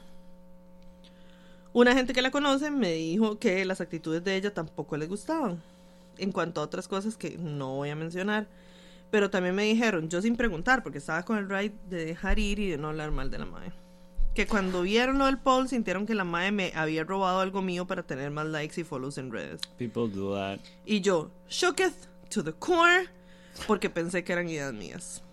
[1.74, 5.61] una gente que la conoce me dijo que las actitudes de ella tampoco le gustaban.
[6.18, 8.48] En cuanto a otras cosas que no voy a mencionar.
[9.11, 12.60] Pero también me dijeron, yo sin preguntar, porque estaba con el ride de dejar ir
[12.60, 13.72] y de no hablar mal de la madre.
[14.38, 17.88] Que cuando vieron lo del poll sintieron que la madre me había robado algo mío
[17.88, 19.62] para tener más likes y follows en redes.
[19.80, 20.60] People do that.
[20.86, 23.08] Y yo, shooketh to the core,
[23.66, 25.24] porque pensé que eran ideas mías.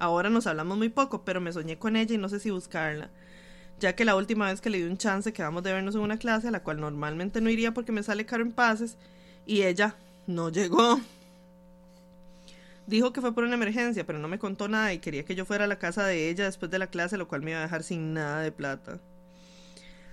[0.00, 3.10] Ahora nos hablamos muy poco, pero me soñé con ella y no sé si buscarla.
[3.78, 6.18] Ya que la última vez que le di un chance quedamos de vernos en una
[6.18, 8.96] clase a la cual normalmente no iría porque me sale caro en pases
[9.46, 9.94] y ella
[10.26, 11.00] no llegó.
[12.88, 15.44] Dijo que fue por una emergencia, pero no me contó nada y quería que yo
[15.44, 17.64] fuera a la casa de ella después de la clase, lo cual me iba a
[17.64, 18.98] dejar sin nada de plata.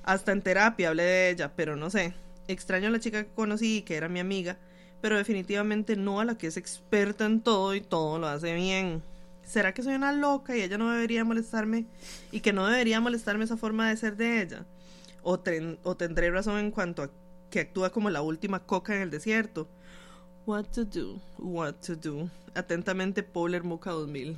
[0.04, 2.14] Hasta en terapia hablé de ella, pero no sé.
[2.50, 4.58] Extraño a la chica que conocí y que era mi amiga,
[5.00, 9.02] pero definitivamente no a la que es experta en todo y todo lo hace bien.
[9.46, 11.86] ¿Será que soy una loca y ella no debería molestarme
[12.34, 14.66] y que no debería molestarme esa forma de ser de ella?
[15.24, 15.42] ¿O,
[15.84, 17.10] o tendré razón en cuanto a
[17.50, 19.70] que actúa como la última coca en el desierto?
[20.46, 22.30] What to do, what to do.
[22.54, 24.38] Atentamente, Polar Muca 2000.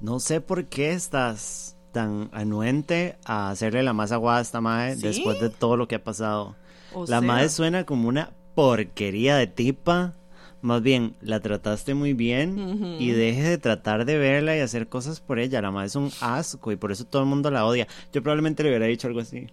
[0.00, 4.96] No sé por qué estás tan anuente a hacerle la más aguada a esta madre
[4.96, 5.02] ¿Sí?
[5.02, 6.56] después de todo lo que ha pasado.
[6.92, 10.14] O la sea- madre suena como una porquería de tipa.
[10.60, 15.20] Más bien, la trataste muy bien y deje de tratar de verla y hacer cosas
[15.20, 15.60] por ella.
[15.60, 17.88] La madre es un asco y por eso todo el mundo la odia.
[18.12, 19.46] Yo probablemente le hubiera dicho algo así.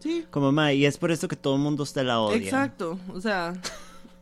[0.00, 2.36] Sí, Como madre, y es por eso que todo el mundo usted la odia.
[2.36, 2.98] exacto.
[3.12, 3.54] O sea,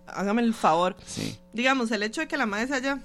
[0.08, 0.96] hágame el favor.
[1.06, 1.36] Sí.
[1.52, 3.00] Digamos, el hecho de que la madre se haya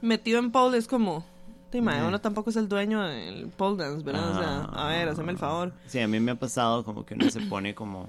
[0.00, 1.24] metido en pole es como...
[1.72, 4.30] Sí, madre, uno tampoco es el dueño del pole dance, ¿verdad?
[4.30, 5.72] O sea, a ver, haceme el favor.
[5.86, 8.08] Sí, a mí me ha pasado como que uno se pone como...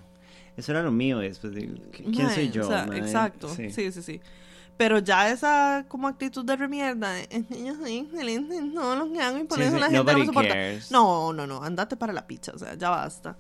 [0.56, 2.64] Eso era lo mío y después digo, ¿qui- ¿quién soy yo?
[2.66, 3.50] o sea, exacto.
[3.50, 3.70] Sí.
[3.72, 4.22] sí, sí,
[4.78, 9.12] Pero ya esa como actitud de remierda, de, "Eh, yo soy excelente en todo lo
[9.12, 10.50] que hago y por Sí, eso sí, la gente no me soporta.
[10.50, 10.92] cares.
[10.92, 13.38] No, no, no, andate para la picha, o sea, ya basta.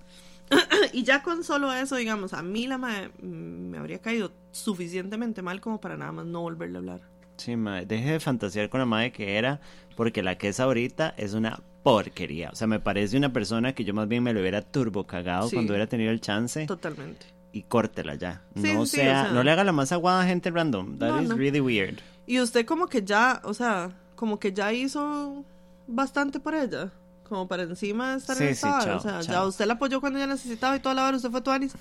[0.93, 3.25] y ya con solo eso, digamos, a mí la mae, mm,
[3.69, 7.01] me habría caído suficientemente mal como para nada más no volverle a hablar.
[7.37, 9.59] Sí, mae, deje de fantasear con la madre que era,
[9.95, 12.49] porque la que es ahorita es una porquería.
[12.51, 15.47] O sea, me parece una persona que yo más bien me lo hubiera turbo cagado
[15.47, 15.55] Sí.
[15.55, 17.27] cuando hubiera tenido el chance Totalmente.
[17.53, 18.41] y córtela ya.
[18.55, 20.97] Sí, no sí, sea, o sea- no le haga la más aguada a gente random.
[20.97, 21.35] That No, is no.
[21.37, 21.99] really weird.
[22.25, 25.45] Y usted como que ya, o sea, como que ya hizo
[25.87, 26.91] bastante por ella.
[27.29, 28.85] Como para encima de estar Sí, en sí, esta vara.
[28.85, 29.47] chao, O sea, ya chao.
[29.49, 31.73] usted la apoyó cuando ella necesitaba y toda la hora usted fue Tuanis.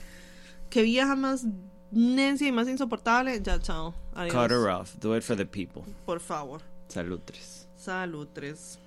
[0.69, 1.47] Qué vieja más
[1.91, 3.41] necia y más insoportable.
[3.43, 3.95] Ya, chao.
[4.15, 4.35] Adiós.
[4.35, 4.95] Cut her off.
[5.01, 5.83] Do it for the people.
[6.05, 6.61] Por favor.
[6.89, 7.67] Salutres.
[7.77, 8.79] Salud, tres.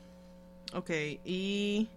[0.74, 0.90] Ok,
[1.26, 1.88] y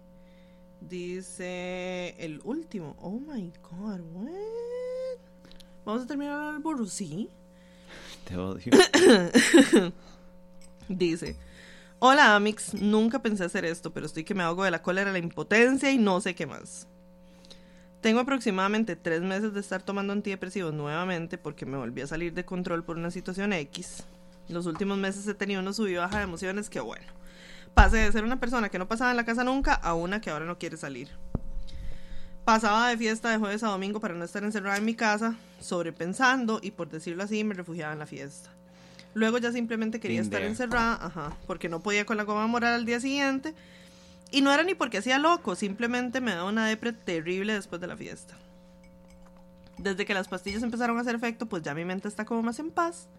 [0.81, 2.95] dice el último.
[3.01, 5.19] Oh my god, what?
[5.85, 7.29] Vamos a terminar el burro, sí.
[8.25, 8.71] Te odio.
[10.87, 11.35] Dice,
[11.99, 15.19] hola Amix, nunca pensé hacer esto, pero estoy que me ahogo de la cólera, la
[15.19, 16.87] impotencia y no sé qué más.
[18.03, 22.43] Tengo aproximadamente tres meses de estar tomando antidepresivos nuevamente porque me volví a salir de
[22.43, 24.03] control por una situación X.
[24.49, 27.05] Los últimos meses he tenido una sub y baja de emociones que bueno.
[27.73, 30.31] Pasé de ser una persona que no pasaba en la casa nunca a una que
[30.31, 31.11] ahora no quiere salir.
[32.43, 36.59] Pasaba de fiesta de jueves a domingo para no estar encerrada en mi casa, sobrepensando
[36.61, 38.49] y por decirlo así me refugiaba en la fiesta.
[39.13, 42.85] Luego ya simplemente quería estar encerrada, ajá, porque no podía con la goma moral al
[42.85, 43.53] día siguiente.
[44.33, 47.85] Y no era ni porque hacía loco, simplemente me daba una depre terrible después de
[47.85, 48.35] la fiesta.
[49.77, 52.57] Desde que las pastillas empezaron a hacer efecto, pues ya mi mente está como más
[52.57, 53.09] en paz.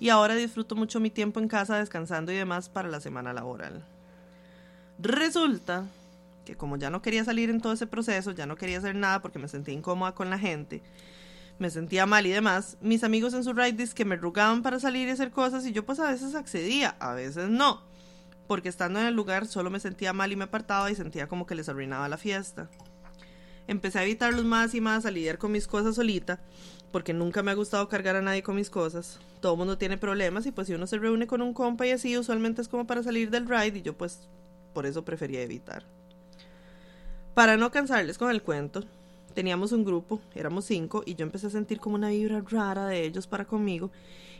[0.00, 3.84] Y ahora disfruto mucho mi tiempo en casa descansando y demás para la semana laboral.
[4.98, 5.84] Resulta
[6.44, 9.22] que como ya no quería salir en todo ese proceso, ya no quería hacer nada
[9.22, 10.82] porque me sentía incómoda con la gente,
[11.60, 15.06] me sentía mal y demás, mis amigos en su ride que me rugaban para salir
[15.06, 17.87] y hacer cosas y yo pues a veces accedía, a veces no,
[18.48, 21.46] porque estando en el lugar solo me sentía mal y me apartaba y sentía como
[21.46, 22.68] que les arruinaba la fiesta.
[23.68, 26.40] Empecé a evitarlos más y más, a lidiar con mis cosas solita,
[26.90, 29.20] porque nunca me ha gustado cargar a nadie con mis cosas.
[29.40, 32.16] Todo mundo tiene problemas y pues si uno se reúne con un compa y así,
[32.16, 34.26] usualmente es como para salir del ride y yo pues
[34.72, 35.84] por eso prefería evitar.
[37.34, 38.84] Para no cansarles con el cuento,
[39.34, 43.04] teníamos un grupo, éramos cinco, y yo empecé a sentir como una vibra rara de
[43.04, 43.90] ellos para conmigo,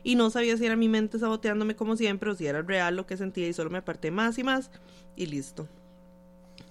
[0.09, 3.07] y no sabía si era mi mente saboteándome como siempre o si era real lo
[3.07, 4.71] que sentía y solo me aparté más y más,
[5.17, 5.69] y listo.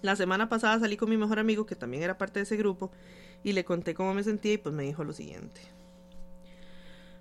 [0.01, 2.89] La semana pasada salí con mi mejor amigo, que también era parte de ese grupo,
[3.43, 5.61] y le conté cómo me sentía y pues me dijo lo siguiente.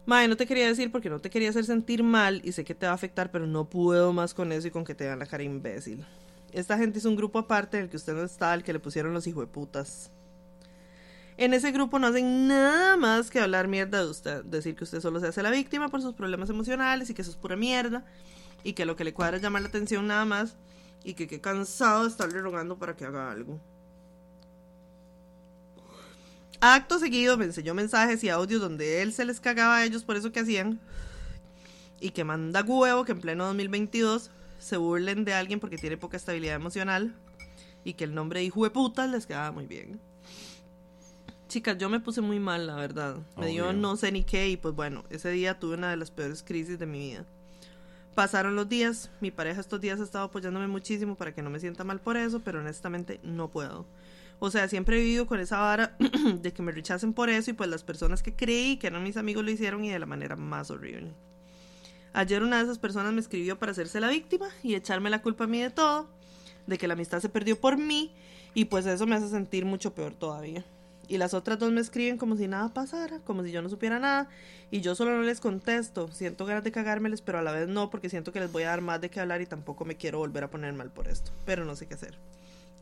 [0.07, 2.75] Mae, no te quería decir porque no te quería hacer sentir mal y sé que
[2.75, 5.19] te va a afectar, pero no puedo más con eso y con que te vean
[5.19, 6.03] la cara imbécil.
[6.51, 8.81] Esta gente hizo un grupo aparte en el que usted no está, el que le
[8.81, 10.11] pusieron los hijueputas.
[11.39, 14.45] En ese grupo no hacen nada más que hablar mierda de usted.
[14.45, 17.31] Decir que usted solo se hace la víctima por sus problemas emocionales y que eso
[17.31, 18.07] es pura mierda.
[18.65, 20.57] Y que lo que le cuadra es llamar la atención nada más.
[21.05, 23.61] Y que qué cansado de estarle rogando para que haga algo.
[26.61, 30.17] Acto seguido me enseñó mensajes y audios donde él se les cagaba a ellos por
[30.17, 30.81] eso que hacían.
[32.01, 36.17] Y que manda huevo que en pleno 2022 se burlen de alguien porque tiene poca
[36.17, 37.15] estabilidad emocional.
[37.85, 40.01] Y que el nombre de hijo de puta les quedaba muy bien.
[41.49, 43.19] Chicas, yo me puse muy mal, la verdad.
[43.37, 46.11] Me dio no sé ni qué y pues bueno, ese día tuve una de las
[46.11, 47.25] peores crisis de mi vida.
[48.17, 51.61] Pasaron los días, mi pareja estos días ha estado apoyándome muchísimo para que no me
[51.61, 53.87] sienta mal por eso, pero honestamente no puedo.
[54.41, 55.97] O sea, siempre he vivido con esa vara
[56.41, 59.17] de que me rechacen por eso y pues las personas que creí que eran mis
[59.17, 61.13] amigos lo hicieron y de la manera más horrible.
[62.13, 65.45] Ayer una de esas personas me escribió para hacerse la víctima y echarme la culpa
[65.45, 66.09] a mí de todo,
[66.67, 68.13] de que la amistad se perdió por mí
[68.53, 70.65] y pues eso me hace sentir mucho peor todavía.
[71.09, 73.99] Y las otras dos me escriben como si nada pasara, como si yo no supiera
[73.99, 74.29] nada.
[74.71, 76.09] Y yo solo no les contesto.
[76.09, 78.71] Siento ganas de cagármeles, pero a la vez no, porque siento que les voy a
[78.71, 81.31] dar más de qué hablar y tampoco me quiero volver a poner mal por esto.
[81.45, 82.19] Pero no sé qué hacer.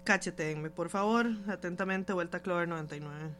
[0.05, 1.27] Cachetenme, por favor.
[1.49, 3.31] Atentamente, vuelta a Clover 99.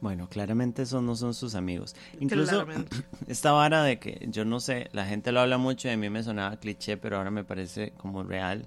[0.00, 1.96] Bueno, claramente esos no son sus amigos.
[2.20, 2.96] Incluso Claramente.
[3.28, 6.10] esta vara de que yo no sé, la gente lo habla mucho y a mí
[6.10, 8.66] me sonaba cliché, pero ahora me parece como real.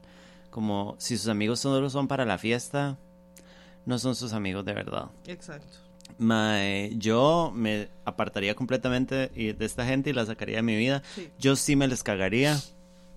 [0.49, 2.97] Como si sus amigos solo son para la fiesta,
[3.89, 5.05] no son sus amigos de verdad.
[5.25, 5.77] Exacto.
[6.19, 11.01] Mae, yo me apartaría completamente de esta gente y la sacaría de mi vida.
[11.15, 11.29] Sí.
[11.39, 12.59] Yo sí me les cagaría.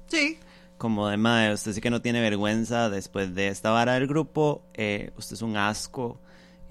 [0.08, 0.38] Sí.
[0.78, 4.62] Como de mae, usted sí que no tiene vergüenza después de esta vara del grupo.
[4.74, 6.18] eh, usted es un asco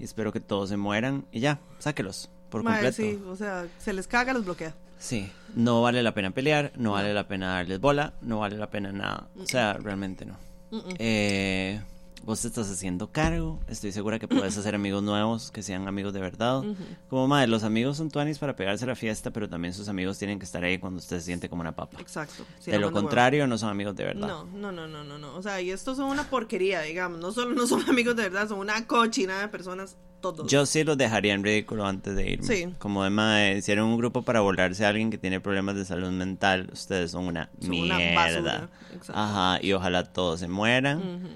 [0.00, 1.24] y espero que todos se mueran.
[1.30, 2.96] Y ya, sáquelos por Mae, completo.
[2.96, 4.74] sí, o sea, se les caga, los bloquea.
[4.98, 8.68] Sí, no vale la pena pelear, no vale la pena darles bola, no vale la
[8.70, 9.28] pena nada.
[9.38, 10.36] O sea, realmente no.
[10.98, 11.80] Eh,
[12.24, 16.12] vos te estás haciendo cargo, estoy segura que puedes hacer amigos nuevos que sean amigos
[16.12, 16.62] de verdad.
[17.08, 20.18] Como madre, los amigos son tuanis para pegarse a la fiesta, pero también sus amigos
[20.18, 22.00] tienen que estar ahí cuando usted se siente como una papa.
[22.00, 22.44] Exacto.
[22.58, 23.00] Sí, de lo huevo.
[23.00, 24.28] contrario, no son amigos de verdad.
[24.28, 25.34] No, no, no, no, no, no.
[25.34, 27.20] O sea, y estos son una porquería, digamos.
[27.20, 30.50] No solo no son amigos de verdad, son una cochina de personas todos.
[30.50, 32.46] Yo sí los dejaría en ridículo antes de irme.
[32.46, 32.74] Sí.
[32.78, 36.70] Como de hicieron un grupo para volarse a alguien que tiene problemas de salud mental.
[36.72, 38.70] Ustedes son una Son mierda.
[39.12, 40.98] Ajá, y ojalá todos se mueran.
[40.98, 41.28] Ujú,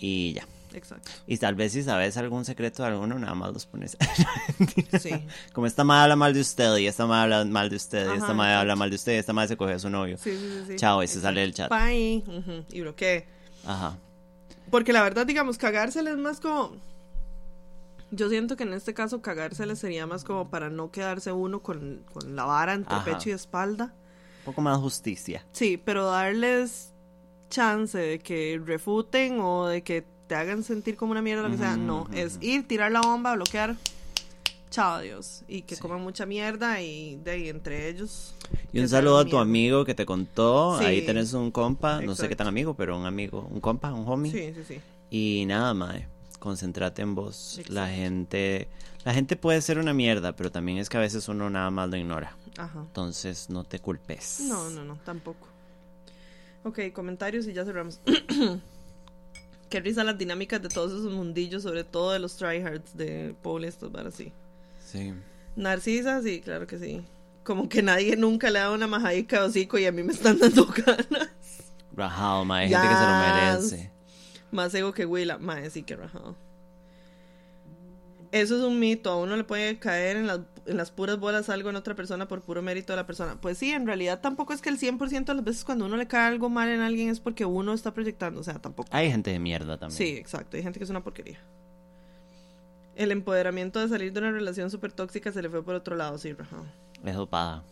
[0.00, 0.46] Y ya.
[0.72, 1.10] Exacto.
[1.26, 3.96] Y tal vez si sabes algún secreto de alguno, nada más los pones.
[5.00, 5.10] Sí.
[5.52, 8.16] Como esta madre habla mal de usted, y esta madre habla mal de usted, y
[8.16, 10.18] esta madre habla mal de usted, y esta madre se coge a su novio.
[10.18, 10.76] Sí, sí, sí.
[10.76, 11.70] Chao, y se sale del chat.
[11.70, 12.22] Bye.
[12.70, 13.26] Y bloqueé.
[13.64, 13.96] Ajá.
[14.70, 16.76] Porque la verdad, digamos, cagársela es más como.
[18.10, 22.04] Yo siento que en este caso cagársela sería más como para no quedarse uno con,
[22.12, 23.04] con la vara entre Ajá.
[23.04, 23.94] pecho y espalda.
[24.40, 25.44] Un poco más justicia.
[25.52, 26.92] Sí, pero darles
[27.50, 31.58] chance de que refuten o de que te hagan sentir como una mierda, lo que
[31.58, 31.76] sea.
[31.76, 33.76] No, es ir, tirar la bomba, bloquear.
[34.70, 35.42] Chao, adiós.
[35.48, 35.80] Y que Sí.
[35.80, 38.34] coman mucha mierda y de ahí entre ellos.
[38.72, 39.42] Y un saludo a tu mierda.
[39.42, 40.78] amigo que te contó.
[40.78, 40.84] Sí.
[40.84, 44.06] Ahí tenés un compa, no sé qué tan amigo, pero un amigo, un compa, un
[44.06, 44.30] homie.
[44.30, 44.80] Sí, sí, sí.
[45.10, 46.06] Y nada, mae,
[46.38, 47.62] concéntrate en vos.
[47.68, 48.68] La gente,
[49.04, 51.88] la gente puede ser una mierda, pero también es que a veces uno nada más
[51.88, 52.36] lo ignora.
[52.58, 52.80] Ajá.
[52.80, 54.40] Entonces no te culpes.
[54.40, 55.46] No, no, no, tampoco.
[56.68, 57.98] Ok, comentarios y ya cerramos.
[59.70, 63.64] Qué risa las dinámicas de todos esos mundillos, sobre todo de los tryhards de Paul
[63.64, 64.34] estos para así.
[64.84, 65.14] Sí.
[65.56, 67.02] Narcisa, sí, claro que sí.
[67.42, 70.66] Como que nadie nunca le da una majadica hocico y a mí me están dando
[70.86, 71.30] ganas.
[71.96, 73.90] Rajado, mae, hay gente que se lo merece.
[74.50, 75.38] Más ego que Willa.
[75.38, 76.36] Mae, sí que rajado.
[78.32, 79.10] Eso es un mito.
[79.10, 82.28] A uno le puede caer en las, en las puras bolas algo en otra persona
[82.28, 83.40] por puro mérito de la persona.
[83.40, 86.06] Pues sí, en realidad tampoco es que el 100% de las veces cuando uno le
[86.06, 88.40] cae algo mal en alguien es porque uno está proyectando.
[88.40, 88.88] O sea, tampoco.
[88.92, 89.96] Hay gente de mierda también.
[89.96, 90.56] Sí, exacto.
[90.56, 91.38] Hay gente que es una porquería.
[92.96, 96.18] El empoderamiento de salir de una relación súper tóxica se le fue por otro lado,
[96.18, 96.66] sí, rajado.
[97.04, 97.62] Es dopada.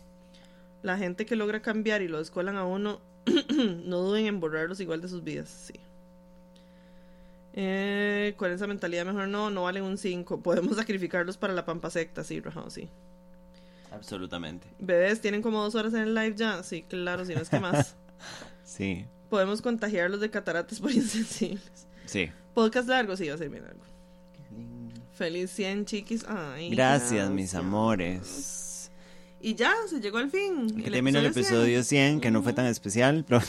[0.83, 3.01] La gente que logra cambiar y lo escuelan a uno,
[3.83, 5.73] no duden en borrarlos igual de sus vidas, sí.
[7.59, 10.41] Eh, con esa mentalidad mejor no, no valen un 5.
[10.43, 12.87] Podemos sacrificarlos para la pampa secta, sí, rajado, sí.
[13.91, 14.67] Absolutamente.
[14.77, 16.61] Bebés, ¿tienen como dos horas en el live ya?
[16.61, 17.95] Sí, claro, si no es que más.
[18.63, 21.87] Sí, Podemos contagiarlos de cataratas por insensibles.
[22.05, 22.29] sí.
[22.53, 23.81] Podcast largo, sí, va a ser bien largo.
[25.13, 26.25] Feliz 100 chiquis.
[26.27, 27.55] Ay, Gracias, mis gracias.
[27.55, 28.27] amores.
[29.47, 30.67] Y ya, se llegó al fin.
[30.77, 31.85] Aquí termina el episodio 100.
[31.85, 33.41] 100, que no fue tan especial, pero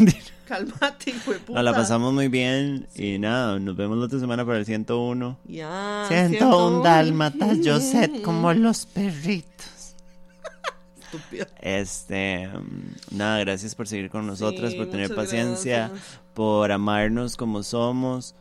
[0.46, 1.54] Calmate, hijo de puta.
[1.54, 2.86] nos la pasamos muy bien.
[2.94, 5.38] Y nada, nos vemos la otra semana para el 101.
[5.48, 6.04] Ya.
[6.06, 9.96] 101 dálmatas, yo sé como los perritos.
[11.02, 11.48] estúpida.
[11.60, 16.20] Este, mm, nada, gracias por seguir con nosotras, Sí, por tener paciencia, gracias.
[16.32, 18.36] por amarnos como somos.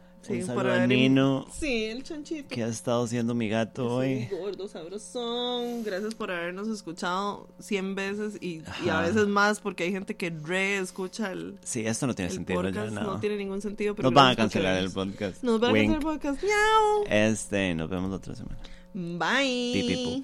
[1.51, 2.49] Sí, el chanchito.
[2.49, 4.27] Que ha estado siendo mi gato hoy.
[4.31, 5.83] Gordo, sabrosón.
[5.83, 10.77] Gracias por habernos escuchado 100 veces y, a veces más porque hay gente que re
[10.77, 11.57] escucha el.
[11.63, 12.61] Sí, esto no tiene sentido.
[12.61, 13.03] Podcast, no.
[13.03, 13.19] no.
[13.19, 13.95] tiene ningún sentido.
[13.97, 15.43] Nos van a cancelar el podcast.
[15.43, 16.43] Nos van a cancelar el podcast.
[16.43, 17.05] ¡Miau!
[17.09, 18.59] Este, nos vemos la otra semana.
[18.93, 19.73] Bye.
[19.73, 20.23] Pipi.